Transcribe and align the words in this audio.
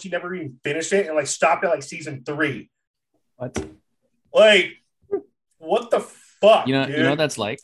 she 0.00 0.08
never 0.08 0.34
even 0.34 0.58
finished 0.62 0.92
it 0.92 1.06
and 1.06 1.16
like 1.16 1.26
stopped 1.26 1.64
at 1.64 1.70
like 1.70 1.82
season 1.82 2.22
three. 2.24 2.70
What? 3.36 3.66
Like, 4.32 4.72
what 5.58 5.90
the 5.90 6.00
fuck? 6.00 6.66
You 6.66 6.74
know, 6.74 6.86
dude? 6.86 6.96
you 6.96 7.02
know 7.02 7.10
what 7.10 7.18
that's 7.18 7.38
like. 7.38 7.60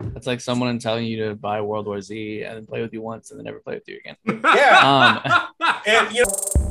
That's 0.00 0.26
like 0.26 0.40
someone 0.40 0.78
telling 0.78 1.06
you 1.06 1.28
to 1.28 1.34
buy 1.34 1.60
World 1.60 1.86
War 1.86 2.00
Z 2.00 2.42
and 2.42 2.56
then 2.56 2.66
play 2.66 2.82
with 2.82 2.92
you 2.92 3.00
once 3.00 3.30
and 3.30 3.38
then 3.38 3.44
never 3.44 3.60
play 3.60 3.74
with 3.74 3.88
you 3.88 3.98
again. 4.04 4.16
yeah. 4.44 5.50
Um, 5.60 5.78
and 5.86 6.14
you 6.14 6.24
know, 6.24 6.63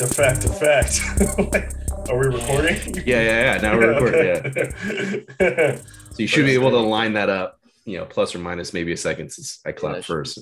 effect, 0.00 0.44
effect, 0.44 1.00
effect. 1.00 1.52
Like, 1.52 1.70
Are 2.10 2.18
we 2.18 2.26
recording? 2.26 2.94
yeah, 3.06 3.20
yeah, 3.22 3.54
yeah. 3.54 3.60
Now 3.62 3.78
we're 3.78 3.92
recording. 3.94 4.26
Yeah. 4.26 5.32
Yeah. 5.40 5.78
So 6.14 6.20
you 6.22 6.28
should 6.28 6.46
be 6.46 6.52
able 6.54 6.70
to 6.70 6.78
line 6.78 7.14
that 7.14 7.28
up, 7.28 7.58
you 7.84 7.98
know, 7.98 8.04
plus 8.04 8.36
or 8.36 8.38
minus 8.38 8.72
maybe 8.72 8.92
a 8.92 8.96
second 8.96 9.32
since 9.32 9.58
I 9.66 9.70
yeah, 9.70 9.72
clapped 9.72 9.96
that 9.96 10.04
first. 10.04 10.38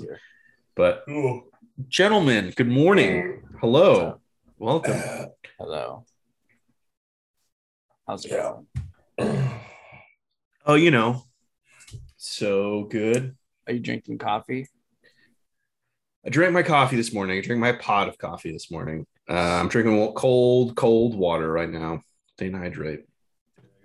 But 0.77 1.05
Ooh. 1.09 1.45
gentlemen, 1.89 2.53
good 2.55 2.69
morning. 2.69 3.43
Hello. 3.59 4.21
Welcome. 4.59 5.01
Hello. 5.59 6.05
How's 8.07 8.27
it 8.27 8.33
Yeah. 8.33 8.57
going? 9.19 9.49
Oh, 10.67 10.75
you 10.75 10.91
know, 10.93 11.25
so 12.19 12.85
good. 12.85 13.35
Are 13.67 13.73
you 13.73 13.81
drinking 13.81 14.19
coffee? 14.19 14.69
I 16.25 16.29
drank 16.29 16.53
my 16.53 16.63
coffee 16.63 16.95
this 16.97 17.13
morning. 17.15 17.39
I 17.39 17.41
drank 17.41 17.61
my 17.61 17.73
pot 17.73 18.09
of 18.09 18.17
coffee 18.19 18.53
this 18.53 18.71
morning. 18.71 19.07
Uh, 19.29 19.35
I'm 19.35 19.69
drinking 19.69 20.13
cold, 20.15 20.75
cold 20.77 21.15
water 21.15 21.51
right 21.51 21.71
now. 21.71 22.03
Staying 22.37 22.55
hydrate. 22.55 23.01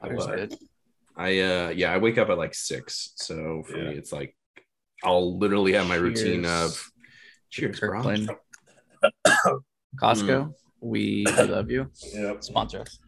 I 0.02 0.08
Water's 0.08 0.50
good. 0.50 0.58
I 1.16 1.40
uh 1.40 1.70
yeah, 1.70 1.92
I 1.94 1.98
wake 1.98 2.18
up 2.18 2.30
at 2.30 2.38
like 2.38 2.54
six. 2.54 3.14
So 3.16 3.64
for 3.64 3.78
Yeah. 3.78 3.90
me, 3.90 3.96
it's 3.96 4.12
like 4.12 4.36
I'll 5.04 5.38
literally 5.38 5.74
have 5.74 5.88
my 5.88 5.96
routine 5.96 6.46
of 6.46 6.92
cheers, 7.50 7.80
bro. 7.80 7.90
Kirkland. 8.02 8.30
Costco. 10.02 10.54
We 10.82 11.26
we 11.26 11.44
love 11.44 11.72
you. 11.72 11.90
Yep. 12.14 12.44
Sponsor 12.44 12.82
us. 12.82 13.00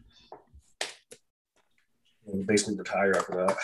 We 2.24 2.42
basically 2.42 2.76
retire 2.76 3.14
after 3.16 3.46
that. 3.46 3.56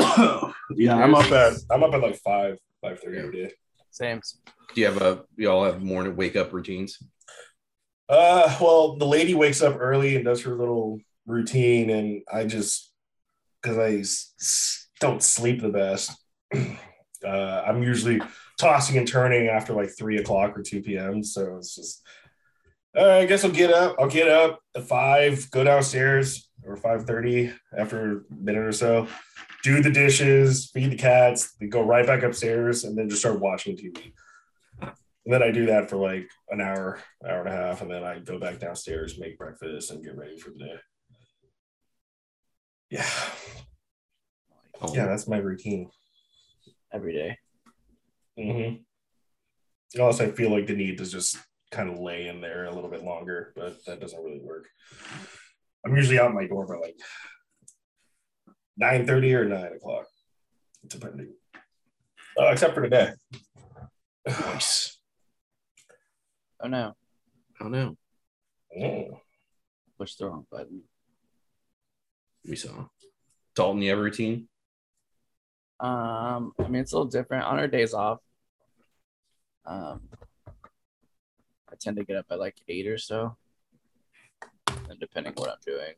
yeah, 0.76 0.96
I'm 0.96 1.14
up 1.14 1.30
at 1.30 1.54
I'm 1.70 1.82
up 1.84 1.92
at 1.94 2.00
like 2.00 2.16
five, 2.16 2.58
five 2.80 3.00
thirty 3.00 3.18
every 3.18 3.44
day. 3.46 3.52
Same. 3.90 4.20
Do 4.74 4.80
you 4.80 4.86
have 4.86 5.02
a 5.02 5.24
you 5.36 5.50
all 5.50 5.64
have 5.64 5.82
morning 5.82 6.16
wake 6.16 6.36
up 6.36 6.52
routines? 6.52 6.98
Uh, 8.08 8.56
well, 8.60 8.96
the 8.96 9.06
lady 9.06 9.34
wakes 9.34 9.62
up 9.62 9.76
early 9.78 10.16
and 10.16 10.24
does 10.24 10.42
her 10.42 10.54
little 10.56 10.98
routine, 11.26 11.90
and 11.90 12.22
I 12.32 12.44
just 12.44 12.92
because 13.62 13.78
I 13.78 13.98
s- 14.00 14.88
don't 15.00 15.22
sleep 15.22 15.60
the 15.60 15.68
best. 15.68 16.12
uh, 16.54 17.28
I'm 17.66 17.82
usually 17.82 18.20
tossing 18.58 18.98
and 18.98 19.06
turning 19.06 19.48
after 19.48 19.72
like 19.74 19.90
three 19.96 20.18
o'clock 20.18 20.56
or 20.58 20.62
two 20.62 20.82
p.m. 20.82 21.22
So 21.22 21.56
it's 21.56 21.74
just. 21.74 22.02
Uh, 22.96 23.18
I 23.18 23.26
guess 23.26 23.44
I'll 23.44 23.52
get 23.52 23.70
up. 23.72 23.94
I'll 24.00 24.08
get 24.08 24.26
up 24.28 24.58
at 24.74 24.82
five, 24.82 25.48
go 25.52 25.62
downstairs 25.62 26.50
or 26.64 26.76
five 26.76 27.04
thirty 27.04 27.52
after 27.76 28.18
a 28.18 28.34
minute 28.34 28.64
or 28.66 28.72
so, 28.72 29.06
do 29.62 29.80
the 29.80 29.90
dishes, 29.90 30.70
feed 30.74 30.90
the 30.90 30.96
cats, 30.96 31.54
then 31.60 31.68
go 31.68 31.82
right 31.82 32.04
back 32.04 32.24
upstairs, 32.24 32.82
and 32.82 32.98
then 32.98 33.08
just 33.08 33.22
start 33.22 33.38
watching 33.38 33.76
TV. 33.76 34.12
And 35.24 35.34
then 35.34 35.42
I 35.42 35.50
do 35.50 35.66
that 35.66 35.90
for 35.90 35.96
like 35.96 36.28
an 36.48 36.60
hour, 36.60 36.98
hour 37.26 37.40
and 37.40 37.48
a 37.48 37.52
half, 37.52 37.82
and 37.82 37.90
then 37.90 38.04
I 38.04 38.18
go 38.20 38.38
back 38.38 38.58
downstairs, 38.58 39.18
make 39.18 39.38
breakfast, 39.38 39.90
and 39.90 40.02
get 40.02 40.16
ready 40.16 40.38
for 40.38 40.50
the 40.50 40.58
day. 40.58 40.76
Yeah, 42.90 43.08
Oh, 44.82 44.94
yeah, 44.94 45.06
that's 45.06 45.28
my 45.28 45.36
routine. 45.36 45.90
Every 46.92 47.12
day. 47.12 47.36
Mm-hmm. 48.38 48.76
Unless 49.94 50.20
I 50.20 50.30
feel 50.30 50.50
like 50.50 50.66
the 50.66 50.74
need 50.74 50.98
to 50.98 51.04
just 51.04 51.36
kind 51.70 51.90
of 51.90 52.00
lay 52.00 52.28
in 52.28 52.40
there 52.40 52.64
a 52.64 52.74
little 52.74 52.90
bit 52.90 53.04
longer, 53.04 53.52
but 53.54 53.84
that 53.86 54.00
doesn't 54.00 54.22
really 54.22 54.40
work. 54.42 54.66
I'm 55.84 55.96
usually 55.96 56.18
out 56.18 56.34
my 56.34 56.46
door 56.46 56.66
by 56.66 56.74
like 56.74 56.96
nine 58.76 59.06
thirty 59.06 59.34
or 59.34 59.44
nine 59.44 59.72
o'clock, 59.74 60.06
depending. 60.86 61.34
Uh, 62.38 62.46
except 62.46 62.74
for 62.74 62.82
today. 62.82 63.12
Nice. 64.28 64.99
Oh 66.62 66.68
no. 66.68 66.94
I 67.58 67.62
don't 67.62 67.72
know. 67.72 67.96
Mm. 68.76 69.20
Push 69.98 70.14
the 70.16 70.26
wrong 70.26 70.46
button. 70.50 70.82
We 72.48 72.56
saw. 72.56 72.86
Dalton, 73.54 73.82
you 73.82 73.90
have 73.90 73.98
a 73.98 74.02
routine? 74.02 74.48
Um, 75.78 76.52
I 76.58 76.68
mean 76.68 76.82
it's 76.82 76.92
a 76.92 76.96
little 76.96 77.10
different 77.10 77.44
on 77.44 77.58
our 77.58 77.68
days 77.68 77.94
off. 77.94 78.20
Um, 79.66 80.02
I 81.70 81.74
tend 81.78 81.96
to 81.96 82.04
get 82.04 82.16
up 82.16 82.26
at 82.30 82.38
like 82.38 82.56
eight 82.68 82.86
or 82.86 82.98
so, 82.98 83.36
and 84.88 84.98
depending 84.98 85.32
what 85.34 85.48
I'm 85.50 85.56
doing, 85.64 85.94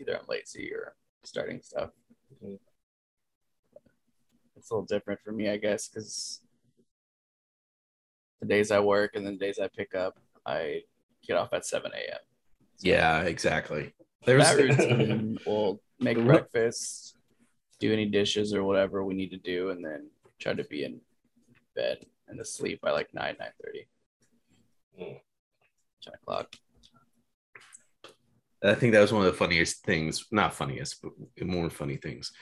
either 0.00 0.18
I'm 0.18 0.26
lazy 0.28 0.72
or 0.72 0.94
starting 1.24 1.60
stuff. 1.62 1.90
Mhm. 2.44 2.58
It's 4.56 4.70
a 4.70 4.74
little 4.74 4.86
different 4.86 5.20
for 5.24 5.32
me, 5.32 5.48
I 5.48 5.56
guess, 5.56 5.88
because 5.88 6.40
the 8.42 8.48
days 8.48 8.72
I 8.72 8.80
work 8.80 9.12
and 9.14 9.24
then 9.24 9.38
the 9.38 9.46
days 9.46 9.60
I 9.62 9.68
pick 9.68 9.94
up, 9.94 10.18
I 10.44 10.82
get 11.26 11.36
off 11.36 11.52
at 11.52 11.64
seven 11.64 11.92
a.m. 11.94 12.18
So 12.76 12.88
Yeah, 12.88 13.22
exactly. 13.22 13.94
There's 14.26 14.42
that 14.42 14.56
routine 14.78 15.38
will 15.46 15.80
make 16.00 16.18
breakfast, 16.18 17.16
do 17.78 17.92
any 17.92 18.06
dishes 18.06 18.52
or 18.52 18.64
whatever 18.64 19.04
we 19.04 19.14
need 19.14 19.30
to 19.30 19.38
do, 19.38 19.70
and 19.70 19.84
then 19.84 20.10
try 20.40 20.54
to 20.54 20.64
be 20.64 20.82
in 20.84 21.00
bed 21.76 22.04
and 22.28 22.40
asleep 22.40 22.80
by 22.80 22.90
like 22.90 23.14
nine 23.14 23.36
nine 23.38 23.52
thirty. 23.64 23.86
Mm. 25.00 25.20
Ten 26.02 26.14
o'clock. 26.14 26.56
I 28.64 28.74
think 28.74 28.92
that 28.92 29.00
was 29.00 29.12
one 29.12 29.24
of 29.24 29.32
the 29.32 29.38
funniest 29.38 29.84
things, 29.84 30.26
not 30.30 30.54
funniest, 30.54 31.02
but 31.02 31.12
more 31.46 31.70
funny 31.70 31.96
things 31.96 32.32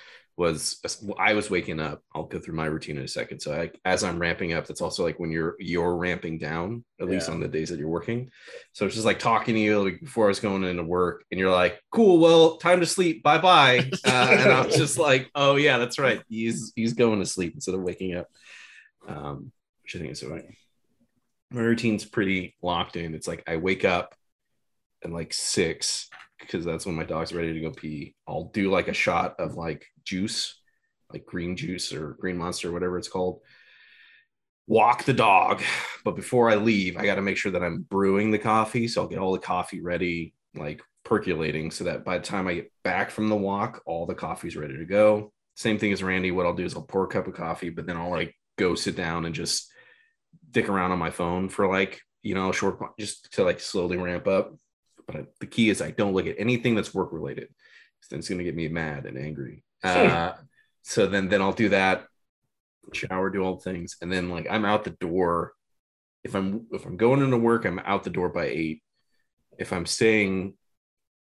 was 0.40 0.80
I 1.18 1.34
was 1.34 1.50
waking 1.50 1.80
up. 1.80 2.02
I'll 2.14 2.24
go 2.24 2.38
through 2.38 2.54
my 2.54 2.64
routine 2.64 2.96
in 2.96 3.04
a 3.04 3.08
second. 3.08 3.40
So 3.40 3.52
I, 3.52 3.70
as 3.84 4.02
I'm 4.02 4.18
ramping 4.18 4.54
up, 4.54 4.66
that's 4.66 4.80
also 4.80 5.04
like 5.04 5.20
when 5.20 5.30
you're 5.30 5.54
you're 5.58 5.94
ramping 5.96 6.38
down, 6.38 6.82
at 6.98 7.08
least 7.10 7.28
on 7.28 7.40
the 7.40 7.46
days 7.46 7.68
that 7.68 7.78
you're 7.78 7.88
working. 7.88 8.30
So 8.72 8.86
it's 8.86 8.94
just 8.94 9.04
like 9.04 9.18
talking 9.18 9.54
to 9.54 9.60
you 9.60 9.84
like 9.84 10.00
before 10.00 10.24
I 10.24 10.28
was 10.28 10.40
going 10.40 10.64
into 10.64 10.82
work, 10.82 11.24
and 11.30 11.38
you're 11.38 11.50
like, 11.50 11.78
"Cool, 11.90 12.18
well, 12.18 12.56
time 12.56 12.80
to 12.80 12.86
sleep. 12.86 13.22
Bye 13.22 13.38
bye." 13.38 13.90
Uh, 14.02 14.28
and 14.30 14.50
I 14.50 14.64
was 14.64 14.76
just 14.76 14.98
like, 14.98 15.30
"Oh 15.34 15.56
yeah, 15.56 15.76
that's 15.76 15.98
right. 15.98 16.22
He's 16.28 16.72
he's 16.74 16.94
going 16.94 17.20
to 17.20 17.26
sleep 17.26 17.52
instead 17.54 17.74
of 17.74 17.82
waking 17.82 18.16
up." 18.16 18.28
Um, 19.06 19.52
which 19.82 19.94
I 19.94 19.98
think 19.98 20.12
is 20.12 20.20
so 20.20 20.28
right. 20.28 20.44
My 21.50 21.60
routine's 21.60 22.06
pretty 22.06 22.56
locked 22.62 22.96
in. 22.96 23.14
It's 23.14 23.28
like 23.28 23.44
I 23.46 23.56
wake 23.56 23.84
up 23.84 24.14
at 25.04 25.12
like 25.12 25.34
six 25.34 26.08
because 26.40 26.64
that's 26.64 26.86
when 26.86 26.94
my 26.94 27.04
dog's 27.04 27.34
ready 27.34 27.52
to 27.52 27.60
go 27.60 27.70
pee. 27.70 28.14
I'll 28.26 28.44
do 28.54 28.70
like 28.70 28.88
a 28.88 28.94
shot 28.94 29.38
of 29.38 29.54
like 29.54 29.86
juice, 30.10 30.60
like 31.12 31.24
green 31.24 31.56
juice 31.56 31.92
or 31.92 32.16
green 32.20 32.36
monster, 32.36 32.72
whatever 32.72 32.98
it's 32.98 33.08
called. 33.08 33.40
Walk 34.66 35.04
the 35.04 35.12
dog, 35.12 35.62
but 36.04 36.16
before 36.16 36.50
I 36.50 36.56
leave, 36.56 36.96
I 36.96 37.04
got 37.04 37.14
to 37.16 37.22
make 37.22 37.36
sure 37.36 37.52
that 37.52 37.62
I'm 37.62 37.82
brewing 37.82 38.30
the 38.30 38.38
coffee. 38.38 38.88
So 38.88 39.02
I'll 39.02 39.08
get 39.08 39.18
all 39.18 39.32
the 39.32 39.38
coffee 39.38 39.80
ready, 39.80 40.34
like 40.54 40.82
percolating, 41.04 41.70
so 41.70 41.84
that 41.84 42.04
by 42.04 42.18
the 42.18 42.24
time 42.24 42.46
I 42.46 42.54
get 42.54 42.72
back 42.84 43.10
from 43.10 43.28
the 43.28 43.36
walk, 43.36 43.82
all 43.86 44.06
the 44.06 44.14
coffee's 44.14 44.56
ready 44.56 44.76
to 44.76 44.84
go. 44.84 45.32
Same 45.56 45.78
thing 45.78 45.92
as 45.92 46.02
Randy. 46.02 46.30
What 46.30 46.46
I'll 46.46 46.54
do 46.54 46.64
is 46.64 46.74
I'll 46.74 46.82
pour 46.82 47.04
a 47.04 47.08
cup 47.08 47.26
of 47.26 47.34
coffee, 47.34 47.70
but 47.70 47.86
then 47.86 47.96
I'll 47.96 48.10
like 48.10 48.34
go 48.58 48.74
sit 48.74 48.96
down 48.96 49.24
and 49.24 49.34
just 49.34 49.70
dick 50.50 50.68
around 50.68 50.92
on 50.92 50.98
my 50.98 51.10
phone 51.10 51.48
for 51.48 51.68
like 51.68 52.00
you 52.22 52.34
know 52.34 52.52
short 52.52 52.78
just 52.98 53.32
to 53.32 53.44
like 53.44 53.60
slowly 53.60 53.96
ramp 53.96 54.26
up 54.26 54.52
but 55.12 55.26
the 55.40 55.46
key 55.46 55.70
is 55.70 55.82
I 55.82 55.90
don't 55.90 56.14
look 56.14 56.26
at 56.26 56.36
anything 56.38 56.74
that's 56.74 56.94
work 56.94 57.12
related. 57.12 57.48
Then 58.10 58.18
it's 58.18 58.28
going 58.28 58.38
to 58.38 58.44
get 58.44 58.56
me 58.56 58.68
mad 58.68 59.06
and 59.06 59.16
angry. 59.16 59.62
Uh, 59.82 60.32
so 60.82 61.06
then, 61.06 61.28
then 61.28 61.42
I'll 61.42 61.52
do 61.52 61.70
that, 61.70 62.06
shower, 62.92 63.30
do 63.30 63.42
all 63.42 63.56
the 63.56 63.62
things, 63.62 63.96
and 64.00 64.12
then 64.12 64.30
like 64.30 64.46
I'm 64.50 64.64
out 64.64 64.84
the 64.84 64.90
door. 64.90 65.52
If 66.24 66.34
I'm 66.34 66.66
if 66.72 66.84
I'm 66.84 66.96
going 66.96 67.22
into 67.22 67.38
work, 67.38 67.64
I'm 67.64 67.78
out 67.80 68.04
the 68.04 68.10
door 68.10 68.28
by 68.28 68.46
eight. 68.46 68.82
If 69.58 69.72
I'm 69.72 69.86
staying, 69.86 70.54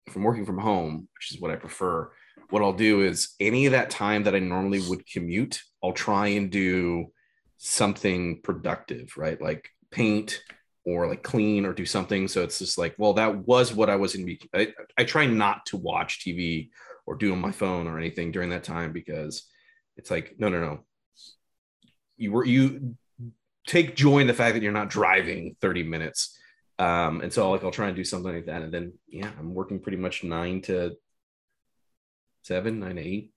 if 0.07 0.15
I'm 0.15 0.23
working 0.23 0.45
from 0.45 0.57
home, 0.57 1.07
which 1.15 1.33
is 1.33 1.41
what 1.41 1.51
I 1.51 1.55
prefer, 1.55 2.11
what 2.49 2.61
I'll 2.61 2.73
do 2.73 3.01
is 3.01 3.35
any 3.39 3.65
of 3.65 3.73
that 3.73 3.89
time 3.89 4.23
that 4.23 4.35
I 4.35 4.39
normally 4.39 4.81
would 4.81 5.05
commute, 5.05 5.61
I'll 5.83 5.93
try 5.93 6.27
and 6.27 6.49
do 6.49 7.11
something 7.57 8.41
productive, 8.41 9.13
right? 9.17 9.39
Like 9.41 9.69
paint 9.91 10.41
or 10.85 11.07
like 11.07 11.23
clean 11.23 11.65
or 11.65 11.73
do 11.73 11.85
something. 11.85 12.27
So 12.27 12.43
it's 12.43 12.59
just 12.59 12.77
like, 12.77 12.95
well, 12.97 13.13
that 13.13 13.47
was 13.47 13.73
what 13.73 13.89
I 13.89 13.95
was 13.95 14.15
in. 14.15 14.37
I, 14.53 14.73
I 14.97 15.03
try 15.03 15.25
not 15.27 15.65
to 15.67 15.77
watch 15.77 16.25
TV 16.25 16.69
or 17.09 17.15
do 17.15 17.31
on 17.33 17.39
my 17.39 17.51
phone 17.51 17.87
or 17.87 17.97
anything 17.97 18.31
during 18.31 18.51
that 18.51 18.63
time 18.63 18.93
because 18.93 19.49
it's 19.97 20.11
like, 20.11 20.35
no, 20.37 20.47
no, 20.47 20.61
no. 20.61 20.85
you 22.17 22.31
were 22.31 22.45
you 22.45 22.95
take 23.65 23.95
joy 23.95 24.19
in 24.19 24.27
the 24.27 24.33
fact 24.33 24.53
that 24.53 24.61
you're 24.61 24.71
not 24.71 24.91
driving 24.91 25.55
30 25.59 25.83
minutes. 25.83 26.37
Um, 26.77 27.21
and 27.21 27.33
so 27.33 27.49
like 27.49 27.63
I'll 27.63 27.71
try 27.71 27.87
and 27.87 27.95
do 27.95 28.03
something 28.03 28.31
like 28.31 28.45
that. 28.45 28.61
And 28.61 28.71
then 28.71 28.93
yeah, 29.07 29.31
I'm 29.39 29.55
working 29.55 29.79
pretty 29.79 29.97
much 29.97 30.23
nine 30.23 30.61
to 30.63 30.97
seven, 32.43 32.79
nine 32.79 32.97
to 32.97 33.01
eight. 33.01 33.31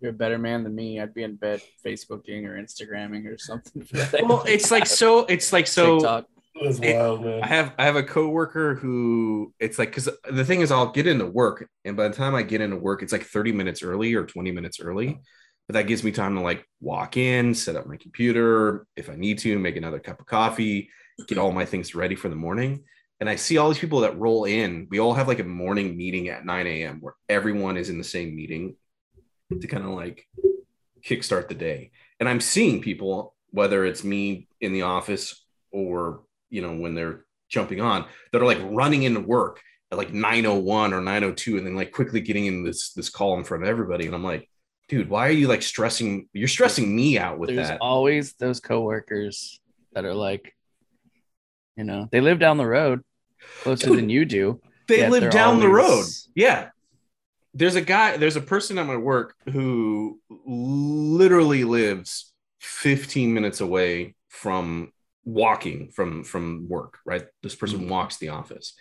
You're 0.00 0.12
a 0.12 0.14
better 0.14 0.38
man 0.38 0.62
than 0.62 0.76
me. 0.76 1.00
I'd 1.00 1.12
be 1.12 1.24
in 1.24 1.34
bed 1.34 1.62
Facebooking 1.84 2.44
or 2.44 2.56
Instagramming 2.56 3.26
or 3.26 3.38
something. 3.38 3.88
Well, 4.22 4.44
it's 4.46 4.70
like 4.70 4.86
so 4.86 5.24
it's 5.24 5.52
like 5.52 5.66
so 5.66 5.98
TikTok. 5.98 6.26
That's 6.62 6.78
wild, 6.80 7.24
man. 7.24 7.42
I 7.42 7.46
have 7.46 7.74
I 7.78 7.84
have 7.84 7.96
a 7.96 8.02
coworker 8.02 8.74
who 8.74 9.52
it's 9.58 9.78
like 9.78 9.90
because 9.90 10.08
the 10.30 10.44
thing 10.44 10.60
is 10.60 10.70
I'll 10.70 10.90
get 10.90 11.06
into 11.06 11.26
work 11.26 11.68
and 11.84 11.96
by 11.96 12.08
the 12.08 12.14
time 12.14 12.34
I 12.34 12.42
get 12.42 12.60
into 12.60 12.76
work 12.76 13.02
it's 13.02 13.12
like 13.12 13.24
30 13.24 13.52
minutes 13.52 13.82
early 13.82 14.14
or 14.14 14.24
20 14.24 14.50
minutes 14.52 14.80
early, 14.80 15.20
but 15.66 15.74
that 15.74 15.86
gives 15.86 16.02
me 16.02 16.12
time 16.12 16.34
to 16.36 16.40
like 16.40 16.66
walk 16.80 17.16
in, 17.16 17.54
set 17.54 17.76
up 17.76 17.86
my 17.86 17.96
computer 17.96 18.86
if 18.96 19.10
I 19.10 19.16
need 19.16 19.38
to, 19.38 19.58
make 19.58 19.76
another 19.76 19.98
cup 19.98 20.20
of 20.20 20.26
coffee, 20.26 20.90
get 21.26 21.38
all 21.38 21.52
my 21.52 21.64
things 21.64 21.94
ready 21.94 22.14
for 22.14 22.28
the 22.28 22.36
morning. 22.36 22.84
And 23.20 23.30
I 23.30 23.36
see 23.36 23.56
all 23.56 23.68
these 23.68 23.78
people 23.78 24.00
that 24.00 24.18
roll 24.18 24.44
in. 24.44 24.88
We 24.90 25.00
all 25.00 25.14
have 25.14 25.28
like 25.28 25.38
a 25.38 25.44
morning 25.44 25.96
meeting 25.96 26.28
at 26.28 26.44
9 26.44 26.66
a.m. 26.66 26.98
where 27.00 27.14
everyone 27.28 27.78
is 27.78 27.88
in 27.88 27.96
the 27.96 28.04
same 28.04 28.36
meeting 28.36 28.76
to 29.58 29.66
kind 29.66 29.84
of 29.84 29.90
like 29.90 30.26
kickstart 31.02 31.48
the 31.48 31.54
day. 31.54 31.92
And 32.20 32.28
I'm 32.28 32.40
seeing 32.40 32.82
people, 32.82 33.34
whether 33.50 33.86
it's 33.86 34.04
me 34.04 34.48
in 34.60 34.72
the 34.72 34.82
office 34.82 35.44
or 35.70 36.22
you 36.50 36.62
know 36.62 36.74
when 36.76 36.94
they're 36.94 37.24
jumping 37.48 37.80
on 37.80 38.04
that 38.32 38.42
are 38.42 38.46
like 38.46 38.58
running 38.62 39.04
into 39.04 39.20
work 39.20 39.60
at 39.92 39.98
like 39.98 40.12
901 40.12 40.92
or 40.92 41.00
902 41.00 41.58
and 41.58 41.66
then 41.66 41.76
like 41.76 41.92
quickly 41.92 42.20
getting 42.20 42.46
in 42.46 42.64
this 42.64 42.92
this 42.92 43.08
call 43.08 43.36
in 43.38 43.44
front 43.44 43.62
of 43.62 43.68
everybody. 43.68 44.06
And 44.06 44.14
i'm 44.14 44.24
like 44.24 44.48
dude 44.88 45.08
why 45.08 45.28
are 45.28 45.32
you 45.32 45.48
like 45.48 45.62
stressing 45.62 46.28
you're 46.32 46.48
stressing 46.48 46.94
me 46.94 47.18
out 47.18 47.38
with 47.38 47.50
There's 47.54 47.68
that. 47.68 47.78
always 47.80 48.34
those 48.34 48.60
coworkers 48.60 49.60
that 49.92 50.04
are 50.04 50.14
like, 50.14 50.54
you 51.76 51.84
know, 51.84 52.08
they 52.12 52.20
live 52.20 52.38
down 52.38 52.56
the 52.56 52.66
road 52.66 53.02
closer 53.62 53.86
Dude, 53.88 53.98
than 53.98 54.10
you 54.10 54.24
do. 54.24 54.60
they 54.88 55.08
live 55.08 55.30
down 55.30 55.60
the 55.60 55.68
road. 55.68 56.04
yeah. 56.34 56.70
There's 57.54 57.74
a 57.74 57.80
guy 57.80 58.16
there's 58.16 58.36
a 58.36 58.40
person 58.40 58.76
at 58.78 58.86
my 58.86 58.96
work 58.96 59.34
who 59.50 60.20
literally 60.46 61.64
lives 61.64 62.32
15 62.60 63.32
minutes 63.32 63.60
away 63.60 64.14
from 64.28 64.92
walking 65.26 65.90
from 65.90 66.22
from 66.24 66.66
work 66.68 66.98
right? 67.04 67.26
This 67.42 67.54
person 67.56 67.80
Mhm. 67.80 67.88
walks 67.90 68.16
the 68.18 68.30
office. 68.30 68.74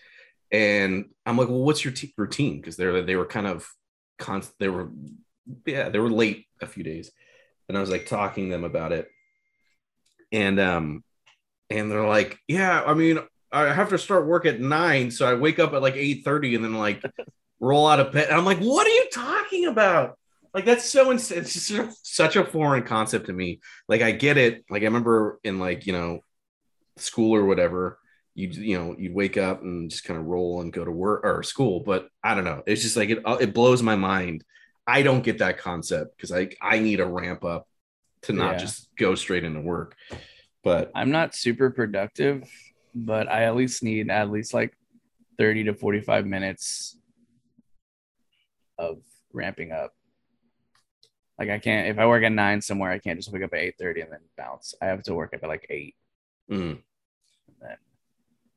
And 0.51 1.05
i'm 1.25 1.37
like 1.37 1.49
well 1.49 1.63
what's 1.63 1.83
your 1.83 1.93
t- 1.93 2.13
routine? 2.17 2.61
Because 2.61 2.77
they're 2.77 3.01
they 3.01 3.15
were 3.17 3.25
kind 3.25 3.47
of 3.47 3.67
const 4.19 4.53
they 4.59 4.69
were 4.69 4.89
yeah 5.65 5.89
they 5.89 5.99
were 5.99 6.09
late 6.09 6.45
a 6.61 6.67
few 6.67 6.83
days. 6.83 7.11
And 7.67 7.77
i 7.77 7.81
was 7.81 7.89
like 7.89 8.05
talking 8.05 8.45
to 8.45 8.51
them 8.55 8.63
about 8.63 8.91
it. 8.93 9.09
And 10.31 10.59
um 10.59 11.03
and 11.69 11.89
they're 11.91 12.07
like 12.07 12.37
yeah 12.47 12.83
i 12.85 12.93
mean 12.93 13.19
i 13.51 13.73
have 13.73 13.89
to 13.89 13.97
start 13.97 14.27
work 14.27 14.45
at 14.45 14.59
nine. 14.61 15.09
So 15.11 15.25
i 15.27 15.33
wake 15.33 15.57
up 15.59 15.73
at 15.73 15.81
like 15.81 15.95
8 15.95 16.23
30 16.23 16.55
and 16.55 16.63
then 16.63 16.75
like 16.75 17.01
roll 17.59 17.87
out 17.87 17.99
of 17.99 18.11
bed. 18.11 18.27
And 18.29 18.37
i'm 18.37 18.45
like 18.45 18.59
what 18.59 18.85
are 18.85 18.91
you 18.91 19.07
talking 19.11 19.65
about? 19.65 20.17
Like 20.53 20.65
that's 20.65 20.85
so 20.85 21.11
ins- 21.11 21.31
it's 21.31 21.67
just 21.69 22.05
such 22.15 22.35
a 22.35 22.45
foreign 22.45 22.83
concept 22.83 23.25
to 23.25 23.33
me. 23.33 23.61
Like 23.89 24.01
i 24.03 24.11
get 24.11 24.37
it. 24.37 24.63
Like 24.69 24.83
i 24.83 24.85
remember 24.85 25.39
in 25.43 25.57
like 25.59 25.87
you 25.87 25.93
know 25.93 26.19
school 26.97 27.35
or 27.35 27.45
whatever 27.45 27.99
you 28.33 28.47
you 28.49 28.77
know 28.77 28.95
you'd 28.97 29.13
wake 29.13 29.37
up 29.37 29.61
and 29.61 29.89
just 29.89 30.03
kind 30.03 30.19
of 30.19 30.25
roll 30.25 30.61
and 30.61 30.73
go 30.73 30.83
to 30.85 30.91
work 30.91 31.21
or 31.23 31.43
school 31.43 31.79
but 31.79 32.09
i 32.23 32.33
don't 32.33 32.43
know 32.43 32.61
it's 32.65 32.81
just 32.81 32.97
like 32.97 33.09
it, 33.09 33.19
it 33.41 33.53
blows 33.53 33.81
my 33.81 33.95
mind 33.95 34.43
i 34.87 35.01
don't 35.01 35.23
get 35.23 35.37
that 35.39 35.57
concept 35.57 36.15
because 36.15 36.31
i 36.31 36.49
i 36.61 36.79
need 36.79 36.99
a 36.99 37.05
ramp 37.05 37.43
up 37.43 37.67
to 38.21 38.33
not 38.33 38.53
Yeah. 38.53 38.57
just 38.59 38.89
go 38.97 39.15
straight 39.15 39.43
into 39.43 39.61
work 39.61 39.95
but 40.63 40.89
I'm 40.95 41.11
not 41.11 41.35
super 41.35 41.69
productive, 41.69 42.49
but 42.95 43.27
I 43.29 43.43
at 43.43 43.55
least 43.55 43.83
need 43.83 44.09
at 44.09 44.31
least 44.31 44.51
like 44.51 44.75
30 45.37 45.65
to 45.65 45.75
45 45.75 46.25
minutes 46.25 46.97
of 48.79 48.97
ramping 49.31 49.71
up. 49.71 49.93
Like 51.37 51.51
I 51.51 51.59
can't 51.59 51.87
if 51.87 51.99
I 51.99 52.07
work 52.07 52.23
at 52.23 52.31
nine 52.31 52.61
somewhere, 52.61 52.89
I 52.89 52.97
can't 52.97 53.19
just 53.19 53.31
wake 53.31 53.43
up 53.43 53.53
at 53.53 53.59
8 53.59 53.75
30 53.77 54.01
and 54.01 54.11
then 54.13 54.19
bounce. 54.39 54.73
I 54.81 54.85
have 54.87 55.03
to 55.03 55.13
work 55.13 55.33
at 55.33 55.47
like 55.47 55.67
eight. 55.69 55.93
Mm, 56.49 56.79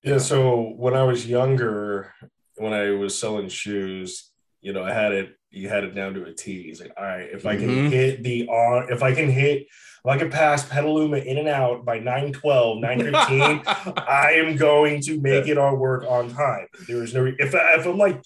Yeah, 0.02 0.18
so 0.18 0.74
when 0.76 0.94
I 0.94 1.02
was 1.02 1.26
younger, 1.26 2.12
when 2.56 2.72
I 2.72 2.90
was 2.92 3.18
selling 3.18 3.48
shoes, 3.48 4.30
you 4.60 4.72
know, 4.72 4.82
I 4.84 4.92
had 4.92 5.12
it, 5.12 5.34
you 5.50 5.68
had 5.68 5.84
it 5.84 5.94
down 5.94 6.14
to 6.14 6.24
a 6.24 6.32
T. 6.32 6.62
He's 6.64 6.80
like, 6.80 6.92
all 6.96 7.04
right, 7.04 7.28
if 7.32 7.46
I 7.46 7.56
can 7.56 7.68
Mhm. 7.68 7.90
hit 7.90 8.22
the 8.22 8.46
on, 8.48 8.92
if 8.92 9.02
I 9.02 9.12
can 9.14 9.28
hit, 9.28 9.62
if 9.62 10.06
I 10.06 10.16
can 10.16 10.30
pass 10.30 10.64
Petaluma 10.68 11.18
in 11.18 11.36
and 11.38 11.48
out 11.48 11.84
by 11.84 11.98
912, 11.98 12.78
915, 12.80 13.62
I 13.96 14.32
am 14.34 14.56
going 14.56 15.00
to 15.02 15.20
make 15.20 15.48
it 15.48 15.58
our 15.58 15.74
work 15.76 16.04
on 16.08 16.30
time. 16.30 16.68
There 16.86 17.02
is 17.02 17.12
no, 17.14 17.26
if, 17.38 17.54
I, 17.54 17.74
if 17.74 17.86
I'm 17.86 17.98
like, 17.98 18.22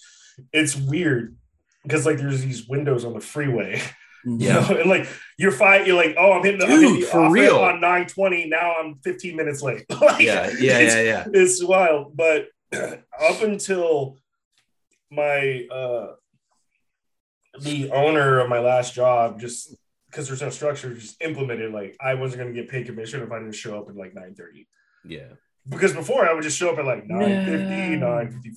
it's 0.51 0.75
weird 0.75 1.35
because 1.83 2.05
like 2.05 2.17
there's 2.17 2.43
these 2.43 2.67
windows 2.67 3.03
on 3.05 3.13
the 3.13 3.19
freeway. 3.21 3.81
You 4.25 4.37
Yeah. 4.39 4.53
know, 4.67 4.77
and 4.81 4.89
like 4.89 5.07
you're 5.37 5.51
fine, 5.51 5.85
you're 5.85 5.95
like, 5.95 6.15
oh, 6.17 6.33
I'm 6.33 6.43
hitting, 6.43 6.59
the- 6.59 6.65
I'm 6.65 6.71
hitting 6.81 6.99
the 7.01 7.05
for 7.07 7.31
real. 7.31 7.57
on 7.57 7.81
920. 7.81 8.47
Now 8.47 8.75
I'm 8.79 8.95
15 9.03 9.35
minutes 9.35 9.61
late. 9.61 9.85
like, 10.01 10.21
yeah 10.21 10.49
yeah 10.59 10.79
it's- 10.79 10.95
yeah 10.95 11.01
yeah 11.01 11.25
it's 11.33 11.63
wild 11.63 12.15
but 12.15 12.47
up 12.73 13.41
until 13.41 14.17
my 15.11 15.67
uh 15.71 16.13
the 17.61 17.91
owner 17.91 18.39
of 18.39 18.49
my 18.49 18.59
last 18.59 18.95
job 18.95 19.39
just 19.39 19.75
because 20.09 20.27
there's 20.27 20.41
no 20.41 20.49
structure 20.49 20.93
just 20.95 21.21
implemented 21.21 21.71
like 21.71 21.95
i 22.01 22.15
wasn't 22.15 22.41
going 22.41 22.51
to 22.53 22.59
get 22.59 22.69
paid 22.69 22.85
commission 22.87 23.21
if 23.21 23.31
i 23.31 23.37
didn't 23.37 23.53
show 23.53 23.77
up 23.79 23.87
at 23.89 23.95
like 23.95 24.13
9.30 24.15 24.65
yeah 25.05 25.19
because 25.69 25.93
before 25.93 26.27
i 26.27 26.33
would 26.33 26.41
just 26.43 26.57
show 26.57 26.71
up 26.71 26.79
at 26.79 26.85
like 26.85 27.05
9.50 27.07 27.99
No. 27.99 28.07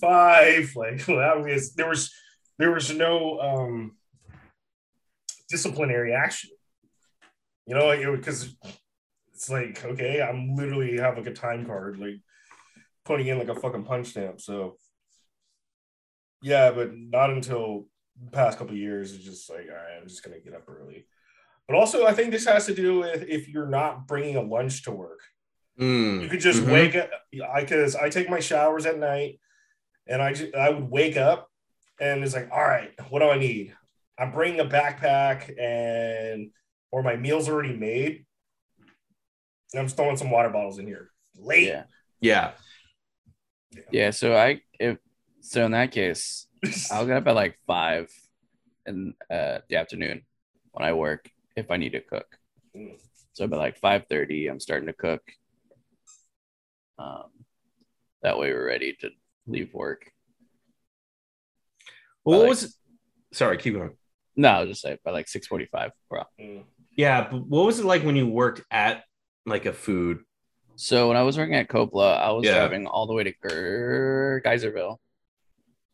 9.55 0.01 0.77
like 0.77 1.05
that 1.07 1.43
was 1.45 1.75
there 1.75 1.89
was 1.89 2.15
there 2.59 2.71
was 2.73 2.91
no 2.95 3.39
um 3.41 3.97
disciplinary 5.49 6.13
action. 6.13 6.51
You 7.67 7.75
know 7.75 7.91
it 7.91 8.17
because 8.17 8.57
it's 9.37 9.51
like 9.51 9.85
okay 9.85 10.23
i'm 10.23 10.55
literally 10.55 10.99
have 10.99 11.17
like 11.19 11.27
a 11.27 11.33
time 11.33 11.67
card 11.67 11.99
like 11.99 12.17
putting 13.05 13.27
in 13.27 13.39
like 13.39 13.49
a 13.49 13.55
fucking 13.55 13.85
punch 13.85 14.09
stamp 14.09 14.41
so. 14.41 14.77
Yeah 16.43 16.71
but 16.71 16.91
not 16.95 17.31
until 17.31 17.87
the 18.23 18.31
past 18.31 18.59
couple 18.59 18.73
of 18.73 18.79
years 18.79 19.15
it's 19.15 19.25
just 19.25 19.51
like 19.51 19.67
all 19.69 19.77
right 19.77 19.99
i'm 20.01 20.09
just 20.09 20.25
gonna 20.25 20.41
get 20.41 20.55
up 20.55 20.69
early. 20.69 21.07
But 21.69 21.77
also 21.77 22.07
i 22.07 22.15
think 22.15 22.31
this 22.31 22.47
has 22.47 22.67
to 22.67 22.75
do 22.75 23.01
with 23.01 23.25
if 23.29 23.49
you're 23.49 23.69
not 23.69 24.07
bringing 24.07 24.37
a 24.37 24.43
lunch 24.43 24.85
to 24.85 24.91
work. 24.91 25.21
Mm, 25.79 26.23
you 26.23 26.29
could 26.29 26.41
just 26.41 26.63
mhm. 26.63 26.73
wake 26.73 26.97
up 26.97 27.11
i 27.53 27.61
because 27.61 27.95
i 27.95 28.09
take 28.09 28.31
my 28.31 28.41
showers 28.41 28.87
at 28.87 28.99
night 28.99 29.39
and 30.07 30.23
i 30.23 30.33
just 30.33 30.55
i 30.55 30.71
would 30.71 30.89
wake 30.89 31.19
up 31.19 31.51
and 32.01 32.25
it's 32.25 32.33
like 32.33 32.49
all 32.51 32.65
right 32.65 32.93
what 33.11 33.19
do 33.19 33.29
i 33.29 33.39
need 33.39 33.75
i'm 34.19 34.33
bringing 34.33 34.61
a 34.61 34.65
backpack 34.65 35.51
and 35.61 36.51
or 36.91 37.03
my 37.03 37.17
meal's 37.17 37.49
already 37.49 37.77
made 37.77 38.25
and 39.73 39.81
i'm 39.81 39.87
just 39.87 39.97
throwing 39.97 40.17
some 40.17 40.31
water 40.31 40.49
bottles 40.51 40.79
in 40.79 40.87
here 40.87 41.11
late 41.37 41.67
Yeah. 41.69 41.85
yeah 42.21 42.53
Yeah. 43.91 44.11
So 44.11 44.35
I 44.35 44.63
if 44.81 44.99
so 45.41 45.65
in 45.67 45.73
that 45.73 45.93
case, 45.93 46.47
I'll 46.91 47.07
get 47.07 47.19
up 47.19 47.27
at 47.29 47.35
like 47.35 47.59
five 47.67 48.11
in 48.87 49.13
uh, 49.31 49.59
the 49.69 49.77
afternoon 49.77 50.23
when 50.73 50.85
I 50.89 50.93
work 50.95 51.29
if 51.57 51.71
I 51.71 51.77
need 51.77 51.93
to 51.93 52.01
cook. 52.01 52.27
Mm. 52.75 52.97
So 53.35 53.47
by 53.47 53.59
like 53.59 53.77
five 53.79 54.07
thirty, 54.09 54.49
I'm 54.49 54.61
starting 54.61 54.87
to 54.87 54.93
cook. 54.95 55.21
Um, 56.99 57.29
that 58.23 58.39
way 58.39 58.51
we're 58.53 58.67
ready 58.67 58.97
to 59.01 59.11
leave 59.47 59.75
work. 59.75 60.11
well, 62.25 62.39
what 62.39 62.49
like- 62.49 62.49
was 62.51 62.79
sorry 63.33 63.59
keep 63.59 63.75
going 63.75 63.93
No, 64.37 64.49
I'll 64.51 64.67
just 64.67 64.83
say 64.83 64.99
by 65.05 65.11
like 65.13 65.29
six 65.29 65.47
forty 65.47 65.67
five, 65.67 65.93
bro. 66.11 66.23
Mm. 66.41 66.65
yeah 66.97 67.29
but 67.31 67.47
what 67.47 67.67
was 67.67 67.79
it 67.81 67.85
like 67.87 68.03
when 68.05 68.17
you 68.17 68.27
worked 68.27 68.63
at 68.71 69.05
like 69.47 69.65
a 69.67 69.73
food 69.73 70.19
So 70.77 71.09
when 71.09 71.17
I 71.17 71.23
was 71.23 71.39
working 71.39 71.55
at 71.55 71.69
Copla, 71.69 72.19
I 72.19 72.31
was 72.33 72.45
Yeah. 72.45 72.57
driving 72.59 72.87
all 72.87 73.07
the 73.07 73.15
way 73.15 73.25
to 73.25 73.33
Ger- 73.43 74.43
Geyserville. 74.45 74.99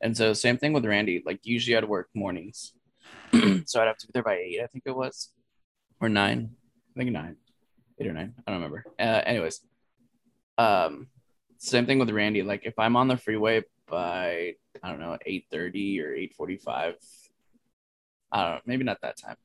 And 0.01 0.17
so 0.17 0.33
same 0.33 0.57
thing 0.59 0.73
with 0.73 0.85
Randy. 0.85 1.23
Like 1.25 1.39
usually 1.45 1.77
I'd 1.77 1.89
work 1.89 2.09
mornings. 2.15 2.73
so 3.67 3.81
I'd 3.81 3.87
have 3.87 3.97
to 3.99 4.07
be 4.09 4.13
there 4.13 4.25
by 4.25 4.37
eight, 4.37 4.61
I 4.61 4.67
think 4.67 4.83
it 4.87 4.97
was. 4.97 5.31
Or 6.01 6.09
nine. 6.09 6.51
I 6.97 6.99
think 6.99 7.13
nine. 7.13 7.37
Eight 8.01 8.09
or 8.09 8.13
nine. 8.13 8.35
I 8.45 8.51
don't 8.51 8.61
remember. 8.61 8.85
Uh, 8.99 9.23
anyways. 9.25 9.61
Um 10.59 11.07
same 11.59 11.87
thing 11.87 12.01
with 12.01 12.11
Randy. 12.11 12.43
Like 12.43 12.63
if 12.65 12.77
I'm 12.79 12.97
on 12.97 13.07
the 13.07 13.17
freeway 13.17 13.63
by 13.87 14.55
I 14.83 14.89
don't 14.91 14.99
know, 15.01 15.17
8:30 15.25 16.01
or 16.03 16.11
8:45. 16.47 16.95
I 18.33 18.43
don't 18.45 18.55
know, 18.55 18.61
maybe 18.67 18.85
not 18.85 18.99
that 19.03 19.17
time. 19.19 19.37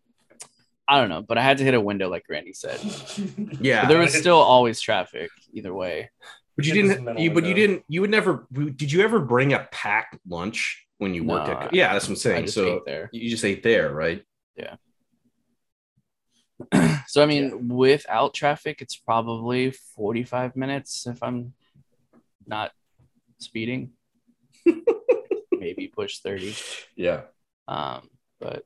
I 0.87 0.99
don't 1.01 1.09
know, 1.09 1.21
but 1.21 1.37
I 1.37 1.41
had 1.43 1.57
to 1.57 1.65
hit 1.65 1.73
a 1.73 1.81
window 1.81 2.09
like 2.09 2.23
Randy 2.29 2.53
said. 2.53 2.79
yeah 3.59 3.81
But 3.81 3.89
there 3.89 3.99
was 3.99 4.13
still 4.13 4.37
always 4.37 4.79
traffic 4.79 5.29
either 5.51 5.73
way. 5.73 6.09
But 6.55 6.65
you 6.65 6.71
It 6.73 6.75
didn't. 6.87 7.19
You, 7.19 7.31
but 7.31 7.43
you 7.45 7.53
didn't. 7.53 7.83
You 7.89 8.01
would 8.01 8.09
never. 8.09 8.47
Did 8.51 8.91
you 8.91 9.01
ever 9.01 9.19
bring 9.19 9.53
a 9.53 9.67
packed 9.71 10.17
lunch 10.27 10.87
when 10.97 11.13
you 11.13 11.23
worked 11.25 11.47
No, 11.49 11.53
at? 11.53 11.73
Yeah, 11.73 11.91
that's 11.93 12.05
what 12.05 12.11
I'm 12.11 12.15
I 12.15 12.19
saying. 12.19 12.43
just 12.45 12.55
So 12.55 12.75
ate 12.77 12.81
there. 12.85 13.09
you 13.11 13.29
just 13.29 13.43
ate 13.45 13.61
there, 13.61 13.93
right? 13.93 14.23
Yeah. 14.55 14.75
so 17.07 17.21
I 17.21 17.25
mean, 17.27 17.67
without 17.67 18.33
traffic, 18.33 18.81
it's 18.81 18.95
probably 18.95 19.71
45 19.71 20.55
minutes 20.55 21.05
if 21.05 21.21
I'm 21.21 21.53
not 22.47 22.71
speeding. 23.39 23.91
Maybe 25.51 25.87
push 25.87 26.19
30. 26.19 26.55
Yeah. 26.95 27.21
Um, 27.67 28.09
but 28.39 28.63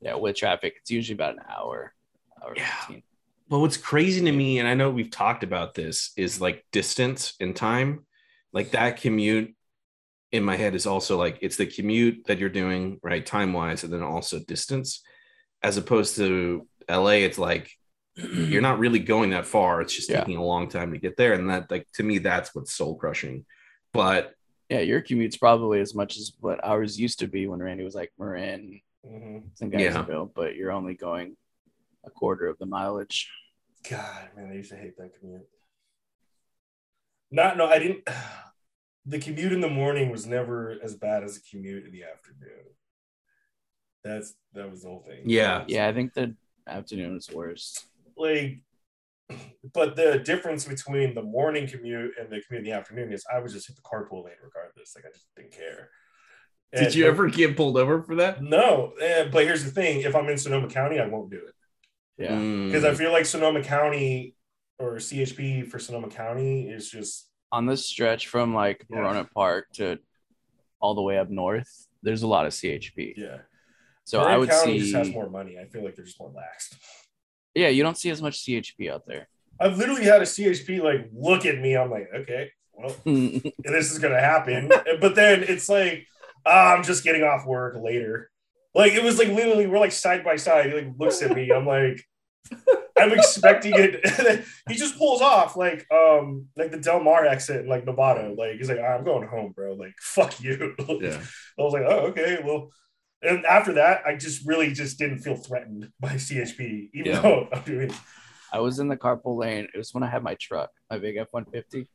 yeah, 0.00 0.14
with 0.14 0.36
traffic, 0.36 0.74
it's 0.78 0.90
usually 0.90 1.14
about 1.14 1.34
an 1.34 1.42
hour, 1.48 1.92
hour 2.42 2.54
Yeah. 2.56 2.72
15. 2.86 3.02
But 3.48 3.58
what's 3.58 3.76
crazy 3.76 4.24
to 4.24 4.32
me, 4.32 4.58
and 4.60 4.68
I 4.68 4.74
know 4.74 4.90
we've 4.90 5.10
talked 5.10 5.42
about 5.42 5.74
this, 5.74 6.12
is 6.16 6.40
like 6.40 6.64
distance 6.72 7.34
and 7.40 7.54
time. 7.54 8.06
Like 8.52 8.70
that 8.70 9.00
commute 9.00 9.54
in 10.32 10.44
my 10.44 10.56
head 10.56 10.74
is 10.76 10.86
also 10.86 11.18
like 11.18 11.38
it's 11.40 11.56
the 11.56 11.66
commute 11.66 12.26
that 12.26 12.38
you're 12.38 12.48
doing, 12.48 13.00
right? 13.02 13.24
Time 13.26 13.52
wise, 13.52 13.82
and 13.82 13.92
then 13.92 14.02
also 14.02 14.38
distance. 14.38 15.02
As 15.62 15.76
opposed 15.76 16.16
to 16.16 16.66
LA, 16.88 17.24
it's 17.26 17.38
like 17.38 17.70
you're 18.14 18.62
not 18.62 18.78
really 18.78 19.00
going 19.00 19.30
that 19.30 19.46
far. 19.46 19.80
It's 19.80 19.94
just 19.94 20.08
Yeah. 20.08 20.20
taking 20.20 20.36
a 20.36 20.44
long 20.44 20.68
time 20.68 20.92
to 20.92 20.98
get 20.98 21.16
there. 21.16 21.32
And 21.32 21.50
that 21.50 21.70
like 21.70 21.86
to 21.94 22.02
me, 22.04 22.18
that's 22.18 22.54
what's 22.54 22.72
soul 22.72 22.94
crushing. 22.96 23.44
But 23.92 24.34
Yeah, 24.68 24.80
your 24.80 25.00
commute's 25.00 25.36
probably 25.36 25.80
as 25.80 25.94
much 25.94 26.16
as 26.16 26.32
what 26.38 26.64
ours 26.64 26.98
used 27.00 27.18
to 27.18 27.26
be 27.26 27.48
when 27.48 27.60
Randy 27.60 27.82
was 27.82 27.96
like 27.96 28.12
Marin 29.04 29.42
Mhm. 29.42 29.60
and 29.62 29.72
Yeah. 29.72 29.92
Geyserville, 29.92 30.32
but 30.34 30.56
you're 30.56 30.72
only 30.72 30.94
going 30.94 31.36
a 32.04 32.10
quarter 32.10 32.46
of 32.46 32.58
the 32.58 32.66
mileage. 32.66 33.30
God, 33.88 34.34
man, 34.36 34.50
I 34.50 34.54
used 34.54 34.70
to 34.70 34.76
hate 34.76 34.96
that 34.98 35.14
commute. 35.18 35.48
Not, 37.30 37.56
no, 37.56 37.66
I 37.66 37.78
didn't. 37.78 38.06
The 39.06 39.18
commute 39.18 39.54
in 39.54 39.62
the 39.62 39.68
morning 39.68 40.10
was 40.10 40.26
never 40.26 40.78
as 40.82 40.94
bad 40.94 41.24
as 41.24 41.34
the 41.34 41.40
commute 41.50 41.86
in 41.86 41.90
the 41.90 42.04
afternoon. 42.04 42.76
That's 44.04 44.34
that 44.52 44.70
was 44.70 44.82
the 44.82 44.88
whole 44.90 45.00
thing. 45.00 45.22
Yeah. 45.24 45.64
Yeah, 45.66 45.88
I 45.88 45.94
think 45.94 46.12
the 46.12 46.36
afternoon 46.66 47.16
is 47.16 47.30
worse. 47.30 47.86
like, 48.18 48.60
but 49.72 49.96
the 49.96 50.18
difference 50.18 50.66
between 50.66 51.14
the 51.14 51.22
morning 51.22 51.66
commute 51.66 52.12
and 52.20 52.28
the 52.30 52.42
commute 52.42 52.66
in 52.66 52.70
the 52.70 52.72
afternoon 52.76 53.10
is 53.10 53.24
I 53.32 53.38
would 53.40 53.50
just 53.50 53.68
hit 53.68 53.76
the 53.76 53.82
carpool 53.82 54.22
lane 54.26 54.34
regardless. 54.44 54.94
Like 54.94 55.06
I 55.06 55.08
just 55.08 55.26
didn't 55.34 55.52
care. 55.52 55.88
Did 56.72 56.94
you 56.94 57.06
ever 57.06 57.28
get 57.28 57.56
pulled 57.56 57.76
over 57.76 58.02
for 58.02 58.14
that? 58.16 58.42
No, 58.42 58.92
but 59.32 59.44
here's 59.44 59.64
the 59.64 59.70
thing: 59.70 60.00
if 60.02 60.14
I'm 60.14 60.28
in 60.28 60.38
Sonoma 60.38 60.68
County, 60.68 60.98
I 61.00 61.06
won't 61.06 61.30
do 61.30 61.38
it. 61.38 61.54
Yeah. 62.18 62.28
because 62.36 62.84
Mm. 62.84 62.90
I 62.90 62.94
feel 62.94 63.12
like 63.12 63.24
Sonoma 63.26 63.62
County 63.62 64.34
or 64.78 64.96
CHP 64.96 65.66
for 65.68 65.78
Sonoma 65.78 66.08
County 66.08 66.68
is 66.68 66.90
just 66.90 67.28
On 67.50 67.64
the 67.66 67.76
stretch 67.76 68.26
from 68.28 68.54
like 68.54 68.84
Yeah. 68.90 68.98
Rohnert 68.98 69.30
Park 69.32 69.66
to 69.74 69.98
all 70.80 70.94
the 70.94 71.02
way 71.02 71.18
up 71.18 71.30
north, 71.30 71.86
there's 72.02 72.22
a 72.22 72.26
lot 72.26 72.46
of 72.46 72.52
CHP. 72.52 73.14
yeah. 73.16 73.38
So 74.04 74.18
Marin 74.18 74.34
I 74.34 74.38
would 74.38 74.50
County 74.50 74.80
see 74.80 74.92
just 74.92 74.94
has 74.96 75.10
more 75.14 75.28
money. 75.30 75.58
I 75.58 75.64
feel 75.66 75.82
like 75.84 75.94
they're 75.96 76.04
just 76.04 76.20
more 76.20 76.30
lax. 76.34 76.74
Yeah, 77.54 77.68
you 77.68 77.82
don't 77.82 77.96
see 77.96 78.10
as 78.10 78.20
much 78.22 78.44
CHP 78.44 78.90
out 78.90 79.06
there. 79.06 79.28
I've 79.58 79.76
literally 79.78 80.04
had 80.04 80.20
a 80.22 80.24
CHP 80.26 80.82
like 80.82 81.08
look 81.12 81.44
at 81.46 81.58
me. 81.58 81.76
I'm 81.76 81.90
like, 81.90 82.08
okay, 82.14 82.50
well, 82.72 82.94
this 83.04 83.90
is 83.92 83.98
gonna 83.98 84.20
happen. 84.20 84.68
but 85.00 85.14
then 85.14 85.42
it's 85.42 85.68
like, 85.68 86.06
ah, 86.46 86.74
I'm 86.74 86.82
just 86.82 87.04
getting 87.04 87.22
off 87.22 87.46
work 87.46 87.76
later. 87.82 88.30
Like 88.74 88.92
it 88.92 89.02
was 89.02 89.18
like 89.18 89.28
literally 89.28 89.66
we're 89.66 89.78
like 89.78 89.92
side 89.92 90.24
by 90.24 90.36
side. 90.36 90.66
He 90.66 90.74
like 90.74 90.92
looks 90.98 91.22
at 91.22 91.34
me. 91.34 91.50
I'm 91.50 91.66
like, 91.66 92.02
I'm 92.98 93.12
expecting 93.12 93.72
it. 93.74 94.44
he 94.68 94.74
just 94.76 94.96
pulls 94.98 95.20
off 95.22 95.56
like 95.56 95.86
um 95.90 96.46
like 96.56 96.70
the 96.70 96.78
Del 96.78 97.00
Mar 97.02 97.24
exit 97.24 97.62
in 97.62 97.68
like 97.68 97.84
Novato. 97.84 98.36
Like 98.36 98.56
he's 98.56 98.68
like, 98.68 98.80
I'm 98.80 99.04
going 99.04 99.26
home, 99.26 99.52
bro. 99.52 99.72
Like 99.74 99.94
fuck 100.00 100.40
you. 100.40 100.74
Yeah. 101.00 101.20
I 101.58 101.62
was 101.62 101.72
like, 101.72 101.84
oh, 101.86 102.06
okay, 102.08 102.38
well. 102.44 102.70
And 103.22 103.44
after 103.44 103.74
that, 103.74 104.00
I 104.06 104.16
just 104.16 104.46
really 104.46 104.72
just 104.72 104.98
didn't 104.98 105.18
feel 105.18 105.36
threatened 105.36 105.90
by 106.00 106.14
CHP, 106.14 106.88
even 106.94 107.12
Yeah. 107.12 107.20
though 107.20 107.48
I'm 107.52 107.62
doing. 107.64 107.92
I 108.52 108.60
was 108.60 108.78
in 108.78 108.88
the 108.88 108.96
carpool 108.96 109.38
lane. 109.38 109.68
It 109.72 109.78
was 109.78 109.94
when 109.94 110.02
I 110.02 110.08
had 110.08 110.22
my 110.22 110.34
truck, 110.34 110.70
my 110.90 110.98
big 110.98 111.16
F 111.16 111.28
one 111.30 111.44
fifty, 111.44 111.88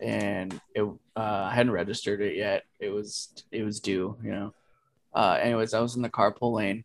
and 0.00 0.60
it 0.74 0.82
uh, 0.82 1.20
I 1.50 1.54
hadn't 1.54 1.72
registered 1.72 2.20
it 2.20 2.36
yet. 2.36 2.62
It 2.80 2.90
was 2.90 3.32
it 3.50 3.64
was 3.64 3.80
due, 3.80 4.16
you 4.22 4.30
know. 4.30 4.54
Uh, 5.14 5.38
anyways, 5.40 5.74
I 5.74 5.80
was 5.80 5.96
in 5.96 6.02
the 6.02 6.08
carpool 6.08 6.54
lane, 6.54 6.84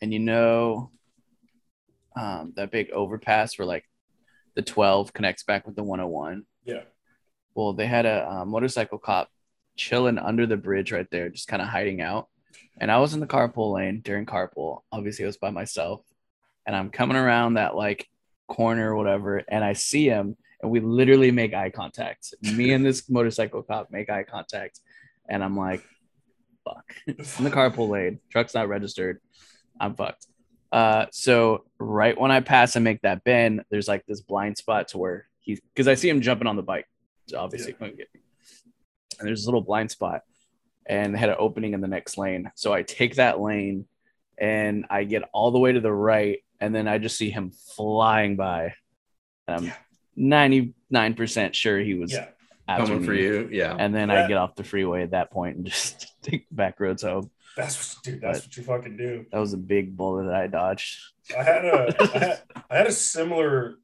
and 0.00 0.12
you 0.12 0.18
know, 0.18 0.90
um, 2.16 2.52
that 2.56 2.70
big 2.70 2.90
overpass 2.90 3.58
where 3.58 3.66
like 3.66 3.84
the 4.54 4.62
twelve 4.62 5.12
connects 5.12 5.44
back 5.44 5.66
with 5.66 5.76
the 5.76 5.82
one 5.82 5.98
hundred 5.98 6.10
one. 6.10 6.44
yeah. 6.64 6.82
Well, 7.54 7.72
they 7.72 7.86
had 7.86 8.06
a 8.06 8.30
uh, 8.30 8.44
motorcycle 8.44 8.98
cop 8.98 9.28
chilling 9.76 10.18
under 10.18 10.46
the 10.46 10.56
bridge 10.56 10.92
right 10.92 11.06
there, 11.10 11.30
just 11.30 11.48
kind 11.48 11.60
of 11.62 11.68
hiding 11.68 12.00
out. 12.00 12.28
And 12.80 12.90
I 12.90 12.98
was 12.98 13.12
in 13.12 13.20
the 13.20 13.26
carpool 13.26 13.74
lane 13.74 14.00
during 14.02 14.24
carpool. 14.24 14.80
Obviously, 14.92 15.24
I 15.24 15.28
was 15.28 15.36
by 15.36 15.50
myself, 15.50 16.02
and 16.66 16.74
I'm 16.74 16.90
coming 16.90 17.16
around 17.16 17.54
that 17.54 17.76
like 17.76 18.08
corner 18.50 18.92
or 18.92 18.96
whatever, 18.96 19.42
and 19.48 19.64
I 19.64 19.72
see 19.72 20.06
him, 20.06 20.36
and 20.60 20.70
we 20.70 20.80
literally 20.80 21.30
make 21.30 21.54
eye 21.54 21.70
contact. 21.70 22.34
Me 22.42 22.72
and 22.72 22.84
this 22.84 23.08
motorcycle 23.16 23.62
cop 23.62 23.90
make 23.90 24.10
eye 24.10 24.24
contact, 24.24 24.80
and 25.28 25.42
I'm 25.42 25.56
like, 25.56 25.82
"Fuck!" 26.64 26.92
in 27.06 27.16
the 27.44 27.50
carpool 27.50 27.88
lane, 27.88 28.18
truck's 28.30 28.54
not 28.54 28.68
registered. 28.68 29.20
I'm 29.80 29.94
fucked. 29.94 30.26
Uh, 30.72 31.06
so 31.10 31.64
right 31.78 32.20
when 32.20 32.30
I 32.30 32.40
pass 32.40 32.76
and 32.76 32.84
make 32.84 33.00
that 33.02 33.24
bend, 33.24 33.62
there's 33.70 33.88
like 33.88 34.04
this 34.06 34.20
blind 34.20 34.58
spot 34.58 34.88
to 34.88 34.98
where 34.98 35.26
he's 35.40 35.60
because 35.60 35.88
I 35.88 35.94
see 35.94 36.08
him 36.08 36.20
jumping 36.20 36.46
on 36.46 36.56
the 36.56 36.62
bike. 36.62 36.86
So 37.28 37.38
obviously, 37.38 37.72
Yeah. 37.72 37.78
couldn't 37.78 37.96
get 37.96 38.08
me. 38.14 38.20
And 39.18 39.26
there's 39.28 39.44
a 39.44 39.46
little 39.46 39.62
blind 39.62 39.90
spot, 39.90 40.22
and 40.86 41.14
they 41.14 41.18
had 41.18 41.28
an 41.30 41.36
opening 41.38 41.72
in 41.74 41.80
the 41.80 41.88
next 41.88 42.18
lane. 42.18 42.50
So 42.56 42.72
I 42.72 42.82
take 42.82 43.16
that 43.16 43.40
lane, 43.40 43.86
and 44.38 44.86
I 44.90 45.04
get 45.04 45.22
all 45.32 45.50
the 45.50 45.58
way 45.58 45.72
to 45.72 45.80
the 45.80 45.92
right, 45.92 46.38
and 46.60 46.74
then 46.74 46.86
I 46.88 46.98
just 46.98 47.16
see 47.16 47.30
him 47.30 47.52
flying 47.76 48.36
by. 48.36 48.74
And 49.48 49.56
I'm 49.56 49.64
Yeah. 49.64 49.76
99% 50.16 51.54
sure 51.54 51.78
he 51.78 51.94
was 51.94 52.12
Yeah. 52.12 52.28
after 52.68 52.86
Coming 52.86 53.04
for 53.04 53.12
me. 53.12 53.22
you. 53.22 53.48
Yeah. 53.52 53.74
And 53.78 53.94
then 53.94 54.08
Yeah. 54.08 54.24
I 54.24 54.28
get 54.28 54.36
off 54.36 54.54
the 54.56 54.64
freeway 54.64 55.02
at 55.02 55.10
that 55.12 55.30
point 55.30 55.56
and 55.56 55.66
just 55.66 56.12
take 56.22 56.48
the 56.48 56.54
back 56.54 56.80
roads 56.80 57.02
home. 57.02 57.30
That's 57.56 57.96
what, 57.96 58.04
dude. 58.04 58.20
That's 58.20 58.40
But- 58.40 58.46
what 58.48 58.56
you 58.56 58.62
fucking 58.62 58.96
do. 58.96 59.26
That 59.32 59.38
was 59.38 59.52
a 59.54 59.58
big 59.58 59.96
bullet 59.96 60.24
that 60.24 60.34
I 60.34 60.46
dodged. 60.46 60.98
I 61.36 61.42
had 61.42 61.64
a, 61.64 61.94
I 62.14 62.18
had, 62.18 62.42
I 62.70 62.76
had 62.78 62.86
a 62.86 62.92
similar 62.92 63.76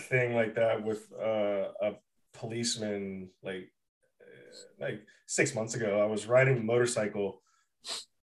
thing 0.00 0.34
like 0.34 0.54
that 0.56 0.82
with 0.84 1.06
uh, 1.12 1.68
a 1.80 1.92
policeman, 2.34 3.30
like, 3.42 3.72
uh, 4.20 4.84
like 4.84 5.00
six 5.26 5.54
months 5.54 5.74
ago. 5.74 6.00
I 6.00 6.06
was 6.06 6.26
riding 6.26 6.58
a 6.58 6.60
motorcycle, 6.62 7.40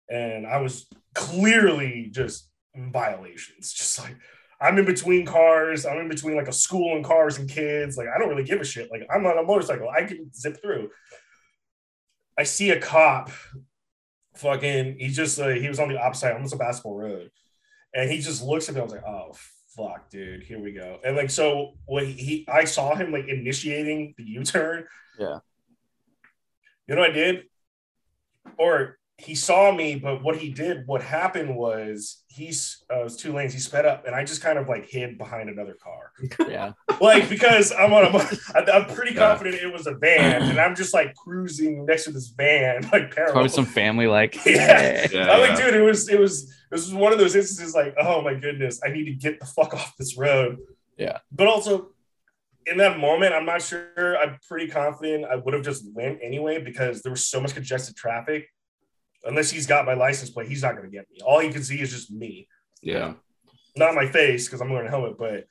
and 0.09 0.45
I 0.45 0.57
was 0.61 0.87
clearly 1.15 2.09
just 2.11 2.45
in 2.45 2.50
violations. 2.75 3.73
Just 3.73 3.99
like 3.99 4.15
I'm 4.59 4.77
in 4.77 4.85
between 4.85 5.25
cars. 5.25 5.85
I'm 5.85 5.97
in 5.97 6.09
between 6.09 6.35
like 6.35 6.47
a 6.47 6.53
school 6.53 6.95
and 6.95 7.03
cars 7.03 7.37
and 7.37 7.49
kids. 7.49 7.97
Like 7.97 8.07
I 8.13 8.19
don't 8.19 8.29
really 8.29 8.43
give 8.43 8.61
a 8.61 8.65
shit. 8.65 8.91
Like 8.91 9.07
I'm 9.13 9.25
on 9.25 9.37
a 9.37 9.43
motorcycle. 9.43 9.89
I 9.89 10.03
can 10.03 10.31
zip 10.33 10.61
through. 10.61 10.89
I 12.37 12.43
see 12.43 12.69
a 12.69 12.79
cop. 12.79 13.31
Fucking, 14.35 14.97
he 14.97 15.09
just 15.09 15.39
uh, 15.39 15.49
he 15.49 15.67
was 15.67 15.79
on 15.79 15.89
the 15.89 16.01
opposite, 16.01 16.33
almost 16.33 16.53
a 16.53 16.57
basketball 16.57 16.97
road, 16.97 17.29
and 17.93 18.09
he 18.09 18.19
just 18.19 18.41
looks 18.41 18.69
at 18.69 18.75
me. 18.75 18.81
I 18.81 18.83
was 18.83 18.93
like, 18.93 19.05
oh 19.05 19.33
fuck, 19.75 20.09
dude, 20.09 20.43
here 20.43 20.59
we 20.59 20.71
go. 20.71 20.99
And 21.03 21.15
like 21.15 21.29
so, 21.29 21.73
when 21.85 22.05
he, 22.05 22.45
I 22.47 22.63
saw 22.63 22.95
him 22.95 23.11
like 23.11 23.27
initiating 23.27 24.15
the 24.17 24.23
U 24.23 24.43
turn. 24.43 24.85
Yeah. 25.19 25.39
You 26.87 26.95
know 26.95 27.01
what 27.01 27.11
I 27.11 27.13
did? 27.13 27.43
Or 28.57 28.97
he 29.21 29.35
saw 29.35 29.71
me, 29.71 29.95
but 29.95 30.23
what 30.23 30.35
he 30.37 30.49
did, 30.49 30.87
what 30.87 31.01
happened 31.01 31.55
was 31.55 32.23
he's 32.27 32.83
uh, 32.91 33.01
it 33.01 33.03
was 33.03 33.15
two 33.15 33.31
lanes. 33.33 33.53
He 33.53 33.59
sped 33.59 33.85
up, 33.85 34.05
and 34.07 34.15
I 34.15 34.23
just 34.23 34.41
kind 34.41 34.57
of 34.57 34.67
like 34.67 34.89
hid 34.89 35.17
behind 35.17 35.49
another 35.49 35.75
car, 35.81 36.11
Yeah. 36.49 36.73
like 37.01 37.29
because 37.29 37.71
I'm 37.71 37.93
on 37.93 38.05
a. 38.05 38.09
mo- 38.13 38.29
I- 38.55 38.71
I'm 38.71 38.85
pretty 38.93 39.13
Yeah. 39.13 39.27
confident 39.29 39.55
it 39.61 39.71
was 39.71 39.85
a 39.87 39.93
van, 39.95 40.41
and 40.41 40.59
I'm 40.59 40.75
just 40.75 40.93
like 40.93 41.13
cruising 41.15 41.85
next 41.85 42.05
to 42.05 42.11
this 42.11 42.29
van, 42.29 42.81
like 42.93 43.13
parallel. 43.13 43.33
Probably 43.33 43.49
some 43.49 43.65
family 43.65 44.07
like, 44.07 44.43
Yeah. 44.45 45.07
Yeah, 45.11 45.31
I'm 45.31 45.39
like, 45.41 45.57
dude, 45.57 45.73
it 45.75 45.81
was 45.81 46.09
it 46.09 46.19
was 46.19 46.47
this 46.71 46.85
was 46.85 46.93
one 46.93 47.13
of 47.13 47.19
those 47.19 47.35
instances 47.35 47.75
like, 47.75 47.93
oh 47.99 48.21
my 48.21 48.33
goodness, 48.33 48.81
I 48.85 48.89
need 48.91 49.05
to 49.05 49.13
get 49.13 49.39
the 49.39 49.45
fuck 49.45 49.73
off 49.73 49.95
this 49.97 50.17
road. 50.17 50.57
Yeah. 50.97 51.19
But 51.31 51.47
also 51.47 51.89
in 52.65 52.77
that 52.77 52.97
moment, 52.99 53.33
I'm 53.33 53.45
not 53.45 53.61
sure. 53.61 54.17
I'm 54.17 54.37
pretty 54.47 54.67
confident 54.67 55.25
I 55.25 55.35
would 55.35 55.53
have 55.53 55.63
just 55.63 55.83
went 55.93 56.19
anyway 56.23 56.61
because 56.61 57.01
there 57.01 57.11
was 57.11 57.25
so 57.25 57.39
much 57.41 57.53
congested 57.53 57.95
traffic. 57.95 58.47
Unless 59.23 59.51
he's 59.51 59.67
got 59.67 59.85
my 59.85 59.93
license 59.93 60.29
plate, 60.29 60.47
he's 60.47 60.63
not 60.63 60.75
gonna 60.75 60.89
get 60.89 61.09
me. 61.11 61.19
All 61.23 61.39
he 61.39 61.49
can 61.49 61.63
see 61.63 61.79
is 61.79 61.91
just 61.91 62.11
me. 62.11 62.47
Yeah. 62.81 63.13
Not 63.75 63.93
my 63.95 64.07
face 64.07 64.47
because 64.47 64.61
I'm 64.61 64.69
wearing 64.71 64.87
a 64.87 64.89
helmet, 64.89 65.17
but 65.17 65.45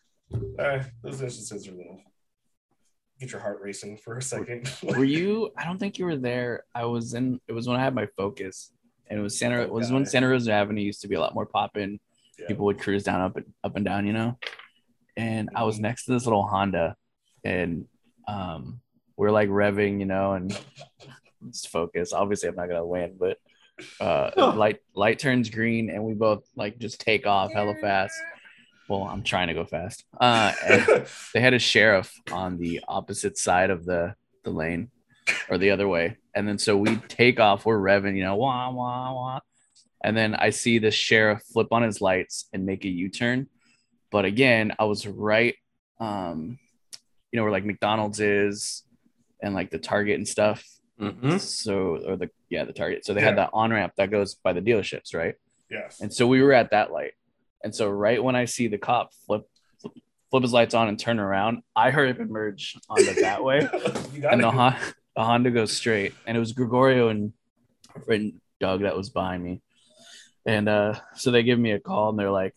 uh, 0.59 0.83
those 1.03 1.21
instances 1.23 1.67
are 1.69 1.73
little 1.73 2.01
get 3.21 3.33
your 3.33 3.41
heart 3.43 3.61
racing 3.63 3.99
for 3.99 4.17
a 4.17 4.23
second. 4.23 4.73
Were 4.83 5.05
you? 5.05 5.51
I 5.57 5.65
don't 5.67 5.79
think 5.79 5.99
you 5.99 6.07
were 6.07 6.17
there. 6.17 6.65
I 6.75 6.87
was 6.87 7.13
in. 7.15 7.39
It 7.49 7.53
was 7.53 7.69
when 7.69 7.79
I 7.79 7.85
had 7.85 7.95
my 7.95 8.07
Focus, 8.17 8.73
and 9.09 9.19
it 9.19 9.23
was 9.23 9.39
Santa. 9.39 9.61
It 9.61 9.71
was 9.71 9.93
when 9.93 10.07
Santa 10.07 10.29
Rosa 10.29 10.53
Avenue 10.53 10.81
used 10.83 11.03
to 11.03 11.09
be 11.09 11.15
a 11.17 11.21
lot 11.21 11.35
more 11.35 11.47
poppin'. 11.47 12.01
Yeah. 12.39 12.47
People 12.49 12.65
would 12.67 12.79
cruise 12.81 13.05
down 13.05 13.21
up 13.21 13.37
and 13.37 13.47
up 13.63 13.77
and 13.77 13.85
down, 13.85 14.07
you 14.07 14.15
know. 14.15 14.39
And 15.17 15.51
I 15.55 15.65
was 15.65 15.77
Mhm. 15.79 15.83
next 15.83 16.07
to 16.07 16.13
this 16.13 16.25
little 16.25 16.47
Honda, 16.47 16.97
and 17.45 17.87
um, 18.27 18.81
we're 19.17 19.31
like 19.31 19.49
revving, 19.51 20.01
you 20.01 20.07
know, 20.07 20.33
and 20.33 20.59
it's 21.49 21.67
Focus. 21.67 22.13
Obviously, 22.15 22.49
I'm 22.49 22.57
not 22.57 22.69
gonna 22.69 22.87
win, 22.87 23.17
but 23.19 23.37
uh, 24.01 24.31
Huh. 24.35 24.53
light 24.57 24.79
light 24.95 25.19
turns 25.19 25.51
green, 25.51 25.91
and 25.91 26.05
we 26.05 26.15
both 26.15 26.45
like 26.57 26.79
just 26.79 27.01
take 27.01 27.27
off 27.27 27.53
hella 27.53 27.75
fast. 27.81 28.15
Well, 28.89 29.05
I'm 29.05 29.23
trying 29.23 29.49
to 29.49 29.55
go 29.55 29.65
fast. 29.65 30.05
Uh, 30.21 30.53
they 31.35 31.41
had 31.41 31.55
a 31.55 31.59
sheriff 31.61 32.13
on 32.33 32.59
the 32.59 32.81
opposite 32.89 33.39
side 33.39 33.71
of 33.71 33.85
the 33.85 34.15
the 34.45 34.51
lane, 34.51 34.91
or 35.49 35.59
the 35.59 35.71
other 35.71 35.87
way, 35.87 36.17
and 36.35 36.49
then 36.49 36.59
so 36.59 36.77
we 36.77 36.97
take 37.09 37.39
off. 37.39 37.65
We're 37.67 37.79
revving, 37.79 38.17
you 38.17 38.25
know, 38.25 38.37
wah 38.37 38.71
wah 38.71 39.13
wah, 39.13 39.41
and 40.03 40.17
then 40.17 40.35
I 40.35 40.51
see 40.51 40.79
the 40.79 40.91
sheriff 40.91 41.43
flip 41.53 41.69
on 41.73 41.83
his 41.83 42.01
lights 42.01 42.49
and 42.53 42.67
make 42.67 42.85
a 42.85 42.89
U-turn. 42.89 43.49
But 44.11 44.25
again, 44.25 44.73
I 44.79 44.85
was 44.85 45.07
right, 45.07 45.55
um, 46.01 46.59
you 47.31 47.37
know, 47.37 47.45
where 47.45 47.53
like 47.53 47.65
McDonald's 47.65 48.19
is, 48.19 48.83
and 49.41 49.55
like 49.55 49.71
the 49.71 49.79
Target 49.79 50.17
and 50.17 50.27
stuff. 50.27 50.65
Mhm. 51.01 51.41
So, 51.41 51.99
or 52.07 52.17
the 52.17 52.31
yeah, 52.51 52.65
the 52.65 52.73
Target. 52.73 53.05
So 53.07 53.15
they 53.15 53.21
had 53.23 53.39
that 53.39 53.51
on 53.53 53.71
ramp 53.73 53.95
that 53.97 54.11
goes 54.11 54.35
by 54.35 54.53
the 54.53 54.61
dealerships, 54.61 55.15
right? 55.15 55.35
yes. 55.71 56.01
And 56.01 56.13
so 56.13 56.27
we 56.27 56.43
were 56.43 56.53
at 56.53 56.71
that 56.73 56.91
light. 56.93 57.13
And 57.65 57.75
so 57.75 57.89
right 57.89 58.23
when 58.23 58.35
I 58.37 58.45
see 58.47 58.69
the 58.69 58.79
cop 58.79 59.13
flip 59.27 59.43
flip 60.31 60.43
his 60.43 60.53
lights 60.53 60.75
on 60.75 60.89
and 60.89 60.99
turn 60.99 61.19
around, 61.19 61.63
I 61.75 61.91
heard 61.91 62.11
him 62.17 62.29
emerge 62.29 62.77
onto 62.89 63.15
that 63.21 63.43
way, 63.43 63.61
and 64.31 64.43
the. 64.43 64.51
Hon- 64.51 64.77
the 65.17 65.25
Honda 65.25 65.51
goes 65.51 65.73
straight, 65.73 66.15
and 66.25 66.37
it 66.37 66.41
was 66.41 66.53
Gregorio 66.53 67.09
and 67.09 67.33
friend 68.07 68.41
Doug 68.61 68.83
that 68.83 68.97
was 68.97 69.11
behind 69.11 69.43
me. 69.43 69.61
And 70.47 70.69
uh, 70.69 71.01
so 71.17 71.33
they 71.33 71.43
give 71.43 71.59
me 71.59 71.73
a 71.73 71.81
call, 71.81 72.11
and 72.11 72.19
they're 72.19 72.31
like, 72.31 72.55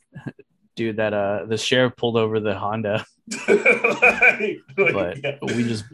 "Dude, 0.76 0.98
that 0.98 1.14
uh, 1.16 1.46
the 1.48 1.58
sheriff 1.58 1.96
pulled 1.96 2.16
over 2.16 2.40
the 2.40 2.54
Honda." 2.56 3.06
Like, 3.48 4.60
But 4.76 5.24
yeah. 5.24 5.38
we 5.42 5.64
just, 5.64 5.86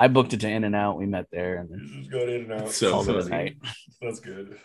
I 0.00 0.08
booked 0.08 0.32
it 0.32 0.40
to 0.40 0.48
In-N-Out. 0.48 0.98
We 0.98 1.06
met 1.06 1.26
there, 1.30 1.56
and 1.58 1.70
then 1.70 1.90
just 1.98 2.10
going 2.10 2.28
in 2.28 2.50
and 2.50 2.52
out. 2.62 2.70
So 2.70 2.90
called 2.90 3.08
it 3.08 3.26
a 3.26 3.28
night. 3.28 3.56
That's 4.02 4.20
good. 4.20 4.58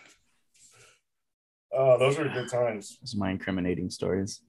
Oh, 1.72 1.98
those 1.98 2.18
were 2.18 2.24
good 2.28 2.48
times. 2.48 2.98
Those 3.00 3.14
are 3.14 3.18
my 3.18 3.30
incriminating 3.30 3.90
stories, 3.90 4.40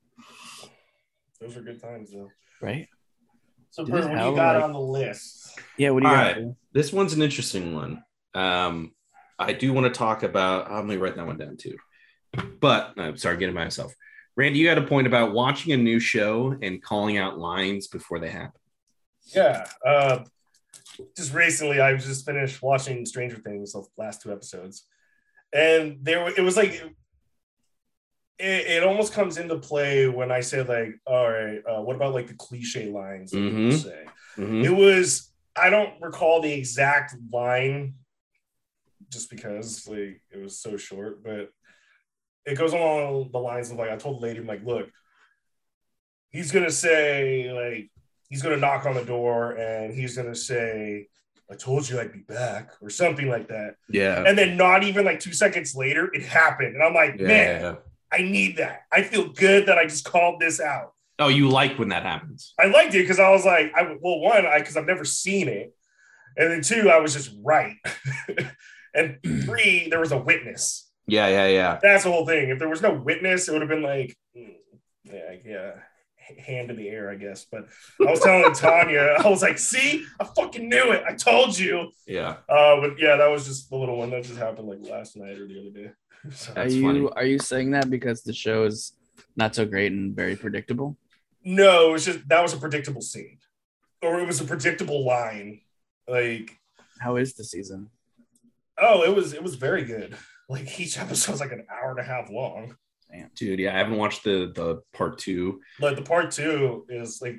Those 1.39 1.55
were 1.55 1.61
good 1.61 1.79
times, 1.81 2.11
though. 2.11 2.29
right? 2.61 2.87
So, 3.69 3.85
Bert, 3.85 4.05
what 4.05 4.17
do 4.19 4.25
you 4.29 4.35
got 4.35 4.55
like- 4.55 4.63
on 4.63 4.73
the 4.73 4.79
list? 4.79 5.57
Yeah. 5.77 5.91
What 5.91 6.01
do 6.01 6.09
you 6.09 6.13
All 6.13 6.19
got? 6.19 6.35
right. 6.35 6.45
This 6.73 6.91
one's 6.91 7.13
an 7.13 7.21
interesting 7.21 7.73
one. 7.75 8.03
Um, 8.33 8.93
I 9.39 9.53
do 9.53 9.71
want 9.73 9.85
to 9.91 9.97
talk 9.97 10.23
about. 10.23 10.69
I'm 10.69 10.87
gonna 10.87 10.99
write 10.99 11.15
that 11.15 11.25
one 11.25 11.37
down 11.37 11.57
too. 11.57 11.77
But 12.59 12.93
I'm 12.97 13.17
sorry, 13.17 13.37
getting 13.37 13.55
myself. 13.55 13.93
Randy, 14.35 14.59
you 14.59 14.67
had 14.69 14.77
a 14.77 14.83
point 14.87 15.07
about 15.07 15.33
watching 15.33 15.73
a 15.73 15.77
new 15.77 15.99
show 15.99 16.55
and 16.61 16.81
calling 16.81 17.17
out 17.17 17.37
lines 17.37 17.87
before 17.87 18.19
they 18.19 18.29
happen. 18.29 18.59
Yeah. 19.35 19.67
Uh, 19.85 20.23
just 21.15 21.33
recently, 21.33 21.79
I 21.79 21.95
just 21.95 22.25
finished 22.25 22.61
watching 22.61 23.05
Stranger 23.05 23.37
Things, 23.37 23.73
the 23.73 23.83
last 23.97 24.21
two 24.21 24.31
episodes, 24.31 24.85
and 25.53 25.97
there 26.01 26.27
it 26.27 26.41
was 26.41 26.57
like 26.57 26.71
it, 28.39 28.67
it 28.67 28.83
almost 28.83 29.13
comes 29.13 29.37
into 29.37 29.57
play 29.59 30.07
when 30.07 30.31
I 30.31 30.39
say 30.41 30.63
like, 30.63 30.95
all 31.05 31.29
right, 31.29 31.61
uh, 31.69 31.81
what 31.81 31.95
about 31.95 32.13
like 32.13 32.27
the 32.27 32.33
cliche 32.35 32.89
lines 32.89 33.31
that 33.31 33.37
people 33.37 33.59
Mhm. 33.59 33.83
say? 33.83 34.05
Mhm. 34.37 34.63
It 34.65 34.71
was 34.71 35.27
I 35.55 35.69
don't 35.69 36.01
recall 36.01 36.41
the 36.41 36.53
exact 36.53 37.13
line, 37.31 37.95
just 39.09 39.29
because 39.29 39.85
like 39.87 40.21
it 40.31 40.37
was 40.37 40.59
so 40.59 40.77
short, 40.77 41.23
but 41.23 41.49
it 42.45 42.57
goes 42.57 42.73
along 42.73 43.29
the 43.31 43.39
lines 43.39 43.69
of 43.69 43.77
like 43.77 43.91
I 43.91 43.97
told 43.97 44.21
the 44.21 44.25
lady, 44.25 44.39
I'm 44.39 44.47
like, 44.47 44.63
look, 44.63 44.89
he's 46.29 46.51
gonna 46.51 46.71
say 46.71 47.51
like 47.51 47.91
he's 48.31 48.41
gonna 48.41 48.57
knock 48.57 48.87
on 48.87 48.95
the 48.95 49.05
door 49.05 49.51
and 49.51 49.93
he's 49.93 50.15
gonna 50.17 50.33
say, 50.33 51.07
I 51.51 51.55
told 51.55 51.87
you 51.87 51.99
I'd 51.99 52.13
be 52.13 52.19
back, 52.21 52.71
or 52.81 52.89
something 52.89 53.27
like 53.27 53.49
that. 53.49 53.75
Yeah. 53.89 54.23
And 54.25 54.37
then 54.37 54.55
not 54.55 54.83
even 54.83 55.03
like 55.05 55.19
two 55.19 55.33
seconds 55.33 55.75
later, 55.75 56.09
it 56.13 56.23
happened. 56.23 56.75
And 56.75 56.81
I'm 56.83 56.93
like, 56.93 57.19
Yeah. 57.19 57.27
man, 57.27 57.77
I 58.11 58.19
need 58.23 58.57
that. 58.57 58.83
I 58.91 59.03
feel 59.03 59.27
good 59.33 59.65
that 59.67 59.77
I 59.77 59.83
just 59.85 60.05
called 60.05 60.39
this 60.39 60.59
out. 60.61 60.93
Oh, 61.19 61.27
you 61.27 61.49
like 61.49 61.77
when 61.77 61.89
that 61.89 62.03
happens. 62.03 62.53
I 62.57 62.67
liked 62.67 62.95
it 62.95 62.99
because 63.01 63.19
I 63.19 63.29
was 63.29 63.45
like, 63.45 63.71
I 63.75 63.83
well, 64.01 64.19
one, 64.21 64.45
I 64.45 64.59
because 64.59 64.75
I've 64.77 64.87
never 64.87 65.05
seen 65.05 65.47
it, 65.49 65.75
and 66.37 66.49
then 66.51 66.61
two, 66.61 66.89
I 66.89 66.99
was 66.99 67.13
just 67.13 67.31
right, 67.43 67.75
and 68.95 69.17
three, 69.45 69.87
there 69.89 69.99
was 69.99 70.11
a 70.13 70.17
witness. 70.17 70.89
Yeah, 71.05 71.27
yeah, 71.27 71.47
yeah. 71.47 71.79
That's 71.81 72.05
the 72.05 72.11
whole 72.11 72.25
thing. 72.25 72.49
If 72.49 72.59
there 72.59 72.69
was 72.69 72.81
no 72.81 72.93
witness, 72.93 73.47
it 73.47 73.51
would 73.51 73.61
have 73.61 73.69
been 73.69 73.83
like, 73.83 74.17
mm, 74.35 74.55
yeah, 75.03 75.35
yeah, 75.45 75.71
hand 76.39 76.69
in 76.71 76.77
the 76.77 76.89
air, 76.89 77.09
I 77.09 77.15
guess. 77.15 77.45
But 77.51 77.67
I 78.05 78.11
was 78.11 78.19
telling 78.21 78.51
Tanya, 78.53 79.17
I 79.23 79.27
was 79.29 79.41
like, 79.41 79.57
see, 79.59 80.05
I 80.19 80.23
fucking 80.23 80.67
knew 80.69 80.91
it. 80.91 81.03
I 81.07 81.13
told 81.13 81.57
you. 81.57 81.91
Yeah. 82.07 82.37
Uh, 82.49 82.79
but 82.81 82.99
yeah, 82.99 83.15
that 83.17 83.27
was 83.27 83.45
just 83.45 83.69
the 83.69 83.75
little 83.77 83.97
one 83.97 84.09
that 84.11 84.23
just 84.23 84.37
happened 84.37 84.67
like 84.67 84.79
last 84.81 85.15
night 85.17 85.37
or 85.37 85.47
the 85.47 85.59
other 85.59 85.69
day. 85.69 85.91
So- 86.35 86.53
Are 86.55 86.67
you 86.67 86.81
funny. 86.83 87.07
are 87.15 87.25
you 87.25 87.39
saying 87.39 87.71
that 87.71 87.89
because 87.89 88.21
the 88.21 88.33
show 88.33 88.65
is 88.65 88.93
not 89.35 89.55
so 89.55 89.65
great 89.65 89.91
and 89.91 90.15
very 90.15 90.35
predictable? 90.35 90.95
No, 91.43 91.89
it 91.89 91.91
was 91.93 92.05
just 92.05 92.27
that 92.27 92.41
was 92.43 92.53
a 92.53 92.57
predictable 92.57 93.01
scene, 93.01 93.39
or 94.03 94.19
it 94.19 94.27
was 94.27 94.39
a 94.39 94.43
predictable 94.45 95.03
line. 95.03 95.61
Like 96.07 96.59
How 96.99 97.15
is 97.15 97.33
the 97.33 97.43
season? 97.43 97.89
Oh, 98.77 99.03
it 99.03 99.15
was 99.15 99.33
it 99.33 99.41
was 99.41 99.55
very 99.55 99.83
good. 99.83 100.15
Like 100.47 100.79
each 100.79 100.99
episode 100.99 101.31
was 101.31 101.41
like 101.41 101.51
an 101.53 101.65
hour 101.71 101.89
and 101.91 101.99
a 101.99 102.03
half 102.03 102.29
long. 102.29 102.75
Dude, 103.35 103.59
yeah, 103.59 103.73
I 103.75 103.77
haven't 103.79 103.97
watched 103.97 104.23
the 104.23 104.51
the 104.55 104.81
part 104.93 105.17
two. 105.17 105.61
Like 105.79 105.95
the 105.95 106.01
part 106.01 106.31
two 106.31 106.85
is 106.89 107.21
like 107.21 107.37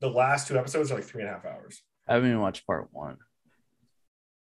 the 0.00 0.08
last 0.08 0.48
two 0.48 0.56
episodes 0.58 0.90
are 0.92 0.96
like 0.96 1.04
three 1.04 1.22
and 1.22 1.30
a 1.30 1.34
half 1.34 1.44
hours. 1.44 1.82
I 2.06 2.14
haven't 2.14 2.28
even 2.30 2.40
watched 2.40 2.66
part 2.66 2.88
one. 2.92 3.16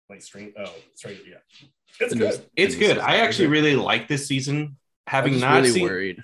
Like 0.09 0.21
straight. 0.21 0.53
Oh, 0.59 0.71
straight. 0.95 1.21
Yeah, 1.27 1.37
it's 1.99 2.13
The 2.13 2.19
good. 2.19 2.29
news- 2.39 2.41
It's 2.55 2.75
good. 2.75 2.97
I 2.97 3.17
actually 3.17 3.45
good. 3.45 3.51
really 3.53 3.75
like 3.75 4.07
this 4.07 4.27
season. 4.27 4.57
I'm 4.57 4.77
Having 5.07 5.39
not 5.39 5.55
really 5.57 5.69
seen 5.71 5.83
worried. 5.83 6.23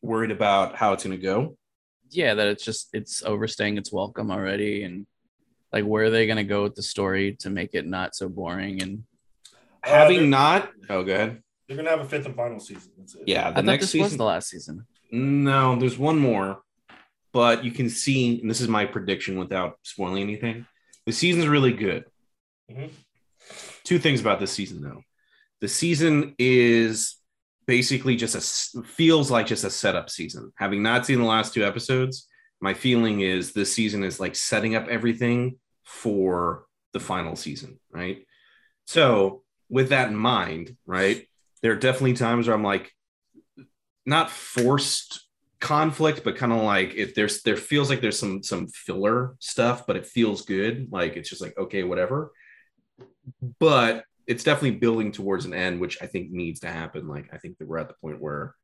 worried 0.00 0.30
about 0.30 0.76
how 0.76 0.92
it's 0.92 1.04
gonna 1.04 1.16
go. 1.16 1.56
Yeah, 2.10 2.34
that 2.34 2.46
it's 2.48 2.64
just 2.64 2.88
it's 2.94 3.22
overstaying 3.22 3.78
its 3.78 3.92
welcome 3.92 4.30
already, 4.30 4.84
and 4.84 5.06
like 5.72 5.84
where 5.84 6.04
are 6.04 6.10
they 6.10 6.26
gonna 6.26 6.44
go 6.44 6.62
with 6.64 6.74
the 6.74 6.82
story 6.82 7.36
to 7.40 7.50
make 7.50 7.74
it 7.74 7.86
not 7.86 8.14
so 8.14 8.28
boring? 8.28 8.82
And 8.82 9.04
Uh, 9.84 9.88
Having 9.90 10.18
they're- 10.18 10.26
not 10.28 10.70
oh 10.90 11.02
go 11.04 11.14
ahead. 11.14 11.42
They're 11.66 11.76
gonna 11.76 11.90
have 11.90 12.00
a 12.00 12.04
fifth 12.04 12.26
and 12.26 12.34
final 12.36 12.58
season. 12.60 12.92
That's 12.98 13.14
it. 13.14 13.22
Yeah, 13.26 13.50
the 13.50 13.56
thought 13.56 13.64
next 13.64 13.86
this 13.92 13.94
was 13.94 14.02
season. 14.06 14.18
the 14.18 14.24
last 14.24 14.48
season. 14.50 14.86
No, 15.10 15.76
there's 15.76 15.98
one 15.98 16.18
more, 16.18 16.60
but 17.32 17.64
you 17.64 17.70
can 17.70 17.88
see, 17.88 18.40
and 18.40 18.50
this 18.50 18.60
is 18.60 18.68
my 18.68 18.84
prediction 18.84 19.38
without 19.38 19.78
spoiling 19.82 20.22
anything. 20.22 20.66
The 21.06 21.12
season's 21.12 21.46
really 21.48 21.72
good. 21.72 22.04
Mhm. 22.70 22.90
Two 23.84 23.98
things 23.98 24.20
about 24.20 24.40
this 24.40 24.52
season, 24.52 24.82
though. 24.82 25.02
The 25.60 25.68
season 25.68 26.34
is 26.38 27.16
basically 27.66 28.16
just 28.16 28.34
a 28.34 28.82
feels 28.82 29.30
like 29.30 29.46
just 29.46 29.64
a 29.64 29.70
setup 29.70 30.10
season. 30.10 30.52
Having 30.56 30.82
not 30.82 31.06
seen 31.06 31.18
the 31.18 31.24
last 31.24 31.54
two 31.54 31.64
episodes, 31.64 32.28
my 32.60 32.74
feeling 32.74 33.20
is 33.20 33.52
this 33.52 33.72
season 33.72 34.02
is 34.04 34.18
like 34.20 34.34
setting 34.34 34.74
up 34.74 34.88
everything 34.88 35.58
for 35.84 36.66
the 36.92 37.00
final 37.00 37.36
season, 37.36 37.78
right? 37.90 38.26
So, 38.86 39.42
with 39.68 39.90
that 39.90 40.08
in 40.08 40.16
mind, 40.16 40.76
right, 40.86 41.26
there 41.62 41.72
are 41.72 41.76
definitely 41.76 42.14
times 42.14 42.46
where 42.46 42.56
I'm 42.56 42.64
like, 42.64 42.92
not 44.04 44.30
forced 44.30 45.26
conflict, 45.60 46.22
but 46.24 46.36
kind 46.36 46.52
of 46.52 46.62
like 46.62 46.94
if 46.94 47.14
there's 47.14 47.42
there 47.42 47.56
feels 47.56 47.88
like 47.88 48.00
there's 48.00 48.18
some 48.18 48.42
some 48.42 48.66
filler 48.66 49.36
stuff, 49.38 49.86
but 49.86 49.96
it 49.96 50.06
feels 50.06 50.42
good. 50.42 50.88
Like 50.90 51.16
it's 51.16 51.30
just 51.30 51.40
like 51.40 51.56
okay, 51.56 51.84
whatever. 51.84 52.32
But 53.58 54.04
it's 54.26 54.44
definitely 54.44 54.78
building 54.78 55.12
towards 55.12 55.44
an 55.44 55.54
end, 55.54 55.80
which 55.80 55.98
I 56.02 56.06
think 56.06 56.30
needs 56.30 56.60
to 56.60 56.68
happen. 56.68 57.08
Like 57.08 57.28
I 57.32 57.38
think 57.38 57.58
that 57.58 57.68
we're 57.68 57.78
at 57.78 57.88
the 57.88 57.94
point 57.94 58.20
where 58.20 58.54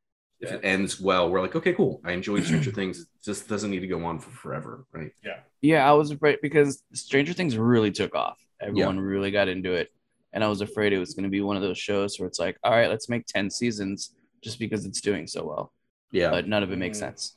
if 0.41 0.53
it 0.53 0.61
ends 0.63 1.01
well, 1.01 1.31
we're 1.31 1.41
like, 1.41 1.57
okay, 1.57 1.73
cool. 1.73 2.01
I 2.05 2.13
enjoyed 2.13 2.45
Stranger 2.45 2.71
Things. 2.71 3.01
It 3.01 3.07
just 3.25 3.49
doesn't 3.49 3.71
need 3.71 3.81
to 3.81 3.87
go 3.89 4.05
on 4.05 4.19
for 4.19 4.31
forever, 4.31 4.85
right? 4.93 5.11
Yeah, 5.25 5.41
Yeah, 5.61 5.89
I 5.89 5.93
was 5.93 6.21
right 6.21 6.39
because 6.41 6.83
Stranger 6.93 7.33
Things 7.33 7.57
really 7.57 7.91
took 7.91 8.15
off. 8.15 8.39
Everyone 8.61 8.99
really 8.99 9.31
got 9.31 9.49
into 9.49 9.75
it. 9.75 9.89
And 10.33 10.45
I 10.45 10.49
was 10.49 10.61
afraid 10.61 10.93
it 10.93 10.99
was 10.99 11.15
going 11.15 11.25
to 11.25 11.31
be 11.31 11.41
one 11.41 11.57
of 11.57 11.63
those 11.63 11.79
shows 11.79 12.19
where 12.19 12.27
it's 12.27 12.39
like, 12.39 12.59
all 12.63 12.73
right, 12.73 12.91
let's 12.91 13.09
make 13.09 13.27
10 13.27 13.51
seasons 13.51 14.15
just 14.43 14.59
because 14.59 14.85
it's 14.85 15.01
doing 15.01 15.27
so 15.27 15.47
well. 15.47 15.73
Yeah. 16.13 16.31
But 16.31 16.47
none 16.49 16.63
of 16.63 16.71
it 16.71 16.79
makes 16.79 16.99
Mm. 16.99 17.01
sense. 17.01 17.37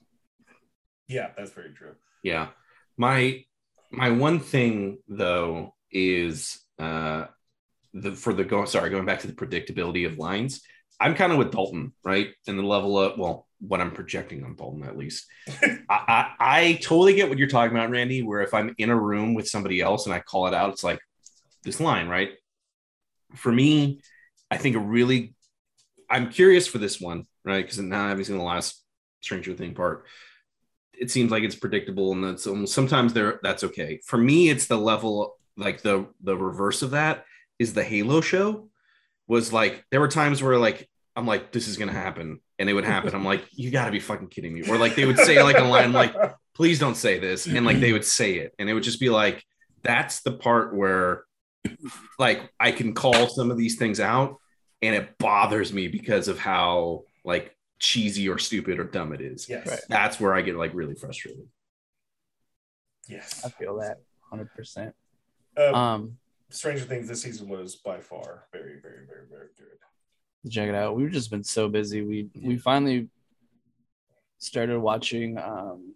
Yeah, 1.07 1.29
that's 1.37 1.51
very 1.51 1.73
true. 1.73 1.95
Yeah. 2.23 2.49
My 2.97 3.43
my 3.91 4.09
one 4.11 4.39
thing 4.39 4.99
though 5.07 5.73
is 5.91 6.59
uh 6.79 7.25
the 7.93 8.11
for 8.13 8.33
the 8.33 8.43
go 8.45 8.63
sorry, 8.65 8.89
going 8.89 9.05
back 9.05 9.19
to 9.21 9.27
the 9.27 9.33
predictability 9.33 10.05
of 10.05 10.17
lines. 10.17 10.61
I'm 10.99 11.15
kind 11.15 11.31
of 11.31 11.37
with 11.39 11.51
Dalton, 11.51 11.93
right? 12.03 12.29
And 12.47 12.57
the 12.59 12.63
level 12.63 12.97
of 12.99 13.17
well, 13.17 13.47
what 13.59 13.81
I'm 13.81 13.91
projecting 13.91 14.43
on 14.45 14.55
Dalton 14.55 14.83
at 14.83 14.97
least. 14.97 15.25
I, 15.61 15.79
I 15.89 16.31
I 16.39 16.73
totally 16.81 17.15
get 17.15 17.27
what 17.27 17.37
you're 17.39 17.47
talking 17.49 17.75
about, 17.75 17.89
Randy, 17.89 18.21
where 18.23 18.41
if 18.41 18.53
I'm 18.53 18.73
in 18.77 18.89
a 18.89 18.95
room 18.99 19.33
with 19.33 19.49
somebody 19.49 19.81
else 19.81 20.05
and 20.05 20.13
I 20.13 20.19
call 20.19 20.47
it 20.47 20.53
out, 20.53 20.71
it's 20.73 20.83
like 20.83 20.99
this 21.63 21.79
line, 21.81 22.07
right? 22.07 22.31
For 23.35 23.51
me, 23.51 24.01
I 24.49 24.57
think 24.57 24.75
a 24.75 24.79
really 24.79 25.33
I'm 26.09 26.29
curious 26.29 26.67
for 26.67 26.77
this 26.77 26.99
one, 26.99 27.25
right? 27.45 27.63
Because 27.63 27.79
now 27.79 28.07
having 28.07 28.23
seen 28.23 28.37
the 28.37 28.43
last 28.43 28.83
Stranger 29.21 29.53
Thing 29.53 29.73
part, 29.73 30.05
it 30.93 31.09
seems 31.09 31.31
like 31.31 31.43
it's 31.43 31.55
predictable 31.55 32.11
and 32.11 32.23
that's 32.23 32.45
um, 32.45 32.67
sometimes 32.67 33.13
there 33.13 33.39
that's 33.41 33.63
okay 33.63 33.99
for 34.05 34.17
me 34.17 34.49
it's 34.49 34.67
the 34.67 34.77
level 34.77 35.35
like 35.57 35.81
the 35.81 36.05
the 36.21 36.37
reverse 36.37 36.83
of 36.83 36.91
that 36.91 37.25
is 37.57 37.73
the 37.73 37.83
halo 37.83 38.21
show 38.21 38.69
was 39.27 39.51
like 39.51 39.83
there 39.89 39.99
were 39.99 40.07
times 40.07 40.43
where 40.43 40.57
like 40.57 40.87
I'm 41.15 41.25
like 41.25 41.51
this 41.51 41.67
is 41.67 41.77
gonna 41.77 41.91
happen 41.91 42.39
and 42.59 42.69
it 42.69 42.73
would 42.73 42.85
happen. 42.85 43.13
I'm 43.15 43.25
like 43.25 43.43
you 43.51 43.71
got 43.71 43.85
to 43.85 43.91
be 43.91 43.99
fucking 43.99 44.27
kidding 44.27 44.53
me. 44.53 44.63
Or 44.69 44.77
like 44.77 44.95
they 44.95 45.05
would 45.05 45.17
say 45.17 45.41
like 45.41 45.57
a 45.57 45.63
line 45.63 45.91
like 45.93 46.15
please 46.53 46.79
don't 46.79 46.95
say 46.95 47.17
this 47.17 47.47
and 47.47 47.65
like 47.65 47.79
they 47.79 47.91
would 47.91 48.05
say 48.05 48.35
it 48.35 48.53
and 48.59 48.69
it 48.69 48.73
would 48.73 48.83
just 48.83 48.99
be 48.99 49.09
like 49.09 49.43
that's 49.83 50.21
the 50.21 50.31
part 50.31 50.75
where 50.75 51.23
like 52.19 52.51
I 52.59 52.71
can 52.71 52.93
call 52.93 53.27
some 53.27 53.51
of 53.51 53.57
these 53.57 53.77
things 53.77 53.99
out 53.99 54.37
and 54.81 54.95
it 54.95 55.17
bothers 55.17 55.71
me 55.73 55.87
because 55.87 56.27
of 56.27 56.39
how 56.39 57.03
like 57.23 57.55
cheesy 57.79 58.27
or 58.29 58.37
stupid 58.37 58.79
or 58.79 58.83
dumb 58.83 59.13
it 59.13 59.21
is. 59.21 59.47
yes, 59.49 59.67
Right. 59.67 59.79
That's 59.89 60.19
where 60.19 60.33
I 60.33 60.41
get 60.41 60.55
like 60.55 60.73
really 60.73 60.95
frustrated. 60.95 61.47
yes. 63.07 63.43
I 63.45 63.49
feel 63.49 63.77
that 63.79 63.97
100%. 64.31 64.93
Um, 65.57 65.75
Um, 65.75 66.17
Stranger 66.49 66.83
Things 66.83 67.07
this 67.07 67.21
season 67.21 67.47
was 67.47 67.77
by 67.77 67.99
far 68.01 68.47
very, 68.51 68.79
very, 68.81 69.05
very, 69.07 69.25
very 69.29 69.47
good. 69.57 70.51
check 70.51 70.67
it 70.69 70.75
out. 70.75 70.95
We've 70.95 71.11
just 71.11 71.29
been 71.31 71.43
so 71.43 71.69
busy. 71.69 72.01
We 72.01 72.29
we 72.41 72.57
finally 72.57 73.09
started 74.39 74.79
watching 74.79 75.37
um 75.37 75.93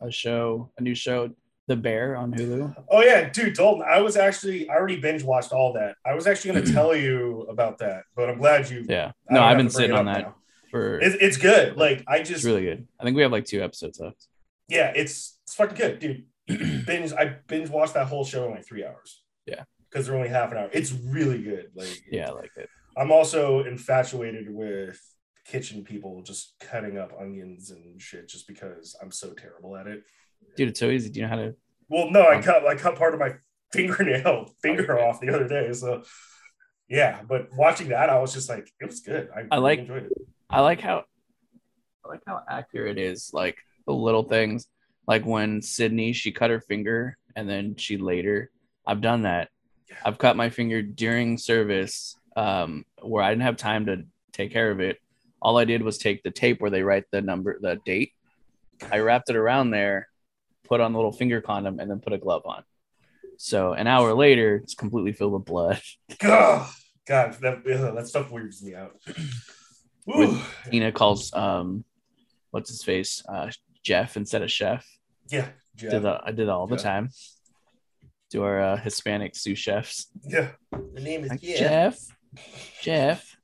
a 0.00 0.10
show, 0.10 0.70
a 0.78 0.82
new 0.82 0.94
show, 0.94 1.30
The 1.68 1.76
Bear 1.76 2.16
on 2.16 2.32
Hulu. 2.32 2.74
Oh 2.88 3.02
yeah, 3.02 3.28
dude, 3.28 3.54
Dalton. 3.54 3.84
I 3.88 4.00
was 4.00 4.16
actually 4.16 4.68
I 4.68 4.74
already 4.74 5.00
binge 5.00 5.24
watched 5.24 5.52
all 5.52 5.72
that. 5.72 5.96
I 6.04 6.14
was 6.14 6.26
actually 6.26 6.52
going 6.52 6.64
to 6.66 6.72
tell 6.78 6.94
you 6.94 7.46
about 7.50 7.78
that, 7.78 8.04
but 8.14 8.28
I'm 8.30 8.38
glad 8.38 8.70
you. 8.70 8.84
Yeah. 8.88 9.12
No, 9.28 9.42
I've 9.42 9.56
been 9.56 9.70
sitting 9.70 9.96
on 9.96 10.06
that 10.06 10.22
now. 10.22 10.34
for 10.70 11.00
It's, 11.00 11.16
it's 11.20 11.36
good. 11.36 11.76
Like 11.76 12.04
I 12.06 12.18
it's 12.18 12.30
just, 12.30 12.44
really 12.44 12.62
good. 12.62 12.86
I 13.00 13.04
think 13.04 13.16
we 13.16 13.22
have 13.22 13.32
like 13.32 13.46
two 13.46 13.62
episodes 13.62 13.98
left. 13.98 14.28
yeah, 14.68 14.92
it's 14.94 15.38
it's 15.44 15.54
fucking 15.54 15.76
good, 15.76 15.98
dude. 15.98 16.24
binge. 16.86 17.12
I 17.12 17.36
binge 17.48 17.68
watched 17.68 17.94
that 17.94 18.06
whole 18.06 18.24
show 18.24 18.44
in 18.46 18.52
like 18.52 18.64
three 18.64 18.84
hours. 18.84 19.22
Yeah. 19.46 19.62
because 19.90 20.06
they're 20.06 20.16
only 20.16 20.28
half 20.28 20.50
an 20.52 20.58
hour. 20.58 20.70
It's 20.72 20.92
really 20.92 21.42
good. 21.42 21.70
Like 21.74 22.02
Yeah, 22.10 22.28
I 22.28 22.32
like 22.32 22.50
it. 22.56 22.68
I'm 22.96 23.10
also 23.12 23.64
infatuated 23.64 24.46
with 24.48 25.00
kitchen 25.44 25.84
people 25.84 26.22
just 26.22 26.54
cutting 26.60 26.98
up 26.98 27.12
onions 27.20 27.70
and 27.70 28.00
shit 28.00 28.28
just 28.28 28.48
because 28.48 28.96
I'm 29.00 29.12
so 29.12 29.32
terrible 29.32 29.76
at 29.76 29.86
it. 29.86 30.02
Dude, 30.56 30.68
it's 30.68 30.80
so 30.80 30.90
easy. 30.90 31.10
Do 31.10 31.20
you 31.20 31.26
know 31.26 31.30
how 31.30 31.36
to 31.36 31.54
Well, 31.88 32.10
no, 32.10 32.26
I 32.28 32.40
cut 32.40 32.66
I 32.66 32.74
cut 32.74 32.96
part 32.96 33.14
of 33.14 33.20
my 33.20 33.34
fingernail 33.72 34.54
finger 34.62 34.98
off 35.00 35.20
the 35.20 35.28
other 35.34 35.48
day. 35.48 35.72
So 35.72 36.02
yeah, 36.88 37.20
but 37.28 37.48
watching 37.54 37.88
that, 37.88 38.08
I 38.10 38.18
was 38.20 38.32
just 38.32 38.48
like, 38.48 38.70
it 38.80 38.86
was 38.86 39.00
good. 39.00 39.28
I, 39.34 39.42
I 39.50 39.58
like- 39.58 39.80
enjoyed 39.80 40.04
it. 40.04 40.12
I 40.48 40.60
like 40.60 40.80
how 40.80 41.04
I 42.04 42.08
like 42.08 42.20
how 42.26 42.40
accurate 42.48 42.98
it 42.98 43.02
is, 43.02 43.30
like 43.34 43.58
the 43.86 43.92
little 43.92 44.22
things. 44.22 44.68
Like 45.08 45.24
when 45.26 45.60
Sydney 45.62 46.12
she 46.12 46.30
cut 46.32 46.50
her 46.50 46.60
finger 46.60 47.16
and 47.34 47.48
then 47.48 47.76
she 47.76 47.96
later 47.96 48.50
I've 48.86 49.00
done 49.00 49.22
that. 49.22 49.48
Yeah. 49.90 49.96
I've 50.04 50.18
cut 50.18 50.36
my 50.36 50.48
finger 50.50 50.82
during 50.82 51.36
service 51.38 52.16
um 52.36 52.84
where 53.02 53.22
I 53.24 53.30
didn't 53.30 53.42
have 53.42 53.56
time 53.56 53.86
to 53.86 54.04
take 54.32 54.52
care 54.52 54.70
of 54.70 54.80
it. 54.80 54.98
All 55.42 55.58
I 55.58 55.64
did 55.64 55.82
was 55.82 55.98
take 55.98 56.22
the 56.22 56.30
tape 56.30 56.60
where 56.60 56.70
they 56.70 56.82
write 56.82 57.04
the 57.10 57.20
number 57.22 57.58
the 57.60 57.78
date. 57.84 58.12
I 58.92 58.98
wrapped 58.98 59.28
it 59.30 59.36
around 59.36 59.70
there, 59.70 60.08
put 60.68 60.80
on 60.80 60.92
the 60.92 60.98
little 60.98 61.12
finger 61.12 61.40
condom 61.40 61.78
and 61.80 61.90
then 61.90 62.00
put 62.00 62.12
a 62.12 62.18
glove 62.18 62.42
on. 62.44 62.62
So 63.38 63.72
an 63.72 63.86
hour 63.86 64.14
later 64.14 64.56
it's 64.56 64.74
completely 64.74 65.12
filled 65.12 65.32
with 65.34 65.44
blood. 65.44 65.80
God, 66.18 66.68
God, 67.06 67.34
that 67.40 67.64
that 67.64 68.08
stuff 68.08 68.30
weirds 68.30 68.62
me 68.62 68.74
out. 68.74 68.96
Ooh. 70.08 70.38
Tina 70.70 70.92
calls 70.92 71.32
um 71.34 71.84
what's 72.50 72.70
his 72.70 72.82
face? 72.82 73.22
Uh 73.28 73.50
Jeff 73.82 74.16
instead 74.16 74.42
of 74.42 74.50
chef. 74.50 74.86
yeah, 75.28 75.48
Jeff. 75.76 75.90
Did 75.92 76.02
that, 76.04 76.22
I 76.24 76.32
did 76.32 76.48
all 76.48 76.66
the 76.66 76.76
time. 76.76 77.10
To 78.30 78.42
our 78.42 78.60
uh, 78.60 78.76
Hispanic 78.76 79.36
sous 79.36 79.56
chefs. 79.56 80.08
yeah. 80.24 80.48
The 80.72 81.00
name 81.00 81.22
is 81.22 81.30
Like, 81.30 81.40
Jeff. 81.40 81.60
Jeff. 81.62 81.98
Jeff. 82.82 83.36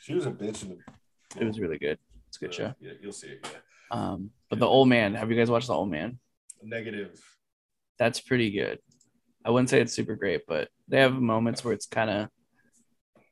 She 0.00 0.14
was 0.14 0.26
a 0.26 0.32
bitch 0.32 0.64
in 0.64 0.70
the. 0.70 1.40
It 1.40 1.44
was 1.46 1.60
really 1.60 1.78
good. 1.78 1.98
It's 2.26 2.38
a 2.38 2.40
good 2.40 2.52
show. 2.54 2.74
Yeah, 2.80 2.92
you'll 3.00 3.12
see 3.12 3.28
it. 3.28 3.40
Yeah. 3.44 3.58
Um, 3.90 4.30
but 4.50 4.58
the 4.58 4.66
old 4.66 4.88
man, 4.88 5.14
have 5.14 5.30
you 5.30 5.36
guys 5.36 5.50
watched 5.50 5.66
the 5.68 5.74
old 5.74 5.90
man? 5.90 6.18
Negative. 6.62 7.18
That's 7.98 8.20
pretty 8.20 8.50
good. 8.50 8.78
I 9.44 9.50
wouldn't 9.50 9.70
say 9.70 9.80
it's 9.80 9.92
super 9.94 10.16
great, 10.16 10.42
but 10.46 10.68
they 10.88 10.98
have 11.00 11.14
moments 11.14 11.64
where 11.64 11.72
it's 11.74 11.86
kind 11.86 12.10
of 12.10 12.28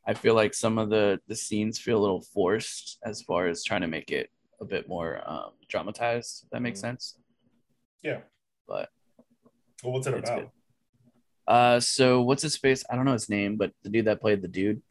I 0.07 0.13
feel 0.15 0.35
like 0.35 0.53
some 0.55 0.79
of 0.79 0.91
the 0.91 1.19
the 1.29 1.35
scenes 1.35 1.79
feel 1.79 1.99
a 1.99 2.03
little 2.05 2.21
forced 2.23 2.99
as 3.05 3.23
far 3.23 3.47
as 3.49 3.65
trying 3.65 3.81
to 3.81 3.87
make 3.89 4.11
it 4.11 4.31
a 4.61 4.65
bit 4.65 4.87
more 4.89 5.21
um, 5.29 5.51
dramatized. 5.69 6.45
If 6.45 6.51
that 6.51 6.63
makes 6.63 6.79
Mhm. 6.79 6.83
sense. 6.83 7.19
Yeah. 8.03 8.21
But 8.69 8.91
Well, 9.83 9.93
what's 9.95 10.07
it 10.07 10.15
about? 10.15 10.37
good. 10.39 10.51
Uh, 11.47 11.81
so 11.81 12.23
what's 12.23 12.43
his 12.43 12.57
face? 12.57 12.85
I 12.89 12.97
don't 12.97 13.05
know 13.07 13.13
his 13.13 13.29
name, 13.29 13.57
but 13.57 13.73
the 13.83 13.89
dude 13.91 14.05
that 14.07 14.21
played 14.21 14.41
the 14.43 14.49
dude, 14.49 14.83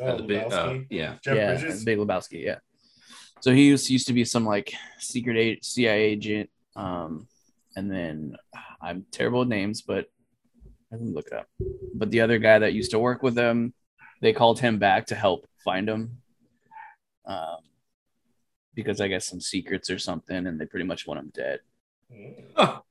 Oh, 0.00 0.04
Uh, 0.06 0.16
the 0.16 0.22
big- 0.22 0.36
uh, 0.42 0.48
Lebowski? 0.48 0.86
yeah. 0.90 1.18
Jeff 1.22 1.36
yeah, 1.36 1.54
Bridges. 1.58 1.84
Big 1.84 1.98
Lebowski, 1.98 2.44
yeah. 2.44 2.58
So 3.40 3.52
he 3.52 3.66
used, 3.68 3.88
used 3.90 4.06
to 4.08 4.12
be 4.12 4.24
some 4.24 4.44
like 4.44 4.72
secret 4.98 5.64
CIA 5.64 6.00
agent, 6.04 6.50
um, 6.76 7.28
and 7.76 7.90
then 7.90 8.36
I'm 8.82 9.06
terrible 9.12 9.40
with 9.40 9.48
names, 9.48 9.82
but 9.82 10.06
let 10.90 11.00
me 11.00 11.12
look 11.12 11.28
it 11.28 11.32
up. 11.34 11.46
But 11.94 12.10
the 12.10 12.20
other 12.22 12.38
guy 12.38 12.58
that 12.58 12.72
used 12.72 12.90
to 12.92 12.98
work 12.98 13.22
with 13.22 13.34
them, 13.34 13.74
they 14.20 14.32
called 14.32 14.58
him 14.58 14.78
back 14.78 15.06
to 15.06 15.14
help 15.14 15.46
find 15.64 15.88
him, 15.88 16.18
um, 17.26 17.58
because 18.74 19.00
I 19.00 19.08
guess 19.08 19.26
some 19.26 19.40
secrets 19.40 19.90
or 19.90 19.98
something, 19.98 20.46
and 20.46 20.60
they 20.60 20.66
pretty 20.66 20.86
much 20.86 21.06
want 21.06 21.20
him 21.20 21.32
dead. 21.34 21.60
Mm. 22.12 22.44
Oh, 22.56 22.82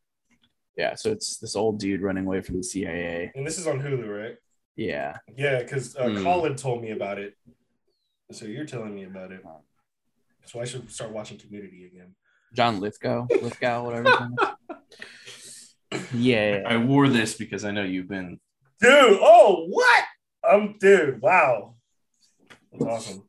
Yeah, 0.78 0.94
so 0.96 1.12
it's 1.12 1.38
this 1.38 1.56
old 1.56 1.80
dude 1.80 2.02
running 2.02 2.26
away 2.26 2.42
from 2.42 2.58
the 2.58 2.64
CIA. 2.64 3.32
And 3.36 3.46
this 3.46 3.58
is 3.58 3.66
on 3.68 3.82
Hulu, 3.82 4.08
right? 4.08 4.36
Yeah, 4.76 5.18
Yeah, 5.36 5.64
because 5.64 5.96
uh, 5.96 6.08
Hmm. 6.08 6.24
Colin 6.24 6.56
told 6.56 6.84
me 6.84 6.92
about 6.92 7.18
it. 7.18 7.36
So 8.32 8.46
you're 8.46 8.66
telling 8.66 8.94
me 8.94 9.06
about 9.06 9.32
it. 9.32 9.42
So 10.48 10.62
I 10.62 10.66
should 10.66 10.90
start 10.92 11.12
watching 11.12 11.38
Community 11.38 11.86
again. 11.94 12.16
John 12.54 12.80
Lithgow, 12.80 13.28
Lithgow, 13.42 13.84
whatever. 13.84 14.10
his 14.10 14.20
name 14.20 14.38
is. 15.92 16.12
yeah, 16.14 16.64
I 16.66 16.78
wore 16.78 17.10
this 17.10 17.36
because 17.36 17.66
I 17.66 17.72
know 17.72 17.84
you've 17.84 18.08
been. 18.08 18.40
Dude, 18.80 18.92
oh, 19.22 19.66
what? 19.70 20.04
Um, 20.50 20.76
dude, 20.80 21.22
wow. 21.22 21.76
That's 22.72 22.84
awesome. 22.86 23.24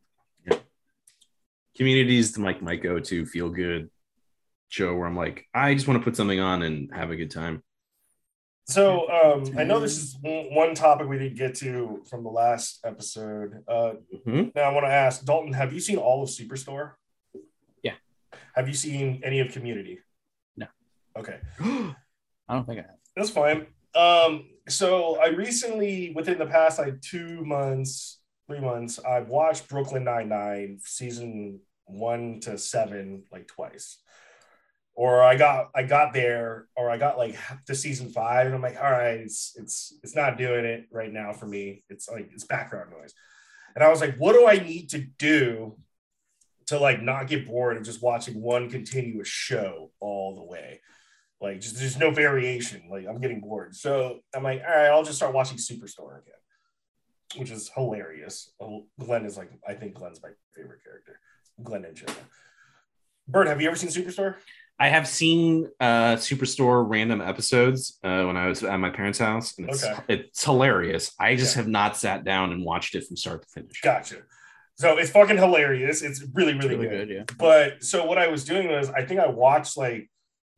Communities 1.77 2.37
like 2.39 2.61
my 2.61 2.75
go-to 2.77 3.25
feel 3.25 3.49
good 3.51 3.89
show 4.69 4.95
where 4.97 5.07
I'm 5.07 5.17
like, 5.17 5.47
I 5.55 5.75
just 5.75 5.87
want 5.87 6.01
to 6.01 6.05
put 6.05 6.17
something 6.17 6.41
on 6.41 6.63
and 6.63 6.93
have 6.93 7.11
a 7.11 7.17
good 7.17 7.31
time. 7.31 7.63
So 8.67 9.09
um, 9.09 9.59
I 9.59 9.65
know 9.65 9.81
this 9.81 9.97
is 9.97 10.17
one 10.21 10.53
one 10.55 10.75
topic 10.75 11.09
we 11.09 11.19
didn't 11.19 11.39
get 11.39 11.55
to 11.57 12.03
from 12.11 12.23
the 12.23 12.29
last 12.31 12.81
episode. 12.85 13.63
Uh, 13.67 13.93
Mhm. 14.27 14.55
now 14.55 14.63
I 14.63 14.73
want 14.75 14.85
to 14.87 14.91
ask 14.93 15.25
Dalton, 15.25 15.53
have 15.55 15.73
you 15.73 15.81
seen 15.81 15.97
all 15.97 16.23
of 16.23 16.29
Superstore? 16.29 16.93
Have 18.59 18.67
you 18.67 18.75
seen 18.75 19.21
any 19.23 19.39
of 19.39 19.53
Community? 19.53 20.01
No. 20.57 20.67
Okay. 21.17 21.39
I 21.61 21.95
don't 22.51 22.67
think 22.67 22.81
I 22.81 22.83
have. 22.83 22.97
That's 23.15 23.31
fine. 23.31 23.69
Um, 23.95 24.47
so 24.69 25.21
I 25.21 25.29
recently, 25.29 26.13
within 26.13 26.39
the 26.39 26.47
past 26.47 26.81
like 26.81 27.01
two 27.01 27.45
months, 27.45 28.19
three 28.49 28.59
months, 28.59 28.99
I've 28.99 29.29
watched 29.29 29.69
Brooklyn 29.69 30.03
Nine 30.03 30.29
Nine 30.29 30.81
season 30.83 31.61
one 31.85 32.41
to 32.41 32.59
seven 32.59 33.23
like 33.31 33.47
twice. 33.47 33.99
Or 34.95 35.23
I 35.23 35.37
got 35.37 35.69
I 35.77 35.85
got 35.85 36.13
there, 36.13 36.67
or 36.77 36.91
I 36.91 36.99
got 36.99 37.17
like 37.17 37.37
to 37.67 37.77
season 37.77 38.11
five, 38.11 38.47
and 38.47 38.57
I'm 38.57 38.63
like, 38.63 38.77
all 38.77 38.91
right, 38.91 39.21
it's 39.21 39.55
it's 39.57 39.97
it's 40.03 40.17
not 40.17 40.37
doing 40.37 40.65
it 40.65 40.87
right 40.91 41.13
now 41.13 41.33
for 41.33 41.47
me. 41.47 41.85
It's 41.89 42.09
like 42.09 42.31
it's 42.33 42.43
background 42.43 42.91
noise. 42.91 43.15
And 43.77 43.85
I 43.85 43.89
was 43.89 44.01
like, 44.01 44.17
what 44.17 44.33
do 44.33 44.49
I 44.49 44.57
need 44.57 44.91
to 44.91 44.99
do 44.99 45.77
to 46.69 46.79
like 46.79 47.03
not 47.03 47.27
get 47.27 47.47
bored 47.47 47.77
of 47.77 47.83
just 47.83 48.03
watching 48.03 48.41
one 48.41 48.71
continuous 48.71 49.29
show 49.29 49.91
all 50.01 50.35
the 50.37 50.45
way? 50.45 50.81
Like 51.41 51.61
just 51.61 51.77
there's 51.79 51.97
no 51.99 52.11
variation. 52.11 52.89
Like 52.91 53.07
I'm 53.07 53.21
getting 53.21 53.41
bored. 53.41 53.75
So 53.77 54.21
I'm 54.35 54.43
like, 54.43 54.63
all 54.67 54.75
right, 54.77 54.89
I'll 54.89 55.05
just 55.05 55.17
start 55.19 55.35
watching 55.35 55.59
Superstore 55.59 56.21
again, 56.23 56.35
which 57.37 57.51
is 57.51 57.71
hilarious. 57.75 58.53
Oh, 58.61 58.87
Glenn 58.99 59.25
is 59.25 59.37
like, 59.37 59.51
I 59.67 59.75
think 59.75 59.95
Glenn's 59.95 60.23
my 60.23 60.31
favorite 60.57 60.83
character. 60.83 61.21
Glenn 61.63 61.85
and 61.85 61.97
Jenna. 61.97 62.13
Bert, 63.29 63.47
have 63.47 63.61
you 63.61 63.69
ever 63.69 63.77
seen 63.77 63.91
Superstore? 63.91 64.37
I 64.81 64.89
have 64.89 65.09
seen 65.09 65.69
uh 65.81 66.15
Superstore 66.17 66.85
random 66.89 67.21
episodes 67.21 67.99
uh, 68.05 68.23
when 68.25 68.37
I 68.37 68.47
was 68.47 68.63
at 68.63 68.79
my 68.79 68.91
parents' 68.91 69.19
house, 69.19 69.59
and 69.59 69.69
it's 69.69 69.85
Okay. 69.85 70.01
it's 70.09 70.45
hilarious. 70.45 71.13
I 71.19 71.35
just 71.35 71.55
Yeah. 71.57 71.63
have 71.63 71.69
not 71.69 71.97
sat 71.97 72.25
down 72.25 72.53
and 72.53 72.65
watched 72.65 72.95
it 72.95 73.05
from 73.07 73.17
start 73.17 73.43
to 73.43 73.49
finish. 73.49 73.81
Gotcha. 73.81 74.19
So 74.79 74.97
it's 74.97 75.11
fucking 75.11 75.37
hilarious. 75.39 76.03
It's 76.03 76.25
really, 76.35 76.53
It's 76.53 76.65
really, 76.65 76.77
really 76.77 76.89
good. 76.89 77.09
good. 77.09 77.15
Yeah. 77.31 77.37
But 77.39 77.83
so 77.83 78.05
what 78.05 78.17
I 78.19 78.29
was 78.29 78.45
doing 78.45 78.69
was 78.69 78.91
I 78.91 79.05
think 79.05 79.19
I 79.21 79.27
watched 79.29 79.77
like 79.77 80.09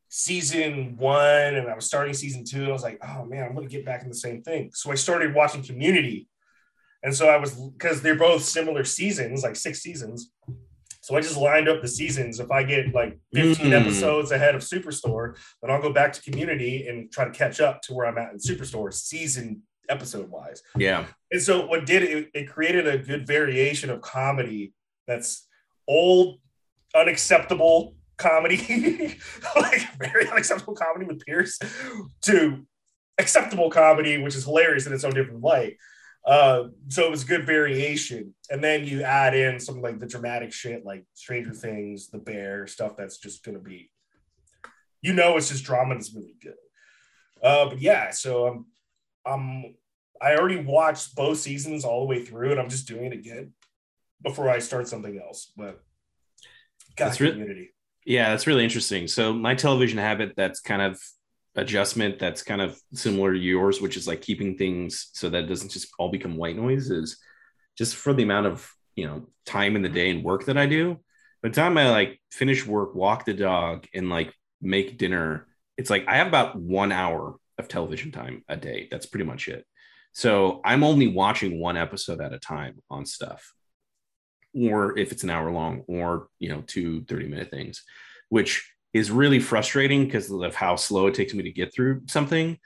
season 0.09 0.95
one 0.97 1.55
and 1.55 1.67
I 1.67 1.73
was 1.73 1.85
starting 1.85 2.13
season 2.13 2.43
two. 2.45 2.59
And 2.59 2.67
I 2.69 2.71
was 2.73 2.83
like, 2.83 2.99
oh 3.03 3.25
man, 3.25 3.43
I'm 3.43 3.55
gonna 3.55 3.67
get 3.67 3.85
back 3.85 4.03
in 4.03 4.09
the 4.09 4.15
same 4.15 4.43
thing. 4.43 4.71
So 4.73 4.91
I 4.91 4.95
started 4.95 5.33
watching 5.33 5.63
community. 5.63 6.27
And 7.03 7.15
so 7.15 7.29
I 7.29 7.37
was 7.37 7.55
because 7.55 8.03
they're 8.03 8.15
both 8.15 8.43
similar 8.43 8.83
seasons, 8.83 9.41
like 9.41 9.55
six 9.55 9.79
seasons. 9.81 10.31
So 11.03 11.15
I 11.17 11.21
just 11.21 11.35
lined 11.37 11.67
up 11.67 11.81
the 11.81 11.87
seasons. 11.87 12.39
If 12.39 12.51
I 12.51 12.61
get 12.61 12.93
like 12.93 13.17
15 13.33 13.71
Mm. 13.71 13.81
episodes 13.81 14.29
ahead 14.31 14.53
of 14.53 14.61
Superstore, 14.61 15.35
then 15.63 15.71
I'll 15.71 15.81
go 15.81 15.91
back 15.91 16.13
to 16.13 16.21
community 16.21 16.87
and 16.87 17.11
try 17.11 17.25
to 17.25 17.31
catch 17.31 17.59
up 17.59 17.81
to 17.83 17.95
where 17.95 18.05
I'm 18.05 18.19
at 18.19 18.33
in 18.33 18.37
Superstore 18.37 18.93
season 18.93 19.63
episode 19.91 20.29
wise. 20.29 20.63
Yeah. 20.75 21.05
And 21.31 21.41
so 21.41 21.65
what 21.67 21.85
did 21.85 22.03
it, 22.03 22.29
it 22.33 22.49
created 22.49 22.87
a 22.87 22.97
good 22.97 23.27
variation 23.27 23.89
of 23.89 24.01
comedy 24.01 24.73
that's 25.07 25.47
old, 25.87 26.39
unacceptable 26.95 27.95
comedy, 28.17 29.17
like 29.55 29.97
very 29.97 30.27
unacceptable 30.29 30.75
comedy 30.75 31.05
with 31.05 31.25
Pierce, 31.25 31.59
to 32.23 32.65
acceptable 33.17 33.69
comedy, 33.69 34.17
which 34.17 34.35
is 34.35 34.45
hilarious 34.45 34.87
in 34.87 34.93
its 34.93 35.03
own 35.03 35.13
different 35.13 35.41
light. 35.41 35.77
Uh, 36.25 36.65
so 36.87 37.03
it 37.03 37.11
was 37.11 37.23
good 37.23 37.45
variation. 37.45 38.33
And 38.49 38.63
then 38.63 38.85
you 38.85 39.01
add 39.01 39.35
in 39.35 39.59
some 39.59 39.81
like 39.81 39.99
the 39.99 40.07
dramatic 40.07 40.53
shit 40.53 40.85
like 40.85 41.03
Stranger 41.13 41.53
Things, 41.53 42.09
The 42.09 42.19
Bear, 42.19 42.67
stuff 42.67 42.95
that's 42.95 43.17
just 43.17 43.43
gonna 43.43 43.59
be, 43.59 43.91
you 45.01 45.13
know, 45.13 45.37
it's 45.37 45.49
just 45.49 45.65
drama 45.65 45.95
that's 45.95 46.13
really 46.13 46.35
good. 46.41 46.53
Uh, 47.41 47.69
but 47.69 47.81
yeah, 47.81 48.11
so 48.11 48.47
I'm, 48.47 48.65
I'm, 49.25 49.75
I 50.21 50.35
already 50.35 50.57
watched 50.57 51.15
both 51.15 51.39
seasons 51.39 51.83
all 51.83 52.01
the 52.01 52.05
way 52.05 52.23
through, 52.23 52.51
and 52.51 52.59
I'm 52.59 52.69
just 52.69 52.87
doing 52.87 53.05
it 53.05 53.13
again 53.13 53.53
before 54.21 54.49
I 54.49 54.59
start 54.59 54.87
something 54.87 55.19
else. 55.19 55.51
But 55.57 55.81
God, 56.95 57.07
That's 57.07 57.17
community. 57.17 57.73
Yeah, 58.05 58.29
that's 58.29 58.47
really 58.47 58.63
interesting. 58.63 59.07
So 59.07 59.33
my 59.33 59.55
television 59.55 59.97
habit 59.97 60.33
that's 60.35 60.59
kind 60.59 60.81
of 60.81 60.99
adjustment 61.55 62.17
that's 62.17 62.43
kind 62.43 62.61
of 62.61 62.79
similar 62.93 63.33
to 63.33 63.39
yours, 63.39 63.81
which 63.81 63.97
is 63.97 64.07
like 64.07 64.21
keeping 64.21 64.57
things 64.57 65.09
so 65.13 65.29
that 65.29 65.43
it 65.43 65.47
doesn't 65.47 65.71
just 65.71 65.89
all 65.99 66.09
become 66.09 66.37
white 66.37 66.55
noise 66.55 66.89
is 66.89 67.17
just 67.77 67.95
for 67.95 68.13
the 68.13 68.23
amount 68.23 68.47
of, 68.47 68.69
you 68.95 69.05
know, 69.05 69.27
time 69.45 69.75
in 69.75 69.81
the 69.81 69.89
day 69.89 70.09
and 70.09 70.23
work 70.23 70.45
that 70.45 70.57
I 70.57 70.65
do. 70.65 70.99
By 71.43 71.49
the 71.49 71.55
time 71.55 71.77
I 71.77 71.89
like 71.89 72.21
finish 72.31 72.65
work, 72.65 72.95
walk 72.95 73.25
the 73.25 73.33
dog 73.33 73.87
and 73.93 74.09
like 74.09 74.33
make 74.61 74.97
dinner, 74.97 75.47
it's 75.77 75.89
like 75.89 76.07
I 76.07 76.17
have 76.17 76.27
about 76.27 76.55
one 76.55 76.91
hour 76.91 77.35
of 77.57 77.67
television 77.67 78.11
time 78.11 78.43
a 78.47 78.55
day. 78.55 78.87
That's 78.89 79.05
pretty 79.05 79.25
much 79.25 79.47
it. 79.47 79.65
So 80.13 80.61
I'm 80.65 80.83
only 80.83 81.07
watching 81.07 81.59
one 81.59 81.77
episode 81.77 82.21
at 82.21 82.33
a 82.33 82.39
time 82.39 82.79
on 82.89 83.05
stuff 83.05 83.53
or 84.53 84.97
if 84.97 85.11
it's 85.13 85.23
an 85.23 85.29
hour 85.29 85.49
long 85.51 85.83
or 85.87 86.27
you 86.39 86.49
know 86.49 86.61
two 86.67 87.03
30 87.05 87.27
minute 87.29 87.49
things 87.49 87.83
which 88.27 88.69
is 88.93 89.09
really 89.09 89.39
frustrating 89.39 90.03
because 90.03 90.29
of 90.29 90.53
how 90.55 90.75
slow 90.75 91.07
it 91.07 91.13
takes 91.13 91.33
me 91.33 91.41
to 91.43 91.51
get 91.51 91.73
through 91.73 92.01
something 92.07 92.57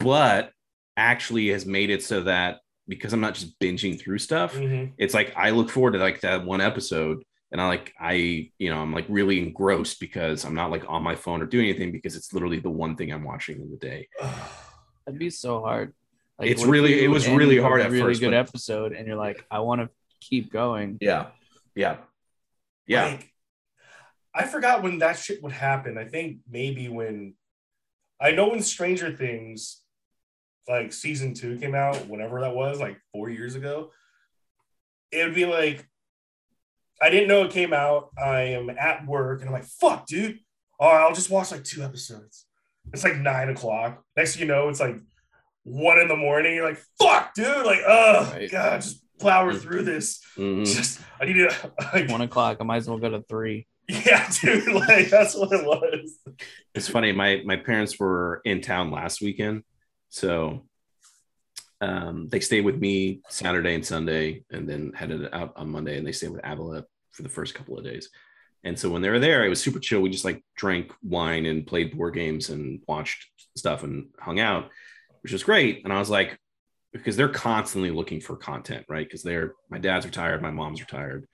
but 0.00 0.50
actually 0.96 1.46
has 1.50 1.64
made 1.64 1.90
it 1.90 2.02
so 2.02 2.22
that 2.22 2.58
because 2.88 3.12
i'm 3.12 3.20
not 3.20 3.34
just 3.34 3.56
binging 3.60 3.96
through 4.00 4.18
stuff 4.18 4.52
Mhm. 4.56 4.94
it's 4.98 5.14
like 5.14 5.32
i 5.36 5.50
look 5.50 5.70
forward 5.70 5.92
to 5.92 5.98
like 6.00 6.22
that 6.22 6.44
one 6.44 6.60
episode 6.60 7.22
and 7.52 7.60
i 7.60 7.68
like 7.68 7.94
i 8.00 8.14
you 8.58 8.70
know 8.70 8.78
i'm 8.82 8.92
like 8.92 9.06
really 9.08 9.38
engrossed 9.38 10.00
because 10.00 10.44
i'm 10.44 10.56
not 10.56 10.72
like 10.72 10.82
on 10.88 11.04
my 11.04 11.14
phone 11.14 11.40
or 11.40 11.46
doing 11.46 11.68
anything 11.68 11.92
because 11.92 12.16
it's 12.16 12.32
literally 12.32 12.58
the 12.58 12.68
one 12.68 12.96
thing 12.96 13.12
i'm 13.12 13.22
watching 13.22 13.60
in 13.60 13.70
the 13.70 13.76
day 13.76 14.08
That'd 15.06 15.20
be 15.20 15.30
so 15.30 15.60
hard. 15.62 15.94
It's 16.40 16.64
really- 16.64 17.02
it 17.04 17.08
was 17.08 17.26
end 17.26 17.36
really 17.38 17.58
a 17.58 17.62
hard 17.62 17.80
at 17.80 17.90
really 17.90 18.02
first, 18.14 18.20
good 18.20 18.30
but- 18.30 18.36
episode, 18.48 18.92
and 18.92 19.06
you're 19.06 19.16
like, 19.16 19.44
I 19.50 19.60
want 19.60 19.80
to 19.80 19.90
keep 20.20 20.50
going. 20.52 20.98
yeah 21.00 21.26
yeah 21.74 21.96
yeah 22.86 23.04
Like, 23.06 23.32
I 24.34 24.44
forgot 24.46 24.82
when 24.82 24.98
that 24.98 25.16
shit 25.18 25.42
would 25.42 25.52
happen. 25.52 25.96
I 25.98 26.04
think 26.04 26.38
maybe 26.48 26.88
when 26.88 27.34
I 28.20 28.32
know 28.32 28.48
when 28.50 28.62
Stranger 28.62 29.14
Things, 29.14 29.80
like 30.68 30.92
season 30.92 31.34
two 31.34 31.58
came 31.58 31.74
out, 31.74 32.06
whenever 32.08 32.40
that 32.40 32.54
was, 32.54 32.78
like 32.80 33.00
four 33.12 33.30
years 33.30 33.54
ago, 33.54 33.90
it 35.10 35.24
would 35.24 35.34
be 35.34 35.46
like, 35.46 35.88
I 37.00 37.10
didn't 37.10 37.28
know 37.28 37.44
it 37.44 37.52
came 37.52 37.72
out. 37.72 38.10
I 38.20 38.40
am 38.40 38.70
at 38.70 39.06
work 39.06 39.40
and 39.40 39.48
I'm 39.48 39.52
like, 39.54 39.64
fuck, 39.64 40.06
dude. 40.06 40.40
Oh, 40.80 40.86
I'll 40.88 41.14
just 41.14 41.30
watch 41.30 41.50
like 41.52 41.64
two 41.64 41.82
episodes. 41.82 42.46
It's 42.92 43.04
like 43.04 43.16
nine 43.16 43.48
o'clock. 43.48 44.02
Next 44.16 44.32
thing 44.34 44.42
you 44.42 44.48
know, 44.48 44.68
it's 44.68 44.80
like 44.80 44.96
one 45.68 45.98
in 45.98 46.08
the 46.08 46.16
morning. 46.16 46.54
You're 46.54 46.68
like, 46.68 46.82
fuck, 47.00 47.34
dude. 47.34 47.64
Like, 47.66 47.80
oh, 47.86 48.30
Right. 48.32 48.50
God, 48.50 48.80
just 48.80 49.02
plow 49.18 49.50
through 49.52 49.82
this. 49.84 50.20
Mhm. 50.36 50.64
Just, 50.66 51.00
I 51.20 51.26
need 51.26 51.34
to, 51.34 51.72
like, 51.92 52.08
One 52.08 52.20
o'clock. 52.22 52.58
I 52.60 52.64
might 52.64 52.76
as 52.78 52.88
well 52.88 52.98
go 52.98 53.10
to 53.10 53.22
three. 53.22 53.66
yeah, 53.88 54.28
dude, 54.42 54.68
like 54.72 55.08
that's 55.08 55.34
what 55.34 55.50
it 55.52 55.64
was. 55.64 56.18
it's 56.74 56.88
funny 56.88 57.10
my 57.12 57.40
my 57.46 57.56
parents 57.56 57.98
were 57.98 58.42
in 58.44 58.60
town 58.60 58.90
last 58.90 59.22
weekend 59.22 59.62
so 60.10 60.66
um 61.80 62.28
they 62.28 62.38
stayed 62.40 62.66
with 62.66 62.76
me 62.78 63.22
saturday 63.30 63.74
and 63.74 63.86
sunday 63.86 64.44
and 64.50 64.68
then 64.68 64.92
headed 64.94 65.26
out 65.32 65.54
on 65.56 65.70
monday 65.70 65.96
and 65.96 66.06
they 66.06 66.12
stayed 66.12 66.28
with 66.30 66.40
avila 66.44 66.84
for 67.12 67.22
the 67.22 67.28
first 67.30 67.54
couple 67.54 67.78
of 67.78 67.84
days 67.84 68.10
and 68.62 68.78
so 68.78 68.90
when 68.90 69.00
they 69.00 69.08
were 69.08 69.18
there 69.18 69.42
it 69.46 69.48
was 69.48 69.60
super 69.62 69.78
chill 69.78 70.00
we 70.02 70.10
just 70.10 70.24
like 70.24 70.44
drank 70.54 70.92
wine 71.02 71.46
and 71.46 71.66
played 71.66 71.96
board 71.96 72.12
games 72.14 72.50
and 72.50 72.82
watched 72.86 73.24
stuff 73.56 73.84
and 73.84 74.08
hung 74.20 74.38
out 74.38 74.68
which 75.22 75.32
was 75.32 75.44
great 75.44 75.82
and 75.84 75.92
i 75.92 75.98
was 75.98 76.10
like 76.10 76.38
because 76.92 77.16
they're 77.16 77.28
constantly 77.28 77.90
looking 77.90 78.20
for 78.20 78.36
content 78.36 78.84
right 78.88 79.06
because 79.06 79.22
they're 79.22 79.52
my 79.70 79.78
dad's 79.78 80.06
retired 80.06 80.42
my 80.42 80.50
mom's 80.50 80.80
retired 80.80 81.26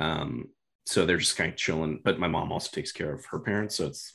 um 0.00 0.48
so 0.86 1.04
they're 1.04 1.18
just 1.18 1.36
kind 1.36 1.52
of 1.52 1.56
chilling 1.56 2.00
but 2.04 2.18
my 2.18 2.28
mom 2.28 2.52
also 2.52 2.70
takes 2.72 2.92
care 2.92 3.12
of 3.12 3.24
her 3.26 3.38
parents 3.38 3.76
so 3.76 3.86
it's 3.86 4.12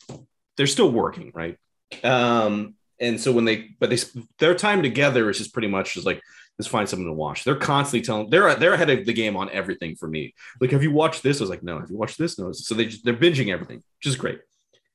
they're 0.57 0.67
still 0.67 0.91
working, 0.91 1.31
right? 1.33 1.57
Um, 2.03 2.75
and 2.99 3.19
so 3.19 3.31
when 3.31 3.45
they, 3.45 3.69
but 3.79 3.89
they, 3.89 3.97
their 4.39 4.55
time 4.55 4.83
together 4.83 5.29
is 5.29 5.37
just 5.37 5.53
pretty 5.53 5.67
much 5.67 5.95
just 5.95 6.05
like, 6.05 6.21
let's 6.57 6.69
find 6.69 6.87
something 6.87 7.07
to 7.07 7.13
watch. 7.13 7.43
They're 7.43 7.55
constantly 7.55 8.05
telling, 8.05 8.29
they're 8.29 8.53
they're 8.55 8.73
ahead 8.73 8.89
of 8.89 9.05
the 9.05 9.13
game 9.13 9.35
on 9.35 9.49
everything 9.49 9.95
for 9.95 10.07
me. 10.07 10.33
Like, 10.61 10.71
have 10.71 10.83
you 10.83 10.91
watched 10.91 11.23
this? 11.23 11.39
I 11.39 11.43
was 11.43 11.49
like, 11.49 11.63
no. 11.63 11.79
Have 11.79 11.89
you 11.89 11.97
watched 11.97 12.17
this? 12.17 12.37
No. 12.37 12.51
So 12.51 12.75
they 12.75 12.85
just, 12.85 13.03
they're 13.03 13.15
binging 13.15 13.51
everything, 13.51 13.77
which 13.77 14.05
is 14.05 14.15
great. 14.15 14.39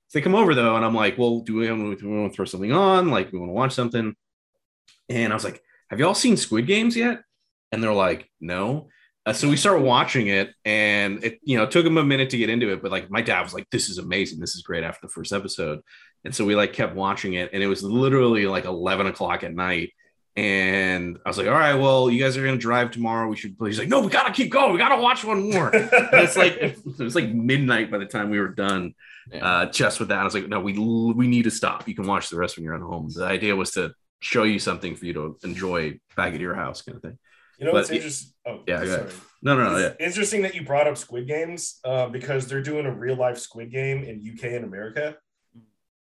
So 0.09 0.19
they 0.19 0.23
come 0.23 0.35
over 0.35 0.55
though, 0.55 0.77
and 0.77 0.85
I'm 0.85 0.95
like, 0.95 1.19
well, 1.19 1.41
do 1.41 1.57
we, 1.57 1.67
do 1.67 1.75
we 1.75 2.19
want 2.19 2.33
to 2.33 2.37
throw 2.37 2.45
something 2.45 2.73
on? 2.73 3.11
Like, 3.11 3.31
we 3.31 3.39
want 3.39 3.51
to 3.51 3.55
watch 3.55 3.73
something. 3.73 4.15
And 5.09 5.33
I 5.33 5.37
was 5.37 5.45
like, 5.45 5.63
have 5.91 6.01
y'all 6.01 6.15
seen 6.15 6.37
Squid 6.37 6.67
Games 6.67 6.97
yet? 6.97 7.21
And 7.73 7.83
they're 7.83 7.93
like, 7.93 8.31
no. 8.41 8.89
Uh, 9.29 9.33
so 9.35 9.47
we 9.47 9.59
started 9.59 9.83
watching 9.83 10.29
it, 10.29 10.55
and 10.65 11.23
it 11.23 11.39
you 11.43 11.59
know 11.59 11.67
took 11.67 11.85
them 11.85 11.99
a 11.99 12.05
minute 12.05 12.31
to 12.31 12.39
get 12.39 12.49
into 12.49 12.73
it, 12.73 12.81
but 12.81 12.91
like 12.91 13.11
my 13.11 13.21
dad 13.21 13.43
was 13.43 13.53
like, 13.53 13.69
"This 13.71 13.91
is 13.91 13.99
amazing, 13.99 14.41
this 14.41 14.55
is 14.55 14.63
great." 14.63 14.85
After 14.85 15.07
the 15.07 15.13
first 15.13 15.35
episode, 15.35 15.81
and 16.25 16.35
so 16.35 16.47
we 16.47 16.57
like 16.57 16.73
kept 16.73 16.95
watching 16.95 17.35
it, 17.35 17.51
and 17.53 17.63
it 17.63 17.67
was 17.67 17.83
literally 17.83 18.47
like 18.47 18.65
eleven 18.65 19.07
o'clock 19.07 19.45
at 19.45 19.53
night, 19.53 19.91
and 20.37 21.19
I 21.25 21.29
was 21.29 21.39
like, 21.39 21.47
"All 21.49 21.53
right, 21.53 21.75
well, 21.75 22.11
you 22.11 22.23
guys 22.23 22.37
are 22.37 22.45
gonna 22.45 22.57
drive 22.57 22.91
tomorrow. 22.91 23.29
We 23.29 23.37
should." 23.37 23.59
play. 23.59 23.71
He's 23.71 23.79
like, 23.79 23.89
"No, 23.89 24.01
we 24.01 24.09
gotta 24.11 24.33
keep 24.33 24.51
going. 24.51 24.73
We 24.73 24.79
gotta 24.79 25.01
watch 25.01 25.25
one 25.25 25.51
more." 25.51 25.69
And 25.75 25.91
it's 26.13 26.37
like 26.37 26.55
it 26.57 26.79
was 26.99 27.15
like 27.15 27.29
midnight 27.33 27.91
by 27.91 27.99
the 27.99 28.07
time 28.07 28.31
we 28.31 28.39
were 28.41 28.49
done. 28.49 28.95
Yeah. 29.33 29.45
Uh, 29.45 29.67
just 29.67 29.99
with 30.01 30.09
that, 30.09 30.19
I 30.21 30.25
was 30.25 30.35
like, 30.35 30.49
"No, 30.49 30.61
we 30.61 30.73
we 30.79 31.27
need 31.27 31.43
to 31.45 31.51
stop. 31.51 31.87
You 31.89 31.95
can 31.95 32.07
watch 32.07 32.29
the 32.31 32.37
rest 32.37 32.57
when 32.57 32.65
you're 32.65 32.75
at 32.75 32.81
home." 32.81 33.09
The 33.15 33.25
idea 33.25 33.57
was 33.57 33.73
to 33.73 33.93
show 34.21 34.45
you 34.45 34.59
something 34.59 34.97
for 34.97 35.05
you 35.07 35.13
to 35.15 35.39
enjoy 35.45 35.99
back 36.17 36.35
at 36.35 36.41
your 36.41 36.55
house, 36.55 36.83
kind 36.83 36.97
of 36.97 37.03
thing. 37.03 37.19
You 37.59 37.67
know 37.67 37.73
But 37.73 37.79
what's 37.79 37.91
interesting? 37.91 38.33
Oh, 38.47 38.61
Yeah, 38.67 38.79
sorry. 38.79 38.91
ahead. 38.91 39.13
No, 39.43 39.57
no, 39.57 39.73
no, 39.73 39.79
yeah. 39.79 39.93
Interesting 40.05 40.43
that 40.43 40.55
you 40.55 40.65
brought 40.65 40.87
up 40.87 40.97
Squid 40.97 41.27
Games 41.29 41.79
uh, 41.85 42.09
because 42.09 42.47
they're 42.49 42.63
doing 42.63 42.87
a 42.87 42.93
real 42.93 43.17
life 43.17 43.39
Squid 43.39 43.71
Game 43.71 44.03
in 44.05 44.21
UK 44.21 44.45
and 44.55 44.65
America. 44.65 45.17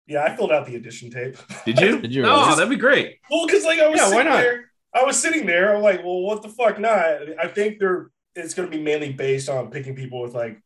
Yeah, 0.07 0.25
I 0.25 0.35
filled 0.37 0.53
out 0.53 0.67
the 0.67 0.77
audition 0.77 1.11
tape. 1.11 1.37
Did 1.65 1.79
you? 1.81 1.99
Did 2.03 2.15
you 2.15 2.25
Oh, 2.27 2.55
that'd 2.55 2.69
be 2.69 2.77
great. 2.77 3.19
Well, 3.31 3.47
because 3.47 3.65
like 3.65 3.79
I 3.79 3.89
was 3.89 3.99
Yeah, 3.99 4.07
why 4.07 4.11
sitting 4.17 4.33
not? 4.33 4.41
there, 4.41 4.65
I 4.95 5.05
was 5.05 5.19
sitting 5.21 5.47
there. 5.47 5.75
I'm 5.77 5.83
like, 5.83 5.99
well, 6.05 6.21
what 6.23 6.43
the 6.43 6.49
fuck 6.49 6.79
not? 6.81 7.39
I 7.41 7.49
think 7.49 7.79
they're 7.79 8.11
it's 8.35 8.55
going 8.55 8.71
to 8.71 8.77
be 8.77 8.83
mainly 8.83 9.13
based 9.13 9.49
on 9.49 9.71
picking 9.71 9.95
people 9.95 10.21
with 10.23 10.35
like 10.35 10.59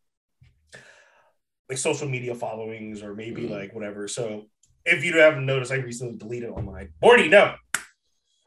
like 1.68 1.78
social 1.78 2.08
media 2.08 2.34
followings 2.34 3.02
or 3.02 3.14
maybe 3.14 3.42
Mhm. 3.42 3.50
like 3.50 3.74
whatever. 3.74 4.06
So 4.08 4.46
if 4.84 5.04
you 5.04 5.18
haven't 5.18 5.46
noticed, 5.46 5.72
I 5.72 5.76
recently 5.76 6.16
deleted 6.16 6.50
all 6.50 6.62
mine. 6.62 6.90
Morty, 7.02 7.28
no. 7.28 7.54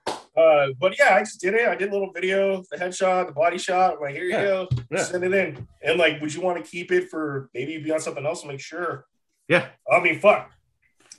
Uh, 0.08 0.68
but 0.80 0.98
yeah, 0.98 1.16
I 1.16 1.20
just 1.20 1.42
did 1.42 1.54
it. 1.54 1.68
I 1.68 1.76
did 1.76 1.90
a 1.90 1.92
little 1.92 2.14
video, 2.14 2.64
the 2.72 2.78
headshot, 2.78 3.26
the 3.28 3.34
body 3.34 3.58
shot. 3.58 3.96
I'm 3.96 4.00
like, 4.02 4.16
here 4.16 4.24
you 4.24 4.30
Yeah. 4.32 4.42
go, 4.46 4.70
Yeah. 4.90 5.04
send 5.04 5.26
it 5.26 5.34
in. 5.34 5.68
And 5.84 6.00
like, 6.00 6.22
would 6.22 6.34
you 6.34 6.40
want 6.40 6.64
to 6.64 6.70
keep 6.72 6.94
it 6.94 7.10
for 7.10 7.50
maybe 7.54 7.78
be 7.78 7.92
on 7.92 8.00
something 8.00 8.26
else? 8.26 8.44
I'm 8.44 8.50
like, 8.50 8.62
sure. 8.62 9.06
Yeah. 9.50 9.68
I 9.92 10.00
mean, 10.00 10.18
fuck. 10.20 10.50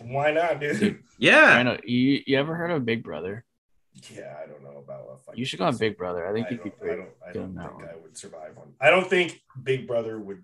Why 0.00 0.30
not, 0.32 0.60
dude? 0.60 0.82
I 0.82 0.98
Yeah. 1.18 1.62
know. 1.62 1.76
You, 1.84 2.20
you 2.26 2.38
ever 2.38 2.54
heard 2.54 2.70
of 2.70 2.84
Big 2.84 3.02
Brother? 3.04 3.44
Yeah, 4.14 4.36
I 4.42 4.46
don't 4.48 4.62
know 4.62 4.78
about. 4.78 5.08
A 5.12 5.16
fucking 5.18 5.38
You 5.38 5.44
should 5.44 5.58
go 5.58 5.66
on 5.66 5.76
Big 5.76 5.96
Brother. 5.98 6.26
I 6.26 6.32
think 6.32 6.46
I 6.46 6.50
you'd 6.50 6.62
be 6.64 6.70
don't, 6.70 6.78
I 6.78 6.80
pretty. 6.80 6.96
don't, 7.02 7.10
I 7.28 7.32
good 7.32 7.38
don't 7.40 7.44
on 7.48 7.54
that 7.56 7.66
think 7.68 7.80
one. 7.80 7.88
I 7.88 7.96
would 8.02 8.16
survive 8.16 8.56
one. 8.56 8.68
I 8.80 8.90
don't 8.90 9.08
think 9.08 9.40
Big 9.62 9.86
Brother 9.86 10.18
would. 10.18 10.42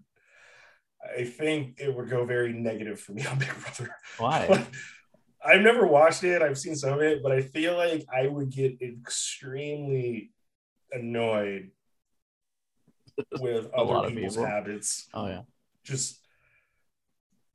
I 1.18 1.24
think 1.24 1.78
it 1.78 1.94
would 1.94 2.10
go 2.10 2.24
very 2.24 2.52
negative 2.52 3.00
for 3.00 3.12
me 3.12 3.24
on 3.26 3.38
Big 3.38 3.48
Brother. 3.60 3.94
Why? 4.18 4.66
I've 5.44 5.60
never 5.60 5.86
watched 5.86 6.24
it. 6.24 6.42
I've 6.42 6.58
seen 6.58 6.74
some 6.74 6.94
of 6.94 7.00
it, 7.02 7.22
but 7.22 7.30
I 7.30 7.42
feel 7.42 7.76
like 7.76 8.04
I 8.14 8.26
would 8.26 8.50
get 8.50 8.82
extremely 8.82 10.32
annoyed 10.90 11.70
with 13.38 13.70
A 13.74 13.82
lot 13.82 13.98
other 14.00 14.08
of 14.08 14.14
people's 14.14 14.34
people. 14.34 14.46
habits. 14.48 15.06
Oh 15.14 15.26
yeah. 15.28 15.42
Just 15.84 16.18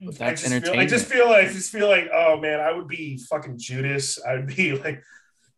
But 0.04 0.16
I 0.22 0.30
that's 0.30 0.42
just 0.50 0.66
feel, 0.66 0.80
I 0.80 0.86
just 0.88 1.06
feel 1.06 1.30
like 1.30 1.48
I 1.50 1.54
just 1.54 1.72
feel 1.72 1.88
like 1.88 2.10
oh 2.12 2.38
man, 2.40 2.60
I 2.60 2.72
would 2.74 2.88
be 2.88 3.18
fucking 3.30 3.58
Judas. 3.60 4.20
I 4.28 4.34
would 4.36 4.48
be 4.48 4.72
like, 4.84 5.04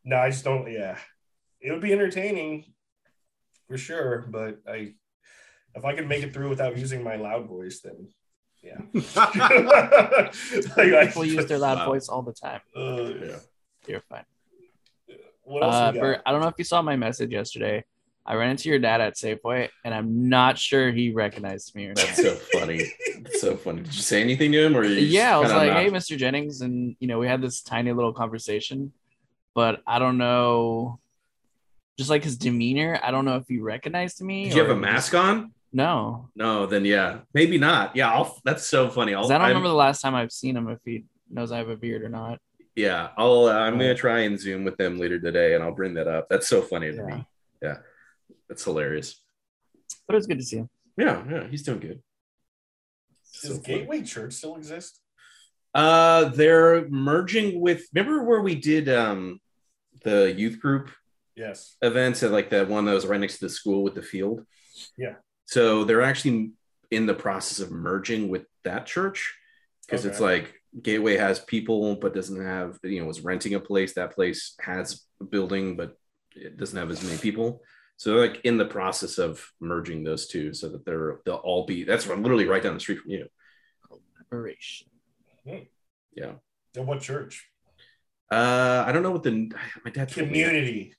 no, 0.03 0.17
I 0.17 0.29
just 0.29 0.43
don't. 0.43 0.69
Yeah, 0.71 0.97
it 1.61 1.71
would 1.71 1.81
be 1.81 1.93
entertaining 1.93 2.65
for 3.67 3.77
sure, 3.77 4.25
but 4.29 4.59
I 4.67 4.95
if 5.75 5.85
I 5.85 5.95
could 5.95 6.07
make 6.07 6.23
it 6.23 6.33
through 6.33 6.49
without 6.49 6.77
using 6.77 7.03
my 7.03 7.15
loud 7.15 7.47
voice, 7.47 7.79
then 7.81 8.09
yeah. 8.61 8.79
like, 9.15 10.93
I- 10.93 11.07
People 11.07 11.25
use 11.25 11.45
their 11.47 11.57
loud 11.59 11.79
Wow. 11.79 11.85
voice 11.85 12.09
all 12.09 12.21
the 12.21 12.33
time. 12.33 12.61
uh, 12.75 13.03
yeah. 13.03 13.35
You're 13.87 14.01
fine. 14.01 14.25
What 15.43 15.63
else 15.63 15.75
Uh, 15.75 15.91
we 15.93 15.99
Bert, 15.99 16.17
got? 16.17 16.23
I 16.25 16.31
don't 16.31 16.41
know 16.41 16.47
if 16.47 16.55
you 16.57 16.63
saw 16.63 16.81
my 16.81 16.95
message 16.95 17.31
yesterday. 17.31 17.83
I 18.25 18.35
ran 18.35 18.51
into 18.51 18.69
your 18.69 18.79
dad 18.79 19.01
at 19.01 19.15
Safeway, 19.15 19.67
and 19.83 19.93
I'm 19.93 20.29
not 20.29 20.57
sure 20.57 20.91
he 20.91 21.11
recognized 21.11 21.75
me 21.75 21.85
or 21.85 21.89
not. 21.89 21.97
That's 21.97 22.15
so 22.21 22.35
funny. 22.57 22.83
That's 23.21 23.41
so 23.41 23.57
funny. 23.57 23.81
Did 23.81 23.93
you 23.95 24.01
say 24.01 24.21
anything 24.21 24.51
to 24.53 24.65
him, 24.65 24.77
or 24.77 24.83
you 24.85 24.95
yeah, 24.95 25.35
I 25.35 25.39
was 25.39 25.49
just 25.51 25.57
like, 25.57 25.73
"Hey, 25.73 25.89
Mr. 25.89 26.17
Jennings," 26.17 26.61
and 26.61 26.95
you 26.99 27.07
know, 27.07 27.19
we 27.19 27.27
had 27.27 27.41
this 27.41 27.61
tiny 27.61 27.91
little 27.91 28.13
conversation, 28.13 28.93
but 29.53 29.81
I 29.85 29.99
don't 29.99 30.17
know, 30.17 30.99
just 31.97 32.09
like 32.09 32.23
his 32.23 32.37
demeanor, 32.37 32.97
I 33.03 33.11
don't 33.11 33.25
know 33.25 33.35
if 33.35 33.43
he 33.49 33.59
recognized 33.59 34.21
me. 34.21 34.45
Did 34.45 34.53
you 34.55 34.61
have 34.61 34.71
a 34.71 34.75
mask 34.79 35.13
on? 35.15 35.51
No, 35.75 36.29
No, 36.35 36.65
then 36.67 36.85
yeah, 36.85 37.21
maybe 37.33 37.57
not. 37.57 37.95
Yeah, 37.95 38.11
I'll. 38.11 38.39
That's 38.45 38.65
so 38.65 38.89
funny. 38.89 39.15
I 39.15 39.21
don't 39.21 39.31
I'm- 39.31 39.47
remember 39.47 39.67
the 39.69 39.73
last 39.73 40.01
time 40.01 40.15
I've 40.15 40.31
seen 40.31 40.55
him. 40.55 40.69
If 40.69 40.79
he 40.85 41.05
knows 41.29 41.51
I 41.51 41.57
have 41.57 41.69
a 41.69 41.75
beard 41.75 42.03
or 42.03 42.09
not. 42.09 42.39
Yeah, 42.75 43.09
I'll. 43.17 43.45
Uh, 43.45 43.53
I'm 43.53 43.73
gonna 43.77 43.95
try 43.95 44.19
and 44.21 44.39
zoom 44.39 44.63
with 44.63 44.77
them 44.77 44.97
later 44.97 45.19
today, 45.19 45.55
and 45.55 45.63
I'll 45.63 45.73
bring 45.75 45.95
that 45.95 46.07
up. 46.07 46.27
That's 46.29 46.47
so 46.47 46.61
funny 46.61 46.91
to 46.91 46.95
Yeah. 46.95 47.03
me. 47.17 47.25
Yeah, 47.61 47.77
that's 48.53 48.63
hilarious. 48.65 49.19
But 50.07 50.13
it 50.13 50.17
was 50.17 50.27
good 50.27 50.37
to 50.37 50.45
see 50.45 50.57
him. 50.57 50.69
Yeah, 50.95 51.23
yeah, 51.27 51.47
he's 51.47 51.63
doing 51.63 51.79
good. 51.79 52.03
Does 53.41 53.57
funny. 53.57 53.79
Gateway 53.79 54.03
Church 54.03 54.33
still 54.33 54.55
exist? 54.57 54.99
Uh, 55.73 56.25
they're 56.25 56.87
merging 56.89 57.59
with. 57.59 57.87
Remember 57.95 58.23
where 58.23 58.41
we 58.41 58.53
did 58.53 58.87
um 58.89 59.39
the 60.03 60.31
youth 60.31 60.59
group 60.59 60.91
Yes. 61.35 61.77
events 61.81 62.21
at 62.21 62.31
like 62.31 62.51
that 62.51 62.69
one 62.69 62.85
that 62.85 62.93
was 62.93 63.07
right 63.07 63.19
next 63.19 63.39
to 63.39 63.45
the 63.45 63.49
school 63.49 63.81
with 63.81 63.95
the 63.95 64.03
field. 64.03 64.45
Yeah. 64.97 65.15
So 65.47 65.83
they're 65.83 66.03
actually 66.03 66.51
in 66.91 67.07
the 67.07 67.15
process 67.15 67.59
of 67.59 67.71
merging 67.71 68.29
with 68.29 68.45
that 68.65 68.85
church 68.85 69.35
because 69.87 70.05
it's 70.05 70.19
like 70.19 70.53
Gateway 70.79 71.17
has 71.17 71.39
people 71.39 71.95
but 71.95 72.13
doesn't 72.13 72.43
have 72.43 72.77
you 72.83 73.01
know 73.01 73.07
was 73.07 73.21
renting 73.21 73.55
a 73.55 73.59
place. 73.59 73.93
That 73.93 74.13
place 74.13 74.53
has 74.59 75.01
a 75.19 75.23
building 75.23 75.75
but 75.75 75.97
it 76.35 76.57
doesn't 76.57 76.77
have 76.77 76.91
as 76.91 77.03
many 77.03 77.17
people. 77.17 77.61
So 77.97 78.11
they're 78.11 78.27
like 78.27 78.41
in 78.43 78.57
the 78.57 78.65
process 78.65 79.17
of 79.17 79.45
merging 79.59 80.03
those 80.03 80.27
two 80.27 80.53
so 80.53 80.69
that 80.69 80.85
they're 80.85 81.19
they'll 81.25 81.35
all 81.35 81.65
be. 81.65 81.83
That's 81.83 82.07
literally 82.07 82.47
right 82.47 82.61
down 82.61 82.73
the 82.73 82.79
street 82.79 82.99
from 82.99 83.11
you. 83.11 83.27
Collaboration. 84.29 84.87
Yeah. 86.15 86.33
In 86.75 86.85
what 86.85 87.01
church? 87.01 87.49
Uh, 88.31 88.83
I 88.85 88.91
don't 88.91 89.03
know 89.03 89.11
what 89.11 89.23
the 89.23 89.51
my 89.85 89.91
dad 89.91 90.09
told 90.09 90.29
me. 90.29 90.43
Community. 90.43 90.95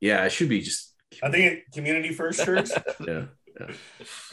Yeah, 0.00 0.24
it 0.24 0.32
should 0.32 0.48
be 0.48 0.62
just 0.62 0.94
I 1.22 1.30
think 1.30 1.72
Community 1.72 2.12
First 2.12 2.44
Church. 2.44 2.70
yeah. 3.06 3.26
Because 3.54 3.76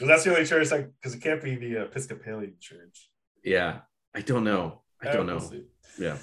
that's 0.00 0.24
the 0.24 0.30
only 0.30 0.46
church, 0.46 0.70
like, 0.70 0.90
because 1.00 1.14
it 1.14 1.20
can't 1.20 1.42
be 1.42 1.56
the 1.56 1.82
Episcopalian 1.82 2.54
church. 2.60 3.10
Yeah. 3.44 3.80
I 4.14 4.20
don't 4.22 4.44
know. 4.44 4.82
I 5.02 5.12
don't 5.12 5.26
we'll 5.26 5.40
know. 5.40 5.46
see. 5.46 5.64
Yeah. 5.98 6.16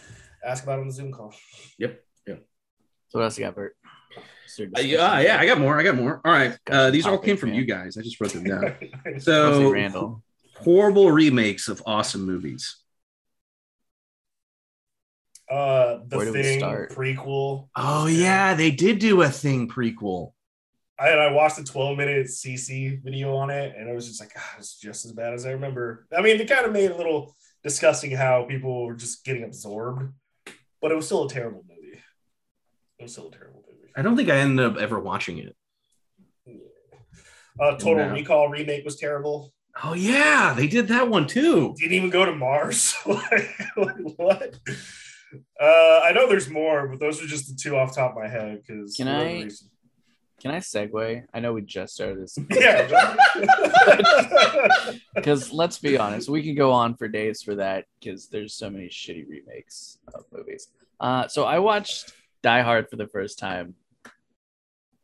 Ask 0.43 0.63
about 0.63 0.79
on 0.79 0.87
the 0.87 0.93
Zoom 0.93 1.11
call. 1.11 1.33
So 3.15 3.19
what 3.19 3.23
else 3.27 3.37
you 3.39 3.45
got, 3.45 3.55
Bert? 3.55 3.77
What's 4.13 4.59
Uh, 4.59 4.81
yeah, 4.81 5.21
yeah, 5.21 5.37
I 5.39 5.45
got 5.45 5.57
more. 5.57 5.79
I 5.79 5.83
got 5.83 5.95
more. 5.95 6.19
All 6.25 6.33
right. 6.33 6.57
Got 6.65 6.75
Uh, 6.75 6.91
these 6.91 7.07
all 7.07 7.17
came 7.17 7.37
from 7.37 7.51
man. 7.51 7.59
you 7.59 7.63
guys. 7.63 7.97
I 7.97 8.01
just 8.01 8.19
wrote 8.19 8.33
them 8.33 8.43
down. 8.43 8.75
So 9.19 9.71
Randall. 9.71 10.21
horrible 10.57 11.09
remakes 11.11 11.69
of 11.69 11.81
awesome 11.85 12.25
movies. 12.25 12.75
uh, 15.49 15.99
the 16.09 16.17
Where 16.17 16.31
thing 16.33 16.59
start? 16.59 16.91
prequel. 16.91 17.69
Oh 17.77 18.07
yeah, 18.07 18.53
they 18.53 18.69
did 18.71 18.99
do 18.99 19.21
a 19.21 19.29
thing 19.29 19.69
prequel. 19.69 20.33
I, 20.99 21.11
and 21.11 21.21
I 21.21 21.31
watched 21.31 21.57
a 21.57 21.63
12 21.63 21.97
minute 21.97 22.27
CC 22.27 23.01
video 23.01 23.33
on 23.37 23.49
it, 23.49 23.75
and 23.77 23.87
it 23.89 23.95
was 23.95 24.07
just 24.09 24.19
like, 24.19 24.31
ah, 24.37 24.55
it's 24.57 24.77
just 24.77 25.05
as 25.05 25.13
bad 25.13 25.33
as 25.33 25.45
I 25.45 25.51
remember. 25.51 26.05
I 26.13 26.21
mean, 26.21 26.37
they 26.37 26.43
kind 26.45 26.65
of 26.65 26.73
made 26.73 26.85
it 26.85 26.91
a 26.91 26.97
little 26.97 27.33
disgusting 27.63 28.11
how 28.11 28.43
people 28.43 28.85
were 28.85 28.93
just 28.95 29.23
getting 29.23 29.45
absorbed, 29.45 30.11
but 30.81 30.91
it 30.91 30.95
was 30.95 31.05
still 31.05 31.25
a 31.27 31.29
terrible 31.29 31.63
movie. 31.69 31.74
It 33.05 33.09
was 33.09 33.11
still 33.13 33.27
a 33.27 33.31
terrible 33.31 33.63
movie. 33.69 33.91
I 33.95 34.01
don't 34.01 34.17
think 34.17 34.29
I 34.31 34.37
ended 34.37 34.65
up 34.65 34.77
ever 34.77 34.99
watching 34.99 35.37
it. 35.37 35.55
Uh, 37.59 37.75
Total 37.75 38.07
No. 38.07 38.11
Recall 38.13 38.49
remake 38.49 38.83
was 38.83 38.95
terrible. 38.95 39.53
Oh 39.83 39.93
yeah, 39.93 40.55
they 40.57 40.65
did 40.65 40.87
that 40.87 41.07
one 41.07 41.27
too. 41.27 41.75
Didn't 41.77 41.93
even 41.93 42.09
go 42.09 42.25
to 42.25 42.33
Mars. 42.33 42.95
like, 43.05 43.29
like, 43.77 43.95
what? 44.17 44.57
Uh, 45.61 45.99
I 46.03 46.13
know 46.15 46.27
there's 46.27 46.49
more, 46.49 46.87
but 46.87 46.99
those 46.99 47.21
are 47.21 47.27
just 47.27 47.47
the 47.47 47.53
two 47.55 47.77
off 47.77 47.93
the 47.93 48.01
top 48.01 48.13
of 48.13 48.17
my 48.23 48.27
head. 48.27 48.63
Because 48.65 48.95
Can 48.95 49.07
I- 49.07 49.49
Can 50.41 50.49
I 50.51 50.59
segue? 50.61 51.23
I 51.31 51.39
know 51.39 51.53
we 51.53 51.61
just 51.61 51.93
started 51.93 52.23
this 52.23 52.37
Yeah. 52.49 53.15
because 55.13 55.51
let's 55.61 55.77
be 55.77 55.95
honest, 55.99 56.27
we 56.27 56.41
can 56.41 56.55
go 56.55 56.71
on 56.71 56.95
for 56.95 57.07
days 57.07 57.43
for 57.43 57.53
that 57.55 57.85
because 57.99 58.29
there's 58.29 58.55
so 58.55 58.69
many 58.71 58.87
shitty 58.87 59.27
remakes 59.29 59.99
of 60.13 60.25
movies. 60.31 60.69
Uh, 60.99 61.27
so 61.27 61.43
I 61.43 61.59
watched 61.59 62.11
Die 62.45 62.61
Hard 62.61 62.89
for 62.91 62.95
the 62.95 63.07
first 63.07 63.39
time 63.39 63.73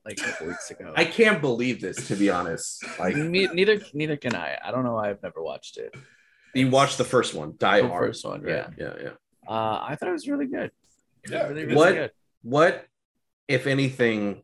like 0.06 0.20
a 0.20 0.24
couple 0.24 0.48
weeks 0.48 0.70
ago. 0.70 0.94
I 0.96 1.06
can't 1.06 1.42
believe 1.42 1.82
this, 1.82 2.08
to 2.10 2.16
be 2.16 2.30
honest. 2.30 2.84
Like 3.00 3.16
Ne- 3.16 3.48
neither 3.48 3.82
neither 3.96 4.16
can 4.16 4.36
I. 4.36 4.60
I 4.64 4.70
don't 4.70 4.84
know 4.84 4.94
why 4.94 5.10
I've 5.10 5.24
never 5.24 5.42
watched 5.42 5.78
it. 5.78 5.92
you 6.54 6.70
watched 6.70 7.00
the 7.00 7.04
first 7.04 7.34
one, 7.34 7.56
Die 7.58 7.82
The 7.82 7.88
Hard. 7.88 8.10
first 8.10 8.24
one, 8.26 8.42
Right, 8.44 8.52
yeah. 8.54 8.70
yeah, 8.78 8.94
yeah. 9.02 9.10
Uh, 9.48 9.80
I 9.90 9.96
thought 9.96 10.10
it 10.10 10.12
was 10.20 10.28
really 10.28 10.46
good. 10.46 10.70
Yeah, 11.28 11.48
really, 11.48 11.62
it 11.62 11.66
really 11.66 11.76
What- 11.76 11.94
good. 11.94 12.12
What, 12.44 12.86
if 13.48 13.66
anything, 13.68 14.44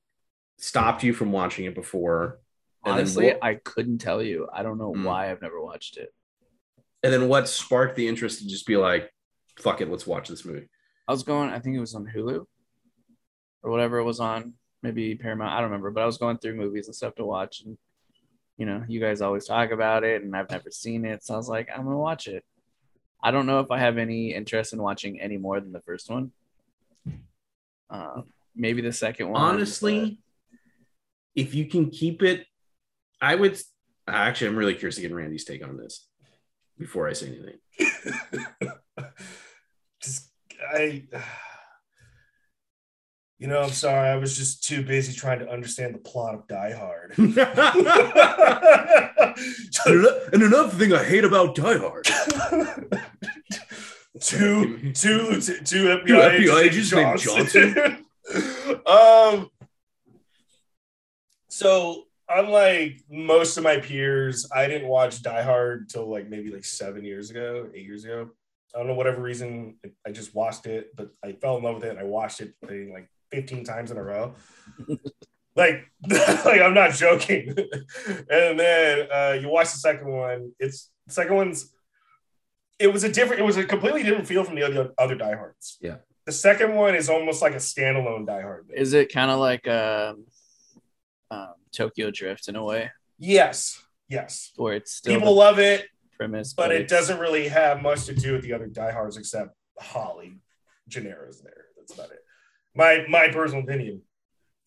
stopped 0.57 1.03
you 1.03 1.13
from 1.13 1.31
watching 1.31 1.65
it 1.65 1.75
before? 1.75 2.39
Honestly, 2.83 3.25
what- 3.27 3.43
I 3.43 3.55
couldn't 3.55 3.99
tell 3.99 4.23
you. 4.23 4.47
I 4.51 4.63
don't 4.63 4.79
know 4.79 4.91
Hmm. 4.93 5.03
why 5.03 5.29
I've 5.31 5.41
never 5.43 5.61
watched 5.61 5.97
it. 5.97 6.09
And 7.03 7.13
then 7.13 7.27
what 7.27 7.47
sparked 7.47 7.95
the 7.95 8.07
interest 8.07 8.39
to 8.39 8.47
just 8.47 8.65
be 8.65 8.75
like, 8.77 9.13
fuck 9.59 9.81
it, 9.81 9.89
let's 9.89 10.07
watch 10.07 10.29
this 10.29 10.43
movie? 10.45 10.67
I 11.07 11.11
was 11.11 11.21
going, 11.23 11.51
I 11.51 11.59
think 11.59 11.75
it 11.75 11.79
was 11.79 11.93
on 11.93 12.07
Hulu 12.07 12.45
or 13.63 13.71
whatever 13.71 13.97
it 13.97 14.03
was 14.03 14.19
on, 14.19 14.53
maybe 14.83 15.15
Paramount. 15.15 15.51
I 15.51 15.57
don't 15.57 15.65
remember, 15.65 15.91
but 15.91 16.03
I 16.03 16.05
was 16.05 16.17
going 16.17 16.37
through 16.37 16.55
movies 16.55 16.87
and 16.87 16.95
stuff 16.95 17.15
to 17.15 17.25
watch. 17.25 17.61
And, 17.61 17.77
you 18.57 18.65
know, 18.65 18.83
you 18.87 18.99
guys 18.99 19.21
always 19.21 19.45
talk 19.45 19.71
about 19.71 20.03
it, 20.03 20.23
and 20.23 20.35
I've 20.35 20.49
never 20.49 20.71
seen 20.71 21.05
it. 21.05 21.23
So 21.23 21.33
I 21.33 21.37
was 21.37 21.49
like, 21.49 21.69
I'm 21.69 21.83
going 21.83 21.95
to 21.95 21.99
watch 21.99 22.27
it. 22.27 22.43
I 23.21 23.31
don't 23.31 23.45
know 23.45 23.59
if 23.59 23.71
I 23.71 23.79
have 23.79 23.97
any 23.97 24.33
interest 24.33 24.73
in 24.73 24.81
watching 24.81 25.19
any 25.19 25.37
more 25.37 25.59
than 25.59 25.71
the 25.71 25.81
first 25.81 26.09
one. 26.09 26.31
Um, 27.89 28.25
maybe 28.55 28.81
the 28.81 28.93
second 28.93 29.29
one. 29.29 29.41
Honestly, 29.41 30.19
if 31.35 31.55
you 31.55 31.65
can 31.65 31.89
keep 31.89 32.21
it, 32.21 32.45
I 33.21 33.35
would. 33.35 33.59
Actually, 34.07 34.47
I'm 34.47 34.55
really 34.55 34.75
curious 34.75 34.95
to 34.95 35.01
get 35.01 35.13
Randy's 35.13 35.45
take 35.45 35.63
on 35.65 35.77
this 35.77 36.07
before 36.77 37.09
I 37.09 37.13
say 37.13 37.27
anything. 37.27 37.57
just 40.01 40.29
I 40.73 41.03
you 43.39 43.47
know, 43.47 43.61
I'm 43.61 43.69
sorry. 43.69 44.09
I 44.09 44.15
was 44.15 44.35
just 44.35 44.63
too 44.63 44.83
busy 44.83 45.13
trying 45.13 45.37
to 45.39 45.49
understand 45.49 45.93
the 45.93 45.99
plot 45.99 46.33
of 46.33 46.47
Die 46.47 46.71
Hard. 46.71 47.13
and 50.33 50.43
another 50.43 50.69
thing 50.69 50.91
I 50.93 51.03
hate 51.03 51.23
about 51.23 51.53
Die 51.53 51.77
Hard. 51.77 52.05
two, 54.19 54.91
two, 54.93 55.39
two, 55.39 55.59
two 55.63 55.85
FBI, 55.85 56.07
Two 56.07 56.13
FBI 56.13 56.63
agents 56.63 56.91
named 56.91 57.07
named 57.07 57.19
Johnson. 57.19 58.05
um, 58.87 59.51
so 61.47 62.05
unlike 62.27 63.03
most 63.07 63.57
of 63.57 63.63
my 63.63 63.77
peers, 63.77 64.49
I 64.51 64.67
didn't 64.67 64.87
watch 64.87 65.21
Die 65.21 65.43
Hard 65.43 65.89
till 65.89 66.09
like 66.09 66.27
maybe 66.27 66.49
like 66.49 66.65
seven 66.65 67.03
years 67.03 67.29
ago, 67.29 67.69
eight 67.75 67.85
years 67.85 68.03
ago. 68.03 68.31
I 68.73 68.79
don't 68.79 68.87
know 68.87 68.95
whatever 68.95 69.21
reason. 69.21 69.75
I 70.05 70.11
just 70.11 70.33
watched 70.33 70.65
it, 70.65 70.95
but 70.95 71.11
I 71.23 71.33
fell 71.33 71.57
in 71.57 71.63
love 71.63 71.75
with 71.75 71.85
it. 71.85 71.91
And 71.91 71.99
I 71.99 72.03
watched 72.03 72.41
it 72.41 72.55
like 72.61 73.09
15 73.31 73.63
times 73.63 73.91
in 73.91 73.97
a 73.97 74.03
row. 74.03 74.35
like, 75.55 75.85
like 76.07 76.61
I'm 76.61 76.73
not 76.73 76.93
joking. 76.93 77.49
and 78.29 78.59
then 78.59 79.07
uh, 79.11 79.37
you 79.41 79.49
watch 79.49 79.71
the 79.71 79.79
second 79.79 80.11
one. 80.11 80.51
It's 80.59 80.89
the 81.07 81.13
second 81.13 81.35
one's. 81.35 81.73
It 82.79 82.93
was 82.93 83.03
a 83.03 83.11
different. 83.11 83.41
It 83.41 83.45
was 83.45 83.57
a 83.57 83.65
completely 83.65 84.03
different 84.03 84.27
feel 84.27 84.43
from 84.43 84.55
the 84.55 84.63
other 84.63 84.91
other 84.97 85.15
Die 85.15 85.35
Hards. 85.35 85.77
Yeah. 85.81 85.97
The 86.25 86.31
second 86.31 86.75
one 86.75 86.93
is 86.93 87.09
almost 87.09 87.41
like 87.41 87.53
a 87.53 87.57
standalone 87.57 88.27
Die 88.27 88.41
Hard. 88.41 88.67
movie. 88.67 88.79
Is 88.79 88.93
it 88.93 89.11
kind 89.11 89.31
of 89.31 89.39
like 89.39 89.65
um, 89.67 90.25
um, 91.31 91.53
Tokyo 91.73 92.11
Drift 92.11 92.49
in 92.49 92.55
a 92.57 92.63
way, 92.63 92.91
Yes. 93.17 93.81
Yes. 94.09 94.51
where 94.57 94.73
it's 94.73 94.93
still 94.93 95.13
People 95.15 95.33
the 95.33 95.39
love 95.39 95.57
it, 95.59 95.85
premise, 96.17 96.53
but 96.53 96.71
it 96.71 96.87
doesn't 96.87 97.19
really 97.19 97.47
have 97.47 97.81
much 97.81 98.05
to 98.05 98.13
do 98.13 98.33
with 98.33 98.41
the 98.41 98.53
other 98.53 98.67
Die 98.67 98.91
Hards 98.91 99.15
except 99.17 99.55
Holly 99.79 100.39
Gennero's 100.89 101.41
there. 101.41 101.65
That's 101.77 101.93
about 101.93 102.11
it. 102.11 102.19
My 102.77 103.05
my 103.09 103.27
personal 103.29 103.63
opinion. 103.63 104.03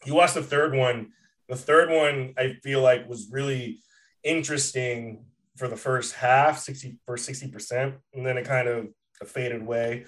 You 0.05 0.15
watch 0.15 0.35
the 0.35 0.43
third 0.43 0.75
one. 0.75 1.13
The 1.49 1.57
third 1.57 1.91
one 1.91 2.35
I 2.37 2.57
feel 2.63 2.83
like 2.83 3.09
was 3.09 3.29
really 3.31 3.79
interesting 4.25 5.25
for 5.57 5.69
the 5.69 5.77
first 5.77 6.15
half, 6.15 6.59
60 6.59 6.99
for 7.07 7.17
60%, 7.17 7.95
and 8.15 8.27
then 8.27 8.37
it 8.37 8.47
kind 8.47 8.67
of 8.67 8.89
faded 9.27 9.63
away. 9.63 10.07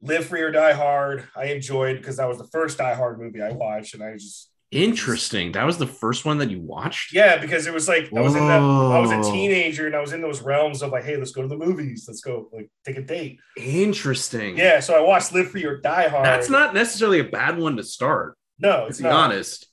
Live 0.00 0.26
Free 0.26 0.42
or 0.42 0.52
Die 0.52 0.72
Hard, 0.72 1.26
I 1.34 1.46
enjoyed 1.46 1.96
because 1.96 2.18
that 2.18 2.28
was 2.28 2.38
the 2.38 2.48
first 2.48 2.78
Die 2.78 2.94
Hard 2.94 3.18
movie 3.18 3.42
I 3.42 3.50
watched, 3.50 3.94
and 3.94 4.02
I 4.02 4.12
just 4.12 4.50
Interesting. 4.74 5.52
That 5.52 5.64
was 5.64 5.78
the 5.78 5.86
first 5.86 6.24
one 6.24 6.38
that 6.38 6.50
you 6.50 6.60
watched. 6.60 7.12
Yeah, 7.14 7.38
because 7.38 7.66
it 7.66 7.72
was 7.72 7.86
like 7.88 8.12
I 8.12 8.20
was 8.20 8.34
in 8.34 8.46
that 8.48 8.60
I 8.60 8.98
was 8.98 9.10
a 9.12 9.22
teenager 9.32 9.86
and 9.86 9.94
I 9.94 10.00
was 10.00 10.12
in 10.12 10.20
those 10.20 10.42
realms 10.42 10.82
of 10.82 10.90
like, 10.90 11.04
hey, 11.04 11.16
let's 11.16 11.30
go 11.30 11.42
to 11.42 11.48
the 11.48 11.56
movies, 11.56 12.04
let's 12.08 12.20
go 12.20 12.48
like 12.52 12.68
take 12.84 12.96
a 12.98 13.02
date. 13.02 13.38
Interesting. 13.56 14.56
Yeah, 14.58 14.80
so 14.80 14.94
I 14.96 15.00
watched 15.00 15.32
Live 15.32 15.50
Free 15.50 15.64
or 15.64 15.78
Die 15.78 16.08
Hard. 16.08 16.24
That's 16.26 16.50
not 16.50 16.74
necessarily 16.74 17.20
a 17.20 17.24
bad 17.24 17.56
one 17.58 17.76
to 17.76 17.84
start. 17.84 18.36
no, 18.58 18.82
To 18.82 18.86
it's 18.88 18.98
be 18.98 19.04
not. 19.04 19.12
honest. 19.30 19.66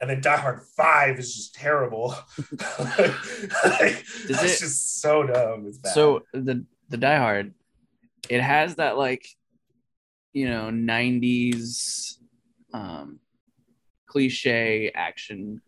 And 0.00 0.10
then 0.10 0.20
Die 0.20 0.36
Hard 0.36 0.62
Five 0.76 1.18
is 1.18 1.34
just 1.36 1.54
terrible. 1.54 2.14
it's 2.38 4.30
it- 4.30 4.58
just 4.58 5.00
so 5.00 5.24
dumb. 5.24 5.66
It's 5.68 5.78
bad. 5.78 5.92
So 5.92 6.22
the 6.32 6.64
the 6.88 6.96
Die 6.96 7.16
Hard, 7.18 7.54
it 8.28 8.40
has 8.40 8.76
that 8.76 8.96
like, 8.96 9.24
you 10.32 10.48
know, 10.48 10.70
'90s 10.72 12.16
um, 12.74 13.18
cliche 14.16 14.90
action 14.94 15.60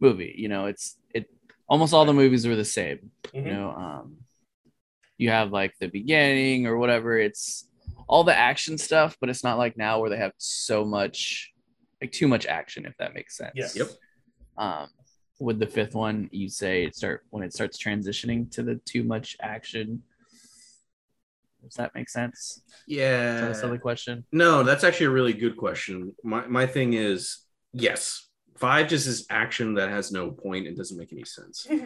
movie. 0.00 0.34
You 0.36 0.48
know, 0.48 0.64
it's 0.66 0.96
it 1.14 1.24
almost 1.68 1.92
all 1.94 2.04
the 2.06 2.14
movies 2.22 2.46
are 2.46 2.56
the 2.56 2.64
same. 2.64 3.10
Mhm. 3.26 3.46
You 3.46 3.52
know, 3.52 3.70
um, 3.70 4.16
you 5.18 5.28
have 5.28 5.52
like 5.52 5.74
the 5.78 5.88
beginning 5.88 6.66
or 6.66 6.76
whatever. 6.78 7.18
It's 7.18 7.68
all 8.08 8.24
the 8.24 8.36
action 8.50 8.78
stuff, 8.78 9.16
but 9.20 9.28
it's 9.28 9.44
not 9.44 9.58
like 9.58 9.76
now 9.76 10.00
where 10.00 10.10
they 10.10 10.16
have 10.16 10.32
so 10.38 10.84
much, 10.84 11.52
like 12.00 12.12
too 12.12 12.28
much 12.28 12.46
action. 12.46 12.86
If 12.86 12.96
that 12.98 13.14
makes 13.14 13.36
sense. 13.36 13.52
Yes. 13.54 13.76
Yep. 13.76 13.88
Um, 14.56 14.88
with 15.38 15.58
the 15.58 15.66
fifth 15.66 15.94
one, 15.94 16.28
you 16.32 16.48
say 16.48 16.84
it 16.84 16.94
start 16.96 17.24
when 17.30 17.42
it 17.42 17.52
starts 17.52 17.76
transitioning 17.82 18.50
to 18.52 18.62
the 18.62 18.76
too 18.92 19.04
much 19.04 19.36
action. 19.40 20.02
Does 21.62 21.74
that 21.74 21.94
make 21.94 22.08
sense? 22.08 22.38
Is 22.66 22.96
Yeah. 22.98 23.40
that 23.42 23.50
a 23.52 23.54
silly 23.54 23.78
question? 23.78 24.24
No, 24.32 24.62
that's 24.62 24.82
actually 24.84 25.06
a 25.06 25.16
really 25.18 25.32
good 25.44 25.56
question. 25.56 26.14
My 26.24 26.46
my 26.58 26.66
thing 26.66 26.94
is 26.94 27.20
yes. 27.72 28.28
Five 28.56 28.88
just 28.88 29.06
is 29.08 29.26
action 29.28 29.74
that 29.74 29.88
has 29.88 30.12
no 30.12 30.30
point 30.30 30.68
and 30.68 30.76
doesn't 30.76 30.96
make 30.96 31.12
any 31.12 31.24
sense. 31.24 31.66
like 31.70 31.80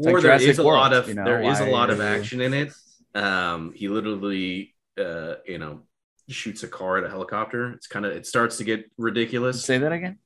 Or 0.00 0.20
there 0.20 0.20
Jurassic 0.20 0.48
is 0.48 0.58
a 0.58 0.62
lot 0.64 0.92
of 0.92 1.08
you 1.08 1.14
know, 1.14 1.24
there 1.24 1.42
is 1.42 1.60
a 1.60 1.70
lot 1.70 1.90
of 1.90 2.00
action 2.00 2.40
in 2.40 2.52
it. 2.52 2.72
Um, 3.14 3.72
he 3.72 3.88
literally, 3.88 4.74
uh, 4.98 5.34
you 5.46 5.58
know, 5.58 5.82
shoots 6.28 6.64
a 6.64 6.68
car 6.68 6.98
at 6.98 7.04
a 7.04 7.08
helicopter. 7.08 7.72
It's 7.72 7.86
kind 7.86 8.04
of 8.04 8.12
it 8.12 8.26
starts 8.26 8.56
to 8.58 8.64
get 8.64 8.90
ridiculous. 8.98 9.64
Say 9.64 9.78
that 9.78 9.92
again. 9.92 10.18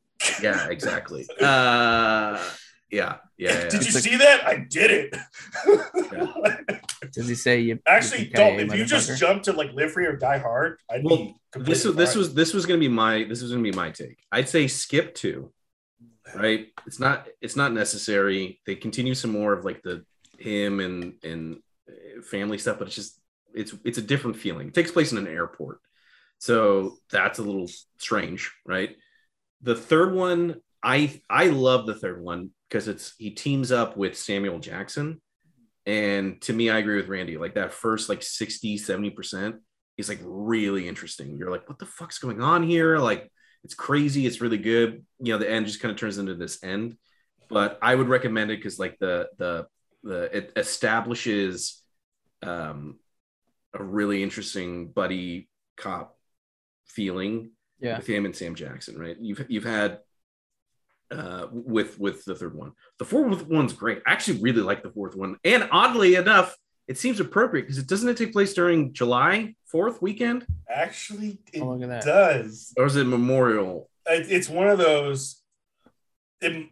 Yeah, 0.42 0.68
exactly. 0.68 1.26
Uh, 1.40 2.42
yeah, 2.90 3.16
yeah. 3.16 3.16
yeah. 3.38 3.68
Did 3.68 3.86
you 3.86 3.92
like- 3.92 4.04
see 4.04 4.16
that? 4.16 4.46
I 4.46 4.66
did 4.68 5.12
it. 5.12 6.79
Does 7.12 7.28
he 7.28 7.34
say 7.34 7.60
you? 7.60 7.78
Actually, 7.86 8.26
yippee-ki-yay, 8.26 8.56
don't. 8.56 8.60
If 8.60 8.74
you 8.74 8.84
just 8.84 9.18
jump 9.18 9.42
to 9.44 9.52
like 9.52 9.72
Live 9.72 9.92
Free 9.92 10.06
or 10.06 10.16
Die 10.16 10.38
Hard, 10.38 10.78
I'd 10.90 11.04
Well, 11.04 11.16
be 11.16 11.34
this 11.56 11.84
was 11.84 11.96
this 11.96 12.14
was 12.14 12.34
this 12.34 12.54
was 12.54 12.66
gonna 12.66 12.78
be 12.78 12.88
my 12.88 13.24
this 13.24 13.42
was 13.42 13.50
gonna 13.50 13.62
be 13.62 13.72
my 13.72 13.90
take. 13.90 14.18
I'd 14.30 14.48
say 14.48 14.66
skip 14.68 15.14
two, 15.14 15.52
right? 16.34 16.68
It's 16.86 17.00
not 17.00 17.28
it's 17.40 17.56
not 17.56 17.72
necessary. 17.72 18.60
They 18.66 18.76
continue 18.76 19.14
some 19.14 19.32
more 19.32 19.52
of 19.52 19.64
like 19.64 19.82
the 19.82 20.04
him 20.38 20.80
and 20.80 21.14
and 21.22 21.58
uh, 21.88 22.22
family 22.22 22.58
stuff, 22.58 22.78
but 22.78 22.86
it's 22.86 22.96
just 22.96 23.20
it's 23.54 23.74
it's 23.84 23.98
a 23.98 24.02
different 24.02 24.36
feeling. 24.36 24.68
It 24.68 24.74
takes 24.74 24.92
place 24.92 25.12
in 25.12 25.18
an 25.18 25.26
airport, 25.26 25.80
so 26.38 26.98
that's 27.10 27.38
a 27.38 27.42
little 27.42 27.68
strange, 27.98 28.52
right? 28.64 28.96
The 29.62 29.74
third 29.74 30.14
one, 30.14 30.60
I 30.82 31.20
I 31.28 31.48
love 31.48 31.86
the 31.86 31.94
third 31.94 32.22
one 32.22 32.50
because 32.68 32.88
it's 32.88 33.14
he 33.18 33.30
teams 33.30 33.72
up 33.72 33.96
with 33.96 34.16
Samuel 34.16 34.60
Jackson. 34.60 35.20
And 35.86 36.40
to 36.42 36.52
me, 36.52 36.70
I 36.70 36.78
agree 36.78 36.96
with 36.96 37.08
Randy. 37.08 37.36
Like 37.38 37.54
that 37.54 37.72
first 37.72 38.08
like 38.08 38.22
60, 38.22 38.78
70%, 38.78 39.58
is 39.96 40.08
like 40.08 40.20
really 40.22 40.88
interesting. 40.88 41.36
You're 41.38 41.50
like, 41.50 41.68
what 41.68 41.78
the 41.78 41.86
fuck's 41.86 42.18
going 42.18 42.42
on 42.42 42.62
here? 42.62 42.98
Like, 42.98 43.30
it's 43.64 43.74
crazy. 43.74 44.26
It's 44.26 44.40
really 44.40 44.58
good. 44.58 45.04
You 45.20 45.32
know, 45.32 45.38
the 45.38 45.50
end 45.50 45.66
just 45.66 45.80
kind 45.80 45.92
of 45.92 45.98
turns 45.98 46.18
into 46.18 46.34
this 46.34 46.62
end. 46.62 46.96
But 47.48 47.78
I 47.82 47.94
would 47.94 48.08
recommend 48.08 48.50
it 48.50 48.56
because 48.58 48.78
like 48.78 48.98
the 49.00 49.28
the 49.38 49.66
the 50.02 50.34
it 50.36 50.52
establishes 50.56 51.82
um 52.42 52.98
a 53.74 53.82
really 53.84 54.22
interesting 54.22 54.88
buddy 54.88 55.48
cop 55.76 56.16
feeling 56.86 57.50
Yeah. 57.80 57.98
with 57.98 58.06
him 58.06 58.24
and 58.24 58.34
Sam 58.34 58.54
Jackson, 58.54 58.98
right? 58.98 59.16
You've 59.20 59.44
you've 59.48 59.64
had 59.64 59.98
uh 61.10 61.46
with 61.50 61.98
with 61.98 62.24
the 62.24 62.34
third 62.34 62.54
one. 62.54 62.72
The 62.98 63.04
fourth 63.04 63.46
one's 63.48 63.72
great. 63.72 64.00
I 64.06 64.12
actually 64.12 64.40
really 64.40 64.62
like 64.62 64.82
the 64.82 64.90
fourth 64.90 65.16
one. 65.16 65.36
And 65.44 65.68
oddly 65.72 66.14
enough, 66.14 66.56
it 66.88 66.98
seems 66.98 67.20
appropriate 67.20 67.62
because 67.64 67.78
it 67.78 67.86
doesn't 67.86 68.08
it 68.08 68.16
take 68.16 68.32
place 68.32 68.54
during 68.54 68.92
July 68.92 69.54
4th 69.72 70.00
weekend? 70.02 70.46
Actually, 70.68 71.38
it 71.52 71.60
Oh, 71.62 71.70
look 71.74 71.82
at 71.82 71.88
that. 71.88 72.04
does. 72.04 72.72
Or 72.76 72.86
is 72.86 72.96
it 72.96 73.04
Memorial? 73.06 73.88
It- 74.06 74.30
It's 74.30 74.48
one 74.48 74.68
of 74.68 74.78
those. 74.78 75.42
It, 76.40 76.68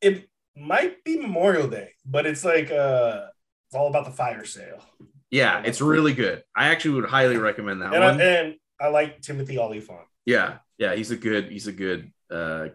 it 0.00 0.28
might 0.56 1.04
be 1.04 1.18
Memorial 1.18 1.68
Day, 1.68 1.90
but 2.06 2.26
it's 2.26 2.44
like 2.44 2.70
uh, 2.70 3.26
it's 3.66 3.74
all 3.76 3.88
about 3.88 4.06
the 4.06 4.10
fire 4.12 4.44
sale. 4.44 4.82
Yeah, 5.30 5.62
it's 5.64 5.80
really 5.80 6.14
good. 6.14 6.42
I 6.56 6.68
actually 6.68 6.94
would 7.00 7.10
highly 7.10 7.36
recommend 7.36 7.82
that 7.82 7.92
And 7.92 8.02
I, 8.02 8.10
one. 8.12 8.20
and 8.20 8.54
I 8.80 8.88
like 8.88 9.20
Timothy 9.20 9.58
Olyphant. 9.58 10.06
yeah, 10.24 10.58
yeah, 10.78 10.94
he's 10.94 11.10
a 11.10 11.16
good, 11.16 11.50
he's 11.52 11.66
a 11.66 11.72
good 11.72 12.10
uh 12.30 12.64
he- 12.64 12.70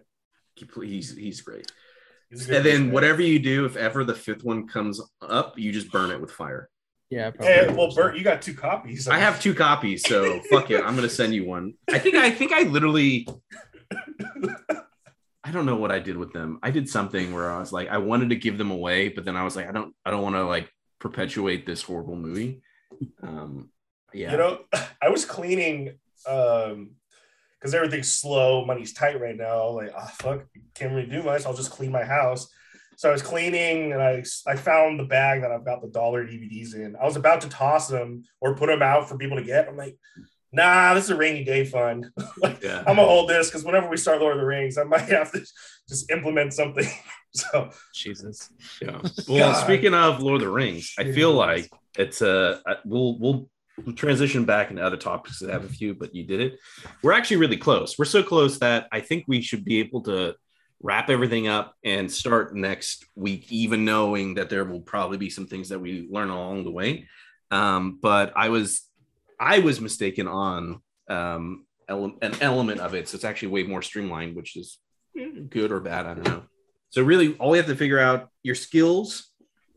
he's 0.56 1.16
he's 1.16 1.42
great. 1.42 1.72
He's 2.30 2.50
And 2.50 2.66
then 2.66 2.92
whatever 2.92 3.22
you 3.22 3.40
do, 3.40 3.66
if 3.66 3.76
ever 3.76 4.04
the 4.04 4.16
fifth 4.16 4.44
one 4.44 4.68
comes 4.68 5.02
up, 5.22 5.58
you 5.58 5.72
just 5.72 5.92
burn 5.92 6.12
it 6.12 6.20
with 6.20 6.32
fire. 6.32 6.70
Yeah. 7.10 7.32
Hey, 7.40 7.72
well, 7.72 7.94
Bert, 7.94 8.18
you 8.18 8.24
got 8.24 8.42
two 8.42 8.56
copies. 8.56 9.08
I 9.08 9.20
have 9.20 9.40
two 9.40 9.54
copies, 9.54 10.08
so 10.08 10.40
fuck 10.50 10.72
it. 10.72 10.84
I'm 10.84 10.96
gonna 10.96 11.10
send 11.10 11.36
you 11.36 11.46
one. 11.46 11.76
I 11.92 12.00
think 12.00 12.16
I 12.16 12.32
think 12.32 12.52
I 12.52 12.64
literally 12.64 13.28
I 15.44 15.52
don't 15.52 15.66
know 15.66 15.76
what 15.76 15.92
I 15.92 16.00
did 16.00 16.18
with 16.18 16.34
them. 16.34 16.58
I 16.64 16.72
did 16.72 16.90
something 16.90 17.34
where 17.34 17.52
I 17.52 17.60
was 17.60 17.72
like, 17.72 17.90
I 17.90 18.00
wanted 18.00 18.30
to 18.30 18.36
give 18.36 18.58
them 18.58 18.72
away, 18.72 19.10
but 19.10 19.26
then 19.26 19.36
I 19.36 19.44
was 19.44 19.56
like, 19.56 19.68
I 19.68 19.72
don't 19.72 19.94
I 20.04 20.10
don't 20.10 20.24
want 20.24 20.36
to 20.36 20.44
like 20.46 20.72
perpetuate 21.00 21.66
this 21.66 21.84
horrible 21.84 22.16
movie. 22.16 22.62
Um 23.22 23.70
yeah. 24.12 24.32
You 24.32 24.38
know, 24.38 24.60
I 25.02 25.10
was 25.10 25.26
cleaning 25.26 26.00
um 26.28 26.92
because 27.64 27.74
everything's 27.74 28.12
slow, 28.12 28.66
money's 28.66 28.92
tight 28.92 29.22
right 29.22 29.38
now. 29.38 29.70
Like, 29.70 29.94
ah, 29.98 30.12
fuck, 30.20 30.44
can't 30.76 30.94
really 30.94 31.08
do 31.08 31.24
much. 31.24 31.46
I'll 31.46 31.54
just 31.54 31.72
clean 31.72 31.94
my 31.94 32.04
house. 32.04 32.50
So 32.98 33.08
I 33.08 33.14
was 33.14 33.22
cleaning 33.22 33.94
and 33.94 34.02
I 34.02 34.22
I 34.46 34.58
found 34.58 35.00
the 35.00 35.06
bag 35.06 35.42
that 35.42 35.52
I've 35.52 35.64
got 35.64 35.82
the 35.82 35.88
dollar 35.88 36.28
DVDs 36.28 36.76
in. 36.76 36.98
I 37.02 37.06
was 37.06 37.16
about 37.16 37.40
to 37.42 37.50
toss 37.50 37.88
them 37.88 38.26
or 38.42 38.56
put 38.56 38.68
them 38.68 38.82
out 38.82 39.08
for 39.08 39.18
people 39.18 39.38
to 39.38 39.44
get. 39.46 39.70
I'm 39.70 39.78
like, 39.78 39.98
nah, 40.52 40.94
this 40.94 41.06
is 41.06 41.12
a 41.12 41.16
rainy 41.16 41.46
day 41.46 41.64
fund. 41.64 42.08
like, 42.38 42.62
yeah. 42.62 42.80
I'm 42.80 42.98
gonna 42.98 43.06
hold 43.06 43.30
this 43.30 43.48
because 43.48 43.64
whenever 43.64 43.90
we 43.90 43.96
start 43.96 44.20
Lord 44.20 44.36
of 44.36 44.42
the 44.42 44.46
Rings, 44.46 44.78
I 44.78 44.84
might 44.84 45.00
have 45.10 45.32
to 45.32 45.40
just 45.88 46.12
implement 46.12 46.54
something. 46.54 46.88
so 47.34 47.70
Jesus. 47.94 48.50
Yeah. 48.82 49.00
Well, 49.30 49.54
God. 49.54 49.64
speaking 49.64 49.94
of 49.94 50.22
Lord 50.22 50.42
of 50.42 50.48
the 50.48 50.54
Rings, 50.54 50.94
I 51.00 51.14
feel 51.14 51.32
like 51.32 51.70
it's 51.98 52.22
a 52.22 52.62
uh, 52.66 52.76
we'll 52.84 53.18
we'll 53.18 53.50
we'll 53.84 53.96
transition 53.96 54.46
back 54.46 54.70
into 54.70 54.84
other 54.84 54.98
topics 54.98 55.40
that 55.40 55.50
have 55.50 55.66
a 55.66 55.70
few, 55.70 55.94
but 55.94 56.14
you 56.14 56.24
did 56.24 56.42
it. 56.42 56.60
We're 57.02 57.14
actually 57.14 57.38
really 57.38 57.58
close. 57.58 57.98
We're 57.98 58.06
so 58.06 58.24
close 58.24 58.60
that 58.60 58.88
I 58.92 59.02
think 59.02 59.26
we 59.28 59.42
should 59.42 59.66
be 59.66 59.80
able 59.80 60.02
to 60.04 60.36
wrap 60.82 61.10
everything 61.10 61.48
up 61.48 61.76
and 61.84 62.12
start 62.12 62.56
next 62.56 63.06
week, 63.16 63.52
even 63.52 63.86
knowing 63.86 64.36
that 64.36 64.50
there 64.50 64.66
will 64.66 64.82
probably 64.82 65.18
be 65.18 65.30
some 65.30 65.48
things 65.48 65.70
that 65.70 65.80
we 65.80 66.08
learn 66.12 66.30
along 66.30 66.66
the 66.66 66.72
way. 66.72 67.08
Um, 67.52 68.00
but 68.02 68.34
I 68.36 68.50
was 68.50 68.88
I 69.40 69.60
was 69.60 69.82
mistaken 69.82 70.28
on 70.28 70.82
um, 71.10 71.66
ele- 71.88 72.18
an 72.22 72.36
element 72.42 72.80
of 72.80 72.94
it, 72.94 73.08
so 73.08 73.16
it's 73.16 73.26
actually 73.26 73.50
way 73.50 73.64
more 73.64 73.82
streamlined, 73.82 74.36
which 74.36 74.56
is 74.56 74.78
good 75.50 75.72
or 75.72 75.80
bad. 75.80 76.06
I 76.06 76.14
don't 76.14 76.28
know. 76.28 76.44
So 76.90 77.02
really, 77.02 77.36
all 77.38 77.52
we 77.52 77.58
have 77.58 77.68
to 77.68 77.76
figure 77.76 78.00
out 78.00 78.30
your 78.44 78.56
skills 78.56 79.32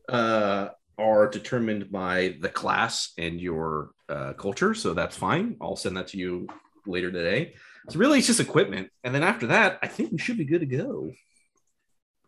uh, 0.09 0.69
are 0.99 1.29
determined 1.29 1.91
by 1.91 2.37
the 2.41 2.49
class 2.49 3.13
and 3.19 3.41
your 3.41 3.91
uh, 4.09 4.33
culture. 4.35 4.75
So 4.75 4.95
that's 4.95 5.17
fine. 5.17 5.57
I'll 5.61 5.77
send 5.77 5.97
that 5.97 6.09
to 6.09 6.19
you 6.19 6.47
later 6.87 7.11
today. 7.13 7.55
So 7.91 7.99
really, 7.99 8.19
it's 8.19 8.27
just 8.27 8.41
equipment, 8.41 8.91
and 9.05 9.15
then 9.15 9.23
after 9.23 9.49
that, 9.49 9.79
I 9.83 9.87
think 9.89 10.11
we 10.13 10.19
should 10.19 10.39
be 10.39 10.45
good 10.45 10.61
to 10.61 10.67
go. 10.67 11.11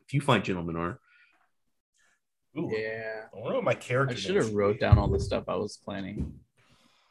If 0.07 0.15
you 0.15 0.21
find 0.21 0.45
gentlemen 0.45 0.77
are. 0.77 1.01
ooh, 2.57 2.71
Yeah. 2.73 3.25
I 3.35 3.37
wonder 3.39 3.57
what 3.57 3.65
my 3.65 3.75
character. 3.75 4.15
I 4.15 4.19
should 4.19 4.37
have 4.37 4.53
wrote 4.55 4.79
down 4.81 4.99
all 4.99 5.09
the 5.09 5.21
stuff 5.21 5.45
I 5.49 5.57
was 5.57 5.77
planning. 5.77 6.33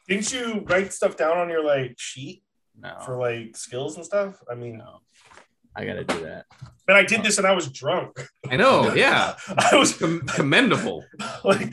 Didn't 0.08 0.32
you 0.32 0.64
write 0.66 0.92
stuff 0.92 1.16
down 1.16 1.36
on 1.36 1.48
your 1.50 1.62
like 1.64 1.94
sheet 1.98 2.42
No. 2.78 2.96
for 3.04 3.18
like 3.18 3.56
skills 3.56 3.96
and 3.96 4.04
stuff? 4.04 4.38
I 4.50 4.54
mean, 4.54 4.78
no. 4.78 5.00
I 5.78 5.84
gotta 5.86 6.04
do 6.04 6.20
that. 6.24 6.46
but 6.86 6.96
I 6.96 7.04
did 7.04 7.22
this 7.22 7.38
and 7.38 7.46
I 7.46 7.52
was 7.52 7.68
drunk. 7.70 8.18
I 8.50 8.56
know, 8.56 8.94
yeah, 9.04 9.36
I 9.48 9.76
was 9.76 9.96
Com- 9.96 10.22
commendable. 10.26 11.04
like, 11.44 11.72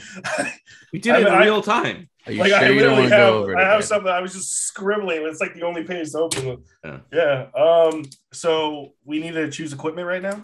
We 0.94 1.00
did 1.00 1.16
I 1.16 1.20
it 1.22 1.28
in 1.28 1.34
I- 1.34 1.44
real 1.44 1.62
time. 1.62 2.10
Are 2.28 2.32
you 2.32 2.40
like 2.40 2.50
sure 2.50 2.58
I 2.60 2.70
you 2.70 2.80
don't 2.80 2.94
want 2.94 3.04
to 3.06 3.10
go 3.16 3.38
over 3.44 3.54
it? 3.54 3.58
I 3.60 3.70
have 3.72 3.84
something. 3.86 4.12
I 4.12 4.20
was 4.20 4.34
just 4.34 4.52
scribbling. 4.68 5.24
It's 5.28 5.40
like 5.40 5.54
the 5.54 5.62
only 5.62 5.84
page 5.84 6.12
that's 6.12 6.16
open. 6.16 6.64
Yeah. 6.84 7.00
Yeah. 7.14 7.48
Um. 7.56 8.04
So 8.34 8.94
we 9.04 9.20
need 9.20 9.34
to 9.34 9.50
choose 9.52 9.74
equipment 9.74 10.08
right 10.08 10.24
now. 10.24 10.42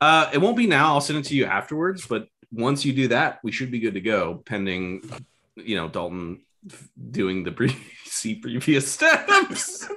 Uh, 0.00 0.28
it 0.32 0.38
won't 0.38 0.56
be 0.56 0.66
now. 0.66 0.94
I'll 0.94 1.00
send 1.00 1.20
it 1.20 1.26
to 1.26 1.36
you 1.36 1.44
afterwards. 1.44 2.04
But 2.08 2.26
once 2.50 2.84
you 2.84 2.92
do 2.92 3.06
that, 3.08 3.38
we 3.44 3.52
should 3.52 3.70
be 3.70 3.78
good 3.78 3.94
to 3.94 4.00
go. 4.00 4.42
Pending, 4.44 5.08
you 5.54 5.76
know, 5.76 5.88
Dalton 5.88 6.40
f- 6.68 6.88
doing 7.12 7.44
the 7.44 7.52
pre- 7.52 7.76
see 8.06 8.34
previous 8.34 8.90
steps. 8.92 9.88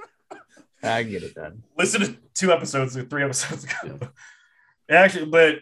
I 0.84 1.04
get 1.04 1.24
it 1.24 1.36
done. 1.36 1.64
Listen 1.78 2.02
to 2.02 2.16
two 2.34 2.52
episodes 2.52 2.98
or 2.98 3.04
three 3.04 3.24
episodes 3.24 3.64
ago. 3.64 4.00
Actually, 4.90 5.28
but 5.28 5.60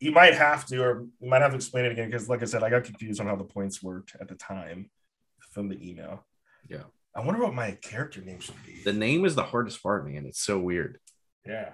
you 0.00 0.10
might 0.12 0.34
have 0.34 0.66
to, 0.66 0.82
or 0.82 1.06
you 1.20 1.28
might 1.28 1.42
have 1.42 1.52
to 1.52 1.56
explain 1.56 1.84
it 1.84 1.92
again 1.92 2.06
because, 2.10 2.28
like 2.28 2.42
I 2.42 2.46
said, 2.46 2.62
I 2.62 2.70
got 2.70 2.84
confused 2.84 3.20
on 3.20 3.26
how 3.26 3.36
the 3.36 3.44
points 3.44 3.82
worked 3.82 4.16
at 4.20 4.28
the 4.28 4.34
time 4.34 4.90
from 5.52 5.68
the 5.68 5.88
email. 5.88 6.24
Yeah. 6.68 6.82
I 7.14 7.20
wonder 7.20 7.40
what 7.42 7.54
my 7.54 7.72
character 7.72 8.20
name 8.20 8.40
should 8.40 8.54
be. 8.66 8.82
The 8.84 8.92
name 8.92 9.24
is 9.24 9.34
the 9.34 9.42
hardest 9.44 9.82
part, 9.82 10.06
man. 10.06 10.26
It's 10.26 10.40
so 10.40 10.58
weird. 10.58 10.98
yeah. 11.46 11.70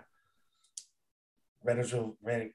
Reginald, 1.62 2.16
Ren. 2.22 2.52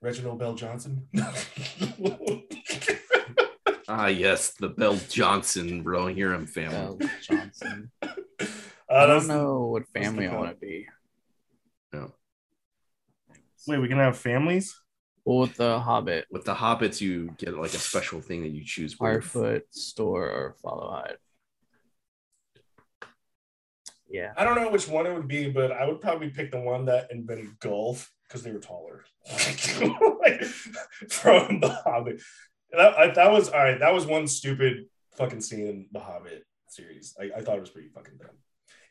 Reginald 0.00 0.40
VelJohnson. 0.40 1.02
Ah, 3.88 4.08
yes, 4.08 4.52
the 4.58 4.68
Bell 4.68 4.98
Johnson 5.08 5.84
Rohirrim 5.84 6.48
family. 6.48 6.96
Bell 6.96 7.10
Johnson. 7.22 7.92
Uh, 8.90 8.94
I 8.94 9.06
don't 9.06 9.26
know 9.26 9.64
what 9.66 9.88
family 9.88 10.26
I 10.28 10.36
want 10.36 10.50
to 10.50 10.56
be. 10.66 10.86
No. 11.92 12.12
Wait, 13.66 13.78
we 13.78 13.88
can 13.88 13.98
have 13.98 14.16
families? 14.16 14.78
Well, 15.24 15.38
with 15.38 15.56
the 15.56 15.80
Hobbit, 15.80 16.26
With 16.30 16.44
the 16.44 16.54
hobbits, 16.54 17.00
you 17.00 17.34
get 17.36 17.54
like 17.56 17.74
a 17.74 17.78
special 17.78 18.20
thing 18.20 18.42
that 18.42 18.50
you 18.50 18.62
choose. 18.64 18.94
where- 18.98 19.20
Harfoot, 19.20 19.62
Stoor, 19.70 20.30
or 20.30 20.56
Fallohide. 20.64 21.16
Yeah. 24.08 24.32
I 24.36 24.44
don't 24.44 24.54
know 24.54 24.70
which 24.70 24.86
one 24.86 25.06
it 25.06 25.12
would 25.14 25.26
be, 25.26 25.50
but 25.50 25.72
I 25.72 25.84
would 25.86 26.00
probably 26.00 26.30
pick 26.30 26.52
the 26.52 26.60
one 26.60 26.84
that 26.84 27.10
invented 27.10 27.58
golf 27.58 28.12
because 28.22 28.42
they 28.44 28.52
were 28.52 28.60
taller. 28.60 29.04
Like, 30.20 30.42
from 31.08 31.60
The 31.60 31.68
Hobbit. 31.84 32.20
That, 32.72 32.98
I, 32.98 33.08
that 33.12 33.30
was 33.32 33.48
all 33.48 33.58
right. 33.62 33.78
That 33.78 33.92
was 33.94 34.06
one 34.06 34.26
stupid 34.28 34.86
fucking 35.16 35.40
scene 35.40 35.66
in 35.66 35.86
The 35.92 36.00
Hobbit 36.00 36.44
series. 36.68 37.14
I, 37.20 37.30
I 37.38 37.40
thought 37.42 37.56
it 37.56 37.60
was 37.60 37.70
pretty 37.70 37.88
fucking 37.88 38.14
dumb. 38.18 38.30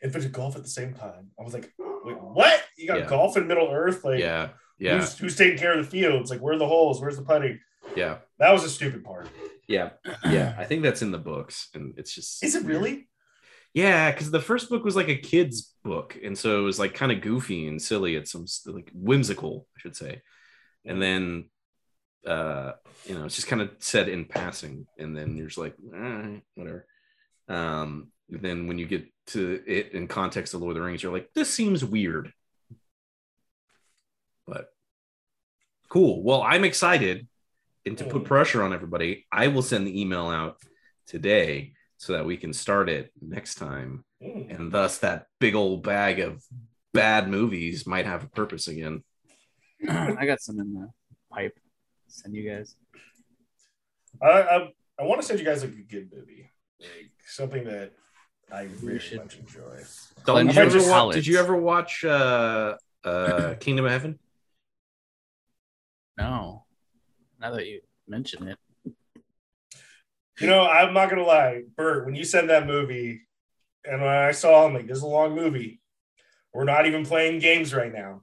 Invented 0.02 0.32
golf 0.32 0.56
at 0.56 0.62
the 0.62 0.68
same 0.68 0.92
time. 0.94 1.30
I 1.38 1.42
was 1.42 1.54
like, 1.54 1.72
wait, 1.78 2.20
what? 2.20 2.62
You 2.76 2.86
got 2.88 2.98
Yeah. 3.00 3.06
golf 3.08 3.36
in 3.36 3.46
Middle 3.46 3.68
Earth? 3.70 4.04
Like, 4.04 4.20
Yeah, 4.20 4.50
yeah, 4.78 4.98
who's, 4.98 5.16
who's 5.18 5.36
taking 5.36 5.58
care 5.58 5.78
of 5.78 5.84
the 5.84 5.90
fields? 5.90 6.30
Like, 6.30 6.40
where 6.40 6.54
are 6.54 6.58
the 6.58 6.66
holes? 6.68 7.00
Where's 7.00 7.16
the 7.16 7.22
putting? 7.24 7.60
yeah, 7.96 8.18
That 8.38 8.52
was 8.52 8.64
a 8.64 8.68
stupid 8.70 9.04
part. 9.04 9.28
yeah, 9.68 9.90
yeah. 10.24 10.54
I 10.58 10.64
think 10.64 10.82
that's 10.82 11.02
in 11.02 11.10
the 11.12 11.18
books, 11.18 11.68
and 11.74 11.94
it's 11.98 12.14
just. 12.14 12.44
Is 12.44 12.54
it 12.54 12.64
really? 12.64 13.08
Yeah, 13.74 14.10
because 14.10 14.30
the 14.30 14.40
first 14.40 14.70
book 14.70 14.84
was 14.84 14.96
like 14.96 15.08
a 15.08 15.16
kid's 15.16 15.74
book, 15.84 16.16
and 16.22 16.36
so 16.36 16.58
it 16.60 16.62
was 16.62 16.78
like 16.78 16.94
kind 16.94 17.12
of 17.12 17.20
goofy 17.20 17.68
and 17.68 17.80
silly. 17.80 18.16
It's 18.16 18.32
some 18.32 18.46
like 18.66 18.90
whimsical, 18.94 19.66
I 19.76 19.80
should 19.80 19.96
say, 19.96 20.22
and 20.84 21.00
then, 21.02 21.50
uh, 22.26 22.72
you 23.06 23.14
know, 23.14 23.24
it's 23.26 23.34
just 23.36 23.48
kind 23.48 23.60
of 23.62 23.70
said 23.78 24.08
in 24.08 24.24
passing, 24.24 24.86
and 24.98 25.16
then 25.16 25.36
you're 25.36 25.46
just 25.48 25.58
like, 25.58 25.74
whatever. 26.54 26.86
Um, 27.48 28.12
then 28.28 28.66
when 28.66 28.78
you 28.78 28.86
get 28.86 29.06
to 29.28 29.62
it 29.66 29.92
in 29.92 30.08
context 30.08 30.54
of 30.54 30.60
Lord 30.60 30.76
of 30.76 30.82
the 30.82 30.86
Rings, 30.86 31.02
you're 31.02 31.12
like, 31.12 31.30
this 31.34 31.52
seems 31.52 31.84
weird, 31.84 32.32
but 34.46 34.68
cool. 35.88 36.22
Well, 36.22 36.42
I'm 36.42 36.64
excited, 36.64 37.26
and 37.84 37.96
to 37.98 38.04
put 38.04 38.24
pressure 38.24 38.62
on 38.62 38.72
everybody, 38.72 39.26
I 39.30 39.48
will 39.48 39.62
send 39.62 39.86
the 39.86 40.00
email 40.00 40.28
out 40.28 40.56
today 41.06 41.72
so 41.98 42.12
that 42.14 42.26
we 42.26 42.36
can 42.36 42.52
start 42.52 42.88
it 42.88 43.12
next 43.20 43.56
time 43.56 44.04
Mm. 44.22 44.56
and 44.58 44.72
thus 44.72 44.96
that 45.00 45.26
big 45.40 45.54
old 45.54 45.82
bag 45.82 46.20
of 46.20 46.42
bad 46.94 47.28
movies 47.28 47.86
might 47.86 48.06
have 48.06 48.24
a 48.24 48.28
purpose 48.28 48.66
again 48.66 49.04
I 49.86 50.24
got 50.24 50.40
some 50.40 50.58
in 50.58 50.72
the 50.72 50.88
pipe. 51.30 51.52
Send 52.08 52.34
you 52.34 52.48
guys. 52.48 52.76
I, 54.22 54.26
I, 54.26 54.72
I 54.98 55.02
want 55.02 55.20
to 55.20 55.26
send 55.26 55.38
you 55.38 55.44
guys 55.44 55.62
like 55.62 55.74
a 55.74 55.82
good 55.82 56.08
movie, 56.10 56.50
like 56.80 57.10
something 57.26 57.64
that 57.64 57.92
I 58.52 58.66
very 58.66 58.98
should- 58.98 59.18
much 59.18 59.38
enjoy. 59.38 59.82
Dalton, 60.24 60.46
did, 60.48 60.56
you 60.56 60.62
ever 60.62 60.90
watch, 60.90 61.14
did 61.14 61.26
you 61.26 61.38
ever 61.38 61.56
watch 61.56 62.04
uh 62.04 62.76
uh 63.04 63.54
kingdom 63.60 63.84
of 63.84 63.90
heaven 63.92 64.18
No. 66.18 66.64
Now 67.40 67.52
that 67.52 67.66
you 67.66 67.80
mention 68.08 68.48
it. 68.48 68.58
You 70.40 70.46
know, 70.46 70.66
I'm 70.66 70.92
not 70.94 71.08
gonna 71.10 71.22
lie, 71.24 71.62
Bert. 71.76 72.06
When 72.06 72.14
you 72.14 72.24
said 72.24 72.48
that 72.50 72.66
movie, 72.66 73.22
and 73.84 74.00
when 74.00 74.10
I 74.10 74.32
saw, 74.32 74.66
I'm 74.66 74.74
like, 74.74 74.86
"This 74.86 74.98
is 74.98 75.02
a 75.02 75.06
long 75.06 75.34
movie. 75.34 75.80
We're 76.52 76.64
not 76.64 76.86
even 76.86 77.04
playing 77.06 77.38
games 77.40 77.72
right 77.74 77.92
now." 77.92 78.22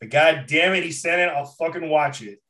But 0.00 0.10
god 0.10 0.44
damn 0.48 0.74
it, 0.74 0.82
he 0.82 0.90
sent 0.92 1.20
it. 1.20 1.28
I'll 1.28 1.44
fucking 1.46 1.88
watch 1.88 2.22
it, 2.22 2.40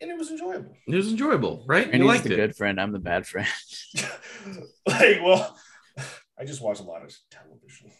and 0.00 0.10
it 0.10 0.18
was 0.18 0.30
enjoyable. 0.30 0.76
it 0.86 0.94
was 0.94 1.10
enjoyable 1.10 1.64
right 1.66 1.86
And 1.86 1.94
you 2.02 2.02
he's 2.02 2.08
liked 2.08 2.24
the 2.24 2.34
it 2.34 2.36
good 2.36 2.56
friend. 2.56 2.80
I'm 2.80 2.92
the 2.92 2.98
bad 2.98 3.26
friend. 3.26 3.48
like, 4.86 5.20
well, 5.22 5.56
I 6.38 6.44
just 6.44 6.60
watch 6.62 6.80
a 6.80 6.82
lot 6.82 7.02
of 7.04 7.14
television. 7.30 7.90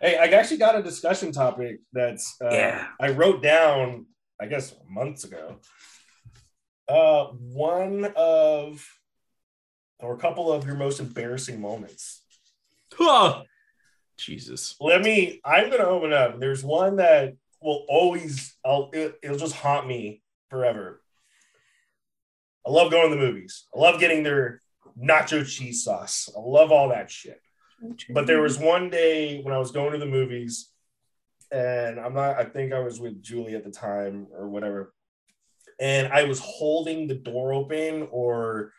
Hey, 0.00 0.16
I 0.16 0.24
actually 0.28 0.56
got 0.56 0.78
a 0.78 0.82
discussion 0.82 1.30
topic 1.30 1.80
that's 1.92 2.36
uh, 2.42 2.48
Yeah. 2.50 2.86
I 2.98 3.10
wrote 3.10 3.42
down, 3.42 4.06
I 4.40 4.46
guess, 4.46 4.74
months 4.88 5.24
ago. 5.24 5.58
Uh, 6.88 7.26
one 7.26 8.10
of 8.16 8.84
or 10.00 10.14
a 10.14 10.18
couple 10.18 10.50
of 10.50 10.66
your 10.66 10.76
most 10.76 10.98
embarrassing 10.98 11.60
moments. 11.60 12.22
oh, 12.98 13.42
jesus 14.16 14.74
Let 14.80 15.02
me. 15.02 15.40
I'm 15.44 15.70
gonna 15.70 15.84
open 15.84 16.12
up. 16.12 16.40
There's 16.40 16.64
one 16.64 16.96
that 16.96 17.34
will 17.62 17.84
always. 17.88 18.56
I'll. 18.64 18.90
It, 18.92 19.18
it'll 19.22 19.38
just 19.38 19.54
haunt 19.54 19.86
me 19.86 20.22
forever. 20.48 21.02
I 22.66 22.70
love 22.70 22.90
going 22.90 23.10
to 23.10 23.16
the 23.16 23.20
movies. 23.20 23.66
I 23.74 23.78
love 23.78 24.00
getting 24.00 24.22
their 24.22 24.62
nacho 25.02 25.46
cheese 25.46 25.84
sauce. 25.84 26.28
I 26.36 26.40
love 26.40 26.70
all 26.70 26.90
that 26.90 27.10
shit. 27.10 27.40
But 28.10 28.26
there 28.26 28.42
was 28.42 28.58
one 28.58 28.90
day 28.90 29.40
when 29.42 29.54
I 29.54 29.58
was 29.58 29.70
going 29.70 29.92
to 29.92 29.98
the 29.98 30.04
movies, 30.04 30.68
and 31.50 31.98
I'm 31.98 32.12
not, 32.12 32.36
I 32.38 32.44
think 32.44 32.72
I 32.72 32.80
was 32.80 33.00
with 33.00 33.22
Julie 33.22 33.54
at 33.54 33.64
the 33.64 33.70
time 33.70 34.26
or 34.32 34.48
whatever. 34.48 34.92
And 35.80 36.12
I 36.12 36.24
was 36.24 36.40
holding 36.40 37.08
the 37.08 37.14
door 37.14 37.54
open, 37.54 38.06
or 38.10 38.72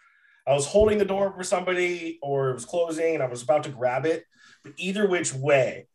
I 0.48 0.54
was 0.54 0.68
holding 0.68 1.00
the 1.00 1.06
door 1.06 1.34
for 1.36 1.44
somebody, 1.44 2.20
or 2.22 2.52
it 2.52 2.54
was 2.54 2.66
closing, 2.66 3.16
and 3.16 3.24
I 3.24 3.28
was 3.28 3.42
about 3.42 3.64
to 3.64 3.70
grab 3.70 4.06
it. 4.06 4.26
But 4.64 4.74
either 4.78 5.08
which 5.08 5.34
way, 5.34 5.88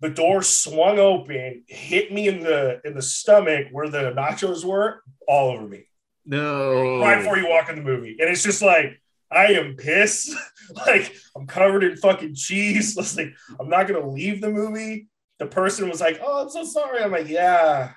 the 0.00 0.10
door 0.10 0.42
swung 0.42 0.98
open, 0.98 1.64
hit 1.66 2.12
me 2.12 2.28
in 2.28 2.40
the 2.40 2.80
in 2.84 2.94
the 2.94 3.02
stomach 3.02 3.68
where 3.72 3.88
the 3.88 4.12
nachos 4.12 4.64
were, 4.64 5.02
all 5.26 5.50
over 5.50 5.66
me 5.66 5.86
no 6.26 7.00
right 7.00 7.18
before 7.18 7.38
you 7.38 7.48
walk 7.48 7.68
in 7.70 7.76
the 7.76 7.82
movie. 7.82 8.16
And 8.18 8.28
it's 8.28 8.42
just 8.42 8.60
like, 8.60 9.00
I 9.30 9.46
am 9.52 9.76
pissed. 9.76 10.34
like, 10.86 11.14
I'm 11.36 11.46
covered 11.46 11.84
in 11.84 11.96
fucking 11.96 12.34
cheese. 12.34 12.96
It's 12.98 13.16
like, 13.16 13.34
I'm 13.58 13.68
not 13.68 13.86
going 13.86 14.00
to 14.02 14.08
leave 14.08 14.40
the 14.40 14.50
movie. 14.50 15.08
The 15.38 15.46
person 15.46 15.88
was 15.88 16.00
like, 16.00 16.20
Oh, 16.22 16.42
I'm 16.42 16.50
so 16.50 16.64
sorry. 16.64 17.02
I'm 17.02 17.12
like, 17.12 17.28
Yeah. 17.28 17.92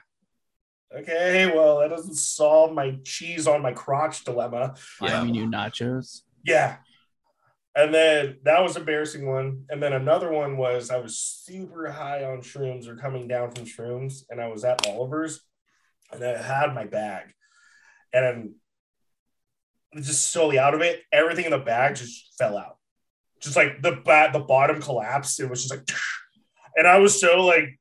Okay. 0.95 1.52
Well, 1.54 1.80
that 1.80 1.89
doesn't 1.89 2.16
solve 2.16 2.74
my 2.74 2.97
cheese 3.04 3.47
on 3.47 3.62
my 3.62 3.74
crotch 3.74 4.24
dilemma. 4.24 4.76
Yeah. 5.02 5.22
I 5.22 5.24
mean, 5.24 5.36
you 5.36 5.47
nachos. 5.47 6.22
Yeah. 6.43 6.78
And 7.80 7.93
then 7.93 8.39
that 8.43 8.61
was 8.61 8.75
embarrassing 8.75 9.25
one. 9.25 9.63
And 9.69 9.82
then 9.82 9.93
another 9.93 10.30
one 10.30 10.57
was 10.57 10.89
I 10.89 10.97
was 10.97 11.17
super 11.17 11.89
high 11.89 12.25
on 12.25 12.39
shrooms 12.41 12.89
or 12.89 12.97
coming 12.97 13.25
down 13.25 13.51
from 13.51 13.63
shrooms, 13.63 14.23
and 14.30 14.41
I 14.41 14.49
was 14.49 14.65
at 14.65 14.86
Oliver's 14.86 15.39
and 16.11 16.21
I 16.21 16.41
had 16.41 16.75
my 16.75 16.84
bag. 16.84 17.34
And 18.11 18.25
I'm 19.93 20.03
just 20.03 20.30
slowly 20.30 20.59
out 20.59 20.73
of 20.73 20.82
it, 20.82 21.03
everything 21.13 21.45
in 21.45 21.51
the 21.51 21.57
bag 21.57 21.95
just 21.95 22.34
fell 22.38 22.57
out. 22.57 22.75
Just 23.39 23.55
like 23.55 23.82
the 23.82 24.01
bat, 24.03 24.34
the 24.34 24.39
bottom 24.39 24.82
collapsed. 24.82 25.39
It 25.39 25.49
was 25.49 25.61
just 25.63 25.73
like, 25.73 25.88
and 26.75 26.86
I 26.86 26.97
was 26.97 27.17
so 27.17 27.45
like, 27.45 27.80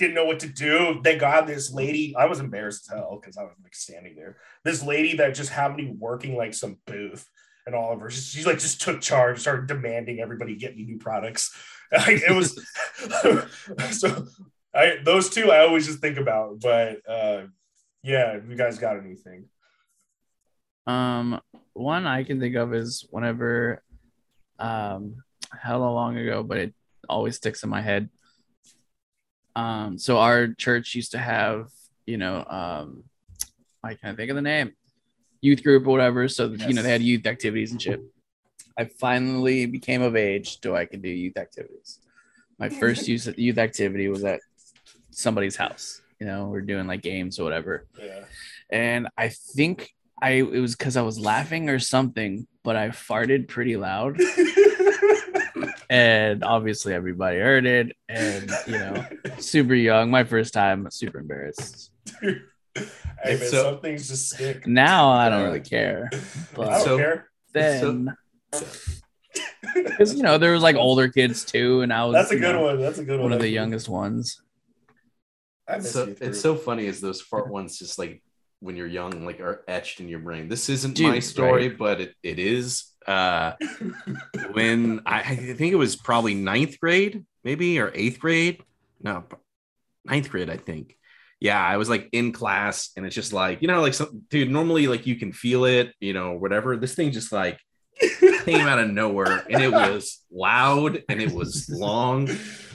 didn't 0.00 0.16
know 0.16 0.24
what 0.24 0.40
to 0.40 0.48
do. 0.48 1.00
Thank 1.04 1.20
God 1.20 1.46
this 1.46 1.72
lady, 1.72 2.16
I 2.18 2.26
was 2.26 2.40
embarrassed 2.40 2.90
as 2.90 2.98
hell 2.98 3.20
because 3.20 3.36
I 3.36 3.44
was 3.44 3.54
like 3.62 3.76
standing 3.76 4.16
there. 4.16 4.38
This 4.64 4.82
lady 4.82 5.18
that 5.18 5.36
just 5.36 5.50
happened 5.50 5.78
to 5.78 5.84
be 5.84 5.96
working 5.96 6.36
like 6.36 6.54
some 6.54 6.78
booth 6.88 7.24
and 7.66 7.74
Oliver, 7.74 8.10
she, 8.10 8.44
like 8.44 8.58
just 8.58 8.80
took 8.80 9.00
charge, 9.00 9.40
started 9.40 9.66
demanding 9.66 10.20
everybody 10.20 10.56
get 10.56 10.76
me 10.76 10.84
new 10.84 10.98
products. 10.98 11.54
It 11.92 12.34
was 12.34 12.60
so 13.92 14.26
I 14.74 14.96
those 15.04 15.30
two 15.30 15.52
I 15.52 15.60
always 15.60 15.86
just 15.86 16.00
think 16.00 16.18
about, 16.18 16.58
but 16.60 17.08
uh 17.08 17.42
yeah, 18.02 18.38
you 18.48 18.56
guys 18.56 18.78
got 18.78 18.98
anything. 18.98 19.44
Um, 20.86 21.40
one 21.72 22.06
I 22.06 22.24
can 22.24 22.38
think 22.38 22.54
of 22.56 22.74
is 22.74 23.06
whenever, 23.10 23.82
um, 24.58 25.22
hella 25.58 25.90
long 25.90 26.18
ago, 26.18 26.42
but 26.42 26.58
it 26.58 26.74
always 27.08 27.36
sticks 27.36 27.62
in 27.62 27.70
my 27.70 27.80
head. 27.80 28.10
Um, 29.56 29.98
so 29.98 30.18
our 30.18 30.48
church 30.48 30.94
used 30.94 31.12
to 31.12 31.18
have, 31.18 31.68
you 32.06 32.18
know, 32.18 32.44
um, 32.44 33.04
I 33.82 33.94
can't 33.94 34.16
think 34.16 34.30
of 34.30 34.36
the 34.36 34.42
name, 34.42 34.72
youth 35.44 35.62
group 35.62 35.86
or 35.86 35.90
whatever. 35.90 36.26
So 36.28 36.46
you 36.66 36.72
know 36.74 36.82
they 36.82 36.90
had 36.90 37.02
youth 37.02 37.26
activities 37.26 37.70
and 37.72 37.80
shit. 37.80 38.00
I 38.78 38.84
finally 38.86 39.66
became 39.66 40.02
of 40.02 40.16
age 40.16 40.58
so 40.62 40.74
I 40.74 40.84
could 40.86 41.02
do 41.02 41.08
youth 41.08 41.36
activities. 41.36 42.00
My 42.58 42.68
first 42.80 43.06
youth 43.06 43.26
youth 43.36 43.58
activity 43.58 44.08
was 44.08 44.24
at 44.24 44.40
somebody's 45.10 45.56
house. 45.56 46.00
You 46.20 46.26
know, 46.26 46.46
we're 46.46 46.62
doing 46.62 46.86
like 46.86 47.02
games 47.02 47.38
or 47.38 47.44
whatever 47.44 47.86
Yeah. 47.98 48.24
and 48.70 49.08
I 49.18 49.28
think 49.28 49.90
I 50.22 50.30
it 50.30 50.60
was 50.60 50.74
because 50.76 50.96
I 50.96 51.02
was 51.02 51.18
laughing 51.18 51.68
or 51.68 51.78
something, 51.78 52.46
but 52.62 52.76
I 52.76 52.88
farted 52.88 53.48
pretty 53.48 53.76
loud, 53.76 54.18
and 55.90 56.42
obviously 56.44 56.94
everybody 56.94 57.38
heard 57.38 57.66
it. 57.66 57.92
And 58.08 58.50
you 58.66 58.78
know, 58.78 59.04
super 59.38 59.74
young, 59.74 60.10
my 60.10 60.24
first 60.24 60.54
time, 60.54 60.88
super 60.90 61.18
embarrassed. 61.18 61.90
hey 62.76 62.86
man, 63.24 63.38
So- 63.38 63.62
some 63.72 63.80
things 63.80 64.08
just 64.08 64.30
stick. 64.30 64.66
Now 64.66 65.10
I 65.10 65.28
don't 65.28 65.44
really 65.44 65.60
care, 65.60 66.10
I 66.52 66.56
don't 66.56 66.80
So- 66.84 66.96
care. 66.98 67.28
then 67.52 68.16
because 69.74 70.14
you 70.14 70.22
know 70.22 70.38
there 70.38 70.52
was 70.52 70.62
like 70.62 70.76
older 70.76 71.08
kids 71.08 71.44
too, 71.44 71.80
and 71.82 71.92
I 71.92 72.04
was 72.04 72.14
That's 72.14 72.30
a 72.30 72.36
good 72.38 72.54
know, 72.54 72.62
one. 72.64 72.80
That's 72.80 72.98
a 72.98 73.04
good 73.04 73.14
one. 73.20 73.30
one 73.30 73.32
of 73.32 73.40
the 73.40 73.48
youngest 73.48 73.88
ones. 73.88 74.40
So 75.80 76.14
it's 76.20 76.40
so 76.40 76.56
funny 76.56 76.86
as 76.88 77.00
those 77.00 77.20
fart 77.22 77.48
ones 77.48 77.78
just 77.78 77.98
like 77.98 78.22
when 78.60 78.76
you're 78.76 78.86
young 78.86 79.24
like 79.26 79.40
are 79.40 79.62
etched 79.66 80.00
in 80.00 80.08
your 80.08 80.18
brain 80.20 80.48
this 80.48 80.68
isn't 80.70 80.94
Dude, 80.94 81.08
my 81.08 81.18
story 81.20 81.68
right. 81.68 81.78
but 81.78 82.00
it, 82.00 82.14
it 82.22 82.38
is 82.38 82.84
uh 83.06 83.52
when 84.52 85.00
I, 85.04 85.20
I 85.20 85.36
think 85.36 85.72
it 85.72 85.76
was 85.76 85.96
probably 85.96 86.34
ninth 86.34 86.78
grade 86.80 87.24
maybe 87.44 87.78
or 87.78 87.90
eighth 87.94 88.18
grade 88.20 88.62
no 89.02 89.24
ninth 90.06 90.30
grade 90.30 90.48
i 90.48 90.56
think 90.56 90.96
yeah 91.44 91.62
i 91.62 91.76
was 91.76 91.90
like 91.90 92.08
in 92.12 92.32
class 92.32 92.88
and 92.96 93.04
it's 93.04 93.14
just 93.14 93.34
like 93.34 93.60
you 93.60 93.68
know 93.68 93.82
like 93.82 93.92
some 93.92 94.22
dude 94.30 94.50
normally 94.50 94.86
like 94.86 95.06
you 95.06 95.14
can 95.14 95.30
feel 95.30 95.66
it 95.66 95.92
you 96.00 96.14
know 96.14 96.32
whatever. 96.32 96.76
This 96.78 96.94
thing 96.94 97.12
just 97.12 97.32
like 97.32 97.60
came 98.44 98.66
out 98.66 98.78
of 98.78 98.90
nowhere 98.90 99.44
and 99.50 99.62
it 99.62 99.70
was 99.70 100.24
loud 100.32 101.02
and 101.08 101.20
it 101.20 101.32
was 101.32 101.68
long 101.68 102.30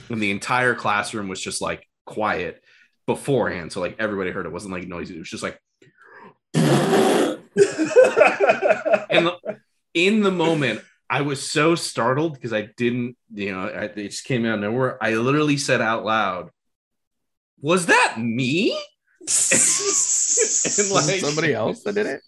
and 0.08 0.22
the 0.22 0.30
entire 0.30 0.76
classroom 0.76 1.26
was 1.26 1.40
just 1.40 1.60
like 1.60 1.84
quiet 2.06 2.62
beforehand 3.06 3.72
so 3.72 3.80
like 3.80 3.96
everybody 3.98 4.30
heard 4.30 4.46
it, 4.46 4.50
it 4.50 4.52
wasn't 4.52 4.72
like 4.72 4.86
noisy. 4.86 5.16
It 5.16 5.18
was 5.18 5.30
just 5.30 5.42
like 5.42 5.60
and 9.10 9.30
in 9.94 10.20
the 10.20 10.30
moment 10.30 10.80
i 11.08 11.22
was 11.22 11.48
so 11.48 11.74
startled 11.74 12.34
because 12.34 12.52
i 12.52 12.68
didn't 12.76 13.16
you 13.34 13.52
know 13.52 13.62
I, 13.62 13.84
it 13.84 14.10
just 14.10 14.24
came 14.24 14.46
out 14.46 14.54
of 14.54 14.60
nowhere. 14.60 15.02
I 15.02 15.14
literally 15.14 15.56
said 15.56 15.80
out 15.80 16.04
loud 16.04 16.50
was 17.60 17.86
that 17.86 18.16
me? 18.18 18.78
And 20.78 20.90
like 20.90 21.20
Somebody 21.20 21.54
else 21.54 21.82
that 21.84 21.94
did 21.94 22.06
it. 22.06 22.22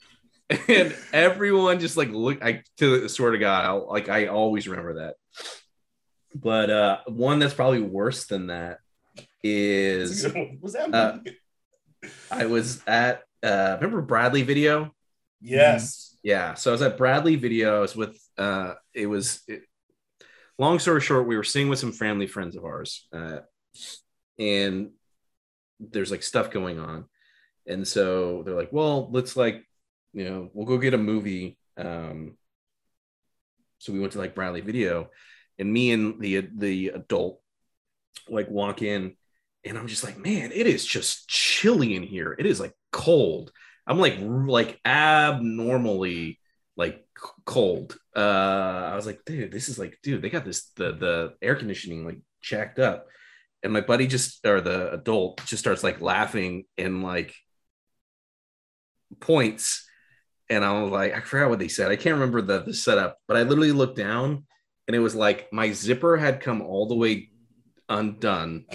and 0.69 0.95
everyone 1.13 1.81
just 1.81 1.97
like 1.97 2.11
look 2.11 2.43
i 2.45 2.63
to 2.77 3.01
the 3.01 3.09
swear 3.09 3.31
to 3.31 3.39
god 3.39 3.65
I'll, 3.65 3.89
like 3.89 4.09
i 4.11 4.27
always 4.27 4.69
remember 4.69 4.95
that. 4.95 5.15
But 6.35 6.71
uh 6.71 6.99
one 7.07 7.39
that's 7.39 7.55
probably 7.55 7.81
worse 7.81 8.27
than 8.27 8.49
that 8.49 8.79
is 9.43 10.27
was 10.61 10.75
that 10.75 10.95
uh, 10.95 11.19
i 12.31 12.45
was 12.47 12.83
at 12.87 13.23
uh 13.43 13.79
remember 13.81 14.03
bradley 14.03 14.43
video? 14.43 14.93
Yes. 15.41 16.17
Yeah 16.23 16.55
so 16.55 16.71
i 16.71 16.73
was 16.73 16.83
at 16.83 16.99
bradley 16.99 17.37
video 17.37 17.79
i 17.79 17.81
was 17.81 17.97
with 17.97 18.21
uh 18.37 18.75
it 18.95 19.07
was 19.07 19.41
it, 19.49 19.63
long 20.59 20.79
story 20.79 21.01
short 21.01 21.27
we 21.27 21.37
were 21.37 21.45
sitting 21.45 21.69
with 21.69 21.79
some 21.79 21.93
family 21.93 22.27
friends 22.27 22.57
of 22.57 22.65
ours 22.65 23.09
uh 23.13 23.39
and 24.39 24.91
there's 25.81 26.11
like 26.11 26.23
stuff 26.23 26.51
going 26.51 26.79
on. 26.79 27.05
And 27.67 27.87
so 27.87 28.43
they're 28.45 28.57
like 28.57 28.73
well 28.73 29.11
let's 29.11 29.37
like 29.37 29.65
you 30.13 30.25
know 30.25 30.51
we'll 30.53 30.67
go 30.67 30.79
get 30.79 30.95
a 30.95 30.99
movie. 30.99 31.59
Um 31.77 32.37
so 33.79 33.93
we 33.93 34.01
went 34.01 34.13
to 34.13 34.19
like 34.19 34.35
bradley 34.35 34.61
video 34.61 35.11
and 35.59 35.73
me 35.73 35.93
and 35.93 36.21
the 36.21 36.49
the 36.57 36.89
adult 36.89 37.41
like 38.29 38.49
walk 38.49 38.81
in 38.83 39.17
and 39.65 39.77
i'm 39.77 39.89
just 39.89 40.05
like 40.05 40.17
man 40.17 40.53
it 40.53 40.67
is 40.67 40.85
just 40.85 41.29
chilly 41.29 41.95
in 41.95 42.03
here. 42.03 42.35
It 42.39 42.47
is 42.47 42.61
like 42.61 42.75
cold. 42.91 43.53
I'm 43.87 43.99
like 43.99 44.19
like 44.21 44.81
abnormally 44.85 46.39
like 46.77 47.05
cold. 47.45 47.97
Uh 48.15 48.91
i 48.93 48.97
was 48.97 49.07
like 49.07 49.25
dude 49.25 49.53
this 49.53 49.69
is 49.69 49.79
like 49.79 49.99
dude 50.03 50.23
they 50.23 50.31
got 50.31 50.45
this 50.45 50.71
the 50.77 50.93
the 50.93 51.35
air 51.41 51.57
conditioning 51.57 52.05
like 52.05 52.19
jacked 52.41 52.79
up 52.79 53.07
and 53.63 53.73
my 53.73 53.81
buddy 53.81 54.07
just 54.07 54.45
or 54.47 54.61
the 54.61 54.93
adult 54.93 55.45
just 55.47 55.63
starts 55.63 55.85
like 55.85 56.01
laughing 56.01 56.65
and 56.77 57.03
like 57.03 57.35
points. 59.21 59.89
And 60.51 60.65
i 60.65 60.83
was 60.83 60.93
like 60.93 61.15
i 61.15 61.21
forgot 61.21 61.49
what 61.49 61.59
they 61.59 61.69
said. 61.69 61.91
I 61.91 61.97
can't 61.97 62.15
remember 62.15 62.43
the, 62.43 62.61
the 62.61 62.75
setup 62.75 63.17
but 63.27 63.37
i 63.37 63.43
literally 63.43 63.73
looked 63.73 63.97
down 63.97 64.45
and 64.87 64.97
it 64.97 64.99
was 64.99 65.15
like 65.15 65.49
my 65.53 65.73
zipper 65.73 66.17
had 66.17 66.41
come 66.41 66.61
all 66.61 66.87
the 66.87 66.97
way 66.97 67.31
undone. 67.89 68.67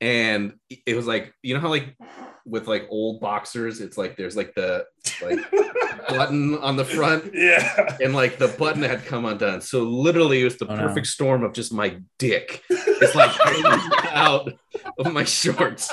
And 0.00 0.54
it 0.86 0.96
was 0.96 1.06
like 1.06 1.32
you 1.42 1.54
know 1.54 1.60
how 1.60 1.68
like 1.68 1.96
with 2.44 2.66
like 2.66 2.88
old 2.90 3.20
boxers 3.20 3.80
it's 3.80 3.96
like 3.96 4.16
there's 4.16 4.36
like 4.36 4.52
the 4.54 4.84
like 5.22 5.38
button 6.08 6.56
on 6.58 6.76
the 6.76 6.84
front 6.84 7.30
yeah 7.34 7.96
and 8.00 8.14
like 8.14 8.38
the 8.38 8.48
button 8.48 8.82
had 8.82 9.04
come 9.04 9.24
undone 9.24 9.60
so 9.60 9.82
literally 9.82 10.40
it 10.40 10.44
was 10.44 10.56
the 10.58 10.66
Oh, 10.68 10.74
no. 10.74 10.86
perfect 10.88 11.06
storm 11.06 11.42
of 11.44 11.52
just 11.52 11.72
my 11.72 12.00
dick 12.18 12.62
it's 12.70 13.14
like 13.14 13.30
out 14.14 14.52
of 14.98 15.12
my 15.12 15.24
shorts 15.24 15.90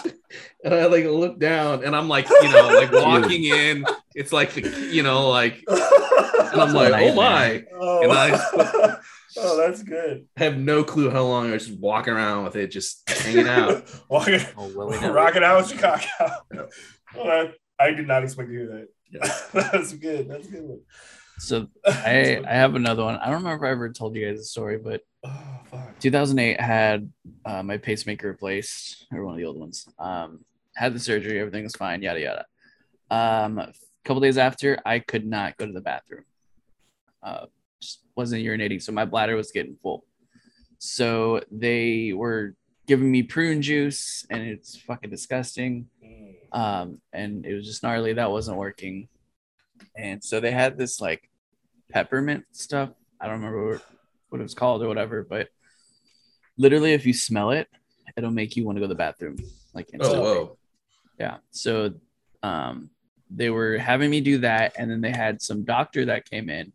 and 0.63 0.73
i 0.73 0.85
like 0.85 1.05
look 1.05 1.39
down 1.39 1.83
and 1.83 1.95
i'm 1.95 2.07
like 2.07 2.29
you 2.29 2.51
know 2.51 2.67
like 2.67 2.91
walking 2.91 3.43
in 3.45 3.85
it's 4.15 4.31
like 4.33 4.53
the 4.53 4.61
you 4.91 5.03
know 5.03 5.29
like 5.29 5.63
and 5.67 6.61
i'm 6.61 6.73
like 6.73 6.93
oh 6.93 7.13
my 7.15 7.63
oh. 7.79 8.03
And 8.03 8.11
I- 8.11 8.95
oh 9.37 9.57
that's 9.57 9.83
good 9.83 10.25
I 10.37 10.43
have 10.43 10.57
no 10.57 10.83
clue 10.83 11.09
how 11.09 11.23
long 11.23 11.49
I 11.49 11.53
was 11.53 11.67
just 11.67 11.79
walking 11.79 12.13
around 12.13 12.45
with 12.45 12.55
it, 12.55 12.67
just 12.71 13.07
hanging 13.09 13.47
out. 13.47 13.83
walking 14.09 14.39
Oh, 14.57 14.67
willy-nilly. 14.75 15.13
rocking 15.13 15.43
out 15.43 15.61
with 15.61 15.71
your 15.71 15.79
cock 15.81 16.03
out 16.19 16.31
Yeah. 16.53 16.61
well, 17.15 17.25
that- 17.25 17.53
I 17.79 17.91
did 17.91 18.07
not 18.07 18.23
expect 18.23 18.49
to 18.49 18.53
hear 18.55 18.67
that 18.67 18.87
Yeah. 19.11 19.27
that's 19.53 19.93
good 19.93 20.29
that's 20.29 20.47
a 20.47 20.51
good 20.51 20.63
one 20.63 20.79
So 21.39 21.67
I 21.85 22.41
I 22.47 22.53
have 22.53 22.75
another 22.75 23.03
one. 23.03 23.15
I 23.15 23.25
don't 23.25 23.43
remember 23.43 23.65
if 23.65 23.69
I 23.69 23.71
ever 23.71 23.89
told 23.91 24.15
you 24.15 24.27
guys 24.27 24.39
the 24.39 24.45
story, 24.45 24.77
but 24.77 25.01
oh 25.23 25.59
fuck 25.71 25.97
2008 25.99 26.59
had 26.59 27.11
uh, 27.45 27.63
my 27.63 27.77
pacemaker 27.77 28.27
replaced, 28.27 29.07
or 29.11 29.23
one 29.23 29.33
of 29.35 29.39
the 29.39 29.45
old 29.45 29.57
ones. 29.57 29.87
Um, 29.97 30.43
had 30.75 30.93
the 30.93 30.99
surgery, 30.99 31.39
everything 31.39 31.63
was 31.63 31.75
fine, 31.75 32.01
yada 32.01 32.19
yada. 32.21 32.45
Um, 33.11 33.57
a 33.57 33.73
couple 34.05 34.21
days 34.21 34.37
after, 34.37 34.79
I 34.85 34.99
could 34.99 35.25
not 35.25 35.57
go 35.57 35.65
to 35.65 35.73
the 35.73 35.81
bathroom. 35.81 36.25
Uh, 37.23 37.45
just 37.81 38.03
wasn't 38.15 38.43
urinating, 38.43 38.81
so 38.81 38.91
my 38.91 39.05
bladder 39.05 39.35
was 39.35 39.51
getting 39.51 39.75
full. 39.81 40.05
So 40.77 41.41
they 41.51 42.13
were 42.13 42.55
giving 42.87 43.11
me 43.11 43.23
prune 43.23 43.61
juice, 43.61 44.25
and 44.29 44.41
it's 44.41 44.77
fucking 44.77 45.09
disgusting. 45.09 45.87
Um, 46.51 46.99
and 47.13 47.45
it 47.45 47.53
was 47.53 47.65
just 47.65 47.83
gnarly. 47.83 48.13
That 48.13 48.31
wasn't 48.31 48.57
working. 48.57 49.07
And 49.95 50.23
so 50.23 50.39
they 50.39 50.51
had 50.51 50.77
this 50.77 50.99
like 50.99 51.29
peppermint 51.89 52.45
stuff. 52.51 52.89
I 53.19 53.25
don't 53.25 53.35
remember 53.35 53.81
what, 54.29 54.39
it 54.39 54.43
was 54.43 54.53
called 54.53 54.83
or 54.83 54.87
whatever, 54.87 55.23
but 55.23 55.49
literally, 56.57 56.93
if 56.93 57.05
you 57.05 57.13
smell 57.13 57.51
it, 57.51 57.67
it'll 58.17 58.31
make 58.31 58.55
you 58.55 58.65
want 58.65 58.77
to 58.77 58.79
go 58.79 58.85
to 58.85 58.89
the 58.89 58.95
bathroom 58.95 59.37
like 59.73 59.87
Oh, 59.93 59.95
instantly. 59.95 60.21
whoa. 60.21 60.57
Yeah. 61.19 61.37
So 61.51 61.93
um 62.43 62.89
they 63.29 63.49
were 63.49 63.77
having 63.77 64.09
me 64.09 64.21
do 64.21 64.39
that 64.39 64.73
and 64.77 64.89
then 64.89 65.01
they 65.01 65.11
had 65.11 65.41
some 65.41 65.63
doctor 65.63 66.05
that 66.05 66.27
came 66.29 66.49
in 66.49 66.71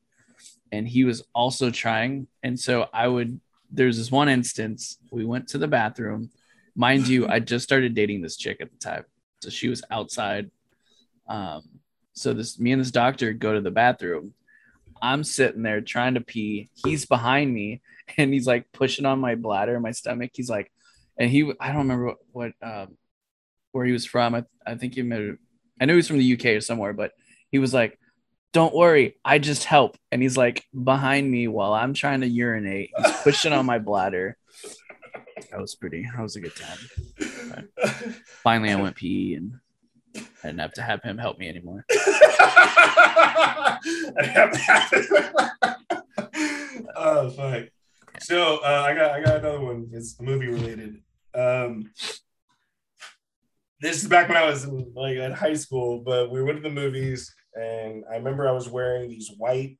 and 0.70 0.86
he 0.86 1.02
was 1.04 1.24
also 1.34 1.70
trying 1.70 2.28
and 2.44 2.58
so 2.60 2.86
I 2.92 3.08
would 3.08 3.40
there's 3.72 3.96
this 3.96 4.10
one 4.12 4.28
instance 4.28 4.98
we 5.10 5.24
went 5.24 5.48
to 5.48 5.58
the 5.58 5.66
bathroom. 5.66 6.30
Mind 6.76 7.08
you, 7.08 7.26
I 7.26 7.40
just 7.40 7.64
started 7.64 7.94
dating 7.94 8.22
this 8.22 8.36
chick 8.36 8.58
at 8.60 8.70
the 8.70 8.78
time. 8.78 9.04
So 9.45 9.51
she 9.51 9.68
was 9.68 9.82
outside. 9.90 10.51
Um 11.28 11.62
so 12.12 12.32
this 12.32 12.59
me 12.59 12.72
and 12.72 12.80
this 12.80 12.90
doctor 12.90 13.32
go 13.32 13.55
to 13.55 13.61
the 13.61 13.70
bathroom. 13.70 14.34
I'm 15.03 15.24
sitting 15.24 15.62
there 15.62 15.80
trying 15.80 16.14
to 16.14 16.20
pee. 16.20 16.70
He's 16.84 17.05
behind 17.07 17.53
me 17.53 17.82
and 18.16 18.32
he's 18.32 18.47
like 18.47 18.72
pushing 18.72 19.07
on 19.07 19.20
my 19.20 19.34
bladder, 19.34 19.78
my 19.80 19.92
stomach. 19.92 20.30
He's 20.34 20.51
like, 20.51 20.70
and 21.16 21.30
he, 21.30 21.53
I 21.61 21.68
don't 21.68 21.78
remember 21.78 22.07
what, 22.07 22.16
what 22.32 22.53
um, 22.62 22.97
where 23.72 23.84
he 23.84 23.92
was 23.92 24.07
from. 24.07 24.34
I, 24.34 24.45
I 24.66 24.74
think 24.74 24.95
he 24.95 25.03
made, 25.03 25.36
I 25.80 25.84
know 25.84 25.95
he's 25.95 26.09
from 26.09 26.18
the 26.18 26.32
UK 26.34 26.47
or 26.47 26.61
somewhere, 26.61 26.92
but 26.92 27.12
he 27.51 27.59
was 27.59 27.74
like, 27.74 27.99
don't 28.53 28.74
worry, 28.74 29.16
I 29.24 29.38
just 29.38 29.64
help. 29.64 29.97
And 30.12 30.22
he's 30.22 30.36
like 30.36 30.64
behind 30.72 31.28
me 31.28 31.49
while 31.49 31.72
I'm 31.72 31.92
trying 31.92 32.20
to 32.20 32.28
urinate. 32.28 32.90
He's 32.97 33.16
pushing 33.22 33.53
on 33.53 33.66
my 33.66 33.78
bladder. 33.78 34.36
That 35.51 35.61
was 35.61 35.74
pretty, 35.74 36.07
that 36.14 36.22
was 36.22 36.37
a 36.37 36.41
good 36.41 36.55
time. 36.57 37.68
Finally, 38.43 38.70
I 38.70 38.76
went 38.76 38.97
pee 38.97 39.35
and 39.35 39.59
I 40.16 40.49
didn't 40.49 40.61
have 40.61 40.72
to 40.74 40.82
have 40.82 41.03
him 41.03 41.18
help 41.18 41.39
me 41.39 41.49
anymore. 41.49 41.85
oh 46.97 47.30
fuck. 47.30 47.64
So 48.20 48.59
uh, 48.59 48.85
I 48.87 48.95
got 48.95 49.11
I 49.11 49.22
got 49.22 49.39
another 49.39 49.61
one. 49.61 49.89
It's 49.93 50.20
movie 50.20 50.49
related. 50.49 50.99
Um, 51.35 51.91
this 53.80 54.03
is 54.03 54.09
back 54.09 54.28
when 54.28 54.37
I 54.37 54.47
was 54.47 54.64
in, 54.64 54.93
like 54.95 55.16
in 55.16 55.32
high 55.32 55.55
school, 55.55 56.03
but 56.05 56.30
we 56.30 56.43
went 56.43 56.59
to 56.59 56.62
the 56.62 56.74
movies, 56.74 57.35
and 57.55 58.05
I 58.11 58.16
remember 58.16 58.49
I 58.49 58.53
was 58.53 58.68
wearing 58.68 59.11
these 59.11 59.30
white, 59.37 59.78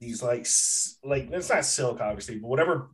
these 0.00 0.22
like 0.22 0.46
like 1.04 1.30
it's 1.30 1.50
not 1.50 1.64
silk 1.64 2.00
obviously, 2.00 2.38
but 2.38 2.48
whatever 2.48 2.90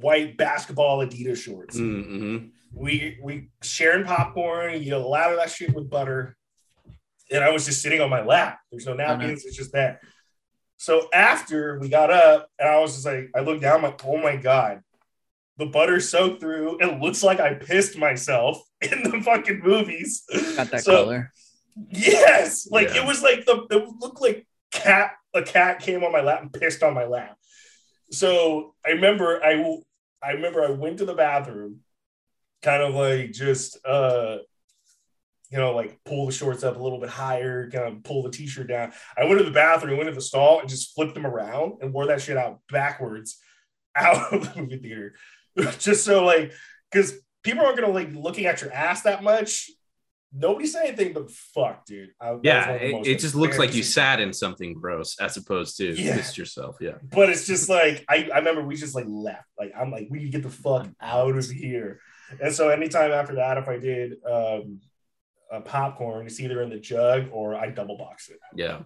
white 0.00 0.36
basketball 0.36 0.98
Adidas 0.98 1.38
shorts. 1.42 1.76
Mm-hmm. 1.78 2.46
we 2.72 3.18
we 3.22 3.50
sharing 3.62 4.04
popcorn, 4.04 4.82
you 4.82 4.96
lather 4.98 5.36
that 5.36 5.50
shit 5.50 5.74
with 5.74 5.88
butter. 5.90 6.36
And 7.30 7.44
I 7.44 7.50
was 7.50 7.66
just 7.66 7.82
sitting 7.82 8.00
on 8.00 8.08
my 8.08 8.22
lap. 8.22 8.58
There's 8.70 8.86
no 8.86 8.94
napkins, 8.94 9.44
it's 9.44 9.56
just 9.56 9.72
that. 9.72 10.00
So 10.78 11.08
after 11.12 11.78
we 11.78 11.88
got 11.88 12.10
up, 12.10 12.48
and 12.58 12.68
I 12.68 12.78
was 12.80 12.94
just 12.94 13.04
like, 13.06 13.30
I 13.34 13.40
looked 13.40 13.60
down, 13.62 13.76
I'm 13.78 13.82
like, 13.82 14.00
oh 14.06 14.16
my 14.16 14.36
god, 14.36 14.80
the 15.58 15.66
butter 15.66 16.00
soaked 16.00 16.40
through. 16.40 16.78
It 16.80 17.00
looks 17.00 17.22
like 17.22 17.40
I 17.40 17.54
pissed 17.54 17.98
myself 17.98 18.62
in 18.80 19.02
the 19.02 19.20
fucking 19.22 19.60
movies. 19.62 20.22
Got 20.56 20.70
that 20.70 20.82
So- 20.82 21.04
color. 21.04 21.32
Yes, 21.90 22.66
like 22.72 22.88
Yeah. 22.94 23.02
it 23.02 23.06
was 23.06 23.22
like 23.22 23.44
the 23.46 23.64
it 23.70 23.88
looked 24.00 24.20
like 24.20 24.46
cat 24.72 25.12
a 25.32 25.42
cat 25.42 25.78
came 25.78 26.02
on 26.02 26.10
my 26.10 26.20
lap 26.22 26.42
and 26.42 26.52
pissed 26.52 26.82
on 26.82 26.92
my 26.92 27.04
lap. 27.04 27.36
So 28.10 28.74
I 28.84 28.90
remember 28.90 29.40
I 29.44 29.76
I 30.22 30.32
remember 30.32 30.64
I 30.64 30.70
went 30.70 30.98
to 30.98 31.04
the 31.04 31.14
bathroom, 31.14 31.80
kind 32.62 32.82
of 32.82 32.94
like 32.94 33.32
just 33.32 33.78
uh 33.86 34.38
you 35.50 35.58
know 35.58 35.74
like 35.74 35.98
pull 36.04 36.26
the 36.26 36.32
shorts 36.32 36.64
up 36.64 36.76
a 36.76 36.82
little 36.82 37.00
bit 37.00 37.10
higher, 37.10 37.70
kind 37.70 37.96
of 37.96 38.02
pull 38.02 38.22
the 38.22 38.30
t-shirt 38.30 38.68
down. 38.68 38.92
I 39.16 39.24
went 39.24 39.38
to 39.38 39.44
the 39.44 39.50
bathroom, 39.50 39.96
went 39.96 40.08
to 40.08 40.14
the 40.14 40.20
stall, 40.20 40.60
and 40.60 40.68
just 40.68 40.94
flipped 40.94 41.14
them 41.14 41.26
around 41.26 41.74
and 41.80 41.92
wore 41.92 42.06
that 42.06 42.20
shit 42.20 42.36
out 42.36 42.60
backwards 42.70 43.38
out 43.96 44.32
of 44.32 44.54
the 44.54 44.60
movie 44.60 44.78
theater, 44.78 45.14
just 45.78 46.04
so 46.04 46.24
like 46.24 46.52
because 46.90 47.14
people 47.42 47.64
aren't 47.64 47.78
gonna 47.78 47.92
like 47.92 48.12
looking 48.12 48.46
at 48.46 48.60
your 48.60 48.72
ass 48.72 49.02
that 49.02 49.22
much. 49.22 49.70
Nobody 50.32 50.66
said 50.66 50.86
anything, 50.86 51.14
but 51.14 51.30
fuck, 51.30 51.86
dude. 51.86 52.10
I, 52.20 52.32
was 52.32 52.40
Yeah, 52.44 52.66
one 52.66 52.74
of 52.74 52.80
the 52.80 52.86
it, 53.00 53.06
it 53.06 53.18
just 53.18 53.34
looks 53.34 53.58
like 53.58 53.74
you 53.74 53.82
sat 53.82 54.20
in 54.20 54.32
something 54.34 54.74
gross 54.74 55.18
as 55.20 55.36
opposed 55.38 55.78
to 55.78 55.94
Yeah. 55.94 56.16
pissed 56.16 56.36
yourself. 56.36 56.76
Yeah. 56.80 56.98
But 57.02 57.30
it's 57.30 57.46
just 57.46 57.68
like 57.70 58.04
I, 58.08 58.28
I 58.32 58.38
remember 58.38 58.62
we 58.62 58.76
just 58.76 58.94
like 58.94 59.06
left. 59.08 59.48
Like 59.58 59.72
I'm 59.78 59.90
like 59.90 60.08
we 60.10 60.18
need 60.18 60.26
to 60.26 60.30
get 60.38 60.42
the 60.42 60.50
fuck 60.50 60.86
out 61.00 61.36
of 61.36 61.46
here. 61.50 62.00
And 62.42 62.52
so 62.54 62.68
anytime 62.68 63.10
after 63.10 63.36
that, 63.36 63.56
if 63.56 63.68
I 63.68 63.78
did 63.78 64.16
um, 64.30 64.80
a 65.50 65.62
popcorn, 65.62 66.26
it's 66.26 66.38
either 66.40 66.60
in 66.62 66.68
the 66.68 66.78
jug 66.78 67.28
or 67.32 67.54
I 67.54 67.70
double 67.70 67.96
box 67.96 68.28
it. 68.28 68.38
Yeah. 68.54 68.80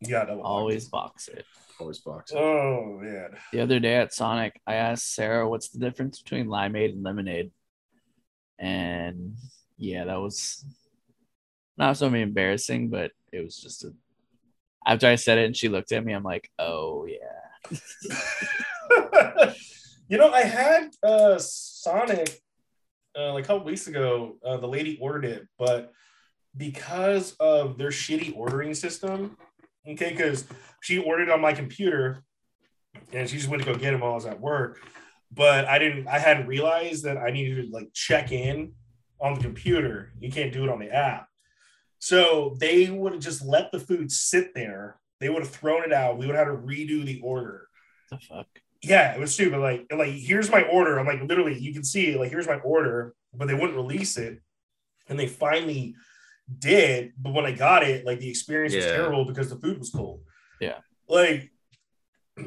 Yeah, 0.00 0.24
double 0.24 0.42
box 0.42 0.48
Always 0.48 0.88
box 0.88 1.28
it. 1.28 1.44
Always 1.78 1.98
box. 1.98 2.32
it. 2.32 2.36
Oh 2.38 2.98
man. 3.02 3.36
The 3.52 3.60
other 3.60 3.78
day 3.78 3.96
at 3.96 4.14
Sonic, 4.14 4.58
I 4.66 4.76
asked 4.76 5.14
Sarah 5.14 5.46
what's 5.46 5.68
the 5.68 5.80
difference 5.80 6.22
between 6.22 6.46
limeade 6.46 6.92
and 6.92 7.02
lemonade. 7.02 7.50
And 8.58 9.36
yeah, 9.76 10.04
that 10.04 10.16
was 10.20 10.64
not 11.78 11.96
so 11.96 12.12
embarrassing, 12.12 12.88
but 12.88 13.12
it 13.32 13.42
was 13.42 13.56
just 13.56 13.84
a 13.84 13.92
after 14.86 15.06
I 15.06 15.16
said 15.16 15.38
it 15.38 15.44
and 15.44 15.56
she 15.56 15.68
looked 15.68 15.92
at 15.92 16.04
me, 16.04 16.12
I'm 16.12 16.22
like, 16.22 16.50
oh 16.58 17.06
yeah. 17.06 17.70
you 20.08 20.16
know, 20.16 20.32
I 20.32 20.42
had 20.42 20.90
uh 21.02 21.38
Sonic 21.38 22.40
uh, 23.18 23.32
like 23.32 23.44
a 23.44 23.46
couple 23.46 23.64
weeks 23.64 23.86
ago. 23.86 24.36
Uh, 24.44 24.56
the 24.56 24.66
lady 24.66 24.98
ordered 25.00 25.24
it, 25.24 25.46
but 25.58 25.92
because 26.56 27.34
of 27.40 27.78
their 27.78 27.90
shitty 27.90 28.36
ordering 28.36 28.74
system, 28.74 29.36
okay, 29.88 30.10
because 30.10 30.44
she 30.80 30.98
ordered 30.98 31.30
on 31.30 31.40
my 31.40 31.52
computer 31.52 32.24
and 33.12 33.28
she 33.28 33.36
just 33.36 33.48
went 33.48 33.62
to 33.62 33.72
go 33.72 33.78
get 33.78 33.94
him 33.94 34.00
while 34.00 34.12
I 34.12 34.16
was 34.16 34.26
at 34.26 34.40
work. 34.40 34.80
But 35.30 35.66
I 35.66 35.78
didn't, 35.78 36.08
I 36.08 36.18
hadn't 36.18 36.46
realized 36.46 37.04
that 37.04 37.18
I 37.18 37.30
needed 37.30 37.66
to 37.66 37.70
like 37.70 37.92
check 37.92 38.32
in 38.32 38.72
on 39.20 39.34
the 39.34 39.40
computer. 39.40 40.12
You 40.18 40.30
can't 40.30 40.52
do 40.52 40.64
it 40.64 40.70
on 40.70 40.78
the 40.78 40.90
app. 40.90 41.27
So 41.98 42.56
they 42.60 42.90
would 42.90 43.12
have 43.12 43.22
just 43.22 43.44
let 43.44 43.72
the 43.72 43.80
food 43.80 44.10
sit 44.12 44.54
there. 44.54 44.98
They 45.20 45.28
would 45.28 45.42
have 45.42 45.50
thrown 45.50 45.82
it 45.84 45.92
out. 45.92 46.18
We 46.18 46.26
would 46.26 46.36
have 46.36 46.46
had 46.46 46.52
to 46.52 46.58
redo 46.58 47.04
the 47.04 47.20
order 47.22 47.68
The 48.10 48.18
fuck? 48.18 48.46
yeah, 48.82 49.14
it 49.14 49.20
was 49.20 49.34
stupid. 49.34 49.58
Like, 49.58 49.86
like 49.92 50.12
here's 50.12 50.50
my 50.50 50.62
order. 50.62 50.98
I'm 50.98 51.06
like, 51.06 51.22
literally, 51.22 51.58
you 51.58 51.72
can 51.72 51.84
see, 51.84 52.16
like, 52.16 52.30
here's 52.30 52.46
my 52.46 52.58
order, 52.60 53.14
but 53.34 53.48
they 53.48 53.54
wouldn't 53.54 53.74
release 53.76 54.16
it, 54.16 54.40
and 55.08 55.18
they 55.18 55.26
finally 55.26 55.94
did. 56.58 57.12
But 57.18 57.34
when 57.34 57.44
I 57.46 57.52
got 57.52 57.82
it, 57.82 58.06
like, 58.06 58.20
the 58.20 58.30
experience 58.30 58.74
was 58.74 58.84
terrible 58.84 59.24
because 59.24 59.50
the 59.50 59.56
food 59.56 59.78
was 59.78 59.90
cold. 59.90 60.22
Yeah. 60.60 60.78
like, 61.08 61.50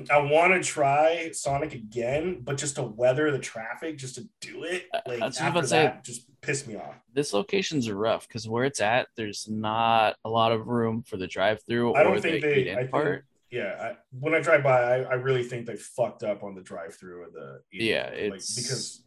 I 0.09 0.17
want 0.19 0.53
to 0.53 0.61
try 0.61 1.29
Sonic 1.33 1.73
again, 1.73 2.41
but 2.43 2.57
just 2.57 2.75
to 2.75 2.83
weather 2.83 3.31
the 3.31 3.39
traffic, 3.39 3.97
just 3.97 4.15
to 4.15 4.27
do 4.39 4.63
it, 4.63 4.87
like 5.07 5.19
that's 5.19 5.19
what 5.19 5.21
I 5.21 5.25
was 5.25 5.37
after 5.39 5.49
about 5.49 5.61
to 5.61 5.67
say. 5.67 5.83
that, 5.83 6.03
just 6.03 6.41
pissed 6.41 6.67
me 6.67 6.75
off. 6.75 6.95
This 7.13 7.33
location's 7.33 7.89
rough 7.91 8.27
because 8.27 8.47
where 8.47 8.63
it's 8.65 8.79
at, 8.81 9.07
there's 9.15 9.47
not 9.49 10.15
a 10.25 10.29
lot 10.29 10.51
of 10.51 10.67
room 10.67 11.03
for 11.03 11.17
the 11.17 11.27
drive-through 11.27 11.95
I 11.95 12.03
don't 12.03 12.17
or 12.17 12.19
think 12.21 12.41
the 12.43 12.49
they- 12.63 12.71
I 12.71 12.75
think- 12.75 12.91
part. 12.91 13.25
Yeah, 13.49 13.75
I, 13.81 13.97
when 14.17 14.33
I 14.33 14.39
drive 14.39 14.63
by, 14.63 14.79
I, 14.81 14.97
I 15.01 15.13
really 15.15 15.43
think 15.43 15.65
they 15.65 15.75
fucked 15.75 16.23
up 16.23 16.41
on 16.41 16.55
the 16.55 16.61
drive-through 16.61 17.25
of 17.25 17.33
the 17.33 17.61
Yeah, 17.73 18.05
like, 18.05 18.13
it's- 18.13 18.55
because 18.55 19.03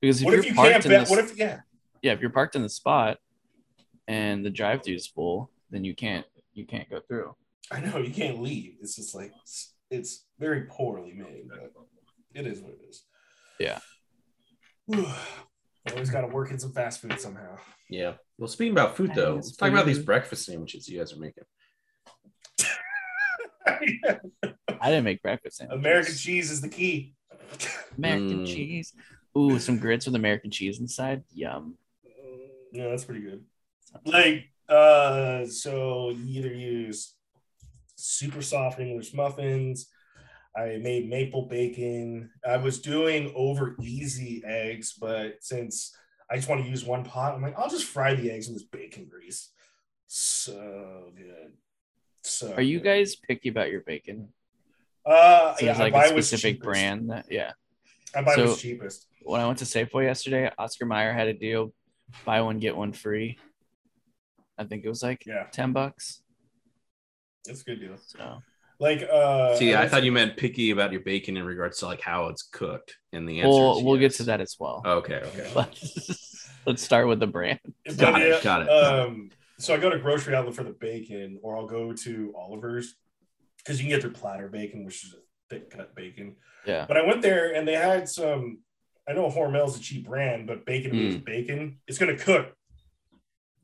Because 0.00 0.20
if 0.20 0.24
what 0.26 0.30
you're 0.32 0.40
if 0.40 0.46
you 0.46 0.54
parked 0.54 0.72
can't 0.72 0.84
in 0.84 0.90
bet? 0.90 1.00
this, 1.00 1.10
What 1.10 1.18
if 1.20 1.38
yeah? 1.38 1.60
yeah, 2.02 2.12
if 2.12 2.20
you're 2.20 2.28
parked 2.28 2.54
in 2.54 2.60
the 2.62 2.68
spot 2.68 3.18
and 4.06 4.44
the 4.44 4.50
drive-through 4.50 4.94
is 4.96 5.06
full, 5.06 5.50
then 5.70 5.84
you 5.84 5.94
can't 5.94 6.26
you 6.52 6.66
can't 6.66 6.88
go 6.90 7.00
through. 7.00 7.34
I 7.70 7.80
know 7.80 7.96
you 7.98 8.12
can't 8.12 8.40
leave. 8.42 8.76
It's 8.80 8.94
just 8.96 9.14
like 9.14 9.32
it's, 9.90 10.12
it's 10.12 10.24
very 10.38 10.62
poorly 10.68 11.12
made, 11.12 11.48
but 11.48 11.72
it 12.34 12.46
is 12.46 12.60
what 12.60 12.72
it 12.72 12.80
is. 12.88 13.02
Yeah. 13.58 13.78
Always 15.92 16.10
got 16.10 16.22
to 16.22 16.26
work 16.28 16.50
in 16.50 16.58
some 16.58 16.72
fast 16.72 17.00
food 17.00 17.18
somehow. 17.20 17.56
Yeah. 17.88 18.14
Well, 18.38 18.48
speaking 18.48 18.72
about 18.72 18.96
food 18.96 19.12
though, 19.14 19.36
let's 19.36 19.56
talk 19.56 19.70
about 19.70 19.86
these 19.86 20.00
breakfast 20.00 20.44
sandwiches 20.44 20.88
you 20.88 20.98
guys 20.98 21.12
are 21.12 21.18
making. 21.18 21.44
I 24.80 24.90
didn't 24.90 25.04
make 25.04 25.22
breakfast 25.22 25.58
sandwiches. 25.58 25.80
American 25.84 26.14
cheese 26.14 26.50
is 26.50 26.60
the 26.60 26.68
key. 26.68 27.14
American 27.96 28.40
Mm. 28.40 28.46
cheese. 28.46 28.92
Ooh, 29.38 29.58
some 29.58 29.78
grits 29.78 30.06
with 30.06 30.14
American 30.14 30.50
cheese 30.50 30.80
inside. 30.80 31.22
Yum. 31.32 31.76
Yeah, 32.72 32.88
that's 32.88 33.04
pretty 33.04 33.20
good. 33.22 33.44
Like, 34.04 34.50
uh, 34.68 35.46
so 35.46 36.10
you 36.10 36.40
either 36.40 36.52
use 36.54 37.14
super 37.96 38.42
soft 38.42 38.78
English 38.80 39.12
muffins. 39.14 39.88
I 40.56 40.78
made 40.80 41.08
maple 41.10 41.46
bacon. 41.48 42.30
I 42.46 42.56
was 42.56 42.80
doing 42.80 43.32
over 43.36 43.76
easy 43.82 44.42
eggs, 44.46 44.94
but 44.98 45.34
since 45.40 45.94
I 46.30 46.36
just 46.36 46.48
want 46.48 46.62
to 46.62 46.68
use 46.68 46.84
one 46.84 47.04
pot, 47.04 47.34
I'm 47.34 47.42
like, 47.42 47.58
I'll 47.58 47.68
just 47.68 47.84
fry 47.86 48.14
the 48.14 48.30
eggs 48.30 48.48
in 48.48 48.54
this 48.54 48.62
bacon 48.64 49.06
grease. 49.10 49.50
So 50.06 51.12
good. 51.16 51.52
So 52.22 52.54
Are 52.54 52.62
you 52.62 52.78
good. 52.78 52.84
guys 52.84 53.16
picky 53.16 53.48
about 53.50 53.70
your 53.70 53.82
bacon? 53.82 54.28
Uh, 55.04 55.54
So 55.56 55.66
yeah, 55.66 55.72
there's 55.72 55.80
I 55.80 55.82
like 55.84 55.92
buy 55.92 56.04
a 56.06 56.08
specific 56.08 56.62
brand 56.62 57.10
that 57.10 57.26
yeah. 57.30 57.52
I 58.14 58.22
buy 58.22 58.34
So- 58.34 58.46
what's 58.46 58.60
cheapest. 58.62 59.06
When 59.22 59.40
I 59.40 59.46
went 59.46 59.58
to 59.58 59.64
Safeway 59.64 60.04
yesterday, 60.04 60.50
Oscar 60.56 60.86
Mayer 60.86 61.12
had 61.12 61.26
a 61.26 61.34
deal, 61.34 61.74
buy 62.24 62.40
one 62.40 62.60
get 62.60 62.76
one 62.76 62.92
free. 62.92 63.38
I 64.56 64.64
think 64.64 64.84
it 64.84 64.88
was 64.88 65.02
like 65.02 65.26
Yeah, 65.26 65.44
ten 65.52 65.72
bucks. 65.72 66.22
It's 67.48 67.62
a 67.62 67.64
good 67.64 67.80
deal. 67.80 67.96
So 67.98 68.42
Like, 68.78 69.02
uh, 69.10 69.56
See, 69.56 69.74
I 69.74 69.80
went 69.80 69.90
thought 69.90 70.04
you 70.04 70.12
meant 70.12 70.36
picky 70.36 70.70
about 70.70 70.92
your 70.92 71.00
bacon 71.00 71.36
in 71.36 71.44
regards 71.44 71.78
to 71.78 71.86
like 71.86 72.00
how 72.00 72.26
it's 72.26 72.42
cooked, 72.42 72.96
and 73.12 73.28
the 73.28 73.40
answer 73.40 73.48
we'll 73.48 73.84
we'll 73.84 73.98
get 73.98 74.12
to 74.14 74.24
that 74.24 74.40
as 74.40 74.56
well. 74.58 74.82
Okay, 74.84 75.20
okay. 75.24 75.50
But 75.54 75.78
let's 76.66 76.82
start 76.82 77.08
with 77.08 77.20
the 77.20 77.26
brand. 77.26 77.60
But 77.86 77.96
Got 77.96 78.20
it, 78.20 78.28
yeah, 78.28 78.40
got 78.42 78.62
it. 78.62 78.68
Um, 78.68 79.30
so 79.58 79.72
I 79.74 79.78
go 79.78 79.88
to 79.88 79.98
grocery 79.98 80.34
outlet 80.34 80.54
for 80.54 80.64
the 80.64 80.70
bacon, 80.78 81.38
or 81.42 81.56
I'll 81.56 81.66
go 81.66 81.92
to 81.92 82.34
Oliver's 82.36 82.94
because 83.58 83.78
you 83.80 83.84
can 83.88 83.90
get 83.96 84.02
their 84.02 84.10
platter 84.10 84.48
bacon, 84.48 84.84
which 84.84 85.04
is 85.04 85.14
a 85.14 85.18
thick 85.54 85.70
cut 85.70 85.94
bacon. 85.94 86.36
Yeah. 86.66 86.84
But 86.86 86.96
I 86.98 87.06
went 87.06 87.22
there 87.22 87.54
and 87.54 87.66
they 87.66 87.74
had 87.74 88.08
some. 88.08 88.58
I 89.08 89.12
know 89.12 89.30
Hormel's 89.30 89.78
a 89.78 89.80
cheap 89.80 90.06
brand, 90.06 90.46
but 90.48 90.66
bacon 90.66 90.90
Mm. 90.90 90.94
means 90.98 91.16
bacon. 91.16 91.78
It's 91.86 91.96
going 91.96 92.14
to 92.16 92.22
cook. 92.22 92.52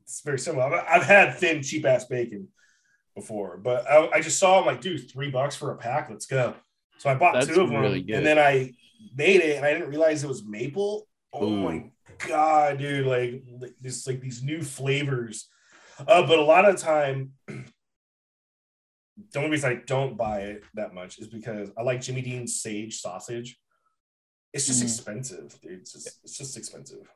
It's 0.03 0.21
very 0.21 0.39
similar. 0.39 0.63
I've, 0.63 1.01
I've 1.01 1.07
had 1.07 1.35
thin, 1.37 1.61
cheap 1.61 1.85
ass 1.85 2.05
bacon 2.05 2.47
before, 3.15 3.57
but 3.57 3.89
I, 3.89 4.09
I 4.13 4.21
just 4.21 4.39
saw. 4.39 4.59
I'm 4.59 4.65
like, 4.65 4.81
dude, 4.81 5.09
three 5.11 5.29
bucks 5.29 5.55
for 5.55 5.71
a 5.71 5.77
pack. 5.77 6.09
Let's 6.09 6.25
go. 6.25 6.55
So 6.97 7.09
I 7.09 7.15
bought 7.15 7.33
That's 7.33 7.47
two 7.47 7.61
of 7.61 7.69
them, 7.69 7.81
really 7.81 7.99
and 8.13 8.25
then 8.25 8.39
I 8.39 8.71
made 9.15 9.41
it, 9.41 9.57
and 9.57 9.65
I 9.65 9.73
didn't 9.73 9.89
realize 9.89 10.23
it 10.23 10.27
was 10.27 10.43
maple. 10.45 11.07
Oh 11.33 11.47
Ooh. 11.47 11.63
my 11.63 11.91
god, 12.27 12.77
dude! 12.79 13.05
Like 13.05 13.43
this, 13.81 14.07
like 14.07 14.21
these 14.21 14.41
new 14.43 14.61
flavors. 14.61 15.49
Uh, 15.99 16.25
but 16.25 16.39
a 16.39 16.43
lot 16.43 16.65
of 16.65 16.75
the 16.75 16.81
time, 16.81 17.33
the 17.47 17.63
only 19.37 19.49
reason 19.51 19.71
I 19.71 19.81
don't 19.85 20.17
buy 20.17 20.41
it 20.41 20.63
that 20.73 20.93
much 20.93 21.19
is 21.19 21.27
because 21.27 21.69
I 21.77 21.83
like 21.83 22.01
Jimmy 22.01 22.21
Dean's 22.21 22.61
sage 22.61 22.99
sausage. 22.99 23.59
It's 24.53 24.67
just 24.67 24.81
Mhm. 24.81 24.85
expensive, 24.85 25.59
dude. 25.61 25.79
It's 25.81 25.93
just 25.93 26.19
it's 26.23 26.37
just 26.37 26.57
expensive. 26.57 27.07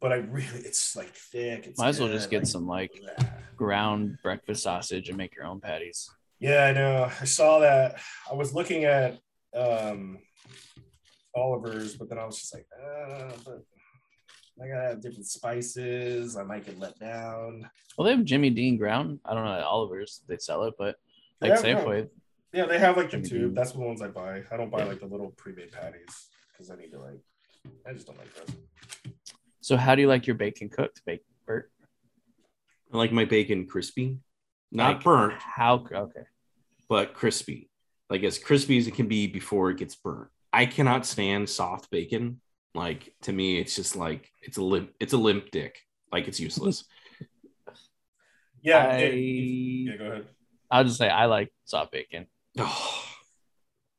But 0.00 0.12
I 0.12 0.16
really, 0.16 0.58
it's 0.60 0.94
like 0.96 1.08
thick. 1.14 1.66
It's 1.66 1.78
Might 1.78 1.88
as 1.88 2.00
well 2.00 2.08
just 2.08 2.30
get 2.30 2.40
like, 2.42 2.46
some 2.46 2.66
like 2.66 2.92
bleh. 2.92 3.28
ground 3.56 4.18
breakfast 4.22 4.62
sausage 4.62 5.08
and 5.08 5.16
make 5.16 5.34
your 5.34 5.46
own 5.46 5.60
patties. 5.60 6.10
Yeah, 6.38 6.64
I 6.64 6.72
know. 6.72 7.10
I 7.20 7.24
saw 7.24 7.60
that. 7.60 7.98
I 8.30 8.34
was 8.34 8.52
looking 8.54 8.84
at 8.84 9.18
um 9.54 10.18
Oliver's, 11.34 11.96
but 11.96 12.08
then 12.08 12.18
I 12.18 12.26
was 12.26 12.38
just 12.38 12.54
like, 12.54 12.66
uh, 12.78 13.32
but 13.44 13.62
I 14.62 14.68
gotta 14.68 14.88
have 14.88 15.00
different 15.02 15.26
spices. 15.26 16.36
I 16.36 16.42
might 16.42 16.66
get 16.66 16.78
let 16.78 16.98
down. 16.98 17.68
Well, 17.96 18.04
they 18.06 18.14
have 18.14 18.24
Jimmy 18.24 18.50
Dean 18.50 18.76
ground. 18.76 19.20
I 19.24 19.34
don't 19.34 19.44
know 19.44 19.52
at 19.52 19.62
Oliver's 19.62 20.22
they 20.28 20.36
sell 20.38 20.64
it, 20.64 20.74
but 20.78 20.96
like 21.40 21.52
Safeway, 21.52 22.08
Yeah, 22.52 22.66
they 22.66 22.78
have 22.78 22.96
like 22.96 23.10
the 23.10 23.18
Jimmy 23.18 23.28
tube. 23.28 23.40
Dean. 23.42 23.54
That's 23.54 23.72
the 23.72 23.80
ones 23.80 24.02
I 24.02 24.08
buy. 24.08 24.42
I 24.50 24.56
don't 24.56 24.70
buy 24.70 24.84
like 24.84 25.00
the 25.00 25.06
little 25.06 25.30
pre-made 25.36 25.72
patties 25.72 26.28
because 26.52 26.70
I 26.70 26.76
need 26.76 26.90
to 26.92 27.00
like. 27.00 27.20
I 27.86 27.92
just 27.92 28.06
don't 28.06 28.18
like 28.18 28.32
those. 28.34 28.54
So 29.66 29.76
how 29.76 29.96
do 29.96 30.00
you 30.00 30.06
like 30.06 30.28
your 30.28 30.36
bacon 30.36 30.68
cooked, 30.68 31.02
bake 31.04 31.22
I 31.48 32.96
like 32.96 33.10
my 33.10 33.24
bacon 33.24 33.66
crispy, 33.66 34.20
not 34.70 34.94
Like, 34.94 35.02
burnt. 35.04 35.42
How 35.42 35.84
okay? 35.92 36.20
but 36.88 37.14
crispy, 37.14 37.68
like 38.08 38.22
as 38.22 38.38
crispy 38.38 38.78
as 38.78 38.86
it 38.86 38.94
can 38.94 39.08
be 39.08 39.26
before 39.26 39.70
it 39.72 39.78
gets 39.78 39.96
burnt. 39.96 40.28
I 40.52 40.66
cannot 40.66 41.04
stand 41.04 41.48
soft 41.48 41.90
bacon. 41.90 42.40
Like 42.76 43.12
to 43.22 43.32
me, 43.32 43.58
it's 43.58 43.74
just 43.74 43.96
like 43.96 44.30
it's 44.40 44.56
a 44.56 44.62
limp, 44.62 44.90
it's 45.00 45.14
a 45.14 45.18
limp 45.18 45.50
dick. 45.50 45.80
Like 46.12 46.28
it's 46.28 46.38
useless. 46.38 46.84
Yeah, 48.62 48.86
I, 48.86 48.96
it- 48.98 49.14
yeah. 49.14 49.96
Go 49.96 50.04
ahead. 50.04 50.26
I'll 50.70 50.84
just 50.84 50.98
say 50.98 51.08
I 51.08 51.26
like 51.26 51.52
soft 51.64 51.90
bacon. 51.90 52.28
Oh, 52.56 53.05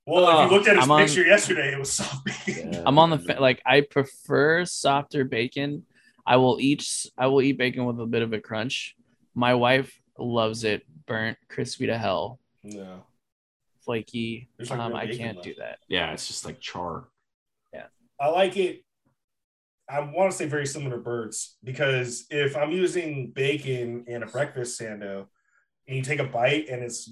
Well, 0.08 0.24
if 0.30 0.36
Uh, 0.36 0.43
you 0.45 0.49
looked 0.58 0.68
at 0.70 0.76
his 0.78 0.86
I'm 0.86 0.91
on- 0.91 1.05
picture 1.05 1.26
yesterday, 1.26 1.74
it 1.74 1.78
was 1.80 1.91
soft 1.91 2.24
bacon. 2.26 2.74
Yeah. 2.74 2.84
I'm 2.86 2.97
on 2.97 3.10
the 3.10 3.20
fa- 3.20 3.38
like 3.41 3.62
I 3.66 3.82
prefer 3.82 4.64
softer 4.66 5.26
bacon. 5.26 5.86
I 6.26 6.38
will 6.38 6.60
eat 6.62 7.05
I 7.18 7.28
will 7.28 7.41
eat 7.41 7.58
bacon 7.58 7.86
with 7.86 7.99
a 7.99 8.05
bit 8.05 8.22
of 8.22 8.32
a 8.34 8.39
crunch. 8.39 8.95
My 9.36 9.53
wife 9.53 10.01
loves 10.18 10.64
it 10.64 10.84
burnt, 11.05 11.38
crispy 11.49 11.88
to 11.88 11.97
hell, 11.97 12.39
No. 12.64 13.05
flaky. 13.82 14.49
There's 14.58 14.70
like 14.70 14.80
um, 14.80 14.91
no 14.93 14.97
I 14.97 15.08
can't 15.08 15.38
left. 15.38 15.43
do 15.47 15.55
that. 15.60 15.80
yeah, 15.89 16.12
it's 16.14 16.28
just 16.28 16.45
like 16.45 16.60
char. 16.60 17.10
Yeah. 17.74 17.88
I 18.20 18.30
like 18.30 18.55
it. 18.58 18.84
I 19.89 19.99
want 20.01 20.32
to 20.32 20.38
say 20.38 20.47
very 20.47 20.66
similar 20.66 20.97
to 20.97 21.01
Bert's 21.01 21.58
because 21.64 22.26
if 22.30 22.58
I'm 22.58 22.72
using 22.72 23.32
bacon 23.32 24.03
in 24.08 24.24
a 24.24 24.26
breakfast 24.26 24.80
sando 24.80 25.28
and 25.88 25.95
you 25.97 26.01
take 26.03 26.20
a 26.20 26.26
bite 26.26 26.68
and 26.70 26.84
it's 26.84 27.10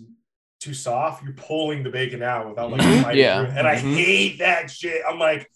too 0.65 0.73
soft, 0.73 1.23
you're 1.23 1.33
pulling 1.33 1.83
the 1.83 1.89
bacon 1.89 2.23
out 2.23 2.49
without 2.49 2.71
like 2.71 2.81
Mhm. 2.81 3.15
Yeah. 3.15 3.41
through 3.45 3.51
it. 3.53 3.57
And 3.59 3.67
I 3.67 3.75
Mhm. 3.75 3.95
hate 3.95 4.39
that 4.39 4.69
shit. 4.71 5.01
I'm 5.07 5.19
like, 5.19 5.49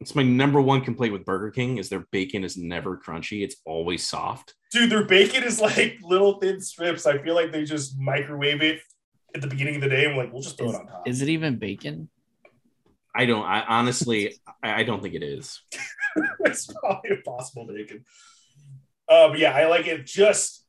It's 0.00 0.14
my 0.14 0.22
number 0.22 0.60
one 0.60 0.82
complaint 0.82 1.14
with 1.14 1.24
Burger 1.24 1.50
King 1.50 1.78
is 1.78 1.88
their 1.88 2.04
bacon 2.10 2.44
is 2.44 2.58
never 2.58 2.98
crunchy. 2.98 3.42
It's 3.42 3.56
always 3.64 4.06
soft. 4.06 4.54
dude, 4.70 4.90
their 4.90 5.04
bacon 5.04 5.42
is 5.44 5.60
like 5.60 5.98
little 6.02 6.40
thin 6.40 6.60
strips. 6.60 7.06
I 7.06 7.16
feel 7.18 7.34
like 7.34 7.52
they 7.52 7.64
just 7.64 7.96
microwave 7.98 8.60
it 8.60 8.80
at 9.34 9.40
the 9.40 9.46
beginning 9.46 9.76
of 9.76 9.80
the 9.82 9.88
day. 9.88 10.04
I'm 10.10 10.16
like, 10.16 10.32
we'll 10.32 10.42
just 10.42 10.58
throw 10.58 10.68
it 10.70 10.74
on 10.74 10.86
top. 10.88 11.06
Is 11.08 11.22
it 11.22 11.28
even 11.28 11.56
bacon? 11.58 12.10
I 13.14 13.24
don't. 13.24 13.44
I 13.46 13.62
honestly, 13.62 14.34
I, 14.62 14.80
I 14.80 14.82
don't 14.82 15.00
think 15.00 15.14
it 15.14 15.22
is. 15.22 15.62
it's 16.40 16.66
probably 16.66 17.10
impossible 17.12 17.66
bacon. 17.68 18.04
Uh, 19.08 19.28
but 19.28 19.38
yeah, 19.38 19.52
I 19.54 19.68
like 19.68 19.86
it 19.86 20.04
just. 20.04 20.63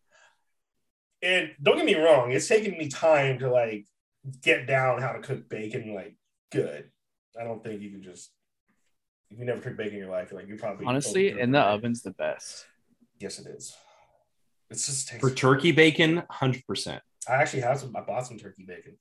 And 1.26 1.52
don't 1.62 1.78
get 1.78 1.86
me 1.86 1.96
wrong, 1.96 2.32
it's 2.32 2.48
taken 2.48 2.78
me 2.78 2.88
time 2.88 3.40
to 3.40 3.50
like 3.50 3.88
get 4.42 4.68
down 4.68 5.02
how 5.02 5.12
to 5.12 5.20
cook 5.20 5.50
bacon 5.50 5.96
like 5.96 6.16
good. 6.52 6.92
I 7.40 7.44
don't 7.44 7.64
think 7.64 7.82
you 7.82 7.90
can 7.90 8.04
just 8.04 8.32
if 9.32 9.40
you 9.40 9.46
never 9.46 9.60
cooked 9.60 9.78
bacon 9.78 9.94
in 9.94 10.00
your 10.00 10.12
life, 10.12 10.32
like 10.32 10.48
you 10.48 10.56
probably 10.56 10.86
Honestly, 10.86 11.40
in 11.40 11.52
the 11.52 11.60
oven's 11.60 12.04
the 12.04 12.12
best. 12.12 12.68
Yes, 13.20 13.40
it 13.40 13.48
is. 13.48 13.76
It's 14.70 14.86
just 14.86 15.08
takes 15.08 15.22
For 15.22 15.32
turkey 15.32 15.72
bacon, 15.72 16.24
hundred 16.30 16.66
percent. 16.68 17.02
I 17.28 17.34
actually 17.34 17.62
have 17.62 17.80
some. 17.80 17.96
I 17.96 18.02
bought 18.02 18.28
some 18.28 18.38
turkey 18.38 18.64
bacon. 18.64 18.98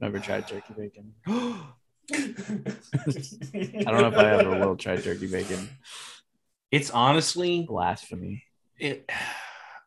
Never 0.00 0.18
tried 0.18 0.48
turkey 0.48 0.74
bacon. 0.76 1.12
I 1.26 1.64
I 2.14 2.22
don't 3.84 4.00
know 4.00 4.08
if 4.08 4.16
I 4.16 4.38
ever 4.38 4.58
will 4.58 4.76
try 4.76 4.96
turkey 4.96 5.26
bacon. 5.26 5.68
It's 6.70 6.90
honestly, 6.90 7.66
Blasphemy. 7.68 8.44
it. 8.78 9.08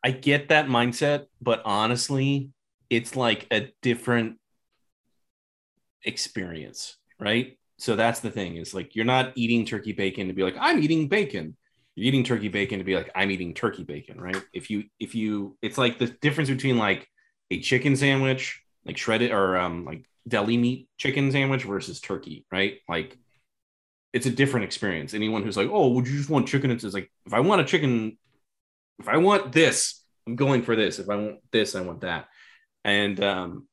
I 0.06 0.12
get 0.12 0.49
that 0.49 0.68
mindset, 0.68 1.26
but 1.41 1.64
honestly, 1.66 2.51
it's 2.91 3.16
like 3.16 3.47
a 3.49 3.74
different 3.82 4.38
experience, 6.03 6.97
right? 7.20 7.58
So 7.78 7.95
that's 7.95 8.20
the 8.20 8.30
thing 8.30 8.58
is 8.58 8.76
like 8.76 8.95
you're 8.95 9.03
not 9.03 9.34
eating 9.34 9.66
turkey 9.66 9.93
bacon 9.93 10.28
to 10.28 10.34
be 10.34 10.43
like 10.43 10.58
I'm 10.60 10.78
eating 10.78 11.08
bacon. 11.08 11.58
You're 11.95 12.06
eating 12.06 12.24
turkey 12.24 12.49
bacon 12.49 12.78
to 12.78 12.86
be 12.86 12.95
like 12.95 13.10
I'm 13.16 13.32
eating 13.32 13.56
turkey 13.56 13.84
bacon, 13.84 14.22
right? 14.22 14.39
If 14.53 14.70
you 14.70 14.84
if 14.99 15.16
you 15.16 15.58
it's 15.64 15.80
like 15.80 15.97
the 15.97 16.06
difference 16.22 16.51
between 16.51 16.78
like 16.78 17.10
a 17.49 17.60
chicken 17.60 17.95
sandwich, 17.95 18.62
like 18.86 18.97
shredded 18.97 19.32
or 19.32 19.58
um 19.58 19.86
like 19.86 20.06
deli 20.28 20.58
meat 20.58 20.88
chicken 20.97 21.32
sandwich 21.32 21.64
versus 21.64 21.99
turkey, 21.99 22.45
right? 22.51 22.76
Like 22.88 23.18
it's 24.14 24.28
a 24.28 24.32
different 24.32 24.66
experience. 24.66 25.16
Anyone 25.16 25.41
who's 25.41 25.58
like, 25.58 25.70
"Oh, 25.72 25.88
would 25.93 26.08
you 26.08 26.16
just 26.16 26.30
want 26.30 26.47
chicken?" 26.47 26.70
It's 26.70 26.84
like 26.84 27.12
if 27.26 27.34
I 27.34 27.39
want 27.39 27.62
a 27.62 27.66
chicken, 27.66 28.20
if 29.00 29.08
I 29.08 29.18
want 29.18 29.52
this, 29.52 30.04
I'm 30.28 30.36
going 30.36 30.62
for 30.64 30.76
this. 30.76 31.00
If 31.00 31.10
I 31.10 31.16
want 31.16 31.38
this, 31.52 31.76
I 31.76 31.82
want 31.82 32.02
that. 32.02 32.28
And 32.84 33.22
um, 33.24 33.68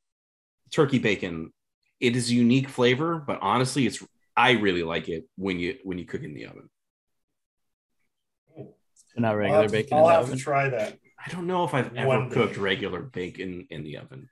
turkey 0.71 0.99
bacon, 0.99 1.53
it 1.99 2.15
is 2.15 2.29
a 2.29 2.33
unique 2.33 2.69
flavor, 2.69 3.17
but 3.25 3.39
honestly, 3.41 3.85
it's 3.87 4.03
I 4.35 4.51
really 4.51 4.83
like 4.83 5.09
it 5.09 5.25
when 5.37 5.59
you 5.59 5.77
when 5.83 5.97
you 5.97 6.05
cook 6.05 6.23
in 6.23 6.33
the 6.33 6.47
oven. 6.47 6.69
But 8.55 9.21
not 9.21 9.31
I'll 9.31 9.37
regular 9.37 9.61
have, 9.63 9.71
to, 9.71 9.77
bacon 9.77 9.97
I'll 9.97 10.03
in 10.05 10.07
the 10.09 10.13
have 10.15 10.23
oven. 10.25 10.37
to 10.37 10.43
try 10.43 10.69
that. 10.69 10.97
I 11.25 11.31
don't 11.31 11.47
know 11.47 11.63
if 11.63 11.73
I've 11.73 11.95
ever 11.95 12.07
One 12.07 12.29
day. 12.29 12.33
cooked 12.35 12.57
regular 12.57 13.01
bacon 13.01 13.67
in 13.69 13.83
the 13.83 13.97
oven. 13.97 14.29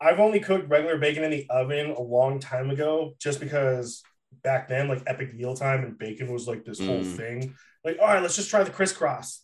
I've 0.00 0.20
only 0.20 0.40
cooked 0.40 0.68
regular 0.68 0.98
bacon 0.98 1.24
in 1.24 1.30
the 1.30 1.46
oven 1.48 1.90
a 1.90 2.00
long 2.00 2.38
time 2.38 2.70
ago, 2.70 3.14
just 3.18 3.40
because 3.40 4.02
back 4.42 4.68
then, 4.68 4.88
like 4.88 5.02
epic 5.06 5.34
meal 5.34 5.54
time 5.54 5.82
and 5.84 5.98
bacon 5.98 6.30
was 6.32 6.46
like 6.46 6.64
this 6.64 6.78
whole 6.84 7.00
Mm. 7.00 7.16
thing. 7.16 7.54
Like, 7.84 7.98
all 8.00 8.06
right, 8.08 8.22
let's 8.22 8.36
just 8.36 8.50
try 8.50 8.62
the 8.62 8.70
crisscross. 8.70 9.43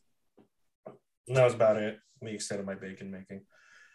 And 1.31 1.37
that 1.37 1.45
was 1.45 1.55
about 1.55 1.76
it. 1.76 2.01
The 2.20 2.35
extent 2.35 2.61
of 2.61 2.66
my 2.66 2.74
bacon 2.74 3.09
making. 3.09 3.43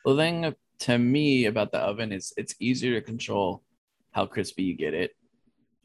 The 0.06 0.16
thing 0.16 0.56
to 0.80 0.98
me 0.98 1.48
about 1.48 1.74
the 1.74 1.80
oven 1.80 2.14
is 2.14 2.32
it's 2.38 2.56
easier 2.62 2.94
to 2.94 3.06
control 3.06 3.62
how 4.12 4.26
crispy 4.26 4.64
you 4.64 4.74
get 4.78 4.94
it. 4.94 5.12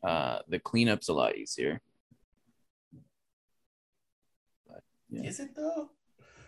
Uh, 0.00 0.38
the 0.46 0.60
cleanup's 0.60 1.08
a 1.08 1.12
lot 1.12 1.36
easier. 1.36 1.80
Yeah. 5.08 5.24
Is 5.24 5.40
it 5.40 5.56
though? 5.56 5.90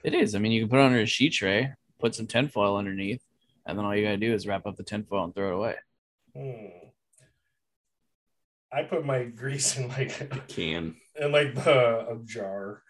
It 0.05 0.14
is. 0.14 0.36
I 0.36 0.38
mean, 0.38 0.53
you 0.53 0.61
can 0.61 0.68
put 0.70 0.78
it 0.78 0.84
under 0.84 1.00
a 1.00 1.07
sheet 1.07 1.32
tray, 1.32 1.72
put 1.98 2.14
some 2.14 2.28
tinfoil 2.28 2.76
underneath, 2.76 3.22
and 3.66 3.76
then 3.76 3.84
all 3.84 3.96
you 3.96 4.05
gotta 4.05 4.18
do 4.18 4.32
is 4.32 4.46
wrap 4.46 4.66
up 4.66 4.76
the 4.76 4.84
tinfoil 4.84 5.24
and 5.24 5.34
throw 5.34 5.48
it 5.48 5.55
away. 5.55 5.74
Hmm. 6.36 6.88
I 8.72 8.84
put 8.84 9.05
my 9.05 9.24
grease 9.24 9.76
in 9.76 9.88
like 9.88 10.20
a 10.20 10.26
Can 10.46 10.94
in 11.20 11.32
like 11.32 11.57
the 11.57 12.07
a 12.09 12.18
jar. 12.24 12.84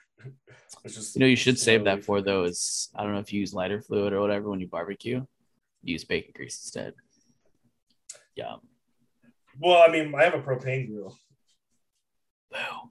It's 0.85 0.95
just 0.95 1.17
You 1.17 1.21
know, 1.21 1.27
you 1.27 1.37
should 1.37 1.59
save 1.59 1.85
that 1.85 2.05
for 2.05 2.19
slowly 2.19 2.23
though 2.23 2.45
is 2.45 2.91
I 2.95 3.03
don't 3.03 3.13
know 3.13 3.21
if 3.21 3.33
you 3.33 3.41
use 3.41 3.55
lighter 3.55 3.81
fluid 3.81 4.13
or 4.13 4.21
whatever 4.21 4.51
when 4.51 4.61
you 4.61 4.69
barbecue, 4.69 5.25
use 5.83 6.05
bacon 6.05 6.33
grease 6.35 6.59
instead. 6.63 6.95
Yeah. 8.35 8.57
Well, 9.61 9.83
I 9.83 9.93
mean, 9.93 10.15
I 10.15 10.25
have 10.25 10.35
a 10.35 10.41
propane 10.41 10.89
grill. 10.89 11.17
Boo. 12.51 12.91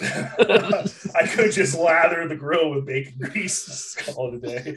I 0.02 1.26
could 1.26 1.52
just 1.52 1.78
lather 1.78 2.26
the 2.26 2.36
grill 2.36 2.70
with 2.70 2.86
bacon 2.86 3.14
grease, 3.20 3.66
just 3.66 3.98
call 3.98 4.34
it 4.34 4.44
a 4.44 4.60
day. 4.60 4.76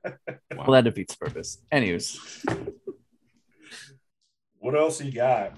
Well, 0.56 0.72
that 0.72 0.84
defeats 0.84 1.14
the 1.14 1.26
purpose. 1.26 1.58
Anyways, 1.70 2.44
what 4.58 4.74
else 4.74 5.00
you 5.00 5.12
got? 5.12 5.52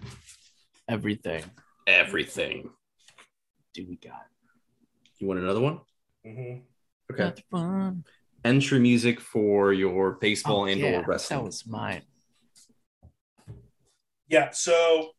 everything 0.88 1.42
everything. 1.86 2.70
do 3.74 3.86
we 3.88 3.96
got? 3.96 4.26
You 5.20 5.26
want 5.28 5.38
another 5.40 5.60
one? 5.60 5.80
hmm 6.24 6.60
Okay. 7.12 7.24
Got 7.24 7.36
the 7.36 7.42
fun. 7.50 8.04
Entry 8.44 8.78
music 8.78 9.20
for 9.20 9.72
your 9.72 10.12
baseball 10.12 10.62
Oh, 10.62 10.64
and 10.64 10.80
yeah, 10.80 11.00
or 11.00 11.04
wrestling. 11.04 11.40
That 11.40 11.44
was 11.44 11.66
mine. 11.66 12.02
Yeah. 14.28 14.50
So, 14.52 15.10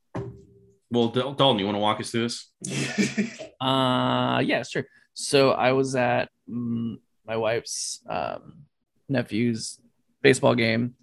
Well, 0.89 1.09
Dal- 1.09 1.33
Dalton, 1.33 1.59
you 1.59 1.65
want 1.65 1.75
to 1.75 1.79
walk 1.79 1.99
us 1.99 2.11
through 2.11 2.27
this? 2.29 2.51
Uh, 3.61 4.39
yeah, 4.43 4.63
sure. 4.63 4.85
So 5.13 5.51
I 5.51 5.73
was 5.73 5.95
at 5.95 6.29
mm, 6.49 6.95
my 7.27 7.37
wife's 7.37 8.01
um, 8.09 8.63
nephew's 9.07 9.79
baseball 10.23 10.55
game 10.55 10.95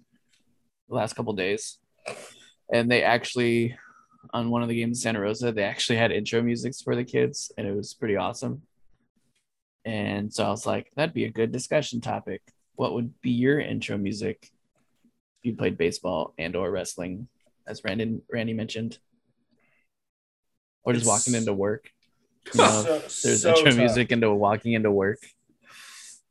the 0.89 0.95
last 0.95 1.15
couple 1.15 1.31
days, 1.31 1.77
and 2.73 2.91
they 2.91 3.01
actually 3.01 3.77
on 4.33 4.49
one 4.49 4.61
of 4.61 4.67
the 4.67 4.75
games 4.75 4.97
in 4.97 5.01
Santa 5.01 5.21
Rosa 5.21 5.53
they 5.53 5.63
actually 5.63 5.95
had 5.99 6.11
intro 6.11 6.41
musics 6.41 6.81
for 6.81 6.97
the 6.97 7.05
kids, 7.05 7.49
and 7.57 7.65
it 7.65 7.73
was 7.73 7.93
pretty 7.93 8.17
awesome. 8.17 8.63
And 9.89 10.31
so 10.31 10.43
I 10.45 10.49
was 10.49 10.67
like, 10.67 10.91
that'd 10.95 11.15
be 11.15 11.25
a 11.25 11.31
good 11.31 11.51
discussion 11.51 11.99
topic. 11.99 12.43
What 12.75 12.93
would 12.93 13.19
be 13.21 13.31
your 13.31 13.59
intro 13.59 13.97
music 13.97 14.37
if 14.43 15.45
you 15.49 15.55
played 15.55 15.79
baseball 15.79 16.35
and 16.37 16.55
or 16.55 16.69
wrestling, 16.69 17.27
as 17.65 17.81
Brandon 17.81 18.21
Randy 18.31 18.53
mentioned, 18.53 18.99
or 20.83 20.93
just 20.93 21.07
walking 21.07 21.33
into 21.33 21.53
work? 21.53 21.89
You 22.53 22.59
know, 22.59 23.01
So- 23.07 23.27
there's 23.27 23.41
so 23.41 23.49
intro 23.49 23.71
tough. 23.71 23.77
music 23.77 24.11
into 24.11 24.31
walking 24.31 24.73
into 24.73 24.91
work. 24.91 25.17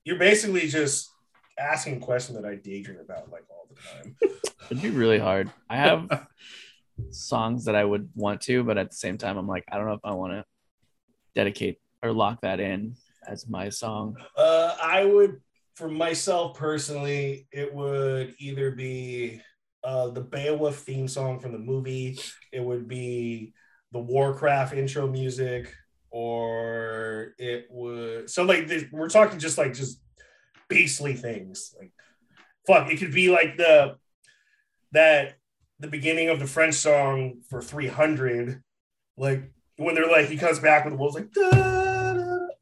You're 0.05 0.21
basically 0.21 0.69
just 0.69 1.11
asking 1.59 1.97
a 1.97 2.01
question 2.01 2.37
that 2.37 2.45
I 2.45 2.55
daydream 2.55 3.01
about 3.01 3.29
like 3.33 3.43
all 3.51 3.67
the 3.69 3.75
time. 4.05 4.17
It'd 4.71 4.83
be 4.85 4.91
really 4.91 5.19
hard. 5.19 5.51
I 5.69 5.79
have 5.79 6.29
songs 7.11 7.65
that 7.65 7.75
I 7.75 7.85
would 7.85 8.09
want 8.15 8.41
to, 8.43 8.63
but 8.63 8.79
at 8.79 8.91
the 8.91 8.97
same 8.97 9.19
time, 9.19 9.37
I'm 9.37 9.49
like, 9.49 9.65
I 9.73 9.79
don't 9.79 9.87
know 9.87 9.95
if 9.95 10.05
I 10.05 10.13
want 10.13 10.35
to 10.35 10.45
dedicate 11.35 11.81
or 12.05 12.13
lock 12.13 12.43
that 12.43 12.61
in 12.61 12.95
as 13.29 13.49
my 13.49 13.68
song. 13.68 14.16
Uh, 14.37 14.74
I 14.83 15.05
would, 15.05 15.41
for 15.74 15.89
myself 15.89 16.57
personally, 16.57 17.47
it 17.53 17.72
would 17.72 18.35
either 18.39 18.70
be 18.70 19.41
uh, 19.85 20.09
the 20.09 20.20
Beowulf 20.20 20.76
theme 20.79 21.09
song 21.09 21.39
from 21.39 21.53
the 21.53 21.59
movie, 21.59 22.18
it 22.53 22.61
would 22.61 22.89
be 22.89 23.53
the 23.93 23.99
Warcraft 23.99 24.74
intro 24.74 25.07
music, 25.07 25.72
or 26.11 27.35
it 27.39 27.66
would. 27.70 28.29
So 28.29 28.43
like 28.45 28.70
we're 28.91 29.09
talking 29.09 29.39
just 29.39 29.59
like 29.59 29.74
just 29.74 30.01
beastly 30.68 31.14
things. 31.14 31.74
Like 31.79 31.93
fuck, 32.66 32.91
it 32.91 32.99
could 32.99 33.12
be 33.12 33.31
like 33.31 33.57
the 33.57 33.97
that 34.93 35.37
the 35.79 35.89
beginning 35.89 36.29
of 36.29 36.41
the 36.41 36.47
French 36.47 36.74
song 36.74 37.41
for 37.49 37.62
300, 37.62 38.62
like 39.16 39.53
when 39.76 39.95
they're 39.95 40.11
like 40.11 40.26
he 40.26 40.37
comes 40.37 40.59
back 40.59 40.85
with 40.85 40.95
the 40.95 40.99
wolves 40.99 41.14
like, 41.14 41.31
da. 41.33 41.78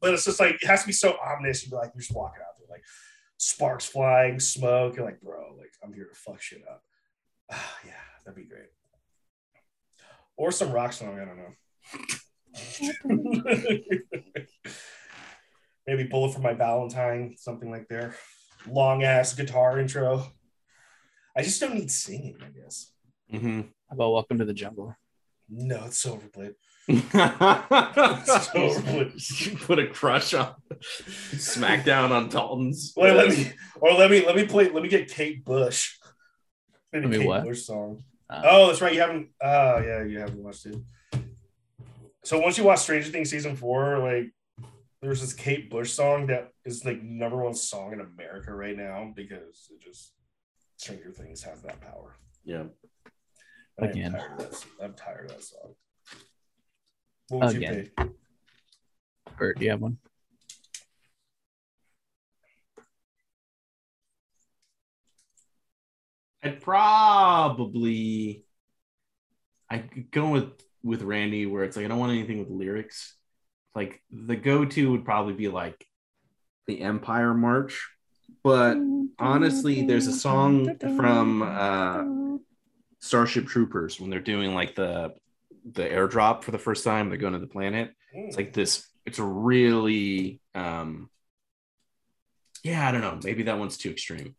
But 0.01 0.13
it's 0.13 0.25
just 0.25 0.39
like 0.39 0.55
it 0.61 0.67
has 0.67 0.81
to 0.81 0.87
be 0.87 0.93
so 0.93 1.17
ominous. 1.23 1.67
You're 1.67 1.79
like 1.79 1.91
you're 1.93 2.01
just 2.01 2.13
walking 2.15 2.41
out 2.41 2.57
there 2.57 2.67
like 2.69 2.83
sparks 3.37 3.85
flying, 3.85 4.39
smoke. 4.39 4.95
You're 4.95 5.05
like, 5.05 5.21
bro, 5.21 5.55
like 5.57 5.71
I'm 5.83 5.93
here 5.93 6.05
to 6.05 6.15
fuck 6.15 6.41
shit 6.41 6.61
up. 6.69 6.83
Ah, 7.51 7.77
yeah, 7.85 7.91
that'd 8.25 8.35
be 8.35 8.47
great. 8.47 8.69
Or 10.37 10.51
some 10.51 10.71
rock 10.71 10.93
song, 10.93 11.19
I 11.19 11.25
don't 11.25 11.37
know. 11.37 11.53
Maybe 15.87 16.03
Bullet 16.03 16.33
for 16.33 16.41
My 16.41 16.53
Valentine, 16.53 17.35
something 17.37 17.71
like 17.71 17.87
there. 17.87 18.15
Long 18.69 19.03
ass 19.03 19.33
guitar 19.33 19.79
intro. 19.79 20.25
I 21.35 21.43
just 21.43 21.61
don't 21.61 21.75
need 21.75 21.89
singing, 21.91 22.37
I 22.41 22.49
guess. 22.49 22.91
Mhm. 23.33 23.69
How 23.89 23.93
about 23.95 24.11
Welcome 24.11 24.39
to 24.39 24.45
the 24.45 24.53
Jungle? 24.53 24.95
No, 25.49 25.85
it's 25.85 25.99
so 25.99 26.13
overplayed. 26.13 26.55
You 26.87 27.01
Put 29.59 29.79
a 29.79 29.87
crush 29.87 30.33
on 30.33 30.55
SmackDown 30.81 32.11
on 32.11 32.29
Dalton's. 32.29 32.93
Wait, 32.95 33.13
let 33.13 33.29
me 33.29 33.51
or 33.81 33.93
let 33.93 34.09
me 34.09 34.25
let 34.25 34.35
me 34.35 34.45
play 34.45 34.69
let 34.69 34.83
me 34.83 34.89
get 34.89 35.09
Kate 35.09 35.43
Bush. 35.43 35.97
Maybe 36.93 37.05
Let 37.05 37.11
me 37.11 37.17
Kate 37.19 37.27
what? 37.27 37.43
Bush 37.43 37.63
song. 37.63 38.03
Uh, 38.29 38.41
Oh, 38.45 38.67
that's 38.67 38.81
right. 38.81 38.93
You 38.93 39.01
haven't 39.01 39.29
oh 39.41 39.79
yeah, 39.79 40.03
you 40.03 40.19
haven't 40.19 40.43
watched 40.43 40.65
it. 40.65 40.77
So 42.23 42.39
once 42.39 42.57
you 42.57 42.63
watch 42.63 42.79
Stranger 42.79 43.09
Things 43.09 43.29
season 43.29 43.55
four, 43.55 43.99
like 43.99 44.31
there's 45.01 45.21
this 45.21 45.33
Kate 45.33 45.69
Bush 45.69 45.91
song 45.91 46.27
that 46.27 46.51
is 46.65 46.83
like 46.85 47.01
number 47.01 47.37
one 47.37 47.53
song 47.53 47.93
in 47.93 48.01
America 48.01 48.53
right 48.53 48.75
now 48.75 49.11
because 49.15 49.69
it 49.71 49.81
just 49.81 50.13
Stranger 50.77 51.11
Things 51.11 51.43
has 51.43 51.61
that 51.61 51.79
power. 51.81 52.15
Yeah. 52.43 52.63
I 53.79 53.85
am 53.85 53.91
Again. 53.91 54.11
tired 54.13 54.31
of 54.31 54.37
that, 54.49 54.65
I'm 54.81 54.93
tired 54.93 55.25
of 55.25 55.31
that 55.35 55.43
song. 55.43 55.75
What 57.29 57.47
would 57.47 57.55
Again. 57.57 57.75
you 57.75 58.05
pick? 58.05 58.09
Bert, 59.37 59.59
do 59.59 59.65
you 59.65 59.71
have 59.71 59.81
one? 59.81 59.97
I'd 66.43 66.61
probably 66.61 68.45
I'd 69.69 70.11
go 70.11 70.29
with 70.29 70.51
with 70.83 71.01
Randy 71.01 71.45
where 71.45 71.63
it's 71.63 71.75
like 71.75 71.85
I 71.85 71.87
don't 71.89 71.99
want 71.99 72.13
anything 72.13 72.39
with 72.39 72.49
lyrics. 72.49 73.15
Like 73.75 74.01
the 74.11 74.35
go-to 74.35 74.91
would 74.91 75.05
probably 75.05 75.33
be 75.33 75.49
like 75.49 75.85
the 76.67 76.81
Empire 76.81 77.33
March. 77.33 77.87
But 78.43 78.77
honestly, 79.19 79.85
there's 79.85 80.07
a 80.07 80.13
song 80.13 80.77
from 80.95 81.41
uh 81.41 82.03
Starship 82.99 83.47
Troopers 83.47 83.99
when 83.99 84.09
they're 84.09 84.19
doing 84.19 84.53
like 84.53 84.75
the 84.75 85.13
the 85.73 85.83
airdrop 85.83 86.43
for 86.43 86.51
the 86.51 86.57
first 86.57 86.83
time, 86.83 87.09
they're 87.09 87.17
going 87.17 87.33
to 87.33 87.39
the 87.39 87.47
planet. 87.47 87.93
Mm. 88.15 88.27
It's 88.27 88.37
like 88.37 88.53
this, 88.53 88.87
it's 89.05 89.19
a 89.19 89.23
really 89.23 90.41
um 90.55 91.09
yeah, 92.63 92.87
I 92.87 92.91
don't 92.91 93.01
know. 93.01 93.19
Maybe 93.23 93.43
that 93.43 93.59
one's 93.59 93.77
too 93.77 93.91
extreme. 93.91 94.35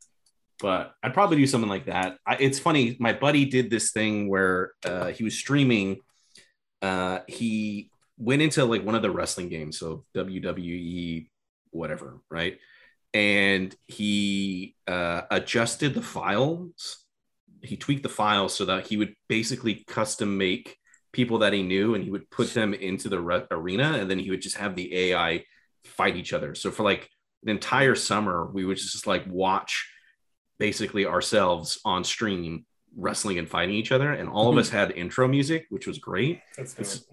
But 0.61 0.93
I'd 1.03 1.15
probably 1.15 1.37
do 1.37 1.47
something 1.47 1.71
like 1.71 1.87
that. 1.87 2.19
I, 2.27 2.37
it's 2.37 2.59
funny. 2.59 2.97
My 2.99 3.13
buddy 3.13 3.45
did 3.45 3.71
this 3.71 3.93
thing 3.93 4.29
where 4.29 4.73
uh, 4.85 5.07
he 5.07 5.23
was 5.23 5.39
streaming. 5.39 6.01
Uh, 6.83 7.21
he 7.29 7.91
went 8.19 8.43
into 8.43 8.65
like 8.65 8.85
one 8.85 8.97
of 8.97 9.03
the 9.03 9.11
wrestling 9.11 9.49
games, 9.49 9.79
so 9.79 10.05
WWE, 10.17 11.29
whatever, 11.71 12.21
right? 12.29 12.59
And 13.15 13.75
he 13.87 14.75
uh, 14.87 15.23
adjusted 15.31 15.95
the 15.95 16.03
files. 16.03 17.05
He 17.63 17.77
tweaked 17.77 18.03
the 18.03 18.09
files 18.09 18.55
so 18.55 18.65
that 18.67 18.87
he 18.87 18.97
would 18.97 19.15
basically 19.29 19.85
custom 19.87 20.37
make 20.39 20.77
people 21.13 21.39
that 21.39 21.53
he 21.53 21.63
knew, 21.63 21.95
and 21.95 22.05
he 22.05 22.11
would 22.11 22.31
put 22.31 22.55
them 22.55 22.75
into 22.75 23.09
the 23.09 23.21
re- 23.21 23.47
arena, 23.51 23.95
and 23.95 24.11
then 24.11 24.19
he 24.19 24.31
would 24.31 24.43
just 24.43 24.57
have 24.57 24.77
the 24.77 24.95
AI 24.95 25.45
fight 25.85 26.17
each 26.17 26.33
other. 26.33 26.55
So 26.55 26.71
for 26.71 26.83
like 26.83 27.09
an 27.43 27.49
entire 27.49 27.95
summer, 27.95 28.51
we 28.53 28.65
would 28.65 28.77
just 28.77 29.07
like 29.07 29.25
watch 29.27 29.91
basically 30.59 31.07
ourselves 31.07 31.81
on 31.85 32.05
stream 32.05 32.67
wrestling 32.97 33.39
and 33.39 33.49
fighting 33.49 33.75
each 33.75 33.93
other. 33.93 34.13
And 34.13 34.29
all 34.29 34.49
of 34.49 34.53
mm-hmm. 34.53 34.61
us 34.61 34.71
had 34.71 34.91
intro 34.93 35.29
music 35.29 35.67
which 35.71 35.87
was 35.87 35.99
great. 35.99 36.41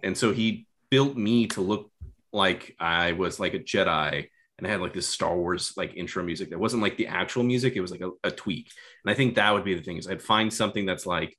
And 0.03 0.17
so 0.17 0.33
he 0.33 0.67
built 0.89 1.15
me 1.15 1.47
to 1.47 1.61
look 1.61 1.91
like 2.35 2.75
i 2.79 3.13
was 3.13 3.39
like 3.39 3.53
a 3.53 3.59
jedi 3.59 4.27
and 4.57 4.67
i 4.67 4.69
had 4.69 4.81
like 4.81 4.93
this 4.93 5.07
star 5.07 5.35
wars 5.35 5.73
like 5.77 5.93
intro 5.95 6.23
music 6.23 6.49
that 6.49 6.59
wasn't 6.59 6.81
like 6.81 6.97
the 6.97 7.07
actual 7.07 7.43
music 7.43 7.75
it 7.75 7.81
was 7.81 7.91
like 7.91 8.01
a, 8.01 8.11
a 8.23 8.31
tweak 8.31 8.69
and 9.03 9.11
i 9.11 9.13
think 9.15 9.35
that 9.35 9.53
would 9.53 9.63
be 9.65 9.73
the 9.75 9.81
thing 9.81 9.97
is 9.97 10.07
i'd 10.07 10.21
find 10.21 10.53
something 10.53 10.85
that's 10.85 11.05
like 11.05 11.37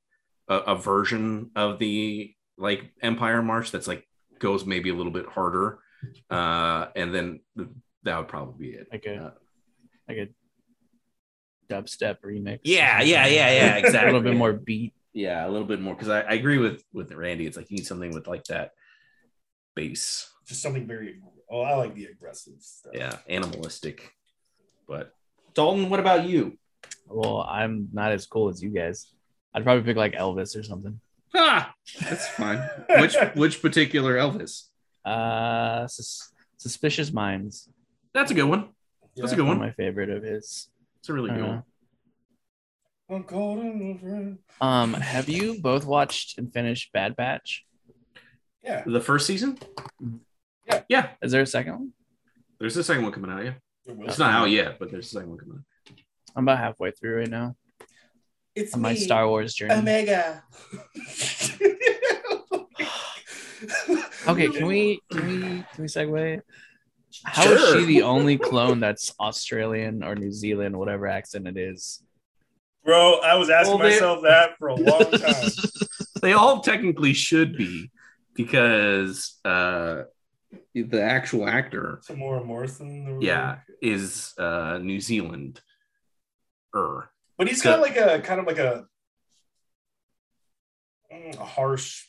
a, 0.49 0.57
a 0.57 0.77
version 0.77 1.51
of 1.57 1.79
the 1.79 2.33
like 2.59 2.93
empire 3.03 3.43
march 3.43 3.71
that's 3.71 3.89
like 3.89 4.07
goes 4.39 4.64
maybe 4.67 4.91
a 4.91 4.95
little 4.95 5.12
bit 5.12 5.27
harder 5.27 5.79
uh 6.31 6.87
and 6.95 7.14
then 7.14 7.41
that 8.03 8.19
would 8.19 8.29
probably 8.29 8.69
be 8.69 8.75
it 8.77 8.87
Like 8.93 9.07
a 9.07 9.17
Uh, 9.17 9.31
like 10.09 10.19
a 10.19 10.29
dubstep 11.69 12.19
remix. 12.25 12.59
or 12.59 12.61
Yeah, 12.64 13.03
yeah, 13.03 13.27
yeah, 13.27 13.79
yeah, 13.81 13.89
a 14.05 14.07
little 14.07 14.21
bit 14.21 14.37
more 14.37 14.53
beat. 14.53 14.95
yeah 15.14 15.45
a 15.47 15.51
little 15.51 15.67
bit 15.67 15.81
more 15.81 15.95
because 15.95 16.09
I, 16.11 16.21
I 16.21 16.35
agree 16.35 16.59
with 16.59 16.85
with 16.93 17.11
randy 17.12 17.47
it's 17.47 17.57
like 17.57 17.71
you 17.71 17.77
need 17.79 17.87
something 17.87 18.12
with 18.14 18.29
like 18.29 18.45
that 18.45 18.71
bass 19.75 20.31
Just 20.47 20.62
something 20.62 20.87
very 20.87 21.19
oh, 21.51 21.61
I 21.61 21.75
like 21.75 21.95
the 21.95 22.07
aggressive 22.07 22.55
stuff. 22.61 22.93
yeah 22.95 23.17
animalistic 23.29 24.13
but 24.89 25.13
dalton 25.55 25.89
what 25.91 26.01
about 26.01 26.29
you 26.29 26.59
Well, 27.09 27.41
I'm 27.43 27.89
not 27.93 28.13
as 28.13 28.27
cool 28.27 28.49
as 28.49 28.63
you 28.63 28.71
guys. 28.71 29.13
I'd 29.55 29.65
probably 29.65 29.85
pick 29.85 29.97
like 29.97 30.13
Elvis 30.15 30.57
or 30.59 30.63
something. 30.63 31.01
ah 31.35 31.73
that's 32.01 32.29
fine 32.29 32.61
which 33.01 33.15
which 33.35 33.61
particular 33.63 34.17
elvis 34.17 34.69
Uh, 35.05 35.87
sus- 35.87 36.33
Suspicious 36.59 37.13
Minds. 37.13 37.69
that's 38.15 38.31
a 38.31 38.35
good 38.35 38.49
one 38.55 38.69
that's 39.17 39.33
a 39.33 39.37
good 39.37 39.47
One 39.47 39.59
one 39.59 39.67
my 39.69 39.73
favorite 39.73 40.11
of 40.11 40.23
his. 40.23 40.69
it's 40.99 41.09
a 41.09 41.13
really 41.13 41.31
good 41.31 41.43
Uh, 41.45 41.47
one 41.49 41.63
I'm 43.09 43.23
caught 43.23 43.59
in. 43.61 44.39
Um, 44.61 44.93
have 44.95 45.29
you 45.29 45.61
both 45.63 45.85
watched 45.87 46.39
and 46.39 46.53
finished 46.53 46.93
Bad 46.93 47.15
Batch? 47.15 47.65
Yeah. 48.65 48.83
the 48.85 49.01
first 49.01 49.27
season 49.29 49.59
Yeah. 50.67 50.83
yeah 50.89 51.09
Is 51.23 51.33
there 51.33 51.43
a 51.43 51.47
second 51.47 51.73
one? 51.73 51.93
there's 52.59 52.77
a 52.77 52.85
second 52.85 53.03
one 53.05 53.12
coming 53.12 53.31
out 53.31 53.45
yeah 53.45 53.53
it's 54.07 54.19
not 54.19 54.33
out 54.33 54.51
yet 54.51 54.79
but 54.79 54.91
there's 54.91 55.07
a 55.07 55.11
second 55.11 55.29
one 55.31 55.39
coming 55.39 55.57
out 55.59 55.95
I'm 56.35 56.45
about 56.45 56.59
halfway 56.59 56.91
through 56.91 57.19
right 57.19 57.29
now 57.31 57.55
It's 58.55 58.75
on 58.75 58.81
my 58.83 58.93
me, 58.95 58.99
Star 58.99 59.29
Wars 59.29 59.55
journey. 59.55 59.75
Omega. 59.75 60.43
Okay, 64.29 64.49
can 64.49 64.67
we 64.67 65.01
can 65.11 65.27
we 65.27 65.39
can 65.41 65.64
we 65.79 65.87
segue? 65.87 66.41
How 67.25 67.45
is 67.45 67.61
Sure. 67.61 67.79
she 67.81 67.85
the 67.87 68.03
only 68.03 68.37
clone 68.37 68.81
that's 68.81 69.14
Australian 69.21 70.03
or 70.03 70.14
New 70.14 70.33
Zealand, 70.33 70.77
whatever 70.77 71.07
accent 71.07 71.47
it 71.47 71.57
is? 71.57 72.03
Bro, 72.85 73.21
I 73.21 73.37
was 73.37 73.49
asking 73.51 73.79
Well, 73.79 73.89
they- 73.89 73.95
myself 73.95 74.23
that 74.25 74.59
for 74.59 74.69
a 74.69 74.75
long 74.75 75.11
time. 75.11 75.51
they 76.23 76.33
all 76.33 76.61
technically 76.61 77.12
should 77.14 77.57
be 77.57 77.91
because 78.35 79.39
uh 79.45 80.03
the 80.75 81.03
actual 81.03 81.49
actor 81.49 82.01
Temuera 82.09 82.45
Morrison. 82.45 83.21
yeah 83.21 83.59
is 83.83 84.33
uh 84.39 84.79
new 84.79 85.01
zealand 85.01 85.61
er 86.75 87.11
But 87.39 87.49
he's 87.49 87.63
got 87.63 87.81
like 87.81 87.97
a 87.97 88.21
kind 88.21 88.41
of 88.41 88.47
like 88.47 88.59
a, 88.59 88.87
mm, 91.13 91.37
a 91.39 91.45
harsh, 91.45 92.05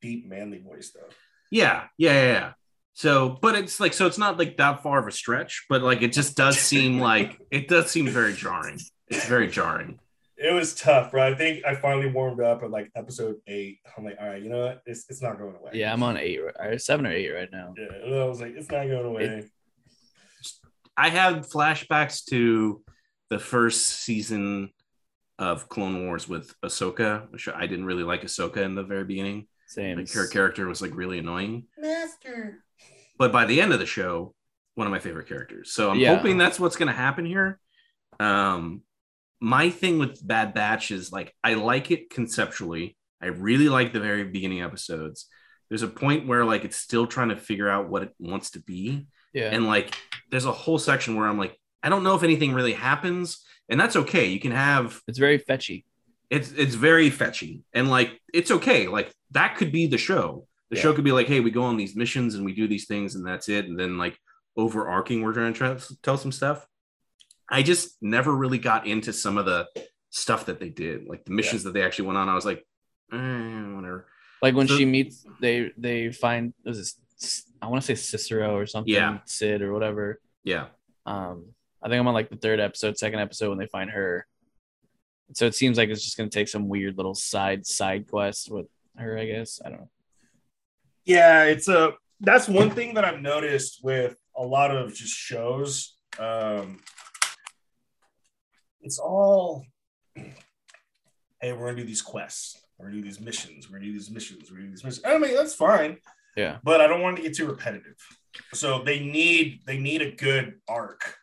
deep, 0.00 0.26
manly 0.26 0.58
voice 0.58 0.90
though. 0.94 1.08
yeah 1.50 1.84
yeah 1.98 2.12
yeah 2.12 2.32
yeah 2.32 2.52
so 2.94 3.38
but 3.40 3.54
it's 3.54 3.80
like 3.80 3.92
so 3.94 4.06
it's 4.06 4.18
not 4.18 4.38
like 4.38 4.56
that 4.58 4.82
far 4.82 4.98
of 4.98 5.06
a 5.06 5.12
stretch 5.12 5.64
but 5.68 5.82
like 5.82 6.02
it 6.02 6.12
just 6.12 6.36
does 6.36 6.58
seem 6.58 6.98
like 7.10 7.38
it 7.50 7.68
does 7.68 7.90
seem 7.90 8.06
very 8.08 8.32
jarring 8.34 8.78
it's 9.08 9.26
very 9.26 9.48
jarring 9.48 9.98
It 10.42 10.52
was 10.52 10.74
tough, 10.74 11.12
bro. 11.12 11.30
I 11.30 11.34
think 11.34 11.64
I 11.64 11.74
finally 11.76 12.08
warmed 12.08 12.40
up 12.40 12.62
at 12.62 12.70
like 12.70 12.90
episode 12.96 13.36
eight. 13.46 13.78
I'm 13.96 14.04
like, 14.04 14.16
all 14.20 14.26
right, 14.28 14.42
you 14.42 14.48
know 14.50 14.66
what? 14.66 14.82
It's 14.86 15.04
it's 15.08 15.22
not 15.22 15.38
going 15.38 15.54
away. 15.54 15.70
Yeah, 15.74 15.92
I'm 15.92 16.02
on 16.02 16.16
eight, 16.16 16.40
right, 16.58 16.80
seven 16.80 17.06
or 17.06 17.12
eight 17.12 17.30
right 17.30 17.48
now. 17.52 17.74
Yeah, 17.78 18.16
I 18.20 18.24
was 18.24 18.40
like, 18.40 18.54
it's 18.56 18.70
not 18.70 18.86
going 18.86 19.06
away. 19.06 19.44
i 20.96 21.08
have 21.08 21.48
flashbacks 21.48 22.24
to 22.26 22.82
the 23.30 23.38
first 23.38 23.86
season 23.88 24.70
of 25.38 25.68
clone 25.68 26.04
wars 26.04 26.28
with 26.28 26.54
ahsoka 26.62 27.30
which 27.32 27.48
i 27.48 27.66
didn't 27.66 27.86
really 27.86 28.02
like 28.02 28.22
ahsoka 28.22 28.58
in 28.58 28.74
the 28.74 28.82
very 28.82 29.04
beginning 29.04 29.46
Same. 29.66 29.96
like 29.96 30.12
her 30.12 30.26
character 30.26 30.68
was 30.68 30.82
like 30.82 30.94
really 30.94 31.18
annoying 31.18 31.64
Master. 31.78 32.62
but 33.18 33.32
by 33.32 33.46
the 33.46 33.60
end 33.62 33.72
of 33.72 33.78
the 33.78 33.86
show 33.86 34.34
one 34.74 34.86
of 34.86 34.90
my 34.90 34.98
favorite 34.98 35.28
characters 35.28 35.72
so 35.72 35.90
i'm 35.90 35.98
Yeah. 35.98 36.14
hoping 36.14 36.36
that's 36.36 36.60
what's 36.60 36.76
going 36.76 36.88
to 36.88 36.92
happen 37.06 37.24
here 37.24 37.58
um 38.20 38.82
my 39.42 39.68
thing 39.70 39.98
with 39.98 40.24
bad 40.26 40.54
batch 40.54 40.90
is 40.92 41.10
like 41.10 41.34
i 41.42 41.54
like 41.54 41.90
it 41.90 42.08
conceptually 42.10 42.96
i 43.20 43.26
really 43.26 43.68
like 43.68 43.92
the 43.92 44.00
very 44.00 44.24
beginning 44.24 44.62
episodes 44.62 45.26
there's 45.68 45.82
a 45.82 45.88
point 45.88 46.26
where 46.28 46.44
like 46.44 46.64
it's 46.64 46.76
still 46.76 47.06
trying 47.06 47.30
to 47.30 47.36
figure 47.36 47.68
out 47.68 47.88
what 47.88 48.02
it 48.04 48.12
wants 48.20 48.50
to 48.52 48.60
be 48.60 49.06
Yeah. 49.34 49.50
and 49.54 49.66
like 49.66 49.94
there's 50.30 50.44
a 50.44 50.52
whole 50.52 50.78
section 50.78 51.16
where 51.16 51.26
i'm 51.26 51.38
like 51.38 51.56
i 51.82 51.88
don't 51.88 52.04
know 52.04 52.14
if 52.14 52.22
anything 52.22 52.52
really 52.54 52.74
happens 52.74 53.44
and 53.68 53.80
that's 53.80 53.96
okay. 53.96 54.26
You 54.26 54.40
can 54.40 54.52
have 54.52 55.00
It's 55.08 55.18
very 55.18 55.38
fetchy. 55.38 55.84
it's 56.30 56.52
it's 56.52 56.74
very 56.74 57.10
fetchy 57.10 57.62
and 57.72 57.88
like 57.90 58.10
it's 58.34 58.50
okay 58.50 58.86
like 58.86 59.12
that 59.32 59.56
could 59.56 59.72
be 59.72 59.86
the 59.88 59.98
show 59.98 60.46
the 60.70 60.76
Yeah. 60.76 60.82
show 60.82 60.92
could 60.94 61.04
be 61.04 61.12
like 61.18 61.26
hey 61.26 61.40
we 61.40 61.50
go 61.50 61.64
on 61.64 61.76
these 61.76 61.96
missions 61.96 62.34
and 62.36 62.44
we 62.44 62.54
do 62.54 62.68
these 62.68 62.86
things 62.86 63.14
and 63.16 63.26
that's 63.26 63.48
it 63.48 63.64
and 63.66 63.76
then 63.80 63.98
like 63.98 64.16
overarching 64.56 65.22
we're 65.22 65.32
trying 65.32 65.54
to 65.54 65.86
to 65.88 66.02
tell 66.02 66.18
some 66.18 66.32
stuff 66.32 66.66
i 67.52 67.62
just 67.62 67.96
never 68.02 68.32
really 68.34 68.58
got 68.58 68.86
into 68.86 69.12
some 69.12 69.36
of 69.38 69.46
the 69.46 69.68
stuff 70.10 70.46
that 70.46 70.58
they 70.58 70.68
did 70.68 71.06
like 71.06 71.24
the 71.24 71.30
missions 71.30 71.62
that 71.64 71.72
they 71.74 71.82
actually 71.82 72.06
went 72.06 72.18
on 72.18 72.28
i 72.28 72.34
was 72.34 72.44
like 72.44 72.66
eh, 73.12 73.16
whatever 73.76 74.06
Like 74.42 74.54
when 74.56 74.66
So- 74.68 74.76
she 74.76 74.84
meets, 74.84 75.24
they 75.40 75.70
they 75.76 76.10
find 76.12 76.52
was 76.64 76.78
this 77.20 77.44
I 77.62 77.66
want 77.68 77.80
to 77.80 77.86
say 77.86 77.94
Cicero 77.94 78.56
or 78.56 78.66
something, 78.66 78.92
Yeah. 78.92 79.18
Cid 79.26 79.62
or 79.62 79.72
whatever. 79.72 80.18
yeah 80.42 80.66
Um, 81.06 81.54
I 81.80 81.86
think 81.88 82.00
I'm 82.00 82.08
on 82.08 82.14
like 82.20 82.30
the 82.30 82.36
third 82.44 82.58
episode, 82.58 82.98
second 82.98 83.20
episode 83.20 83.50
when 83.50 83.58
they 83.58 83.68
find 83.68 83.88
her. 83.90 84.26
So 85.34 85.46
it 85.46 85.54
seems 85.54 85.78
like 85.78 85.88
it's 85.90 86.02
just 86.02 86.16
gonna 86.16 86.28
take 86.38 86.48
some 86.48 86.68
weird 86.68 86.96
little 86.96 87.14
side 87.14 87.64
side 87.64 88.08
quest 88.10 88.50
with 88.50 88.66
her. 88.98 89.16
I 89.16 89.26
guess 89.26 89.60
I 89.64 89.68
don't 89.70 89.80
know. 89.82 89.90
Yeah, 91.04 91.44
it's 91.44 91.68
a 91.68 91.92
that's 92.20 92.48
one 92.48 92.70
thing 92.70 92.94
that 92.94 93.04
I've 93.04 93.20
noticed 93.22 93.80
with 93.84 94.16
a 94.36 94.42
lot 94.56 94.70
of 94.76 94.92
just 94.94 95.14
shows. 95.14 95.94
Um, 96.18 96.80
it's 98.82 98.98
all 98.98 99.64
hey, 100.16 101.52
we're 101.52 101.66
gonna 101.66 101.76
do 101.76 101.84
these 101.84 102.02
quests, 102.02 102.60
we're 102.78 102.86
gonna 102.86 102.98
do 102.98 103.02
these 103.02 103.20
missions, 103.20 103.68
we're 103.70 103.78
gonna 103.78 103.86
do 103.86 103.92
these 103.92 104.10
missions, 104.10 104.50
we're 104.50 104.56
gonna 104.58 104.68
do 104.68 104.74
these 104.74 104.84
missions. 104.84 105.04
I 105.04 105.18
mean, 105.18 105.34
that's 105.34 105.54
fine, 105.54 105.98
Yeah, 106.36 106.58
but 106.62 106.80
I 106.80 106.86
don't 106.86 107.00
want 107.02 107.16
to 107.16 107.22
get 107.22 107.34
too 107.36 107.46
repetitive. 107.46 107.96
So 108.54 108.82
they 108.82 109.00
need 109.00 109.60
they 109.66 109.78
need 109.78 110.02
a 110.02 110.10
good 110.12 110.60
arc. 110.68 111.16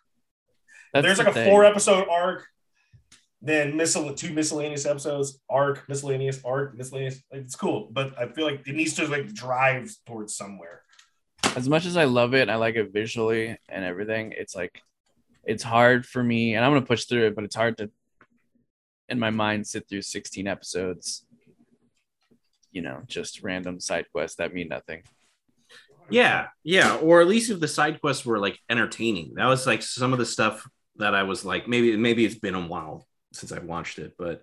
That's 0.93 1.05
There's 1.05 1.17
the 1.17 1.23
like 1.25 1.31
a 1.31 1.35
thing. 1.35 1.49
four 1.49 1.65
episode 1.65 2.07
arc, 2.09 2.47
then 3.41 3.75
miscel- 3.77 4.13
two 4.15 4.33
miscellaneous 4.33 4.85
episodes, 4.85 5.39
arc, 5.49 5.87
miscellaneous, 5.87 6.41
arc, 6.43 6.75
miscellaneous. 6.75 7.21
Like, 7.31 7.41
it's 7.41 7.55
cool, 7.55 7.89
but 7.91 8.17
I 8.19 8.27
feel 8.27 8.45
like 8.45 8.67
it 8.67 8.75
needs 8.75 8.95
to 8.95 9.07
like 9.07 9.33
drive 9.33 9.91
towards 10.05 10.35
somewhere. 10.35 10.81
as 11.55 11.67
much 11.69 11.85
as 11.85 11.95
I 11.97 12.03
love 12.05 12.33
it, 12.33 12.41
and 12.41 12.51
I 12.51 12.55
like 12.55 12.75
it 12.75 12.91
visually 12.91 13.57
and 13.69 13.83
everything. 13.85 14.33
It's 14.37 14.55
like 14.55 14.81
it's 15.49 15.63
hard 15.63 16.05
for 16.05 16.23
me, 16.23 16.55
and 16.55 16.63
I'm 16.63 16.71
gonna 16.71 16.85
push 16.85 17.05
through 17.05 17.27
it, 17.27 17.35
but 17.35 17.43
it's 17.43 17.55
hard 17.55 17.77
to, 17.79 17.89
in 19.09 19.17
my 19.19 19.29
mind, 19.31 19.65
sit 19.67 19.87
through 19.89 20.03
16 20.03 20.47
episodes. 20.47 21.25
You 22.71 22.81
know, 22.83 23.01
just 23.07 23.41
random 23.43 23.79
side 23.79 24.05
quests 24.11 24.37
that 24.37 24.53
mean 24.53 24.67
nothing. 24.69 25.01
yeah 26.11 26.47
yeah 26.63 26.95
or 26.97 27.21
at 27.21 27.27
least 27.27 27.51
if 27.51 27.59
the 27.59 27.67
side 27.67 28.01
quests 28.01 28.25
were 28.25 28.39
like 28.39 28.57
entertaining 28.69 29.33
that 29.35 29.45
was 29.45 29.67
like 29.67 29.83
some 29.83 30.11
of 30.11 30.17
the 30.17 30.25
stuff 30.25 30.67
that 30.95 31.13
i 31.13 31.21
was 31.21 31.45
like 31.45 31.67
maybe 31.67 31.95
maybe 31.97 32.25
it's 32.25 32.39
been 32.45 32.55
a 32.55 32.67
while 32.67 33.05
since 33.31 33.51
i've 33.51 33.63
watched 33.75 33.99
it 33.99 34.13
but 34.17 34.41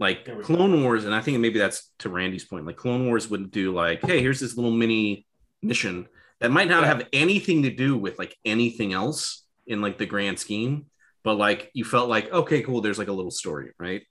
like 0.00 0.24
There 0.24 0.36
we 0.36 0.40
go. 0.42 0.46
clone 0.46 0.82
wars 0.82 1.04
and 1.04 1.14
i 1.14 1.20
think 1.20 1.38
maybe 1.38 1.58
that's 1.58 1.90
to 1.98 2.08
randy's 2.08 2.46
point 2.46 2.64
like 2.64 2.78
clone 2.78 3.06
wars 3.06 3.28
would 3.28 3.50
do 3.50 3.74
like 3.74 4.00
hey 4.06 4.20
here's 4.22 4.40
this 4.40 4.56
little 4.56 4.70
mini 4.70 5.26
mission 5.62 6.08
that 6.40 6.50
might 6.50 6.68
not 6.68 6.82
Yeah. 6.82 6.88
have 6.88 7.08
anything 7.12 7.64
to 7.64 7.70
do 7.70 7.98
with 7.98 8.18
like 8.18 8.34
anything 8.46 8.94
else 8.94 9.43
in 9.66 9.80
like 9.80 9.98
the 9.98 10.06
grand 10.06 10.38
scheme 10.38 10.86
but 11.22 11.34
like 11.36 11.70
you 11.74 11.84
felt 11.84 12.08
like 12.08 12.30
okay 12.32 12.62
cool 12.62 12.80
there's 12.80 12.98
like 12.98 13.08
a 13.08 13.12
little 13.12 13.30
story 13.30 13.70
right 13.78 14.02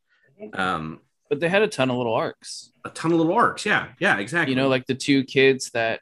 um 0.53 0.99
But 1.29 1.39
they 1.39 1.49
had 1.49 1.61
a 1.61 1.67
ton 1.67 1.89
of 1.91 1.97
little 1.97 2.13
arcs. 2.13 2.71
a 2.85 2.89
ton 2.89 3.11
of 3.11 3.17
little 3.19 3.33
arcs 3.33 3.65
yeah 3.65 3.89
yeah 3.99 4.17
exactly 4.19 4.51
You 4.53 4.59
know, 4.59 4.67
like 4.67 4.85
the 4.87 4.95
two 4.95 5.23
kids 5.23 5.69
that 5.71 6.01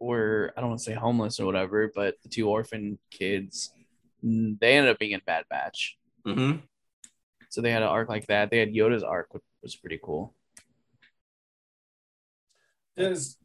were 0.00 0.52
I 0.56 0.60
don't 0.60 0.70
want 0.70 0.80
to 0.80 0.84
say 0.84 0.94
homeless 0.94 1.40
or 1.40 1.46
whatever, 1.46 1.90
but 1.94 2.14
the 2.22 2.28
two 2.28 2.48
orphan 2.48 2.98
kids, 3.10 3.72
they 4.22 4.76
ended 4.76 4.90
up 4.92 4.98
being 4.98 5.12
in 5.12 5.20
Bad 5.26 5.44
Batch. 5.50 5.96
hmm 6.24 6.56
So 7.48 7.60
they 7.62 7.70
had 7.70 7.82
an 7.82 7.88
arc 7.88 8.08
like 8.08 8.26
that. 8.26 8.50
They 8.50 8.58
had 8.58 8.72
Yoda's 8.74 9.02
arc, 9.02 9.32
which 9.34 9.42
was 9.62 9.74
pretty 9.76 9.98
cool. 10.02 10.34
Is 12.96 13.38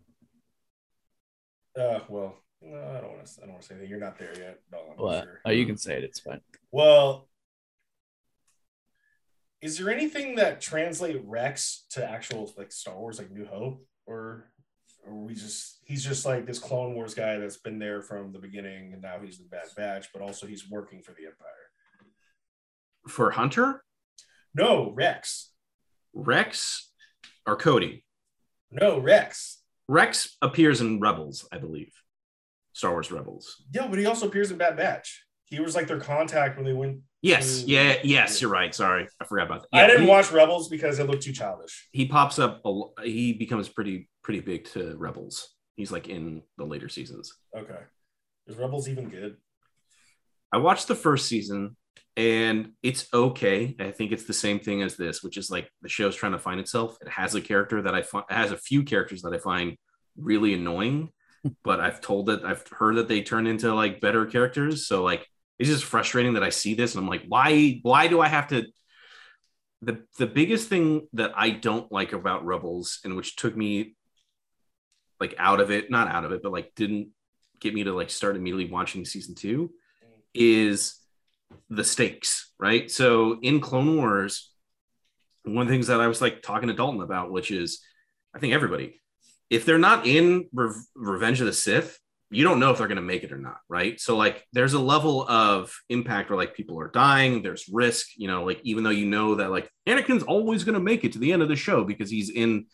uh 1.78 2.00
well, 2.10 2.36
no, 2.62 2.78
I 2.78 3.00
don't 3.02 3.12
want 3.14 3.26
to. 3.26 3.32
I 3.42 3.46
don't 3.46 3.52
want 3.54 3.62
to 3.64 3.68
say 3.68 3.76
that 3.76 3.88
you're 3.88 4.00
not 4.00 4.18
there 4.20 4.38
yet. 4.38 4.60
No, 4.72 4.80
I'm 4.92 4.98
But 4.98 5.24
sure. 5.24 5.42
oh, 5.46 5.52
you 5.52 5.62
um, 5.64 5.68
can 5.68 5.78
say 5.78 5.98
it. 5.98 6.04
It's 6.04 6.20
fine. 6.20 6.42
Well, 6.72 7.28
is 9.62 9.78
there 9.78 9.90
anything 9.90 10.36
that 10.36 10.62
translate 10.62 11.22
Rex 11.26 11.86
to 11.92 12.10
actual 12.10 12.52
like 12.58 12.72
Star 12.72 12.98
Wars, 12.98 13.18
like 13.20 13.32
New 13.32 13.46
Hope, 13.46 13.86
or 14.06 14.52
or 15.06 15.16
we 15.16 15.34
just 15.34 15.80
he's 15.86 16.04
just 16.04 16.26
like 16.26 16.46
this 16.46 16.60
Clone 16.60 16.94
Wars 16.96 17.14
guy 17.14 17.38
that's 17.38 17.58
been 17.58 17.80
there 17.80 18.02
from 18.02 18.32
the 18.32 18.40
beginning, 18.40 18.94
and 18.94 19.02
now 19.02 19.18
he's 19.24 19.38
the 19.38 19.46
Bad 19.46 19.68
Batch, 19.76 20.08
but 20.14 20.22
also 20.22 20.48
he's 20.48 20.70
working 20.70 21.02
for 21.02 21.12
the 21.12 21.26
Empire. 21.26 21.72
for 23.08 23.32
hunter 23.32 23.84
No, 24.54 24.92
Rex. 24.92 25.52
rex 26.14 26.92
or 27.46 27.56
cody 27.56 28.06
No, 28.72 29.00
Rex. 29.00 29.62
Rex 29.88 30.38
appears 30.42 30.82
in 30.82 31.00
Rebels, 31.00 31.48
I 31.52 31.58
believe. 31.58 31.94
Star 32.80 32.92
Wars 32.92 33.12
Rebels. 33.12 33.62
Yeah, 33.74 33.88
but 33.88 34.00
he 34.00 34.06
also 34.06 34.28
appears 34.28 34.52
in 34.52 34.58
Bad 34.58 34.78
Batch. 34.78 35.26
He 35.44 35.60
was 35.60 35.76
like 35.76 35.88
their 35.88 36.00
contact 36.00 36.56
when 36.56 36.66
they 36.66 36.72
went. 36.72 37.00
Yes, 37.22 37.64
Mm. 37.64 37.68
yeah, 37.68 37.98
yes, 38.06 38.42
you're 38.42 38.50
right. 38.50 38.74
Sorry, 38.74 39.06
I 39.20 39.26
forgot 39.26 39.48
about 39.48 39.62
that. 39.64 39.84
I 39.84 39.88
didn't 39.88 40.04
he, 40.04 40.10
watch 40.10 40.32
Rebels 40.32 40.70
because 40.70 40.98
it 40.98 41.06
looked 41.08 41.24
too 41.24 41.34
childish. 41.34 41.90
He 41.92 42.06
pops 42.06 42.40
up. 42.40 42.62
A, 42.64 42.82
he 43.04 43.34
becomes 43.34 43.68
pretty 43.68 44.08
pretty 44.24 44.40
big 44.40 44.64
to 44.70 44.96
Rebels. 44.98 45.50
He's 45.76 45.92
like 45.92 46.08
in 46.08 46.42
the 46.58 46.64
later 46.64 46.88
seasons. 46.88 47.34
Okay. 47.54 47.82
Is 48.48 48.56
Rebels 48.56 48.88
even 48.88 49.10
good? 49.10 49.36
I 50.54 50.58
watched 50.58 50.88
the 50.88 50.96
first 50.96 51.28
season 51.28 51.76
and 52.16 52.72
it's 52.82 53.08
okay. 53.14 53.76
I 53.80 53.92
think 53.92 54.14
it's 54.14 54.24
the 54.24 54.34
same 54.34 54.60
thing 54.60 54.82
as 54.84 54.96
this, 54.96 55.22
which 55.22 55.36
is 55.36 55.50
like 55.52 55.70
the 55.82 55.90
show's 55.90 56.16
trying 56.16 56.32
to 56.32 56.40
find 56.40 56.60
itself. 56.62 56.98
It 57.02 57.10
has 57.10 57.36
a 57.36 57.42
character 57.42 57.82
that 57.82 57.94
I 57.94 58.02
find 58.04 58.26
has 58.30 58.52
a 58.54 58.58
few 58.58 58.84
characters 58.84 59.22
that 59.24 59.34
I 59.34 59.40
find 59.40 59.76
really 60.18 60.54
annoying, 60.54 61.10
but 61.64 61.80
I've 61.80 62.02
told 62.02 62.28
that 62.28 62.44
I've 62.44 62.66
heard 62.68 62.96
that 62.96 63.08
they 63.08 63.22
turn 63.22 63.48
into 63.48 63.74
like 63.74 64.02
better 64.02 64.26
characters. 64.26 64.88
So 64.88 65.04
like 65.04 65.28
it's 65.58 65.70
just 65.70 65.84
frustrating 65.84 66.34
that 66.34 66.44
I 66.44 66.50
see 66.50 66.74
this 66.74 66.96
and 66.96 67.04
I'm 67.04 67.10
like, 67.10 67.24
why 67.28 67.80
why 67.82 68.08
do 68.08 68.22
I 68.22 68.28
have 68.28 68.48
to 68.50 68.66
the 69.82 70.04
the 70.18 70.28
biggest 70.28 70.70
thing 70.70 71.08
that 71.14 71.32
I 71.36 71.52
don't 71.52 71.92
like 71.92 72.14
about 72.14 72.46
Rebels 72.46 73.00
and 73.04 73.16
which 73.16 73.36
took 73.36 73.56
me 73.56 73.96
like 75.20 75.36
out 75.38 75.60
of 75.60 75.72
it, 75.72 75.92
not 75.92 76.08
out 76.08 76.24
of 76.24 76.32
it, 76.32 76.42
but 76.42 76.52
like 76.52 76.74
didn't 76.76 77.10
get 77.60 77.74
me 77.74 77.84
to 77.84 77.94
like 77.94 78.10
start 78.10 78.36
immediately 78.36 78.72
watching 78.72 79.06
season 79.06 79.36
two 79.36 79.72
is 80.34 80.96
the 81.70 81.84
stakes, 81.84 82.52
right? 82.60 82.90
So 82.90 83.40
in 83.42 83.60
Clone 83.60 83.98
Wars, 83.98 84.52
one 85.44 85.64
of 85.64 85.68
the 85.68 85.74
things 85.74 85.88
that 85.88 86.00
I 86.00 86.08
was 86.08 86.22
like 86.22 86.42
talking 86.42 86.68
to 86.68 86.74
Dalton 86.74 87.02
about, 87.02 87.32
which 87.32 87.52
is 87.52 87.82
I 88.34 88.40
think 88.40 88.54
everybody, 88.54 89.02
if 89.50 89.66
they're 89.66 89.78
not 89.78 90.06
in 90.06 90.48
Re- 90.54 90.72
Revenge 90.96 91.40
of 91.42 91.48
the 91.48 91.54
Sith, 91.54 91.98
you 92.32 92.44
don't 92.44 92.60
know 92.60 92.70
if 92.72 92.78
they're 92.78 92.88
going 92.88 92.98
to 92.98 93.02
make 93.02 93.24
it 93.24 93.32
or 93.32 93.40
not, 93.40 93.58
right? 93.68 94.00
So 94.00 94.16
like 94.16 94.46
there's 94.54 94.74
a 94.74 94.80
level 94.80 95.28
of 95.28 95.74
impact 95.90 96.30
where 96.30 96.38
like 96.38 96.54
people 96.54 96.80
are 96.80 96.90
dying, 96.90 97.42
there's 97.42 97.66
risk, 97.72 98.08
you 98.18 98.28
know, 98.28 98.44
like 98.44 98.60
even 98.64 98.84
though 98.84 98.92
you 98.92 99.08
know 99.08 99.36
that 99.36 99.50
like 99.50 99.68
Anakin's 99.88 100.22
always 100.24 100.64
going 100.64 100.76
to 100.76 100.80
make 100.80 101.04
it 101.04 101.14
to 101.14 101.20
the 101.20 101.34
end 101.34 101.42
of 101.42 101.50
the 101.50 101.56
show 101.56 101.84
because 101.84 102.12
he's 102.12 102.30
in 102.30 102.68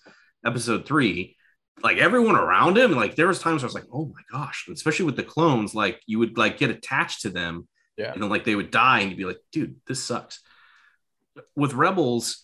episode 0.45 0.85
3, 0.85 1.37
like 1.83 1.97
everyone 1.97 2.35
around 2.35 2.77
him 2.77 2.91
like 2.95 3.15
there 3.15 3.27
was 3.27 3.39
times 3.39 3.61
where 3.61 3.67
I 3.67 3.71
was 3.71 3.75
like, 3.75 3.87
"Oh 3.93 4.05
my 4.13 4.21
gosh," 4.37 4.67
especially 4.69 5.05
with 5.05 5.15
the 5.15 5.23
clones, 5.23 5.73
like 5.73 6.01
you 6.05 6.19
would 6.19 6.37
like 6.37 6.57
get 6.57 6.69
attached 6.69 7.21
to 7.21 7.29
them 7.29 7.67
Yeah. 7.97 8.11
and 8.11 8.21
then 8.21 8.29
like 8.29 8.43
they 8.43 8.55
would 8.55 8.71
die 8.71 8.99
and 9.01 9.09
you'd 9.11 9.17
be 9.17 9.25
like 9.25 9.39
dude 9.53 9.75
this 9.87 10.03
sucks 10.03 10.41
with 11.55 11.73
rebels 11.73 12.43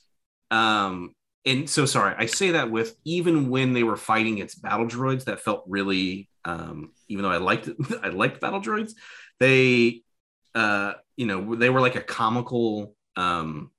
um 0.49 1.13
and 1.45 1.69
so 1.69 1.85
sorry 1.85 2.13
i 2.17 2.25
say 2.25 2.51
that 2.51 2.69
with 2.69 2.95
even 3.03 3.49
when 3.49 3.73
they 3.73 3.83
were 3.83 3.97
fighting 3.97 4.37
its 4.37 4.55
battle 4.55 4.85
droids 4.85 5.25
that 5.25 5.39
felt 5.39 5.63
really 5.67 6.29
um 6.45 6.91
even 7.07 7.23
though 7.23 7.31
i 7.31 7.37
liked 7.37 7.69
i 8.03 8.09
liked 8.09 8.39
battle 8.39 8.61
droids 8.61 8.93
they 9.39 10.01
uh 10.55 10.93
you 11.17 11.25
know 11.25 11.55
they 11.55 11.69
were 11.69 11.81
like 11.81 11.95
a 11.95 12.01
comical 12.01 12.95
um 13.15 13.71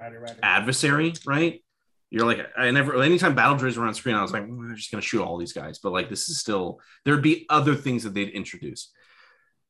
Righty, 0.00 0.16
righty. 0.16 0.38
adversary 0.42 1.12
right? 1.26 1.62
You're 2.10 2.26
like 2.26 2.46
i 2.56 2.70
never 2.70 3.00
anytime 3.02 3.34
battle 3.34 3.56
droids 3.56 3.76
were 3.76 3.86
on 3.86 3.94
screen 3.94 4.16
i 4.16 4.22
was 4.22 4.32
like 4.32 4.44
"Mm, 4.44 4.66
they're 4.66 4.76
just 4.76 4.90
gonna 4.90 5.00
shoot 5.00 5.22
all 5.22 5.38
these 5.38 5.52
guys. 5.52 5.78
But 5.78 5.92
like 5.92 6.10
this 6.10 6.28
is 6.28 6.38
still 6.38 6.80
there'd 7.04 7.22
be 7.22 7.46
other 7.48 7.74
things 7.74 8.02
that 8.02 8.12
they'd 8.14 8.28
introduce. 8.30 8.90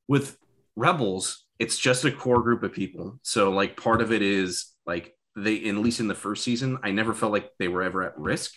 With 0.08 0.36
rebels 0.74 1.44
it's 1.58 1.78
just 1.78 2.04
a 2.04 2.10
core 2.10 2.42
group 2.42 2.64
of 2.64 2.72
people. 2.72 3.20
So 3.22 3.50
like 3.50 3.76
part 3.76 4.00
of 4.00 4.10
it 4.10 4.22
is 4.22 4.72
like 4.86 5.14
they 5.36 5.68
at 5.68 5.76
least 5.76 6.00
in 6.00 6.08
the 6.08 6.14
first 6.14 6.44
season 6.44 6.78
i 6.82 6.90
never 6.90 7.14
felt 7.14 7.32
like 7.32 7.50
they 7.58 7.68
were 7.68 7.82
ever 7.82 8.02
at 8.02 8.18
risk. 8.18 8.52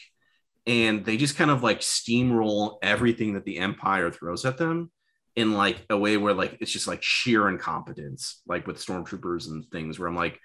And 0.67 1.05
they 1.05 1.15
just 1.17 1.37
kind 1.37 1.51
of 1.51 1.61
like 1.61 1.81
steamroll 1.81 2.77
everything 2.81 3.33
that 3.35 3.45
the 3.45 3.59
empire 3.59 4.09
throws 4.09 4.45
at 4.45 4.57
them 4.57 4.89
in 5.35 5.53
like 5.53 5.85
a 5.91 5.97
way 5.97 6.17
where 6.17 6.33
like 6.33 6.57
it's 6.59 6.71
just 6.71 6.87
like 6.87 7.03
sheer 7.03 7.47
incompetence 7.49 8.41
like 8.47 8.65
with 8.65 8.77
stormtroopers 8.77 9.47
and 9.47 9.65
things 9.71 9.99
where 9.99 10.07
i'm 10.07 10.15
like 10.15 10.39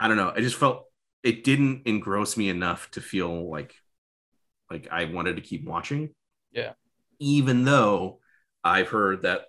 i 0.00 0.08
don't 0.08 0.16
know. 0.16 0.32
I 0.34 0.40
just 0.40 0.56
felt 0.56 0.86
it 1.22 1.44
didn't 1.44 1.84
engross 1.86 2.36
me 2.36 2.48
enough 2.48 2.90
to 2.92 3.00
feel 3.00 3.48
like 3.50 3.74
like 4.70 4.88
i 4.90 5.04
wanted 5.04 5.36
to 5.36 5.42
keep 5.42 5.64
watching. 5.64 6.10
Yeah. 6.50 6.72
even 7.20 7.64
though 7.64 8.18
i've 8.64 8.88
heard 8.88 9.22
that 9.22 9.42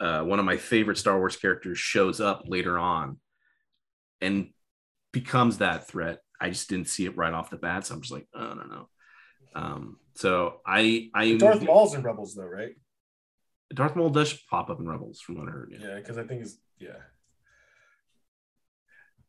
uh, 0.00 0.22
one 0.22 0.38
of 0.38 0.46
my 0.46 0.56
favorite 0.56 0.96
star 0.96 1.18
wars 1.18 1.36
characters 1.36 1.78
shows 1.78 2.20
up 2.20 2.44
later 2.46 2.78
on 2.78 3.18
and 4.22 4.50
becomes 5.12 5.58
that 5.58 5.88
threat. 5.88 6.20
I 6.40 6.48
just 6.50 6.68
didn't 6.68 6.88
see 6.88 7.04
it 7.04 7.16
right 7.16 7.32
off 7.34 7.50
the 7.50 7.56
bat, 7.56 7.86
so 7.86 7.94
I'm 7.94 8.00
just 8.00 8.12
like, 8.12 8.26
I 8.34 8.40
don't 8.40 8.70
know. 8.70 8.88
Um, 9.54 9.96
so 10.14 10.60
I 10.66 11.10
I 11.14 11.32
Darth 11.34 11.62
Maul's 11.62 11.94
in 11.94 12.02
Rebels 12.02 12.34
though, 12.34 12.44
right? 12.44 12.72
Darth 13.74 13.94
Maul 13.96 14.10
does 14.10 14.32
pop 14.50 14.70
up 14.70 14.80
in 14.80 14.88
Rebels, 14.88 15.20
from 15.20 15.38
what 15.38 15.48
I 15.48 15.52
heard. 15.52 15.70
Yeah, 15.72 15.88
Yeah, 15.88 15.94
because 15.96 16.18
I 16.18 16.24
think 16.24 16.42
it's 16.42 16.56
yeah. 16.78 16.96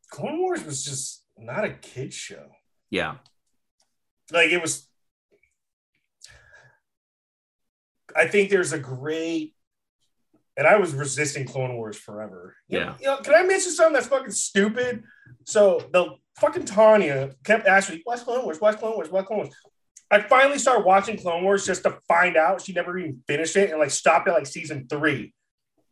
Clone 0.09 0.39
Wars 0.39 0.63
was 0.65 0.83
just 0.83 1.23
not 1.37 1.63
a 1.63 1.71
kid 1.73 2.13
show. 2.13 2.45
yeah, 2.89 3.15
Like 4.31 4.51
it 4.51 4.61
was. 4.61 4.87
I 8.15 8.27
think 8.27 8.49
there's 8.49 8.73
a 8.73 8.79
great, 8.79 9.55
and 10.57 10.67
I 10.67 10.77
was 10.77 10.93
resisting 10.93 11.45
Clone 11.45 11.75
Wars 11.75 11.97
forever. 11.97 12.55
You 12.67 12.79
know- 12.79 12.85
Yeah. 12.85 12.95
you 12.99 13.05
know, 13.07 13.17
can 13.17 13.33
I 13.33 13.43
mention 13.43 13.71
something 13.71 13.93
that's 13.93 14.07
fucking 14.07 14.31
stupid? 14.31 15.03
So 15.45 15.87
the 15.91 16.15
fucking 16.37 16.65
Tanya 16.65 17.31
kept 17.43 17.67
asking 17.67 17.97
me, 17.97 18.03
"Watch 18.05 18.21
Clone 18.21 18.43
Wars? 18.43 18.59
Watch 18.61 18.77
Clone 18.77 18.95
Wars? 18.95 19.09
Watch 19.09 19.25
Clone 19.25 19.39
Wars?" 19.39 19.55
I 20.11 20.21
finally 20.21 20.57
started 20.59 20.83
watching 20.85 21.17
Clone 21.17 21.43
Wars 21.43 21.65
just 21.65 21.83
to 21.83 21.97
find 22.07 22.35
out 22.35 22.61
she 22.61 22.73
never 22.73 22.97
even 22.97 23.23
finished 23.27 23.55
it 23.55 23.69
and 23.71 23.79
like 23.79 23.91
stopped 23.91 24.27
at 24.27 24.33
like 24.33 24.45
season 24.45 24.87
three. 24.89 25.33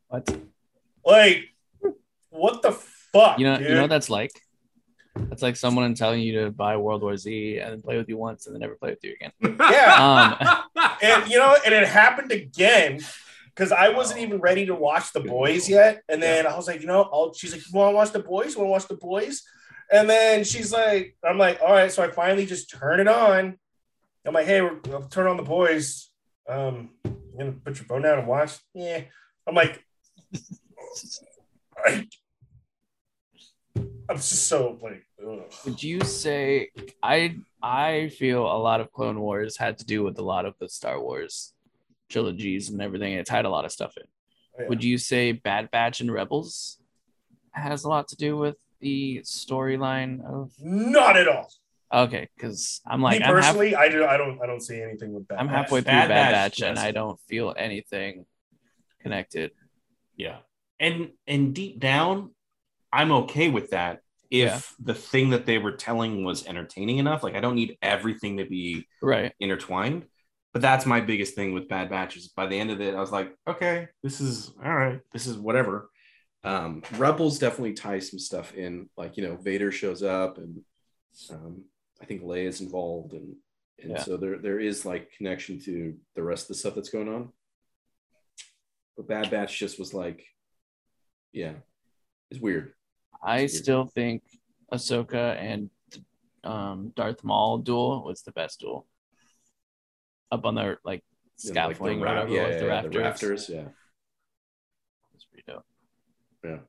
What? 0.10 0.38
Like, 1.06 1.45
what 2.30 2.61
the 2.61 2.73
fuck? 2.73 3.40
You 3.40 3.45
know, 3.45 3.57
dude? 3.57 3.69
you 3.69 3.76
know 3.76 3.81
what 3.81 3.90
that's 3.90 4.10
like. 4.10 4.31
That's 5.15 5.41
like 5.41 5.56
someone 5.56 5.94
telling 5.95 6.22
you 6.22 6.44
to 6.44 6.52
buy 6.52 6.77
World 6.77 7.02
War 7.02 7.15
Z 7.18 7.60
and 7.60 7.72
then 7.72 7.81
play 7.81 7.98
with 7.98 8.07
you 8.10 8.18
once 8.18 8.45
and 8.45 8.56
then 8.56 8.61
never 8.61 8.76
play 8.76 8.91
with 8.91 9.03
you 9.03 9.15
again. 9.19 9.31
Yeah. 9.60 10.65
Um, 10.76 10.90
and 11.02 11.30
you 11.31 11.38
know, 11.38 11.56
and 11.65 11.73
it 11.73 11.88
happened 11.88 12.31
again 12.31 12.99
because 13.60 13.73
I 13.73 13.90
wasn't 13.90 14.22
even 14.22 14.40
ready 14.40 14.65
to 14.68 14.73
watch 14.73 15.11
the 15.11 15.19
boys 15.19 15.68
yet. 15.68 16.02
And 16.07 16.23
then 16.23 16.48
I 16.48 16.56
was 16.56 16.65
like, 16.65 16.80
you 16.80 16.88
know, 16.88 17.10
I'll, 17.11 17.34
she's 17.34 17.52
like, 17.52 17.60
you 17.60 17.77
want 17.77 17.91
to 17.91 17.95
watch 17.95 18.11
the 18.11 18.19
boys? 18.19 18.53
You 18.53 18.61
want 18.61 18.68
to 18.68 18.72
watch 18.72 18.88
the 18.88 18.95
boys? 18.95 19.44
And 19.91 20.10
then 20.10 20.45
she's 20.45 20.72
like, 20.72 21.18
I'm 21.27 21.38
like, 21.38 21.60
all 21.61 21.73
right. 21.73 21.91
So 21.91 22.02
I 22.02 22.10
finally 22.10 22.45
just 22.45 22.69
turn 22.69 23.02
it 23.02 23.10
on. 23.10 23.57
I'm 24.26 24.34
like, 24.34 24.45
hey, 24.45 24.61
we're, 24.61 24.80
I'll 24.94 25.10
turn 25.10 25.27
on 25.27 25.36
the 25.36 25.44
boys. 25.44 26.10
Um, 26.48 26.91
you 27.03 27.38
gonna 27.38 27.52
put 27.52 27.76
your 27.76 27.86
phone 27.86 28.03
down 28.03 28.19
and 28.19 28.30
watch? 28.30 28.57
Yeah. 28.73 29.02
I'm 29.45 29.56
like, 29.56 29.84
I, 31.86 32.07
I'm 34.10 34.15
just 34.15 34.48
so 34.48 34.80
like, 34.81 35.06
ugh. 35.22 35.52
would 35.65 35.84
you 35.84 36.02
say 36.06 36.69
I 37.03 37.36
I 37.61 38.07
feel 38.18 38.45
a 38.45 38.57
lot 38.57 38.80
of 38.80 38.94
Clone 38.94 39.19
Wars 39.19 39.57
had 39.57 39.80
to 39.80 39.86
do 39.86 40.02
with 40.03 40.18
a 40.18 40.23
lot 40.23 40.45
of 40.45 40.53
the 40.60 40.69
Star 40.69 41.02
Wars 41.02 41.53
trilogies 42.10 42.69
and 42.69 42.81
everything. 42.81 43.14
It's 43.14 43.30
had 43.30 43.45
a 43.45 43.49
lot 43.49 43.65
of 43.65 43.72
stuff 43.72 43.95
in. 43.98 44.03
Oh, 44.57 44.64
yeah. 44.64 44.69
Would 44.69 44.84
you 44.84 44.98
say 44.98 45.31
Bad 45.31 45.72
Batch 45.72 46.02
and 46.02 46.11
Rebels 46.11 46.77
has 47.52 47.84
a 47.84 47.90
lot 47.90 48.07
to 48.10 48.15
do 48.15 48.38
with 48.38 48.56
the 48.81 49.19
storyline 49.23 50.23
of? 50.26 50.52
not 50.60 51.18
at 51.18 51.27
all. 51.27 51.52
Okay, 51.91 52.30
because 52.36 52.81
I'm 52.86 53.02
like 53.02 53.19
Me 53.19 53.26
I'm, 53.26 53.36
half, 53.36 53.45
personally, 53.45 53.76
I 53.76 53.90
do. 53.90 54.06
I 54.06 54.15
don't. 54.18 54.40
I 54.41 54.45
don't 54.45 54.61
see 54.61 54.80
anything 54.80 55.11
with 55.11 55.27
that. 55.30 55.40
I'm 55.40 55.48
halfway 55.48 55.81
through 55.81 55.91
Bad 55.94 56.10
Bad, 56.10 56.31
Batch, 56.31 56.60
Batch, 56.60 56.69
and. 56.69 56.77
I 56.77 56.91
don't 56.91 57.19
feel 57.27 57.53
anything 57.57 58.26
connected. 59.02 59.52
Yeah. 60.15 60.38
And 60.80 61.10
and 61.26 61.56
deep 61.56 61.80
down, 61.80 62.36
I'm 62.94 63.11
okay 63.11 63.49
with 63.49 63.72
that 63.72 64.02
if 64.30 64.45
Yeah. 64.49 64.60
the 64.80 64.94
thing 64.94 65.31
that 65.31 65.48
they 65.48 65.57
were 65.57 65.72
telling 65.72 66.23
was 66.23 66.45
entertaining 66.45 66.99
enough. 66.99 67.23
Like 67.23 67.34
I 67.34 67.40
don't 67.40 67.56
need 67.56 67.77
everything 67.81 68.38
to 68.38 68.45
be 68.45 68.86
Right. 69.02 69.34
intertwined. 69.40 70.06
But 70.54 70.62
that's 70.64 70.86
my 70.86 71.00
biggest 71.00 71.36
thing 71.36 71.54
with 71.54 71.68
Bad 71.70 71.90
Batches. 71.90 72.30
By 72.30 72.48
the 72.48 72.60
end 72.60 72.72
of 72.72 72.82
it, 72.82 72.96
I 72.96 73.00
was 73.00 73.12
like, 73.12 73.36
okay, 73.48 73.88
this 74.02 74.20
is 74.20 74.52
all 74.64 74.74
right. 74.74 75.00
This 75.14 75.28
is 75.28 75.38
whatever. 75.38 75.90
Um, 76.44 76.82
Rebels 76.98 77.38
definitely 77.38 77.74
ties 77.74 78.10
some 78.10 78.18
stuff 78.20 78.54
in, 78.56 78.90
like 78.98 79.16
you 79.18 79.24
know, 79.28 79.36
Vader 79.36 79.72
shows 79.72 80.02
up, 80.02 80.38
and 80.38 80.62
um, 81.32 81.64
I 82.02 82.06
think 82.06 82.24
leia 82.24 82.46
is 82.48 82.62
involved, 82.62 83.14
and 83.14 83.36
and 83.82 83.92
Yeah. 83.92 84.04
so 84.04 84.18
there 84.18 84.38
there 84.40 84.60
is 84.60 84.86
like 84.86 85.12
connection 85.18 85.60
to 85.62 85.96
the 86.16 86.24
rest 86.24 86.44
of 86.46 86.48
the 86.50 86.56
stuff 86.56 86.76
that's 86.76 86.90
going 86.90 87.10
on. 87.10 87.30
But 88.98 89.08
Bad 89.08 89.30
Batch 89.30 89.58
just 89.60 89.78
was 89.80 89.94
like, 89.94 90.26
yeah, 91.32 91.54
it's 92.32 92.42
weird. 92.42 92.74
I 93.22 93.40
Weird. 93.40 93.52
still 93.52 93.86
think 93.86 94.24
Ahsoka 94.74 95.36
and 95.38 95.70
um, 96.44 96.92
Darth 96.96 97.24
Maul 97.24 97.60
duel 97.60 98.04
was 98.04 98.22
the 98.24 98.32
best 98.32 98.62
duel. 98.62 98.88
Up 100.31 100.45
on 100.45 100.56
the 100.56 100.77
like 100.84 101.03
You 101.43 101.53
know, 101.53 101.68
like 101.68 101.77
the 101.77 101.88
scaffolding, 101.95 102.01
or 102.01 102.06
ra- 102.06 102.11
whatever, 102.11 102.34
yeah, 102.34 102.47
with 102.47 102.60
the 102.60 102.65
yeah, 102.65 102.72
rafters. 102.72 102.93
the 102.93 102.99
rafters, 102.99 103.49
yeah. 103.49 103.68
It's 105.15 105.26
pretty 105.26 105.43
dope. 105.47 105.65
I 106.45 106.60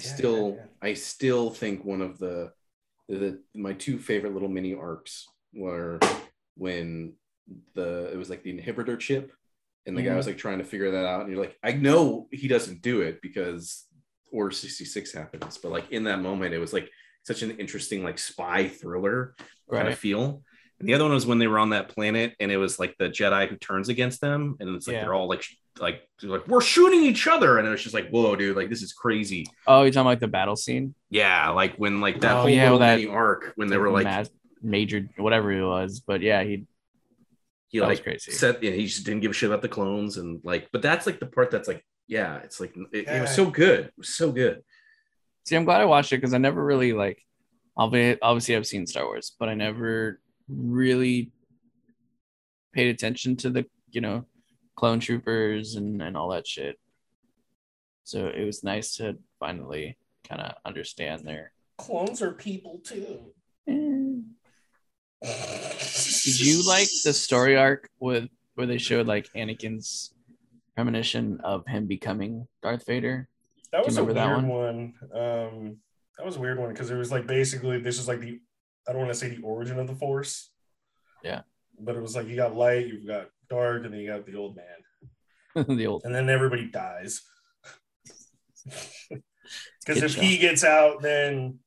still 0.00 0.48
yeah, 0.50 0.54
yeah. 0.54 0.62
I 0.82 0.94
still 0.94 1.50
think 1.50 1.84
one 1.84 2.00
of 2.00 2.18
the, 2.18 2.52
the 3.08 3.40
my 3.54 3.72
two 3.72 3.98
favorite 3.98 4.34
little 4.34 4.48
mini 4.48 4.74
arcs 4.74 5.26
were 5.54 5.98
when 6.56 7.14
the 7.74 8.10
it 8.12 8.16
was 8.16 8.30
like 8.30 8.42
the 8.42 8.52
inhibitor 8.52 8.98
chip 8.98 9.32
and 9.86 9.96
the 9.96 10.02
guy 10.02 10.14
was 10.14 10.26
mm-hmm. 10.26 10.32
like 10.32 10.38
trying 10.38 10.58
to 10.58 10.64
figure 10.64 10.90
that 10.90 11.06
out 11.06 11.22
and 11.22 11.32
you're 11.32 11.42
like 11.42 11.56
I 11.62 11.72
know 11.72 12.28
he 12.30 12.46
doesn't 12.46 12.82
do 12.82 13.00
it 13.00 13.22
because 13.22 13.86
Order 14.30 14.50
66 14.50 15.12
happens 15.12 15.56
but 15.56 15.72
like 15.72 15.90
in 15.90 16.04
that 16.04 16.20
moment 16.20 16.54
it 16.54 16.58
was 16.58 16.72
like 16.72 16.90
such 17.22 17.42
an 17.42 17.52
interesting 17.52 18.04
like 18.04 18.18
spy 18.18 18.68
thriller 18.68 19.34
kind 19.70 19.88
of 19.88 19.98
feel 19.98 20.42
and 20.80 20.88
the 20.88 20.94
other 20.94 21.04
one 21.04 21.12
was 21.12 21.26
when 21.26 21.38
they 21.38 21.46
were 21.48 21.58
on 21.58 21.70
that 21.70 21.88
planet 21.88 22.34
and 22.40 22.52
it 22.52 22.56
was 22.56 22.78
like 22.78 22.96
the 22.98 23.08
Jedi 23.08 23.48
who 23.48 23.56
turns 23.56 23.88
against 23.88 24.20
them 24.20 24.56
and 24.60 24.74
it's 24.76 24.86
like 24.86 24.94
Yeah. 24.94 25.00
they're 25.02 25.14
all 25.14 25.28
like 25.28 25.44
like 25.80 26.08
like 26.22 26.46
we're 26.48 26.60
shooting 26.60 27.02
each 27.02 27.26
other 27.26 27.58
and 27.58 27.66
it 27.66 27.70
was 27.70 27.82
just 27.82 27.94
like 27.94 28.08
whoa 28.10 28.34
dude 28.36 28.56
like 28.56 28.68
this 28.68 28.82
is 28.82 28.92
crazy 28.92 29.46
Oh, 29.66 29.82
you're 29.82 29.90
talking 29.90 30.00
about 30.02 30.10
like 30.10 30.20
the 30.20 30.28
battle 30.28 30.56
scene? 30.56 30.94
yeah, 31.10 31.50
like 31.50 31.76
when 31.76 32.00
like 32.00 32.20
that 32.20 32.36
Oh, 32.36 32.40
whole 32.40 32.48
yeah, 32.50 32.70
well, 32.70 32.78
that- 32.80 33.06
arc 33.08 33.52
when 33.56 33.68
they 33.68 33.76
were 33.78 33.90
like 33.90 34.04
Ma- 34.04 34.24
major, 34.62 35.08
whatever 35.16 35.52
it 35.52 35.64
was. 35.66 36.00
But 36.00 36.20
yeah, 36.22 36.42
he 36.42 36.66
he 37.68 37.78
that 37.80 37.86
like 37.86 38.02
crazy. 38.02 38.32
said 38.32 38.58
yeah, 38.62 38.70
he 38.72 38.86
just 38.86 39.04
didn't 39.04 39.20
give 39.20 39.30
a 39.30 39.34
shit 39.34 39.50
about 39.50 39.62
the 39.62 39.68
clones 39.68 40.16
and 40.16 40.40
like 40.42 40.68
but 40.72 40.82
that's 40.82 41.06
like 41.06 41.20
the 41.20 41.26
part 41.26 41.50
that's 41.50 41.68
like 41.68 41.84
yeah 42.06 42.38
it's 42.38 42.58
like 42.60 42.74
it, 42.92 43.06
it 43.06 43.20
was 43.20 43.34
so 43.34 43.50
good 43.50 43.80
it 43.86 43.94
was 43.96 44.08
so 44.10 44.30
good 44.32 44.62
See, 45.46 45.56
I'm 45.56 45.64
glad 45.64 45.80
I 45.80 45.86
watched 45.86 46.12
it 46.12 46.16
because 46.18 46.34
I 46.34 46.38
never 46.38 46.62
really 46.62 46.92
like. 46.92 47.24
Obviously, 47.74 48.20
obviously, 48.20 48.54
I've 48.56 48.66
seen 48.66 48.86
Star 48.86 49.06
Wars, 49.06 49.34
but 49.40 49.48
I 49.48 49.54
never 49.54 50.20
really 50.48 51.30
paid 52.72 52.88
attention 52.88 53.36
to 53.36 53.50
the 53.50 53.66
you 53.90 54.00
know 54.00 54.24
clone 54.76 55.00
troopers 55.00 55.74
and 55.74 56.02
and 56.02 56.16
all 56.16 56.28
that 56.30 56.46
shit. 56.46 56.78
So 58.04 58.28
it 58.28 58.44
was 58.44 58.64
nice 58.64 58.96
to 58.96 59.18
finally 59.38 59.98
kind 60.26 60.40
of 60.40 60.54
understand 60.64 61.26
their. 61.26 61.52
Clones 61.76 62.22
are 62.22 62.32
people 62.32 62.80
too. 62.82 63.32
Did 65.20 66.40
you 66.40 66.66
like 66.66 66.88
the 67.04 67.12
story 67.12 67.56
arc 67.56 67.88
with 67.98 68.28
where 68.54 68.66
they 68.66 68.78
showed 68.78 69.06
like 69.06 69.28
Anakin's 69.34 70.14
premonition 70.74 71.40
of 71.42 71.66
him 71.66 71.86
becoming 71.86 72.46
Darth 72.62 72.86
Vader? 72.86 73.28
That 73.72 73.84
was 73.84 73.98
a 73.98 74.04
weird 74.04 74.16
remember 74.16 74.46
that 74.46 74.48
one. 74.48 74.94
Um, 75.12 75.76
that 76.16 76.24
was 76.24 76.36
a 76.36 76.40
weird 76.40 76.58
one 76.58 76.70
because 76.70 76.90
it 76.90 76.96
was 76.96 77.12
like 77.12 77.26
basically 77.26 77.78
this 77.80 77.98
is 77.98 78.08
like 78.08 78.20
the 78.20 78.40
I 78.88 78.92
don't 78.92 79.02
want 79.02 79.12
to 79.12 79.18
say 79.18 79.28
the 79.28 79.42
origin 79.42 79.78
of 79.78 79.86
the 79.86 79.94
Force. 79.94 80.50
Yeah. 81.22 81.42
But 81.78 81.96
it 81.96 82.02
was 82.02 82.16
like 82.16 82.26
you 82.26 82.36
got 82.36 82.56
light, 82.56 82.86
you've 82.86 83.06
got 83.06 83.28
dark, 83.50 83.84
and 83.84 83.92
then 83.92 84.00
you 84.00 84.08
got 84.08 84.26
the 84.26 84.36
old 84.36 84.56
man, 84.56 85.66
the 85.76 85.86
old 85.86 86.02
and 86.04 86.14
then 86.14 86.28
everybody 86.28 86.66
dies. 86.66 87.22
Because 89.86 90.02
if 90.02 90.12
show. 90.12 90.20
he 90.20 90.36
gets 90.36 90.62
out, 90.62 91.00
then 91.00 91.60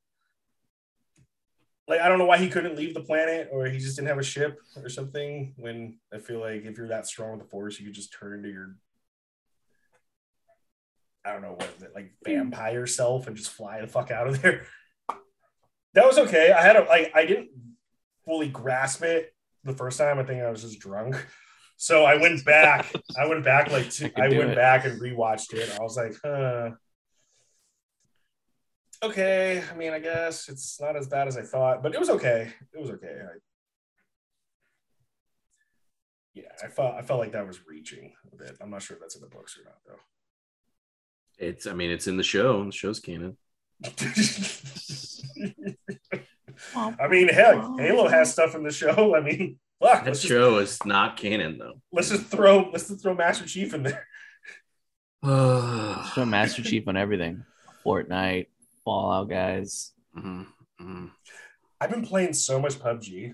like 1.88 2.00
I 2.00 2.08
don't 2.08 2.20
know 2.20 2.26
why 2.26 2.38
he 2.38 2.50
couldn't 2.50 2.76
leave 2.76 2.94
the 2.94 3.02
planet, 3.02 3.50
or 3.52 3.66
he 3.66 3.80
just 3.80 3.96
didn't 3.96 4.10
have 4.10 4.20
a 4.20 4.24
ship 4.24 4.60
or 4.76 4.90
something. 4.90 5.56
When 5.58 5.98
I 6.14 6.20
feel 6.20 6.40
like 6.40 6.64
if 6.66 6.78
you're 6.78 6.90
that 6.90 7.08
strong 7.08 7.32
with 7.32 7.42
the 7.42 7.50
Force, 7.50 7.80
you 7.80 7.88
could 7.88 7.96
just 7.96 8.14
turn 8.14 8.44
to 8.44 8.50
your 8.50 8.76
I 11.26 11.34
don't 11.34 11.42
know 11.42 11.52
what 11.52 11.70
is 11.78 11.84
it 11.84 11.92
like 11.94 12.12
hmm. 12.26 12.34
vampire 12.34 12.88
self 12.88 13.28
and 13.28 13.36
just 13.36 13.52
fly 13.52 13.82
the 13.82 13.88
fuck 13.88 14.12
out 14.12 14.28
of 14.28 14.42
there. 14.42 14.66
That 15.94 16.06
was 16.06 16.18
okay. 16.20 16.52
I 16.52 16.62
had 16.62 16.76
a 16.78 16.84
like 16.86 17.12
I 17.16 17.26
didn't 17.26 17.50
fully 18.26 18.48
grasp 18.50 19.04
it 19.04 19.34
the 19.64 19.74
first 19.74 19.98
time. 19.98 20.20
I 20.20 20.24
think 20.24 20.42
I 20.42 20.50
was 20.50 20.62
just 20.62 20.80
drunk. 20.80 21.16
So 21.78 22.06
I 22.06 22.16
went 22.18 22.46
back. 22.46 22.92
I 23.20 23.26
went 23.28 23.44
back 23.44 23.72
like 23.72 23.90
two, 23.90 24.10
I 24.16 24.26
I 24.26 24.30
went 24.30 24.52
it. 24.52 24.56
back 24.56 24.86
and 24.86 25.02
rewatched 25.02 25.54
it. 25.54 25.70
I 25.80 25.82
was 25.84 25.98
like, 25.98 26.14
huh. 26.24 26.72
Okay. 29.04 29.64
I 29.72 29.76
mean, 29.76 29.94
I 29.94 30.00
guess 30.00 30.48
it's 30.48 30.80
not 30.80 30.96
as 30.96 31.08
bad 31.08 31.28
as 31.28 31.38
I 31.38 31.42
thought, 31.42 31.82
but 31.84 31.94
it 31.94 32.00
was 32.00 32.10
okay. 32.12 32.54
It 32.74 32.80
was 32.80 32.92
okay. 32.92 33.08
I, 33.22 33.38
yeah, 36.34 36.44
I 36.64 36.68
felt 36.68 36.96
I 36.96 37.02
felt 37.02 37.20
like 37.20 37.34
that 37.34 37.48
was 37.48 37.66
reaching 37.68 38.14
a 38.32 38.36
bit. 38.36 38.58
I'm 38.62 38.70
not 38.70 38.82
sure 38.82 38.96
if 38.96 39.02
that's 39.02 39.16
in 39.16 39.22
the 39.22 39.28
books 39.28 39.58
or 39.58 39.64
not 39.66 39.80
though. 39.86 40.00
it's 41.38 41.66
i 41.68 41.74
mean 41.74 41.90
it's 41.92 42.08
in 42.08 42.18
the 42.18 42.24
show 42.24 42.62
and 42.62 42.72
the 42.72 42.76
show's 42.76 43.00
canon 43.00 43.36
I 46.76 47.08
mean, 47.10 47.28
heck, 47.28 47.56
Halo 47.80 48.08
has 48.08 48.32
stuff 48.32 48.56
in 48.56 48.64
the 48.64 48.72
show. 48.72 49.16
I 49.18 49.22
mean, 49.22 49.58
fuck, 49.82 50.04
that 50.04 50.06
let's 50.08 50.22
just, 50.22 50.30
show 50.30 50.58
is 50.60 50.78
not 50.86 51.18
canon 51.18 51.58
though 51.58 51.74
let's 51.92 52.10
just 52.10 52.26
throw 52.26 52.70
let's 52.72 52.88
just 52.88 53.02
throw 53.02 53.14
Master 53.16 53.46
Chief 53.46 53.74
in 53.74 53.84
there. 53.84 54.08
Show 55.24 56.26
Master 56.26 56.64
Chief 56.64 56.88
on 56.88 56.98
everything. 56.98 57.44
Fortnite, 57.86 58.48
Fallout 58.84 59.30
guys. 59.30 59.92
Mhm, 60.18 60.48
mhm. 60.82 61.12
I've 61.80 61.90
been 61.92 62.06
playing 62.06 62.34
so 62.34 62.60
much 62.60 62.80
PUBG. 62.80 63.34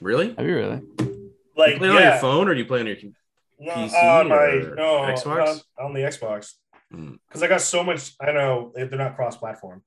Really? 0.00 0.34
Have 0.34 0.46
you 0.46 0.54
really? 0.54 0.80
You 1.00 1.32
Like, 1.56 1.76
play 1.78 1.88
it 1.88 1.90
on 1.90 1.96
your 1.96 2.00
yeah, 2.00 2.18
phone 2.20 2.48
or 2.48 2.54
do 2.54 2.60
you 2.60 2.66
play 2.66 2.80
on 2.80 2.86
your 2.86 2.96
com- 2.96 3.14
no, 3.58 3.72
PC 3.72 4.20
on 4.20 4.28
my 4.28 4.36
or 4.36 4.74
no 4.74 5.00
Xbox? 5.02 5.60
on, 5.78 5.86
on 5.86 5.92
the 5.94 6.00
Xbox 6.00 6.54
Hmm. 6.92 7.16
because 7.28 7.42
I 7.42 7.48
got 7.48 7.60
so 7.60 7.84
much. 7.84 8.12
I 8.20 8.32
know 8.32 8.72
they're 8.74 8.88
not 8.90 9.16
cross-platform. 9.16 9.82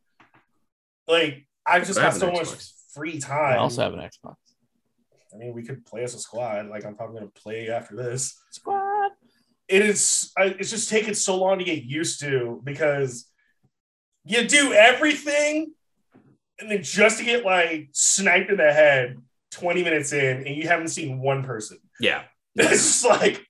Like 1.07 1.47
I've 1.65 1.85
just 1.87 1.97
I 1.97 2.03
got 2.03 2.13
have 2.13 2.19
so 2.21 2.27
an 2.27 2.33
much 2.33 2.49
free 2.93 3.19
time. 3.19 3.53
I 3.53 3.57
also 3.57 3.81
have 3.81 3.93
an 3.93 3.99
Xbox. 3.99 4.35
I 5.33 5.37
mean, 5.37 5.53
we 5.53 5.63
could 5.63 5.85
play 5.85 6.03
as 6.03 6.13
a 6.13 6.19
squad. 6.19 6.67
Like 6.67 6.85
I'm 6.85 6.95
probably 6.95 7.19
gonna 7.19 7.31
play 7.31 7.69
after 7.69 7.95
this. 7.95 8.39
Squad. 8.51 9.11
it 9.67 9.81
is 9.83 10.31
I, 10.37 10.55
it's 10.59 10.69
just 10.69 10.89
taken 10.89 11.15
so 11.15 11.37
long 11.37 11.57
to 11.59 11.63
get 11.63 11.83
used 11.83 12.19
to 12.21 12.61
because 12.63 13.27
you 14.23 14.47
do 14.47 14.73
everything 14.73 15.73
and 16.59 16.69
then 16.69 16.83
just 16.83 17.17
to 17.17 17.23
get 17.23 17.43
like 17.43 17.89
sniped 17.93 18.51
in 18.51 18.57
the 18.57 18.71
head 18.71 19.17
20 19.51 19.83
minutes 19.83 20.13
in 20.13 20.45
and 20.45 20.55
you 20.55 20.67
haven't 20.67 20.89
seen 20.89 21.19
one 21.19 21.43
person 21.43 21.79
Yeah. 21.99 22.23
it's 22.55 23.01
just 23.01 23.05
like 23.05 23.45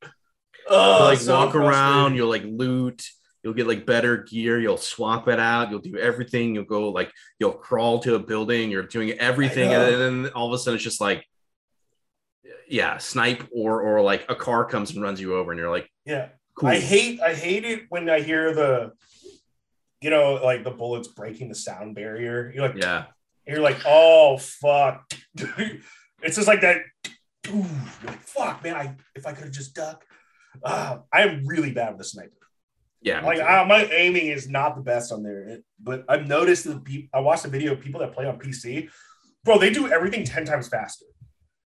oh, 0.70 1.06
like 1.06 1.20
so 1.20 1.34
walk 1.34 1.56
around, 1.56 2.16
you'll 2.16 2.30
like 2.30 2.44
loot, 2.46 3.10
you'll 3.44 3.54
get 3.54 3.68
like 3.68 3.86
better 3.86 4.18
gear, 4.18 4.60
you'll 4.60 4.78
swap 4.78 5.28
it 5.28 5.40
out, 5.40 5.72
you'll 5.72 5.80
do 5.80 5.98
everything, 5.98 6.56
you'll 6.56 6.64
go 6.64 6.90
like 6.90 7.12
you'll 7.40 7.54
crawl 7.54 8.00
to 8.00 8.16
a 8.16 8.20
building, 8.20 8.70
you're 8.70 8.84
doing 8.84 9.12
everything, 9.12 9.74
and 9.74 10.02
then 10.26 10.32
all 10.34 10.48
of 10.48 10.54
a 10.54 10.58
sudden 10.58 10.76
it's 10.76 10.84
just 10.84 11.02
like 11.02 11.26
yeah, 12.68 12.98
snipe 12.98 13.48
or 13.54 13.82
or 13.82 14.02
like 14.02 14.26
a 14.30 14.36
car 14.36 14.66
comes 14.66 14.92
and 14.92 15.02
runs 15.02 15.20
you 15.20 15.36
over, 15.36 15.52
and 15.52 15.60
you're 15.60 15.70
like, 15.70 15.90
yeah. 16.06 16.30
cool. 16.56 16.70
i 16.70 16.80
hate 16.80 17.22
i 17.22 17.34
hate 17.34 17.66
it 17.66 17.84
when 17.90 18.10
i 18.10 18.22
hear 18.22 18.54
the 18.54 18.94
you 20.02 20.10
know 20.10 20.36
like 20.36 20.64
the 20.64 20.72
bullets 20.72 21.08
breaking 21.08 21.50
the 21.50 21.56
sound 21.56 21.96
barrier. 21.96 22.52
You're 22.54 22.68
like 22.68 22.82
yeah, 22.82 23.06
you're 23.46 23.62
like 23.62 23.82
oh 23.86 24.38
fuck. 24.38 25.12
It's 26.24 26.36
just 26.36 26.48
like 26.48 26.62
that. 26.62 26.84
Ooh, 27.48 27.66
like 28.06 28.22
fuck 28.22 28.64
man 28.64 28.76
i 28.76 28.96
if 29.16 29.26
i 29.26 29.34
could 29.34 29.46
have 29.46 29.54
just 29.54 29.74
ducked. 29.74 30.06
Uh, 30.64 31.00
i'm 31.12 31.46
really 31.48 31.72
bad 31.72 31.90
with 31.90 31.98
the 31.98 32.04
sniper 32.04 32.41
yeah, 33.02 33.22
like. 33.26 33.40
I, 33.40 33.64
my 33.66 33.86
aiming 33.86 34.28
is 34.28 34.48
not 34.50 34.76
the 34.76 34.82
best 34.82 35.12
on 35.12 35.24
there 35.24 35.42
It- 35.48 35.64
but 35.84 36.06
i've 36.08 36.28
noticed 36.28 36.66
that 36.66 36.84
people 36.84 37.10
i 37.14 37.20
watched 37.20 37.46
a 37.46 37.50
video 37.50 37.74
of 37.74 37.80
people 37.82 38.00
that 38.02 38.14
play 38.14 38.26
on 38.28 38.38
pc 38.40 38.90
bro 39.44 39.58
they 39.58 39.72
do 39.72 39.88
everything 39.92 40.24
10 40.24 40.46
times 40.46 40.68
faster 40.68 41.06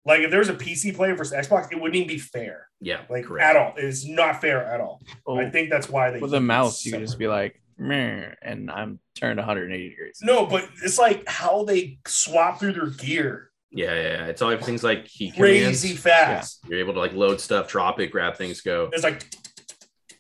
like 0.06 0.22
if 0.22 0.30
there 0.32 0.40
was 0.40 0.50
a 0.50 0.54
pc 0.54 0.96
player 0.96 1.16
versus 1.16 1.34
xbox 1.48 1.72
it 1.72 1.76
wouldn't 1.80 1.96
even 1.96 2.08
be 2.08 2.18
fair 2.20 2.68
yeah, 2.80 3.02
like 3.10 3.26
correct. 3.26 3.44
at 3.50 3.56
all 3.58 3.74
it's 3.76 4.06
not 4.06 4.40
fair 4.40 4.64
at 4.66 4.80
all 4.80 5.02
Oh, 5.26 5.38
i 5.40 5.50
think 5.50 5.70
that's 5.70 5.90
why 5.90 6.12
they 6.12 6.20
with 6.20 6.32
keep 6.32 6.36
a 6.36 6.38
it 6.38 6.42
mouse, 6.42 6.86
you 6.86 6.92
can 6.94 7.02
just 7.02 7.18
be 7.20 7.28
like, 7.28 7.62
Meh, 7.80 8.34
and 8.42 8.72
I'm 8.72 9.00
turned 9.16 9.38
180 9.38 9.90
degrees. 9.90 10.20
no 10.24 10.46
but 10.46 10.68
it's 10.84 10.98
like 10.98 11.28
how 11.28 11.64
they 11.64 12.00
swap 12.08 12.60
through 12.60 12.74
their 12.74 12.88
gear 12.88 13.52
Yeah, 13.72 13.94
yeah, 13.94 14.02
yeah. 14.02 14.26
It's 14.28 14.42
all 14.42 14.56
things 14.58 14.84
like 14.84 15.06
key 15.06 15.32
crazy 15.32 15.90
commands. 15.90 16.02
fast 16.04 16.60
You're 16.70 16.80
able 16.80 16.94
to 16.94 17.00
like 17.00 17.14
load 17.14 17.42
stuff, 17.42 17.68
drop 17.68 18.00
it, 18.00 18.08
grab 18.12 18.38
things, 18.38 18.62
go. 18.62 18.90
it's 18.94 19.04
like 19.04 19.26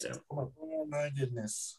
Yeah. 0.03 0.13
I'm 0.93 1.01
like, 1.01 1.13
my 1.13 1.19
goodness 1.19 1.77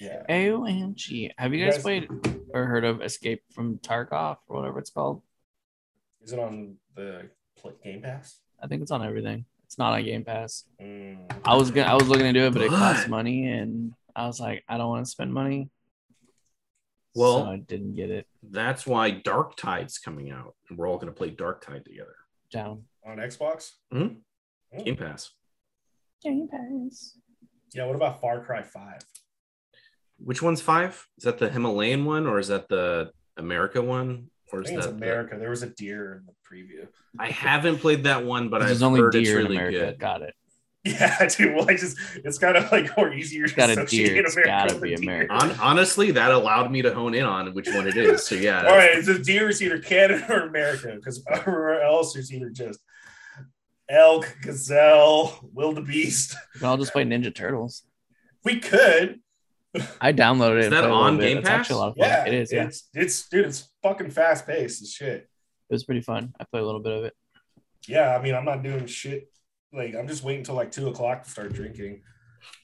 yeah 0.00 0.22
OMG. 0.28 1.30
Have 1.36 1.52
you 1.52 1.60
You 1.60 1.64
guys 1.66 1.74
guys- 1.76 1.82
played 1.82 2.08
or 2.54 2.66
heard 2.66 2.84
of 2.84 3.02
Escape 3.02 3.42
from 3.52 3.78
Tarkov 3.78 4.36
or 4.46 4.56
whatever 4.60 4.78
it's 4.78 4.90
called? 4.90 5.22
is 6.22 6.32
it 6.32 6.38
on 6.38 6.76
the 6.94 7.28
pl- 7.56 7.72
game 7.82 8.02
pass 8.02 8.38
I 8.62 8.66
think 8.66 8.82
it's 8.82 8.90
on 8.90 9.02
everything. 9.04 9.46
It's 9.64 9.78
not 9.78 9.94
on 9.94 10.04
Game 10.04 10.22
Pass. 10.24 10.64
Mm. 10.82 11.30
I 11.44 11.56
was 11.56 11.70
gonna 11.70 11.86
I 11.90 11.94
was 11.94 12.08
looking 12.08 12.26
to 12.26 12.32
do 12.32 12.46
it, 12.46 12.52
but 12.52 12.60
it 12.62 12.68
costs 12.70 13.08
money 13.08 13.46
and 13.48 13.94
I 14.14 14.26
was 14.26 14.38
like, 14.38 14.64
I 14.68 14.76
don't 14.76 14.88
want 14.90 15.04
to 15.06 15.10
spend 15.10 15.32
money. 15.32 15.70
Well- 17.14 17.44
so 17.44 17.50
I 17.50 17.56
didn't 17.56 17.94
get 17.94 18.10
it 18.10 18.26
That's 18.42 18.86
why 18.86 19.12
Darktide's 19.12 19.98
coming 19.98 20.30
out, 20.30 20.54
and 20.68 20.76
we're 20.78 20.88
all 20.88 20.98
gonna 20.98 21.12
play 21.12 21.30
Darktide 21.30 21.84
together. 21.84 22.14
down. 22.52 22.84
on 23.06 23.16
xbox 23.16 23.72
Hmm. 23.90 24.08
Game 24.84 24.96
Pass. 24.96 25.30
Game 26.22 26.48
Pass. 26.48 27.16
Yeah 27.74 27.86
what 27.86 27.96
about 27.96 28.20
far 28.20 28.40
cry 28.44 28.62
5 28.62 29.00
Which 30.18 30.42
one's 30.42 30.60
five? 30.60 31.06
Is 31.18 31.24
that 31.24 31.38
the 31.38 31.48
Himalayan 31.48 32.04
one 32.04 32.26
or 32.26 32.38
is 32.38 32.48
that 32.48 32.68
the 32.68 33.10
America 33.36 33.80
one? 33.80 34.26
Or 34.52 34.58
I 34.58 34.62
is 34.62 34.68
think 34.68 34.78
it's 34.78 34.86
that 34.86 34.98
the- 34.98 35.04
America. 35.04 35.36
There 35.38 35.50
was 35.50 35.62
a 35.62 35.68
deer 35.70 36.14
in 36.20 36.26
the 36.26 36.32
preview. 36.48 36.88
I 37.18 37.30
haven't 37.30 37.78
played 37.78 38.04
that 38.04 38.24
one, 38.24 38.48
but 38.50 38.62
I've 38.62 38.82
only 38.82 39.00
heard 39.00 39.12
deer 39.12 39.38
in 39.40 39.44
really 39.46 39.56
America. 39.56 39.78
good. 39.78 39.98
Got 39.98 40.22
it. 40.22 40.34
Yeah, 40.84 41.26
dude. 41.36 41.54
Well, 41.54 41.68
I 41.70 41.74
just 41.76 41.96
it's 42.24 42.38
kind 42.38 42.56
of 42.56 42.70
like 42.72 42.96
more 42.96 43.12
easier 43.12 43.46
to 43.46 43.54
Got 43.54 43.68
a 43.70 43.72
associate 43.72 44.08
deer, 44.14 44.24
it's 44.24 44.34
America 44.36 44.68
gotta 44.72 44.80
be 44.80 44.94
a 44.94 44.96
deer. 44.96 45.04
America. 45.26 45.34
Hon- 45.34 45.56
honestly, 45.60 46.10
that 46.12 46.30
allowed 46.32 46.70
me 46.72 46.82
to 46.82 46.92
hone 46.92 47.14
in 47.14 47.24
on 47.24 47.52
which 47.54 47.68
one 47.68 47.86
it 47.86 47.96
is. 47.96 48.26
So 48.26 48.34
yeah, 48.34 48.66
All 48.66 48.76
right, 48.76 49.04
the 49.04 49.18
deer 49.18 49.48
is 49.50 49.62
either 49.62 49.78
Canada 49.78 50.24
or 50.28 50.40
America, 50.48 50.92
because 50.96 51.22
everywhere 51.30 51.82
else 51.82 52.16
is 52.16 52.32
either 52.32 52.50
just 52.50 52.80
elk, 53.90 54.36
gazelle, 54.42 55.38
wildebeest. 55.52 56.36
I'll 56.62 56.76
just 56.76 56.92
play 56.92 57.04
Ninja 57.04 57.34
Turtles. 57.34 57.82
We 58.44 58.60
could, 58.60 59.20
I 60.00 60.12
downloaded 60.12 60.58
it. 60.60 60.64
Is 60.64 60.70
that 60.70 60.80
played 60.80 60.90
a 60.90 60.94
on 60.94 61.16
bit. 61.18 61.28
Game 61.28 61.38
It's 61.38 61.48
actually 61.48 61.74
a 61.74 61.78
lot 61.78 61.88
of 61.90 61.96
fun. 61.96 62.08
yeah. 62.08 62.24
It 62.26 62.34
is. 62.34 62.52
Yeah, 62.52 62.64
It's 62.64 62.88
it's 62.94 63.28
dude, 63.28 63.46
it's 63.46 63.68
fucking 63.82 64.10
fast 64.10 64.46
paced 64.46 64.82
as 64.82 64.92
shit. 64.92 65.16
it 65.22 65.28
was 65.74 65.84
pretty 65.84 66.00
fun. 66.00 66.32
I 66.40 66.44
played 66.44 66.62
a 66.62 66.66
little 66.66 66.80
bit 66.80 66.92
of 66.92 67.04
it. 67.04 67.14
Yeah, 67.86 68.16
I 68.16 68.22
mean, 68.22 68.34
I'm 68.34 68.44
not 68.44 68.62
doing 68.62 68.86
shit. 68.86 69.30
Like 69.72 69.94
I'm 69.94 70.08
just 70.08 70.22
waiting 70.24 70.40
until 70.40 70.54
like 70.56 70.72
two 70.72 70.88
o'clock 70.88 71.24
to 71.24 71.30
start 71.30 71.52
drinking. 71.52 72.02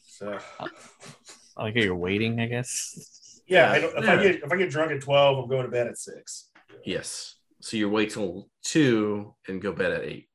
So 0.08 0.38
I 0.58 1.62
like 1.62 1.74
how 1.74 1.80
you're 1.82 1.94
waiting. 1.94 2.40
I 2.40 2.46
guess. 2.46 3.40
yeah, 3.46 3.70
I 3.70 3.78
don't, 3.80 3.96
if 3.96 4.08
I 4.08 4.22
get 4.22 4.42
if 4.42 4.52
I 4.52 4.56
get 4.56 4.70
drunk 4.70 4.90
at 4.92 5.00
twelve, 5.02 5.38
I'm 5.38 5.48
going 5.48 5.64
to 5.64 5.70
bed 5.70 5.86
at 5.86 5.98
six. 5.98 6.50
yes. 6.84 7.34
So 7.60 7.76
you 7.76 7.88
wait 7.90 8.10
till 8.10 8.48
two 8.62 9.34
and 9.48 9.60
go 9.60 9.72
bed 9.72 9.92
at 9.92 10.04
eight. 10.04 10.28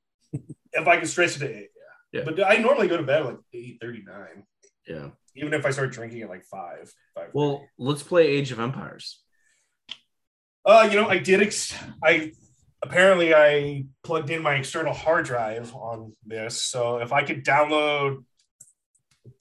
If 0.73 0.87
I 0.87 0.97
can 0.97 1.05
stretch 1.05 1.35
it 1.35 1.39
to 1.39 1.49
eight, 1.49 1.69
yeah. 2.13 2.19
Yeah. 2.19 2.25
But 2.25 2.43
I 2.45 2.57
normally 2.57 2.87
go 2.87 2.97
to 2.97 3.03
bed 3.03 3.21
at 3.21 3.25
like 3.25 3.37
eight 3.53 3.77
thirty 3.81 4.03
nine. 4.05 4.43
Yeah. 4.87 5.09
even 5.35 5.53
if 5.53 5.65
I 5.65 5.69
start 5.71 5.91
drinking 5.91 6.21
at 6.23 6.29
like 6.29 6.43
five. 6.43 6.91
five 7.15 7.29
Well, 7.33 7.65
let's 7.77 8.03
play 8.03 8.27
Age 8.27 8.51
of 8.51 8.59
Empires. 8.59 9.21
uh, 10.65 10.87
you 10.91 10.99
know, 10.99 11.07
I 11.07 11.17
did. 11.19 11.41
Ex- 11.41 11.73
I 12.03 12.33
apparently 12.83 13.33
I 13.33 13.85
plugged 14.03 14.29
in 14.29 14.41
my 14.41 14.55
external 14.55 14.93
hard 14.93 15.25
drive 15.25 15.73
on 15.75 16.13
this, 16.25 16.63
so 16.63 16.97
if 16.97 17.13
I 17.13 17.23
could 17.23 17.45
download 17.45 18.23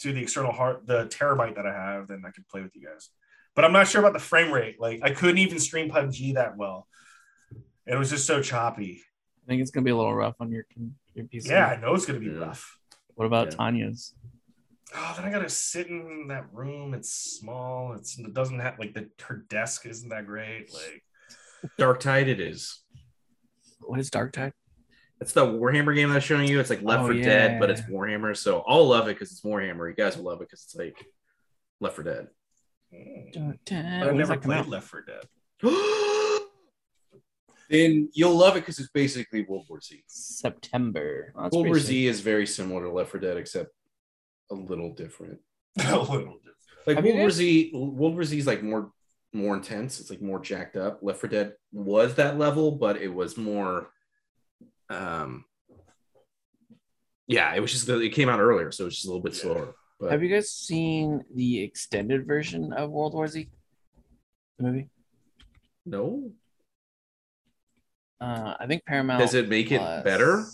to 0.01 0.12
the 0.12 0.20
external 0.23 0.52
hard 0.52 0.86
the 0.86 1.07
terabyte 1.07 1.57
that 1.57 1.66
I 1.66 1.73
have, 1.73 2.09
then 2.09 2.23
I 2.27 2.31
could 2.31 2.47
play 2.48 2.61
with 2.62 2.74
you 2.77 2.86
guys. 2.86 3.09
But 3.57 3.65
I'm 3.65 3.73
not 3.73 3.89
sure 3.89 4.01
about 4.01 4.12
the 4.12 4.19
frame 4.20 4.52
rate. 4.52 4.77
Like 4.81 5.01
I 5.02 5.11
couldn't 5.11 5.39
even 5.39 5.59
stream 5.59 5.90
PUBG 5.90 6.35
that 6.35 6.57
well. 6.57 6.86
It 7.86 7.97
was 7.98 8.11
just 8.11 8.27
so 8.27 8.40
choppy. 8.43 9.02
I 9.51 9.52
think 9.52 9.62
it's 9.62 9.72
gonna 9.72 9.85
be 9.85 9.90
a 9.90 9.97
little 9.97 10.14
rough 10.14 10.36
on 10.39 10.52
your 10.52 10.64
your 11.12 11.24
PC. 11.24 11.48
Yeah, 11.48 11.66
I 11.66 11.77
know 11.81 11.93
it's 11.97 12.06
gonna 12.06 12.20
be 12.20 12.27
Yeah. 12.27 12.39
rough. 12.39 12.78
What 13.16 13.24
about 13.27 13.47
Yeah. 13.47 13.56
Tanya's? 13.56 14.14
Oh, 14.94 15.12
then 15.16 15.24
I 15.24 15.31
gotta 15.32 15.48
sit 15.48 15.89
in 15.89 16.28
that 16.28 16.47
room. 16.55 16.94
It's 16.94 17.12
small. 17.12 17.94
It's 17.94 18.16
it 18.16 18.32
doesn't 18.32 18.60
have 18.60 18.78
like 18.78 18.94
the 18.94 19.10
her 19.22 19.39
desk 19.48 19.86
isn't 19.86 20.09
that 20.10 20.27
great. 20.27 20.72
Like 20.72 21.02
Darktide 21.81 22.28
it 22.28 22.39
is. 22.39 22.81
What 23.81 23.98
is 23.98 24.09
Darktide? 24.09 24.52
It's 25.20 25.32
the 25.32 25.44
Warhammer 25.44 25.97
game 25.97 26.10
that 26.10 26.14
I'm 26.14 26.20
showing 26.20 26.47
you. 26.47 26.60
It's 26.60 26.70
like 26.70 26.82
Left 26.82 27.02
Oh, 27.02 27.06
4 27.06 27.14
yeah. 27.14 27.24
Dead, 27.24 27.59
but 27.60 27.70
it's 27.70 27.81
Warhammer. 27.82 28.36
So 28.36 28.62
I'll 28.68 28.86
love 28.86 29.09
it 29.09 29.14
because 29.14 29.32
it's 29.32 29.40
Warhammer. 29.43 29.89
You 29.90 29.97
guys 29.97 30.16
will 30.16 30.27
love 30.27 30.40
it 30.43 30.48
because 30.48 30.62
it's 30.62 30.77
like 30.77 31.05
Left 31.81 31.97
4 31.97 32.05
Dead. 32.05 32.28
mm. 32.94 33.35
Darktide. 33.35 34.02
I've 34.05 34.14
never 34.14 34.36
played 34.36 34.59
out? 34.60 34.68
Left 34.68 34.86
4 34.86 35.02
Dead. 35.02 35.24
then 37.71 38.09
you'll 38.13 38.37
love 38.37 38.57
it 38.57 38.61
because 38.61 38.79
it's 38.79 38.91
basically 38.91 39.43
World 39.49 39.67
War 39.69 39.81
Z. 39.81 40.03
September. 40.07 41.33
Oh, 41.37 41.43
World 41.43 41.53
War 41.55 41.65
pretty 41.75 41.81
Z 41.87 42.07
is 42.09 42.21
very 42.21 42.47
similar 42.47 42.83
to 42.83 42.91
Left 42.91 43.11
4 43.11 43.21
Dead, 43.21 43.37
except 43.37 43.71
a 44.51 44.55
little 44.55 44.93
different. 44.93 45.39
a 45.87 45.99
little 45.99 46.39
bit. 46.45 46.55
Like 46.87 46.97
Have 46.97 47.07
you 47.07 47.13
World 47.13 47.23
War 47.23 47.31
Z, 47.31 47.71
World 47.73 48.15
War 48.15 48.25
Z 48.25 48.39
is 48.39 48.47
like 48.47 48.63
more 48.63 48.91
more 49.33 49.55
intense. 49.57 50.01
It's 50.01 50.11
like 50.11 50.21
more 50.21 50.41
jacked 50.41 50.77
up. 50.77 50.99
Left 51.03 51.21
4 51.21 51.31
Dead 51.31 51.53
was 51.73 52.17
that 52.17 52.39
level, 52.39 52.73
but 52.73 53.01
it 53.01 53.09
was 53.09 53.37
more. 53.37 53.91
Um. 54.89 55.45
Yeah, 57.29 57.55
it 57.55 57.61
was 57.61 57.71
just 57.71 57.89
it 57.89 58.11
came 58.11 58.29
out 58.29 58.41
earlier, 58.41 58.73
so 58.73 58.85
it 58.85 58.87
was 58.87 58.95
just 58.97 59.07
a 59.07 59.09
little 59.09 59.23
bit 59.23 59.35
Yeah. 59.35 59.43
slower. 59.43 59.75
But 60.01 60.11
Have 60.13 60.23
you 60.25 60.31
guys 60.31 60.51
seen 60.51 61.23
the 61.35 61.63
extended 61.63 62.27
version 62.27 62.73
of 62.73 62.91
World 62.91 63.13
War 63.15 63.29
Z? 63.29 63.49
The 64.59 64.65
movie? 64.65 64.89
no, 65.87 66.33
Uh, 68.21 68.55
I 68.61 68.67
think 68.67 68.85
Paramount. 68.85 69.21
does 69.21 69.35
it 69.35 69.49
make 69.49 69.73
it 69.73 69.81
better? 70.05 70.45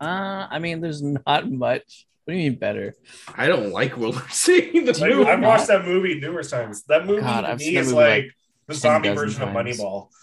Uh, 0.00 0.46
I 0.50 0.58
mean, 0.58 0.80
there's 0.80 1.02
not 1.26 1.50
much. 1.50 2.06
What 2.24 2.34
do 2.34 2.38
you 2.38 2.50
mean 2.50 2.58
better? 2.58 2.94
I 3.36 3.48
don't 3.48 3.72
like 3.72 3.96
World 3.96 4.14
War 4.14 4.24
Z. 4.30 4.80
The 4.84 4.92
Do 4.92 5.08
you 5.08 5.16
movie. 5.16 5.30
I've 5.30 5.42
watched 5.42 5.66
that 5.68 5.84
movie 5.84 6.20
numerous 6.20 6.50
times. 6.50 6.82
That 6.84 7.06
movie 7.06 7.22
God, 7.22 7.40
to 7.42 7.48
I've 7.50 7.58
me 7.58 7.64
seen 7.64 7.74
that 7.74 7.80
is 7.80 7.86
movie, 7.88 7.96
like, 7.96 8.22
like, 8.24 8.30
the 8.68 8.74
zombie 8.74 9.08
dozen 9.08 9.24
version 9.24 9.42
of 9.42 9.48
times. 9.52 9.78
Moneyball. 9.78 10.08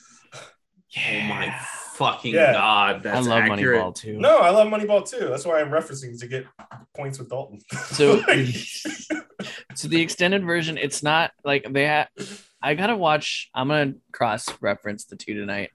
Oh 0.98 1.20
my 1.28 1.54
fucking 1.94 2.34
Yeah. 2.34 2.54
god, 2.54 3.06
I 3.06 3.20
love 3.20 3.28
accurate. 3.42 3.82
Moneyball 3.82 3.94
too. 3.94 4.18
No, 4.18 4.38
I 4.40 4.50
love 4.50 4.68
Moneyball 4.70 5.08
too. 5.08 5.28
That's 5.28 5.46
why 5.46 5.60
I'm 5.60 5.70
referencing 5.70 6.18
to 6.22 6.28
get 6.28 6.48
points 6.96 7.20
with 7.20 7.30
Dalton. 7.30 7.60
So, 7.92 8.16
Like, 8.28 8.48
so 9.76 9.88
the 9.90 10.02
extended 10.02 10.44
version, 10.46 10.78
it's 10.78 11.04
not 11.04 11.32
like 11.44 11.72
they 11.72 11.86
have 11.86 12.08
I 12.64 12.74
gotta 12.74 12.96
watch. 12.96 13.50
I'm 13.54 13.68
gonna 13.68 13.96
cross 14.12 14.48
reference 14.62 15.06
the 15.06 15.18
two 15.18 15.34
tonight, 15.36 15.70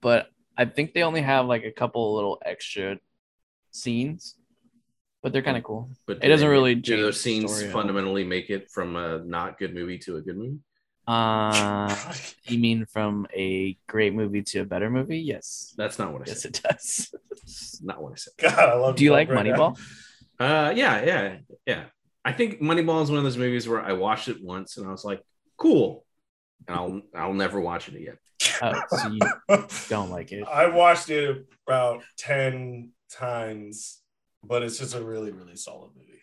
but 0.00 0.28
I 0.56 0.64
think 0.64 0.94
they 0.94 1.02
only 1.02 1.22
have 1.22 1.46
like 1.46 1.64
a 1.64 1.70
couple 1.72 2.14
little 2.14 2.40
extra 2.44 2.98
scenes, 3.70 4.34
but 5.22 5.32
they're 5.32 5.42
kind 5.42 5.56
of 5.56 5.64
cool. 5.64 5.90
But 6.06 6.24
It 6.24 6.28
doesn't 6.28 6.46
they- 6.46 6.50
really 6.52 6.74
do 6.74 6.96
those 6.96 7.14
the 7.16 7.20
scenes 7.20 7.52
story 7.52 7.66
at 7.68 7.72
fundamentally 7.72 8.24
make 8.24 8.50
it 8.50 8.70
from 8.70 8.96
a 8.96 9.18
not 9.24 9.58
good 9.58 9.74
movie 9.74 9.98
to 9.98 10.16
a 10.16 10.20
good 10.22 10.36
movie? 10.36 10.58
Uh, 11.06 11.94
you 12.48 12.58
mean 12.58 12.84
from 12.86 13.26
a 13.32 13.78
great 13.86 14.12
movie 14.12 14.42
to 14.42 14.60
a 14.60 14.64
better 14.64 14.90
movie? 14.90 15.18
Yes, 15.20 15.72
That's 15.76 15.98
not 16.00 16.12
what 16.12 16.22
I 16.22 16.24
yes, 16.26 16.42
said. 16.42 16.56
it 16.56 16.62
does. 16.62 17.14
That's 17.30 17.80
not 17.82 18.02
what 18.02 18.12
I 18.12 18.16
said. 18.16 18.32
God, 18.38 18.58
I 18.70 18.74
love 18.74 18.96
Do 18.96 19.04
you 19.04 19.12
like 19.12 19.28
right 19.28 19.46
now. 19.46 19.52
Moneyball? 19.56 19.78
Uh, 20.40 20.72
yeah, 20.74 21.04
yeah, 21.04 21.36
yeah. 21.64 21.84
I 22.24 22.32
think 22.32 22.60
Moneyball 22.60 23.02
is 23.04 23.08
one 23.10 23.18
of 23.18 23.24
those 23.24 23.36
movies 23.36 23.68
where 23.68 23.80
I 23.80 23.92
watched 23.92 24.26
it 24.28 24.42
once 24.42 24.78
and 24.78 24.86
I 24.88 24.90
was 24.90 25.04
like, 25.04 25.22
cool. 25.56 26.04
And 26.66 26.76
I'll 26.76 27.02
I'll 27.14 27.34
never 27.34 27.60
watch 27.60 27.86
it 27.88 27.94
again. 27.94 28.18
Oh, 28.62 28.82
so 28.90 29.08
you 29.08 29.20
don't 29.88 30.10
like 30.10 30.32
it? 30.32 30.44
I 30.48 30.68
watched 30.68 31.10
it 31.10 31.46
about 31.66 32.02
10 32.18 32.90
times, 33.10 34.00
but 34.42 34.62
it's 34.62 34.78
just 34.78 34.94
a 34.94 35.02
really, 35.04 35.30
really 35.32 35.56
solid 35.56 35.90
movie. 35.96 36.20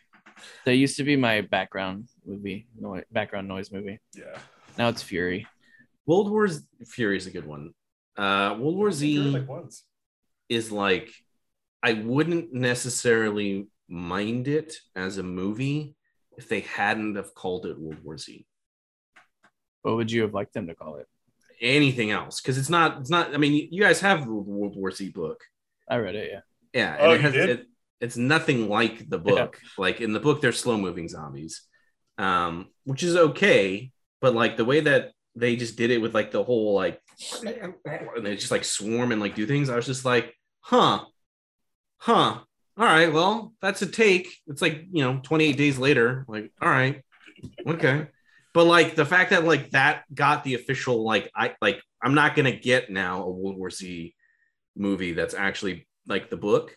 That 0.65 0.75
used 0.75 0.97
to 0.97 1.03
be 1.03 1.15
my 1.15 1.41
background 1.41 2.07
movie, 2.25 2.67
noise, 2.79 3.03
background 3.11 3.47
noise 3.47 3.71
movie. 3.71 3.99
Yeah. 4.15 4.37
Now 4.77 4.89
it's 4.89 5.01
Fury. 5.03 5.47
World 6.05 6.29
War 6.29 6.47
Fury 6.85 7.17
is 7.17 7.27
a 7.27 7.31
good 7.31 7.45
one. 7.45 7.73
Uh, 8.17 8.55
World 8.59 8.75
War 8.75 8.75
There 8.75 8.85
were, 8.85 8.91
Z 8.91 9.17
like 9.19 9.47
once. 9.47 9.83
is 10.49 10.71
like 10.71 11.09
I 11.81 11.93
wouldn't 11.93 12.53
necessarily 12.53 13.67
mind 13.87 14.47
it 14.47 14.75
as 14.95 15.17
a 15.17 15.23
movie 15.23 15.95
if 16.37 16.49
they 16.49 16.61
hadn't 16.61 17.15
have 17.15 17.33
called 17.35 17.65
it 17.65 17.79
World 17.79 18.03
War 18.03 18.17
Z. 18.17 18.45
What 19.83 19.95
would 19.97 20.11
you 20.11 20.21
have 20.23 20.33
liked 20.33 20.53
them 20.53 20.67
to 20.67 20.75
call 20.75 20.97
it? 20.97 21.07
Anything 21.63 22.11
else? 22.11 22.41
Because 22.41 22.57
it's 22.57 22.69
not. 22.69 22.99
It's 22.99 23.09
not. 23.09 23.33
I 23.33 23.37
mean, 23.37 23.69
you 23.71 23.81
guys 23.81 24.01
have 24.01 24.25
the 24.25 24.33
World 24.33 24.75
War 24.75 24.91
Z 24.91 25.09
book. 25.09 25.41
I 25.89 25.95
read 25.97 26.15
it. 26.15 26.29
Yeah. 26.31 26.39
Yeah, 26.73 26.97
Oh, 26.99 27.11
it 27.11 27.17
you 27.17 27.21
has, 27.21 27.33
did? 27.33 27.49
It, 27.49 27.67
it's 28.01 28.17
nothing 28.17 28.67
like 28.67 29.07
the 29.09 29.17
book. 29.17 29.59
Like 29.77 30.01
in 30.01 30.11
the 30.11 30.19
book, 30.19 30.41
they're 30.41 30.51
slow 30.51 30.77
moving 30.77 31.07
zombies, 31.07 31.61
um, 32.17 32.67
which 32.83 33.01
is 33.01 33.15
okay. 33.15 33.91
But 34.19 34.35
like 34.35 34.57
the 34.57 34.65
way 34.65 34.81
that 34.81 35.11
they 35.35 35.55
just 35.55 35.77
did 35.77 35.89
it 35.89 35.99
with 35.99 36.13
like 36.13 36.31
the 36.31 36.43
whole 36.43 36.73
like, 36.73 36.99
and 37.43 38.25
they 38.25 38.35
just 38.35 38.51
like 38.51 38.65
swarm 38.65 39.11
and 39.13 39.21
like 39.21 39.35
do 39.35 39.47
things. 39.47 39.69
I 39.69 39.75
was 39.77 39.85
just 39.85 40.03
like, 40.03 40.35
huh, 40.61 41.05
huh. 41.97 42.39
All 42.75 42.85
right, 42.85 43.13
well, 43.13 43.53
that's 43.61 43.83
a 43.83 43.87
take. 43.87 44.35
It's 44.47 44.61
like 44.61 44.85
you 44.91 45.03
know, 45.03 45.19
28 45.23 45.55
days 45.55 45.77
later. 45.77 46.25
Like, 46.27 46.51
all 46.61 46.69
right, 46.69 47.03
okay. 47.67 48.07
But 48.53 48.65
like 48.65 48.95
the 48.95 49.05
fact 49.05 49.31
that 49.31 49.45
like 49.45 49.71
that 49.71 50.03
got 50.13 50.43
the 50.43 50.53
official 50.55 51.03
like 51.03 51.31
I 51.35 51.55
like 51.61 51.81
I'm 52.01 52.13
not 52.13 52.35
gonna 52.35 52.55
get 52.55 52.89
now 52.91 53.23
a 53.23 53.29
World 53.29 53.57
War 53.57 53.69
Z 53.69 54.13
movie 54.75 55.13
that's 55.13 55.33
actually 55.33 55.87
like 56.07 56.29
the 56.29 56.37
book. 56.37 56.75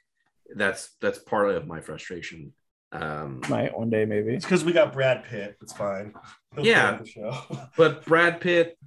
That's 0.55 0.91
that's 1.01 1.19
part 1.19 1.51
of 1.51 1.67
my 1.67 1.81
frustration. 1.81 2.53
Um, 2.93 3.43
Might 3.49 3.77
one 3.77 3.91
day 3.91 4.05
maybe. 4.07 4.35
It's 4.35 4.45
because 4.45 4.65
we 4.65 4.73
got 4.73 4.93
Brad 4.93 5.25
Pitt. 5.25 5.57
It's 5.61 5.73
fine. 5.73 6.15
He'll 6.55 6.65
Yeah. 6.65 6.97
The 6.99 7.07
show. 7.07 7.37
but 7.77 8.05
Brad 8.07 8.41
Pitt, 8.41 8.79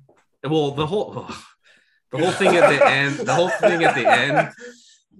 well, 0.44 0.72
the 0.72 0.88
whole 0.88 1.20
ugh, 1.28 1.36
the 2.12 2.18
whole 2.18 2.32
thing 2.32 2.56
at 2.56 2.70
the 2.70 2.88
end, 2.88 3.16
the 3.18 3.36
whole 3.36 3.50
thing 3.50 3.84
at 3.84 3.94
the 3.94 4.10
end 4.10 4.50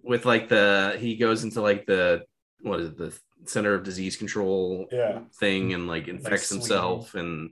with 0.02 0.26
like 0.26 0.50
the 0.50 0.96
he 1.00 1.18
goes 1.18 1.44
into 1.44 1.62
like 1.62 1.86
the 1.86 2.24
what 2.62 2.80
is 2.80 2.90
it 2.90 2.98
the 2.98 3.20
Center 3.46 3.74
of 3.74 3.84
Disease 3.84 4.16
Control 4.18 4.88
Yeah. 4.92 5.20
thing 5.40 5.74
and 5.74 5.88
like 5.88 6.08
infects 6.08 6.48
Sweden. 6.48 6.62
himself 6.62 7.16
and 7.16 7.52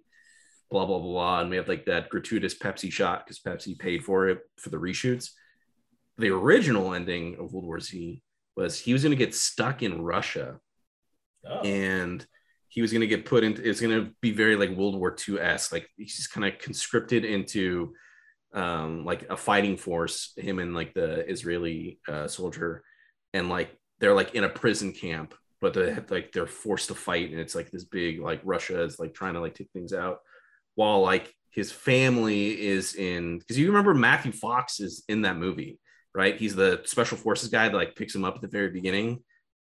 blah 0.69 0.85
blah 0.85 0.99
blah 0.99 1.07
blah 1.11 1.39
and 1.41 1.49
we 1.49 1.56
have 1.56 1.68
like 1.68 1.85
that 1.85 2.10
gratuitous 2.10 2.57
Pepsi 2.57 2.91
shot 2.91 3.26
because 3.26 3.39
Pepsi 3.39 3.77
paid 3.77 4.03
for 4.03 4.27
it 4.30 4.39
for 4.57 4.69
the 4.69 4.77
reshoots. 4.77 5.31
The 6.18 6.30
original 6.30 6.94
ending 6.94 7.35
of 7.39 7.53
World 7.53 7.65
War 7.65 7.80
Z 7.80 8.22
was 8.56 8.80
he 8.80 8.94
was 8.94 9.03
going 9.03 9.11
to 9.18 9.23
get 9.26 9.35
stuck 9.35 9.84
in 9.84 10.02
Russia 10.02 10.60
Oh. 11.45 11.61
and 11.61 12.26
he 12.68 12.81
was 12.81 12.91
going 12.91 13.02
to 13.02 13.07
get 13.07 13.26
put 13.26 13.44
into 13.44 13.64
it's 13.68 13.80
going 13.80 13.94
to 14.06 14.11
be 14.22 14.31
very 14.31 14.57
like 14.57 14.72
world 14.72 14.99
war 14.99 15.15
ii 15.30 15.39
esque 15.39 15.72
like 15.72 15.88
he's 15.95 16.15
just 16.18 16.34
kind 16.34 16.45
of 16.45 16.60
conscripted 16.60 17.23
into 17.23 17.94
um 18.53 19.06
like 19.06 19.30
a 19.30 19.38
fighting 19.38 19.77
force 19.77 20.34
him 20.35 20.60
and 20.60 20.73
like 20.76 20.94
the 20.94 21.26
israeli 21.30 21.99
uh, 22.10 22.27
soldier 22.27 22.84
and 23.34 23.48
like 23.48 23.77
they're 23.99 24.15
like 24.15 24.35
in 24.35 24.44
a 24.44 24.49
prison 24.49 24.91
camp 24.91 25.35
but 25.61 25.73
they 25.73 25.95
like 26.10 26.31
they're 26.34 26.48
forced 26.48 26.89
to 26.89 26.95
fight 26.95 27.30
and 27.31 27.39
it's 27.39 27.56
like 27.56 27.72
this 27.72 27.85
big 27.85 28.19
like 28.19 28.41
russia 28.44 28.81
is 28.84 28.99
like 28.99 29.14
trying 29.14 29.35
to 29.35 29.39
like 29.39 29.53
take 29.56 29.72
things 29.72 29.94
out 29.94 30.18
while 30.77 31.01
like 31.01 31.33
his 31.51 31.71
family 31.71 32.59
is 32.59 32.95
in 32.95 33.39
because 33.39 33.57
you 33.57 33.67
remember 33.67 33.93
matthew 33.93 34.31
fox 34.31 34.79
is 34.79 35.03
in 35.09 35.23
that 35.23 35.37
movie 35.37 35.79
right? 36.17 36.35
He's 36.35 36.55
the 36.55 36.81
special 36.85 37.15
forces 37.15 37.49
guy 37.49 37.69
that 37.69 37.77
like 37.77 37.95
picks 37.95 38.15
him 38.15 38.25
up 38.25 38.35
at 38.35 38.41
the 38.41 38.47
very 38.47 38.69
beginning 38.69 39.23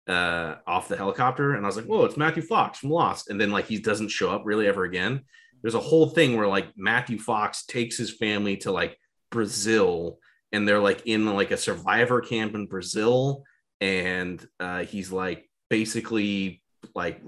uh 0.08 0.56
off 0.66 0.88
the 0.88 0.96
helicopter. 0.96 1.56
And 1.56 1.66
i 1.66 1.68
was 1.68 1.76
like 1.76 1.86
whoa 1.86 2.06
it's 2.06 2.16
matthew 2.16 2.42
fox 2.42 2.80
from 2.80 2.90
lost. 2.90 3.30
And 3.30 3.40
then 3.40 3.52
like 3.52 3.68
he 3.68 3.78
doesn't 3.78 4.08
show 4.08 4.32
up 4.32 4.44
really 4.46 4.66
ever 4.66 4.86
again. 4.86 5.26
There's 5.62 5.76
a 5.76 5.82
whole 5.82 6.08
thing 6.08 6.38
where 6.38 6.48
like 6.48 6.70
matthew 6.78 7.20
fox 7.20 7.66
takes 7.66 7.98
his 7.98 8.16
family 8.16 8.56
to 8.58 8.72
like 8.72 8.98
brazil 9.30 10.20
and 10.54 10.66
they're 10.66 10.80
like 10.80 11.06
in 11.06 11.26
like 11.26 11.52
a 11.52 11.58
survivor 11.58 12.22
camp 12.22 12.56
in 12.56 12.68
brazil. 12.68 13.44
And 13.82 14.44
uh 14.62 14.86
he's 14.86 15.12
like 15.12 15.50
basically 15.70 16.64
like 16.96 17.22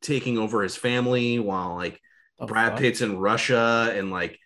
taking 0.00 0.38
over 0.38 0.62
his 0.62 0.76
family 0.76 1.40
while 1.40 1.74
like 1.74 2.00
The 2.38 2.46
brad 2.46 2.72
fuck? 2.72 2.80
pitt's 2.80 3.00
in 3.00 3.16
russia 3.18 3.92
and 3.96 4.10
like 4.10 4.38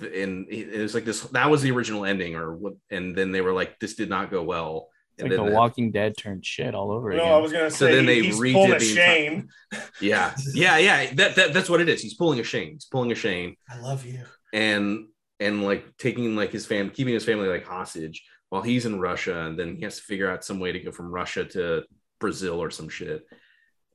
and 0.00 0.46
it 0.50 0.80
was 0.80 0.94
like 0.94 1.04
this 1.04 1.20
that 1.22 1.50
was 1.50 1.62
the 1.62 1.70
original 1.70 2.04
ending 2.04 2.34
or 2.34 2.54
what 2.54 2.74
and 2.90 3.14
then 3.16 3.30
they 3.32 3.40
were 3.40 3.52
like 3.52 3.78
this 3.78 3.94
did 3.94 4.08
not 4.08 4.30
go 4.30 4.42
well 4.42 4.88
It's 5.16 5.22
and 5.22 5.30
like 5.30 5.36
then 5.38 5.44
The 5.46 5.50
the- 5.52 5.56
Walking 5.56 5.90
Dead 5.92 6.16
turned 6.16 6.44
shit 6.44 6.74
all 6.74 6.90
over 6.90 7.10
No, 7.12 7.16
again. 7.22 7.32
I 7.32 7.38
was 7.38 7.52
gonna 7.52 7.70
say. 7.70 7.76
So 7.76 7.94
then 7.94 8.06
they 8.06 8.22
he's 8.22 8.38
redid 8.40 8.52
pulling 8.54 8.72
a 8.72 8.78
the 8.78 8.84
Shane. 8.84 9.48
Yeah, 10.00 10.34
yeah, 10.54 10.78
yeah. 10.78 11.12
That, 11.14 11.36
that 11.36 11.52
that's 11.54 11.68
what 11.70 11.80
it 11.80 11.88
is. 11.88 12.02
He's 12.02 12.14
pulling 12.14 12.40
a 12.40 12.42
Shane. 12.42 12.72
He's 12.72 12.86
pulling 12.86 13.12
a 13.12 13.14
Shane, 13.14 13.56
I 13.70 13.78
love 13.78 14.04
you. 14.04 14.24
and 14.52 15.06
and 15.38 15.62
like 15.62 15.96
taking 15.98 16.34
like 16.34 16.50
his 16.50 16.66
fam, 16.66 16.90
keeping 16.90 17.14
his 17.14 17.24
family 17.24 17.46
like 17.48 17.64
hostage 17.64 18.24
while 18.48 18.62
he's 18.62 18.86
in 18.86 18.98
Russia, 18.98 19.42
and 19.46 19.56
then 19.58 19.76
he 19.76 19.82
has 19.84 19.96
to 19.98 20.02
figure 20.02 20.28
out 20.30 20.44
some 20.44 20.58
way 20.58 20.72
to 20.72 20.80
go 20.80 20.90
from 20.90 21.12
Russia 21.12 21.44
to 21.44 21.84
Brazil 22.18 22.60
or 22.60 22.70
some 22.72 22.88
shit. 22.88 23.22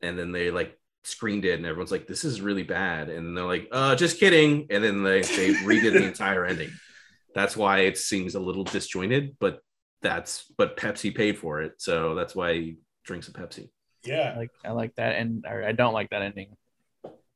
And 0.02 0.18
then 0.18 0.32
they 0.32 0.50
like 0.52 0.79
screened 1.04 1.46
it, 1.46 1.54
and 1.58 1.66
everyone's 1.66 1.92
like, 1.92 2.08
"This 2.08 2.24
is 2.26 2.42
really 2.42 2.64
bad," 2.64 3.10
and 3.10 3.36
they're 3.36 3.46
like, 3.46 3.68
"Uh, 3.72 3.96
just 3.96 4.20
kidding." 4.20 4.68
And 4.70 4.84
then 4.84 5.04
they 5.04 5.22
they 5.22 5.54
redid 5.56 5.94
the 5.94 6.06
entire 6.06 6.46
ending. 6.46 6.72
That's 7.36 7.56
why 7.56 7.80
it 7.80 7.98
seems 7.98 8.36
a 8.36 8.40
little 8.40 8.64
disjointed, 8.64 9.38
but 9.40 9.60
that's 10.02 10.46
but 10.58 10.78
Pepsi 10.78 11.14
paid 11.16 11.38
for 11.38 11.62
it, 11.62 11.74
so 11.82 12.16
that's 12.16 12.36
why 12.36 12.54
he 12.54 12.78
drinks 13.04 13.28
a 13.28 13.32
Pepsi. 13.34 13.66
I 13.66 13.70
Yeah. 14.10 14.36
like 14.38 14.52
I 14.66 14.72
like 14.72 14.96
that, 14.96 15.16
and 15.16 15.46
or 15.48 15.64
I 15.64 15.72
don't 15.74 15.94
like 15.94 16.10
that 16.12 16.22
ending. 16.22 16.56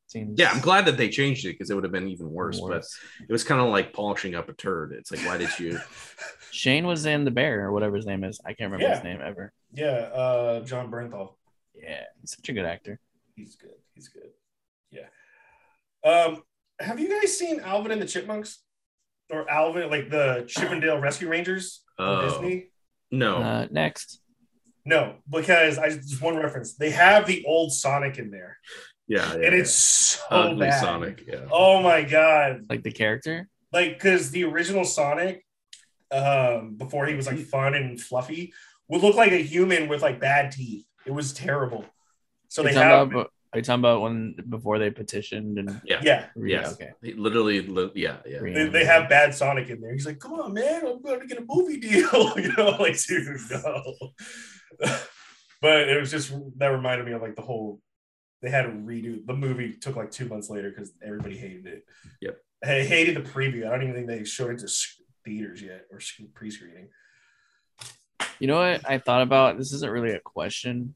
Seems 0.07 0.37
Yeah, 0.39 0.51
I'm 0.51 0.59
glad 0.61 0.85
that 0.85 0.97
they 0.97 1.09
changed 1.09 1.45
it 1.45 1.53
because 1.53 1.69
it 1.71 1.75
would 1.75 1.83
have 1.85 1.93
been 1.93 2.07
even 2.09 2.29
worse. 2.29 2.59
But 2.59 2.83
it 3.27 3.31
was 3.31 3.43
kind 3.43 3.59
of 3.61 3.69
like 3.69 3.93
polishing 3.93 4.35
up 4.35 4.47
a 4.49 4.53
turd. 4.53 4.93
It's 4.93 5.11
like, 5.11 5.21
why 5.25 5.37
did 5.37 5.49
you? 5.59 5.79
Shane 6.51 6.85
was 6.85 7.05
in 7.07 7.23
the 7.25 7.31
bear 7.31 7.65
or 7.65 7.71
whatever 7.71 7.95
his 7.95 8.05
name 8.05 8.23
is. 8.23 8.39
I 8.45 8.49
can't 8.53 8.71
remember 8.71 8.83
Yeah. 8.85 8.95
his 8.95 9.03
name 9.03 9.21
ever. 9.23 9.51
Yeah. 9.73 9.85
Uh, 10.13 10.59
Jon 10.65 10.91
Bernthal. 10.91 11.33
Yeah, 11.73 12.03
he's 12.21 12.31
such 12.35 12.47
a 12.49 12.53
good 12.53 12.65
actor. 12.65 12.99
He's 13.35 13.55
good. 13.55 13.75
He's 13.93 14.09
good. 14.09 14.29
Yeah. 14.91 15.07
Um, 16.09 16.43
have 16.79 16.99
you 16.99 17.09
guys 17.09 17.37
seen 17.37 17.59
Alvin 17.59 17.91
and 17.91 18.01
the 18.01 18.05
Chipmunks? 18.07 18.59
Or 19.29 19.49
Alvin, 19.49 19.89
like 19.89 20.09
the 20.09 20.43
Chip 20.47 20.69
'n 20.69 20.79
Dale 20.81 20.99
Rescue 20.99 21.29
Rangers 21.29 21.83
from 21.97 22.05
Oh. 22.07 22.21
Disney? 22.29 22.67
No, 23.11 23.37
Uh, 23.37 23.67
next, 23.71 24.19
No, 24.85 25.17
because 25.29 25.77
I 25.77 25.89
just 25.89 26.21
one 26.21 26.35
reference. 26.35 26.75
They 26.75 26.89
have 26.91 27.25
the 27.25 27.45
old 27.45 27.71
Sonic 27.71 28.17
in 28.19 28.31
there, 28.31 28.59
yeah, 29.07 29.35
yeah, 29.37 29.45
and 29.45 29.55
it's 29.55 29.73
so 29.73 30.19
ugly 30.29 30.67
bad. 30.67 30.81
Sonic. 30.81 31.23
Yeah, 31.25 31.47
Oh 31.51 31.81
my 31.81 32.03
god! 32.03 32.65
like 32.69 32.83
the 32.83 32.91
character. 32.91 33.47
Like, 33.71 33.93
because 33.93 34.31
the 34.31 34.43
original 34.43 34.83
Sonic, 34.83 35.45
um, 36.11 36.75
before 36.75 37.05
he 37.05 37.15
was 37.15 37.27
like 37.27 37.39
fun 37.39 37.75
and 37.75 37.99
fluffy, 38.01 38.53
would 38.89 39.01
look 39.01 39.15
like 39.15 39.31
a 39.31 39.37
human 39.41 39.87
with 39.87 40.01
like 40.01 40.19
bad 40.19 40.51
teeth. 40.51 40.85
It 41.05 41.11
was 41.11 41.33
terrible. 41.33 41.85
So 42.53 42.61
Are 42.61 42.67
you 42.67 42.75
they 42.75 42.79
have, 42.81 43.11
about- 43.11 43.31
are 43.51 43.57
you 43.57 43.63
talking 43.63 43.79
about 43.81 44.01
when 44.01 44.35
before 44.47 44.77
they 44.77 44.91
petitioned 44.91 45.57
and 45.57 45.81
yeah, 45.83 46.01
yeah, 46.03 46.25
Yes. 46.35 46.73
okay. 46.73 46.91
He 47.01 47.13
Literally, 47.13 47.61
li- 47.65 47.91
yeah, 47.95 48.17
yeah. 48.27 48.41
they, 48.41 48.67
they 48.67 48.85
have 48.85 49.09
bad 49.09 49.33
Sonic 49.33 49.69
in 49.69 49.81
there. 49.81 49.91
He's 49.91 50.05
like, 50.05 50.19
"Come 50.19 50.33
on, 50.33 50.53
man, 50.53 50.85
I'm 50.85 51.01
going 51.01 51.19
to 51.19 51.25
get 51.25 51.39
a 51.39 51.45
movie 51.47 51.79
deal." 51.79 52.33
you 52.37 52.53
know, 52.55 52.69
like, 52.79 53.01
dude, 53.05 53.39
no. 53.49 53.93
but 55.61 55.89
it 55.89 55.99
was 55.99 56.11
just 56.11 56.31
that 56.57 56.67
reminded 56.67 57.07
me 57.07 57.13
of 57.13 57.21
like 57.23 57.35
the 57.35 57.41
whole. 57.41 57.79
They 58.43 58.49
had 58.51 58.63
to 58.63 58.69
redo 58.69 59.25
the 59.25 59.33
movie. 59.33 59.73
Took 59.73 59.95
like 59.95 60.11
two 60.11 60.27
months 60.27 60.49
later 60.51 60.69
because 60.69 60.91
everybody 61.03 61.35
hated 61.37 61.65
it. 61.65 61.85
Yep. 62.21 62.37
I 62.63 62.83
hated 62.83 63.15
the 63.15 63.27
preview. 63.29 63.65
I 63.67 63.71
don't 63.71 63.83
even 63.83 63.95
think 63.95 64.07
they 64.07 64.23
showed 64.25 64.51
it 64.51 64.59
to 64.59 64.65
s- 64.65 65.01
theaters 65.25 65.59
yet 65.61 65.85
or 65.91 65.99
pre-screening. 66.35 66.89
You 68.39 68.47
know 68.47 68.57
what 68.59 68.87
I 68.87 68.97
thought 68.99 69.21
about? 69.23 69.57
This 69.57 69.73
isn't 69.73 69.91
really 69.91 70.11
a 70.11 70.19
question, 70.19 70.95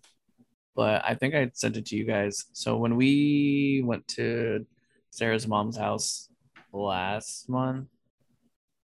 but 0.77 1.03
I 1.03 1.15
think 1.15 1.33
I 1.35 1.49
sent 1.53 1.75
it 1.75 1.87
to 1.87 1.97
you 1.97 2.05
guys. 2.05 2.45
So 2.53 2.77
when 2.77 2.95
we 2.95 3.81
went 3.83 4.07
to 4.09 4.65
Sarah's 5.09 5.47
mom's 5.47 5.75
house 5.75 6.29
last 6.71 7.49
month, 7.49 7.87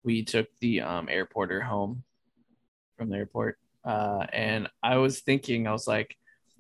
we 0.03 0.24
took 0.24 0.48
the 0.61 0.82
um 0.82 1.07
airporter 1.07 1.61
home 1.61 2.03
from 2.98 3.10
the 3.10 3.18
airport. 3.18 3.57
Uh, 3.84 4.26
and 4.32 4.70
I 4.84 4.98
was 4.98 5.22
thinking, 5.22 5.66
I 5.68 5.72
was 5.72 5.88
like, 5.88 6.16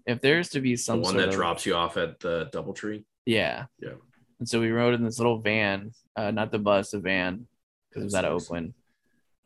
if 0.05 0.19
there's 0.21 0.49
to 0.49 0.61
be 0.61 0.75
some 0.75 0.97
The 0.99 1.03
one 1.03 1.13
sort 1.13 1.21
that 1.21 1.29
of, 1.29 1.35
drops 1.35 1.65
you 1.65 1.75
off 1.75 1.95
at 1.97 2.19
the 2.19 2.49
DoubleTree. 2.51 3.03
yeah, 3.25 3.65
Yeah. 3.79 3.97
And 4.39 4.47
so 4.47 4.59
we 4.61 4.71
rode 4.71 4.93
in 4.93 5.03
this 5.03 5.19
little 5.19 5.39
van, 5.41 5.91
uh, 6.15 6.31
not 6.31 6.49
the 6.51 6.59
bus, 6.59 6.91
the 6.91 6.99
van, 6.99 7.45
because 7.89 8.01
it 8.03 8.05
was 8.05 8.15
out 8.15 8.25
of 8.25 8.31
nice. 8.31 8.45
Oakland. 8.45 8.73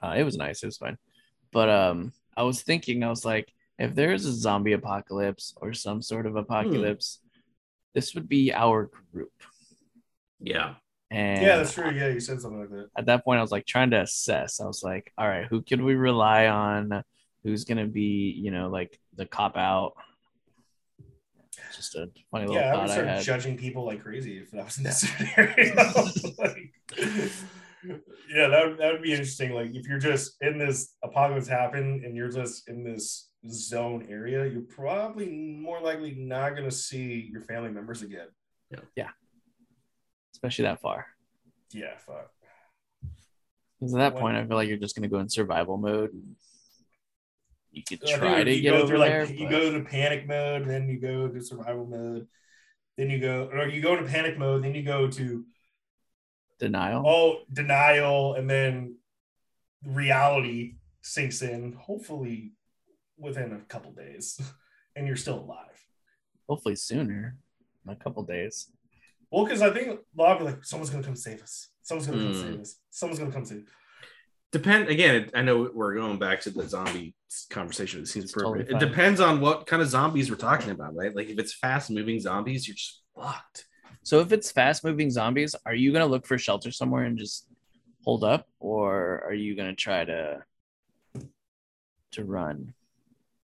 Uh, 0.01 0.13
it 0.15 0.23
was 0.23 0.37
nice, 0.37 0.61
it 0.63 0.67
was 0.67 0.77
fine. 0.77 0.97
But 1.51 1.69
um, 1.69 2.13
I 2.37 2.43
was 2.43 2.61
thinking, 2.61 3.03
I 3.03 3.09
was 3.09 3.25
like, 3.25 3.51
if 3.79 3.95
there's 3.95 4.25
a 4.25 4.31
zombie 4.31 4.73
apocalypse 4.73 5.53
or 5.57 5.73
some 5.73 6.01
sort 6.01 6.25
of 6.25 6.33
hmm. 6.33 6.39
apocalypse, 6.39 7.19
this 7.93 8.15
would 8.15 8.27
be 8.27 8.53
our 8.53 8.89
group. 9.11 9.31
Yeah. 10.39 10.75
And 11.11 11.41
yeah, 11.43 11.57
that's 11.57 11.73
true. 11.73 11.91
Yeah, 11.91 12.07
you 12.07 12.19
said 12.19 12.41
something 12.41 12.59
like 12.59 12.69
that. 12.71 12.89
at 12.97 13.05
that 13.05 13.23
point, 13.23 13.37
I 13.37 13.41
was 13.41 13.51
like 13.51 13.67
trying 13.67 13.91
to 13.91 14.01
assess. 14.01 14.59
I 14.59 14.65
was 14.65 14.81
like, 14.81 15.13
all 15.17 15.27
right, 15.27 15.45
who 15.45 15.61
can 15.61 15.85
we 15.85 15.93
rely 15.93 16.47
on? 16.47 17.03
Who's 17.43 17.65
gonna 17.65 17.85
be, 17.85 18.33
you 18.35 18.49
know, 18.49 18.69
like 18.69 18.99
the 19.15 19.27
cop 19.27 19.55
out? 19.55 19.93
Just 21.75 21.95
a 21.95 22.09
funny 22.31 22.47
little 22.47 22.59
Yeah, 22.59 22.73
I 22.73 22.77
would 22.77 22.79
thought 22.81 22.89
I, 22.89 22.93
start 22.93 23.07
had. 23.07 23.21
judging 23.21 23.57
people 23.57 23.85
like 23.85 24.01
crazy 24.01 24.39
if 24.39 24.49
that 24.51 24.65
was 24.65 24.77
in 24.77 24.83
this 24.85 25.01
scenario. 25.01 25.75
like, 26.39 26.71
yeah, 28.33 28.47
that 28.47 28.67
would, 28.67 28.77
that 28.79 28.93
would 28.93 29.01
be 29.03 29.11
interesting. 29.11 29.53
Like 29.53 29.75
if 29.75 29.87
you're 29.87 29.99
just 29.99 30.35
in 30.41 30.57
this 30.57 30.95
apocalypse 31.03 31.47
happen 31.47 32.01
and 32.03 32.15
you're 32.15 32.31
just 32.31 32.67
in 32.67 32.83
this 32.83 33.29
zone 33.49 34.05
area, 34.09 34.45
you're 34.45 34.61
probably 34.61 35.29
more 35.29 35.79
likely 35.81 36.15
not 36.15 36.55
gonna 36.55 36.71
see 36.71 37.29
your 37.31 37.41
family 37.41 37.69
members 37.71 38.01
again. 38.01 38.27
Yeah. 38.95 39.09
Especially 40.33 40.63
that 40.63 40.79
far. 40.81 41.07
Yeah, 41.71 41.97
fuck. 41.97 42.31
Because 43.79 43.93
at 43.93 43.97
that 43.99 44.13
What- 44.13 44.21
point, 44.21 44.37
I 44.37 44.45
feel 44.47 44.55
like 44.57 44.67
you're 44.67 44.77
just 44.77 44.95
gonna 44.95 45.07
go 45.09 45.19
in 45.19 45.29
survival 45.29 45.77
mode. 45.77 46.11
You 47.71 47.83
could 47.83 48.01
try 48.01 48.43
to 48.43 48.51
you 48.53 48.61
get 48.61 48.69
go 48.71 48.77
over 48.77 48.87
through, 48.87 48.97
like, 48.99 49.11
there. 49.11 49.25
You 49.25 49.49
go 49.49 49.71
to 49.71 49.83
panic 49.83 50.27
mode, 50.27 50.67
then 50.67 50.87
you 50.87 50.99
go 50.99 51.27
to 51.27 51.41
survival 51.41 51.85
mode, 51.87 52.27
then 52.97 53.09
you 53.09 53.19
go, 53.19 53.49
or 53.51 53.67
you 53.67 53.81
go 53.81 53.95
to 53.95 54.03
panic 54.03 54.37
mode, 54.37 54.63
then 54.63 54.75
you 54.75 54.83
go 54.83 55.09
to 55.09 55.45
denial. 56.59 57.03
oh 57.05 57.43
denial, 57.51 58.35
and 58.35 58.47
then 58.49 58.97
reality 59.83 60.75
sinks 61.01 61.41
in. 61.41 61.73
Hopefully, 61.73 62.53
within 63.17 63.53
a 63.53 63.59
couple 63.67 63.91
days, 63.91 64.39
and 64.95 65.07
you're 65.07 65.15
still 65.15 65.39
alive. 65.39 65.85
Hopefully 66.49 66.75
sooner, 66.75 67.35
in 67.85 67.91
a 67.93 67.95
couple 67.95 68.23
days. 68.23 68.69
Well, 69.31 69.45
because 69.45 69.61
I 69.61 69.71
think 69.71 69.87
a 69.87 69.97
lot 70.21 70.37
of 70.37 70.43
like 70.43 70.63
someone's 70.63 70.89
gonna 70.91 71.03
come 71.03 71.15
save 71.15 71.41
us. 71.41 71.69
Someone's 71.81 72.07
gonna 72.07 72.21
come 72.23 72.33
Hmm. 72.33 72.41
save 72.41 72.59
us. 72.61 72.79
Someone's 72.89 73.19
gonna 73.19 73.31
come 73.31 73.45
save. 73.45 73.67
Depend 74.51 74.87
again. 74.89 75.31
I 75.33 75.41
know 75.41 75.71
we're 75.73 75.95
going 75.95 76.19
back 76.19 76.41
to 76.41 76.51
the 76.51 76.67
zombie 76.69 77.15
conversation. 77.49 78.01
It 78.01 78.07
seems 78.07 78.25
It's 78.25 78.33
totally 78.33 78.61
appropriate. 78.61 78.79
fine. 78.79 78.83
it 78.83 78.89
depends 78.91 79.19
on 79.19 79.41
what 79.41 79.65
kind 79.65 79.81
of 79.81 79.87
zombies 79.87 80.29
we're 80.29 80.35
talking 80.37 80.69
about, 80.69 80.93
right? 80.95 81.15
Like 81.15 81.29
if 81.29 81.39
it's 81.39 81.53
fast 81.55 81.89
moving 81.89 82.19
zombies, 82.19 82.67
you're 82.67 82.75
just 82.75 83.01
fucked. 83.15 83.65
So 84.03 84.19
if 84.19 84.31
it's 84.31 84.51
fast 84.51 84.83
moving 84.83 85.09
zombies, 85.09 85.55
are 85.65 85.73
you 85.73 85.91
gonna 85.91 86.05
look 86.05 86.27
for 86.27 86.37
shelter 86.37 86.69
somewhere 86.71 87.05
and 87.05 87.17
just 87.17 87.47
hold 88.03 88.23
up, 88.23 88.47
or 88.59 89.23
are 89.25 89.33
you 89.33 89.55
gonna 89.55 89.73
try 89.75 90.05
to 90.05 90.43
to 92.11 92.23
run? 92.23 92.73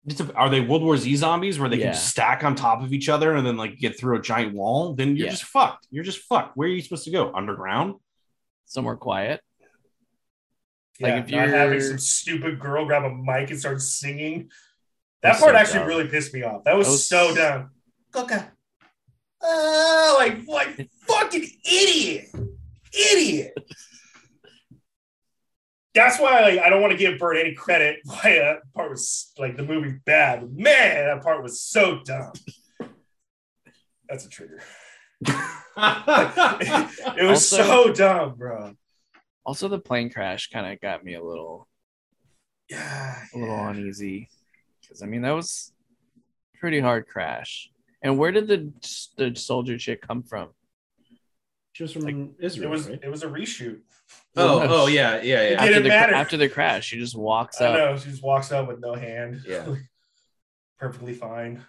It's 0.07 0.19
a- 0.21 0.33
are 0.35 0.49
they 0.49 0.61
World 0.61 0.83
War 0.83 0.97
Z 0.97 1.15
zombies 1.15 1.57
where 1.59 1.67
they 1.69 1.77
Yeah. 1.77 1.85
can 1.85 1.93
just 1.93 2.07
stack 2.09 2.43
on 2.43 2.55
top 2.55 2.83
of 2.83 2.93
each 2.93 3.09
other 3.09 3.33
and 3.35 3.45
then 3.45 3.57
like 3.57 3.77
get 3.79 3.97
through 3.99 4.17
a 4.17 4.21
giant 4.21 4.53
wall? 4.53 4.93
Then 4.93 5.15
you're 5.15 5.25
Yeah. 5.25 5.31
just 5.31 5.45
fucked. 5.45 5.87
You're 5.89 6.03
just 6.03 6.19
fucked. 6.19 6.55
Where 6.55 6.67
are 6.67 6.71
you 6.71 6.81
supposed 6.81 7.05
to 7.05 7.11
go? 7.11 7.33
Underground? 7.33 7.95
Somewhere 8.65 8.95
quiet. 8.97 9.41
Like, 10.99 11.09
Yeah, 11.11 11.19
if 11.19 11.29
you're- 11.29 11.47
having 11.49 11.81
some 11.81 11.97
stupid 11.99 12.59
girl 12.59 12.85
grab 12.85 13.03
a 13.03 13.09
mic 13.13 13.49
and 13.49 13.59
start 13.59 13.81
singing. 13.81 14.49
That 15.21 15.31
That's 15.31 15.39
part 15.41 15.53
so 15.55 15.57
actually 15.59 15.79
dumb. 15.79 15.87
really 15.87 16.07
pissed 16.07 16.33
me 16.33 16.43
off. 16.43 16.63
That 16.65 16.75
was, 16.77 16.87
That 16.87 16.91
was- 16.91 17.07
so 17.09 17.35
dumb. 17.35 17.71
Coca. 18.11 18.51
Oh, 19.41 20.13
ah, 20.13 20.15
like, 20.17 20.47
like 20.47 20.89
fucking 21.07 21.47
idiot, 21.65 22.27
idiot. 22.93 23.53
That's 25.95 26.19
why 26.19 26.41
like, 26.41 26.59
I 26.59 26.69
don't 26.69 26.81
want 26.81 26.91
to 26.91 26.97
give 26.97 27.17
Bert 27.17 27.37
any 27.37 27.53
credit. 27.55 27.99
Why 28.05 28.21
that 28.39 28.57
part 28.73 28.91
was 28.91 29.31
like 29.37 29.55
the 29.55 29.63
movie 29.63 29.97
bad. 30.05 30.43
Man, 30.51 31.05
that 31.07 31.23
part 31.23 31.41
was 31.41 31.61
so 31.61 32.01
dumb. 32.03 32.33
That's 34.09 34.25
a 34.25 34.29
trigger. 34.29 34.59
It 35.77 37.23
was 37.27 37.51
Also- 37.53 37.63
so 37.63 37.93
dumb, 37.93 38.35
bro. 38.37 38.75
Also, 39.45 39.67
the 39.67 39.79
plane 39.79 40.09
crash 40.09 40.49
kind 40.49 40.71
of 40.71 40.79
got 40.81 41.03
me 41.03 41.13
a 41.15 41.23
little 41.23 41.67
Yeah, 42.69 43.15
a 43.33 43.37
little 43.37 43.55
yeah. 43.55 43.69
uneasy 43.69 44.29
because 44.81 45.01
I 45.03 45.05
mean 45.05 45.21
that 45.21 45.31
was 45.31 45.71
a 46.17 46.57
pretty 46.59 46.79
hard 46.79 47.07
crash. 47.07 47.69
And 48.01 48.17
where 48.17 48.31
did 48.31 48.47
the 48.47 48.71
the 49.17 49.35
soldier 49.35 49.77
chick 49.77 50.01
come 50.01 50.23
from? 50.23 50.49
She 51.73 51.83
was 51.83 51.91
from 51.93 52.07
It 52.07 52.45
Israel. 52.45 52.69
It 52.69 52.71
was 52.71 52.89
right? 52.89 52.99
it 53.03 53.09
was 53.09 53.23
a 53.23 53.27
reshoot. 53.27 53.81
Oh, 54.37 54.59
No, 54.59 54.67
oh 54.69 54.87
she- 54.87 54.95
yeah, 54.95 55.21
yeah, 55.21 55.23
yeah. 55.23 55.41
It 55.41 55.53
After 55.53 55.67
didn't 55.67 55.83
the, 55.83 55.89
matter. 55.89 56.13
after 56.13 56.37
the 56.37 56.49
crash, 56.49 56.85
she 56.87 56.99
just 56.99 57.15
walks 57.15 57.61
I 57.61 57.67
up. 57.67 57.77
know 57.77 57.97
she 57.97 58.09
just 58.09 58.23
walks 58.23 58.51
up 58.51 58.67
with 58.67 58.79
no 58.79 58.93
hand. 58.93 59.41
Yeah. 59.47 59.75
perfectly 60.79 61.13
fine. 61.13 61.63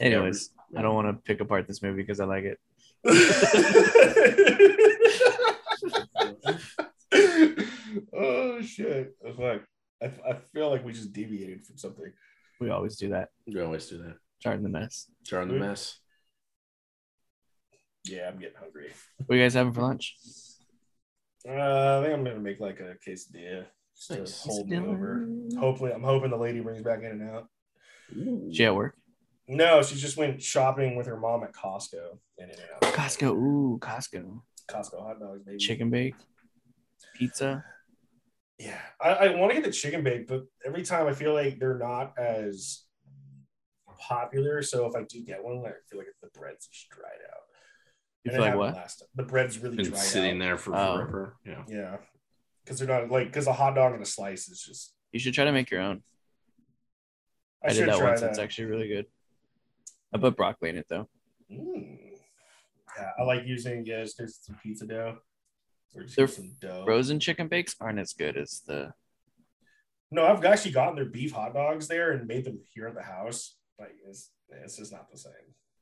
Anyways, 0.00 0.50
I 0.76 0.82
don't 0.82 0.94
want 0.94 1.08
to 1.08 1.22
pick 1.22 1.40
apart 1.40 1.66
this 1.68 1.82
movie 1.82 2.02
because 2.02 2.20
I 2.20 2.24
like 2.24 2.44
it. 2.44 2.58
oh 8.12 8.60
shit! 8.62 9.16
Fuck. 9.36 9.62
I, 10.02 10.06
I 10.28 10.34
feel 10.52 10.70
like 10.70 10.84
we 10.84 10.92
just 10.92 11.12
deviated 11.12 11.64
from 11.66 11.76
something. 11.78 12.12
We 12.60 12.70
always 12.70 12.96
do 12.96 13.10
that. 13.10 13.28
We 13.46 13.60
always 13.60 13.86
do 13.86 13.98
that. 13.98 14.16
Starting 14.40 14.62
the 14.62 14.68
mess. 14.68 15.06
Jar 15.24 15.42
in 15.42 15.48
the 15.48 15.54
mess. 15.54 15.98
Yeah, 18.04 18.28
I'm 18.28 18.38
getting 18.38 18.56
hungry. 18.58 18.90
What 19.26 19.34
are 19.34 19.38
you 19.38 19.44
guys 19.44 19.54
having 19.54 19.72
for 19.72 19.82
lunch? 19.82 20.16
Uh, 21.46 21.98
I 22.00 22.02
think 22.02 22.14
I'm 22.14 22.24
gonna 22.24 22.40
make 22.40 22.60
like 22.60 22.80
a 22.80 22.94
quesadilla. 23.06 23.66
Just 23.94 24.08
to 24.08 24.18
Nice. 24.18 24.42
hold 24.44 24.68
me 24.68 24.78
over. 24.78 25.28
Hopefully, 25.58 25.92
I'm 25.92 26.02
hoping 26.02 26.30
the 26.30 26.36
lady 26.36 26.60
brings 26.60 26.82
back 26.82 27.00
In-N-Out. 27.02 27.48
She 28.52 28.64
at 28.64 28.74
work? 28.74 28.96
No, 29.48 29.82
she 29.82 29.96
just 29.96 30.16
went 30.16 30.42
shopping 30.42 30.96
with 30.96 31.06
her 31.06 31.18
mom 31.18 31.42
at 31.42 31.52
Costco. 31.52 32.18
In 32.38 32.50
and 32.50 32.60
out. 32.74 32.82
Costco. 32.94 33.30
Ooh, 33.34 33.78
Costco. 33.80 34.40
Costco 34.68 35.00
hot 35.02 35.20
dogs, 35.20 35.42
baby. 35.42 35.58
Chicken 35.58 35.90
bake, 35.90 36.14
pizza. 37.14 37.64
Yeah, 38.58 38.80
I, 39.00 39.10
I 39.10 39.34
want 39.36 39.50
to 39.50 39.54
get 39.56 39.64
the 39.64 39.72
chicken 39.72 40.02
bake, 40.02 40.26
but 40.26 40.42
every 40.66 40.82
time 40.82 41.06
I 41.06 41.12
feel 41.12 41.32
like 41.32 41.58
they're 41.58 41.78
not 41.78 42.12
as 42.18 42.84
popular. 43.98 44.62
So 44.62 44.86
if 44.86 44.94
I 44.96 45.04
do 45.08 45.22
get 45.24 45.42
one, 45.42 45.58
I 45.64 45.72
feel 45.88 45.98
like 45.98 46.08
the 46.22 46.28
bread's 46.38 46.66
just 46.66 46.88
dried 46.90 47.22
out. 47.32 47.37
It 48.34 48.40
like 48.40 48.54
what? 48.54 48.74
Last 48.74 49.00
time. 49.00 49.08
The 49.14 49.22
bread's 49.22 49.58
really 49.58 49.76
Been 49.76 49.94
sitting 49.94 50.36
out. 50.36 50.44
there 50.44 50.56
for 50.58 50.74
Oh. 50.74 50.96
forever. 50.96 51.36
Yeah. 51.44 51.64
Yeah, 51.68 51.96
because 52.64 52.78
they're 52.78 52.88
not 52.88 53.10
like 53.10 53.28
because 53.28 53.46
a 53.46 53.52
hot 53.52 53.74
dog 53.74 53.94
and 53.94 54.02
a 54.02 54.06
slice 54.06 54.48
is 54.48 54.62
just. 54.62 54.94
You 55.12 55.18
should 55.18 55.34
try 55.34 55.44
to 55.44 55.52
make 55.52 55.70
your 55.70 55.80
own. 55.80 56.02
I, 57.64 57.70
I, 57.70 57.72
did 57.72 57.88
that 57.88 58.00
once. 58.00 58.20
that. 58.20 58.30
It's 58.30 58.38
actually 58.38 58.66
really 58.66 58.88
good. 58.88 59.06
I 60.14 60.18
put 60.18 60.36
broccoli 60.36 60.70
in 60.70 60.76
it 60.76 60.86
though. 60.88 61.08
Mm. 61.50 61.98
Yeah, 62.96 63.10
I 63.18 63.22
like 63.22 63.46
using 63.46 63.84
yeah, 63.86 64.04
just 64.04 64.46
some 64.46 64.56
pizza 64.62 64.86
dough. 64.86 65.18
Or 65.94 66.02
just 66.02 66.16
They're 66.16 66.28
some 66.28 66.52
dough. 66.60 66.84
Frozen 66.84 67.20
chicken 67.20 67.48
bakes 67.48 67.74
aren't 67.80 67.98
as 67.98 68.12
good 68.12 68.36
as 68.36 68.62
the. 68.66 68.92
No, 70.10 70.26
I've 70.26 70.44
actually 70.44 70.72
gotten 70.72 70.96
their 70.96 71.04
beef 71.04 71.32
hot 71.32 71.54
dogs 71.54 71.88
there 71.88 72.12
and 72.12 72.26
made 72.26 72.44
them 72.44 72.60
here 72.74 72.86
at 72.86 72.94
the 72.94 73.02
house. 73.02 73.56
Like 73.78 73.94
it's 74.06 74.30
it's 74.50 74.76
just 74.76 74.92
not 74.92 75.10
the 75.10 75.18
same. 75.18 75.32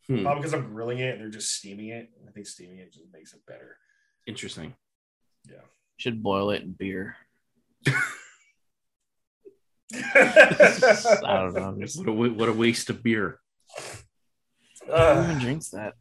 Hmm. 0.09 0.23
Probably 0.23 0.41
because 0.43 0.55
I'm 0.55 0.73
grilling 0.73 0.99
it 1.01 1.15
and 1.15 1.21
they're 1.21 1.29
just 1.31 1.53
steaming 1.53 1.89
it. 1.89 2.11
I 2.29 2.31
think 2.33 2.47
steaming 2.47 2.79
it 2.79 2.93
just 2.93 3.07
makes 3.13 3.33
it 3.35 3.41
better. 3.47 3.77
Interesting. 4.27 4.75
Yeah. 5.49 5.57
Should 5.97 6.23
boil 6.23 6.51
it 6.51 6.63
in 6.63 6.73
beer. 6.73 7.17
I 7.87 7.93
I 11.25 11.41
don't 11.43 11.55
know. 11.55 11.77
Just, 11.81 11.99
What 11.99 12.09
a, 12.09 12.13
what 12.13 12.49
a 12.49 12.53
waste 12.53 12.91
of 12.91 13.03
beer. 13.03 13.39
who 14.87 14.93
Uh, 14.93 15.23
even 15.25 15.39
drinks 15.41 15.71
that? 15.71 15.95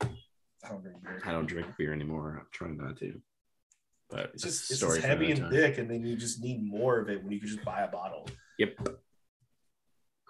I 0.00 0.68
don't 0.68 0.82
drink 0.82 1.02
beer. 1.02 1.22
I 1.24 1.32
don't 1.32 1.46
drink 1.46 1.66
beer 1.78 1.92
anymore. 1.92 2.38
I'm 2.40 2.46
trying 2.52 2.76
not 2.78 2.98
to. 2.98 3.20
But 4.10 4.30
It's 4.34 4.42
just, 4.44 4.70
it's 4.70 4.80
just 4.80 5.00
heavy 5.02 5.30
and 5.32 5.40
time. 5.40 5.50
thick, 5.50 5.78
and 5.78 5.90
then 5.90 6.04
you 6.04 6.16
just 6.16 6.40
need 6.40 6.64
more 6.64 6.98
of 7.00 7.08
it 7.08 7.22
when 7.22 7.32
you 7.32 7.40
could 7.40 7.48
just 7.48 7.64
buy 7.64 7.82
a 7.82 7.88
bottle. 7.88 8.26
Yep. 8.58 8.76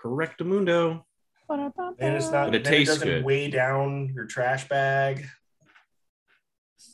Correctamundo. 0.03 1.03
And 1.49 2.17
it's 2.17 2.31
not. 2.31 2.47
But 2.47 2.55
it 2.55 2.65
then 2.65 2.73
tastes 2.73 2.95
doesn't 2.95 3.09
good. 3.09 3.25
Weigh 3.25 3.51
down 3.51 4.13
your 4.15 4.27
trash 4.27 4.69
bag, 4.69 5.27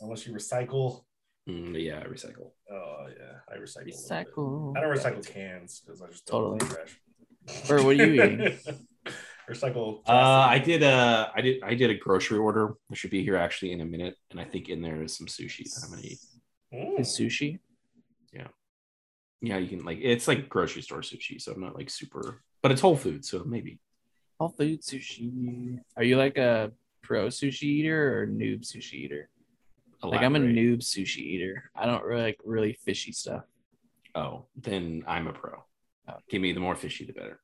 unless 0.01 0.27
you 0.27 0.35
recycle. 0.35 1.05
Mm, 1.49 1.83
yeah, 1.83 1.99
I 1.99 2.05
recycle. 2.05 2.51
Oh 2.71 3.07
yeah, 3.09 3.39
I 3.51 3.57
recycle. 3.59 3.93
a 4.09 4.13
little 4.13 4.25
bit. 4.25 4.29
Recycle. 4.37 4.77
I 4.77 4.81
don't 4.81 4.97
recycle 4.97 5.27
cans 5.27 5.83
because 5.85 6.03
I 6.03 6.09
just 6.09 6.27
don't 6.27 6.59
Totally. 6.59 6.71
like 6.71 6.79
trash. 6.79 7.71
Or 7.71 7.77
what 7.83 7.87
are 7.89 7.93
you 7.95 8.23
eating? 8.23 8.59
recycle. 9.51 10.03
Uh, 10.07 10.13
I 10.49 10.59
did 10.59 10.83
a 10.83 11.33
I 11.35 11.41
did 11.41 11.63
I 11.63 11.75
did 11.75 11.91
a 11.91 11.95
grocery 11.95 12.39
order. 12.39 12.75
It 12.91 12.97
should 12.97 13.11
be 13.11 13.25
here 13.25 13.37
actually 13.37 13.73
in 13.73 13.81
a 13.81 13.85
minute, 13.85 14.17
and 14.31 14.41
I 14.41 14.45
think 14.45 14.69
in 14.69 14.83
there 14.83 15.03
is 15.03 15.17
some 15.17 15.27
sushi 15.27 15.65
that 15.65 15.83
I'm 15.85 15.91
gonna 15.91 16.03
eat. 16.03 16.19
Mm. 16.73 17.01
is 17.01 17.09
sushi. 17.09 17.59
Yeah, 18.33 18.49
Yeah, 19.43 19.59
you 19.59 19.69
can 19.69 19.85
like 19.85 19.99
it's 20.01 20.29
like 20.29 20.49
grocery 20.49 20.83
store 20.83 21.01
sushi, 21.01 21.41
so 21.41 21.53
I'm 21.53 21.61
not 21.61 21.75
like 21.77 21.91
super, 21.91 22.43
but 22.63 22.71
it's 22.71 22.81
whole 22.81 22.97
Foods, 22.97 23.29
so 23.29 23.43
maybe. 23.45 23.79
Whole 24.43 24.49
food 24.49 24.83
sushi. 24.83 25.79
Are 25.97 26.03
you 26.03 26.17
like 26.17 26.37
a 26.37 26.73
pro 27.01 27.29
sushi 27.29 27.63
eater 27.63 28.21
or 28.21 28.27
noob 28.27 28.63
sushi 28.63 28.95
eater? 28.95 29.29
Like 30.03 30.23
I'm 30.23 30.35
a 30.35 30.41
noob 30.41 30.79
sushi 30.81 31.19
eater. 31.19 31.71
I 31.77 31.87
don't 31.87 32.03
really 32.03 32.23
like 32.23 32.41
really 32.45 32.73
fishy 32.73 33.13
stuff. 33.13 33.45
Oh, 34.17 34.47
then 34.57 35.05
I'm 35.07 35.29
a 35.29 35.33
pro. 35.33 35.63
Oh. 36.09 36.15
Give 36.29 36.43
me 36.43 36.53
the 36.53 36.59
more 36.59 36.75
fishy, 36.75 37.05
the 37.05 37.13
better. 37.13 37.39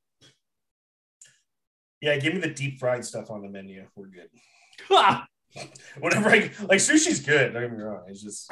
Yeah, 2.00 2.16
give 2.16 2.34
me 2.34 2.40
the 2.40 2.50
deep 2.50 2.80
fried 2.80 3.04
stuff 3.04 3.30
on 3.30 3.42
the 3.42 3.48
menu. 3.48 3.86
We're 3.94 4.08
good. 4.08 4.30
Whenever 6.00 6.30
I 6.30 6.50
like 6.62 6.80
sushi's 6.80 7.20
good. 7.20 7.52
Don't 7.52 7.62
get 7.62 7.78
me 7.78 7.84
wrong. 7.84 8.06
It's 8.08 8.24
just 8.24 8.50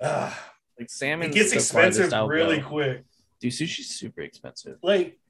uh, 0.00 0.34
Like 0.80 0.90
salmon. 0.90 1.30
it 1.30 1.34
gets 1.34 1.52
expensive 1.52 2.10
really 2.28 2.58
go. 2.58 2.66
quick. 2.66 3.04
Dude, 3.40 3.52
sushi's 3.52 3.90
super 3.90 4.22
expensive. 4.22 4.78
Like, 4.82 5.20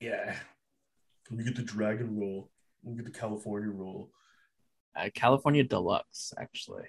yeah. 0.00 0.36
Let 1.30 1.38
me 1.38 1.44
get 1.44 1.56
the 1.56 1.62
dragon 1.62 2.18
roll. 2.18 2.50
We 2.82 2.96
get 2.96 3.04
the 3.06 3.10
California 3.18 3.70
roll. 3.70 4.10
Uh, 4.96 5.08
California 5.14 5.64
Deluxe, 5.64 6.32
actually. 6.38 6.84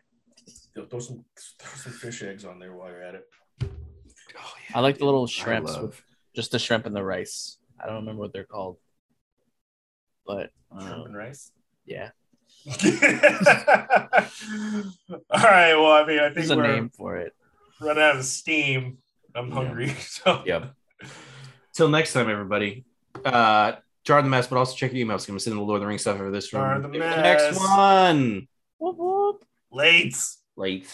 Throw 0.73 0.85
throw 0.85 0.99
some 0.99 1.25
throw 1.59 1.75
some 1.77 1.93
fish 1.93 2.21
eggs 2.21 2.45
on 2.45 2.59
there 2.59 2.73
while 2.73 2.89
you're 2.91 3.01
at 3.01 3.15
it. 3.15 3.27
Oh, 3.63 4.53
yeah, 4.69 4.77
I 4.77 4.79
like 4.81 4.97
the 4.97 5.05
little 5.05 5.25
shrimps 5.27 5.73
love- 5.73 5.83
with 5.83 6.03
just 6.35 6.51
the 6.51 6.59
shrimp 6.59 6.85
and 6.85 6.95
the 6.95 7.03
rice. 7.03 7.57
I 7.81 7.85
don't 7.87 7.95
remember 7.95 8.21
what 8.21 8.33
they're 8.33 8.43
called, 8.45 8.77
but 10.25 10.51
Shrimp 10.79 10.93
um, 10.93 11.05
and 11.07 11.15
rice. 11.15 11.51
yeah, 11.85 12.09
All 12.67 12.75
right. 15.31 15.75
Well, 15.75 15.91
I 15.91 16.05
mean, 16.05 16.19
I 16.19 16.25
think 16.25 16.35
there's 16.35 16.51
a 16.51 16.57
we're 16.57 16.63
name 16.67 16.89
for 16.89 17.17
it. 17.17 17.33
running 17.81 18.03
out 18.03 18.17
of 18.17 18.25
steam. 18.25 18.97
I'm 19.33 19.49
Yeah. 19.49 19.53
hungry. 19.55 19.89
So 19.99 20.43
Yep. 20.45 20.73
Till 21.73 21.89
next 21.89 22.13
time, 22.13 22.29
everybody. 22.29 22.85
Uh, 23.23 23.73
jar 24.05 24.21
the 24.21 24.29
mess, 24.29 24.47
but 24.47 24.57
also 24.57 24.75
check 24.75 24.93
your 24.93 25.05
emails. 25.05 25.27
I'm 25.27 25.33
gonna 25.33 25.39
send 25.39 25.57
the 25.57 25.61
Lord 25.61 25.77
of 25.77 25.81
the 25.81 25.87
Rings 25.87 26.01
stuff 26.01 26.19
over 26.19 26.31
this 26.31 26.53
room. 26.53 26.63
Jar 26.63 26.79
the 26.79 26.87
Next 26.87 27.57
one. 27.57 28.47
Whoop, 28.77 28.95
whoop. 28.97 29.45
late. 29.71 30.15
Late. 30.55 30.87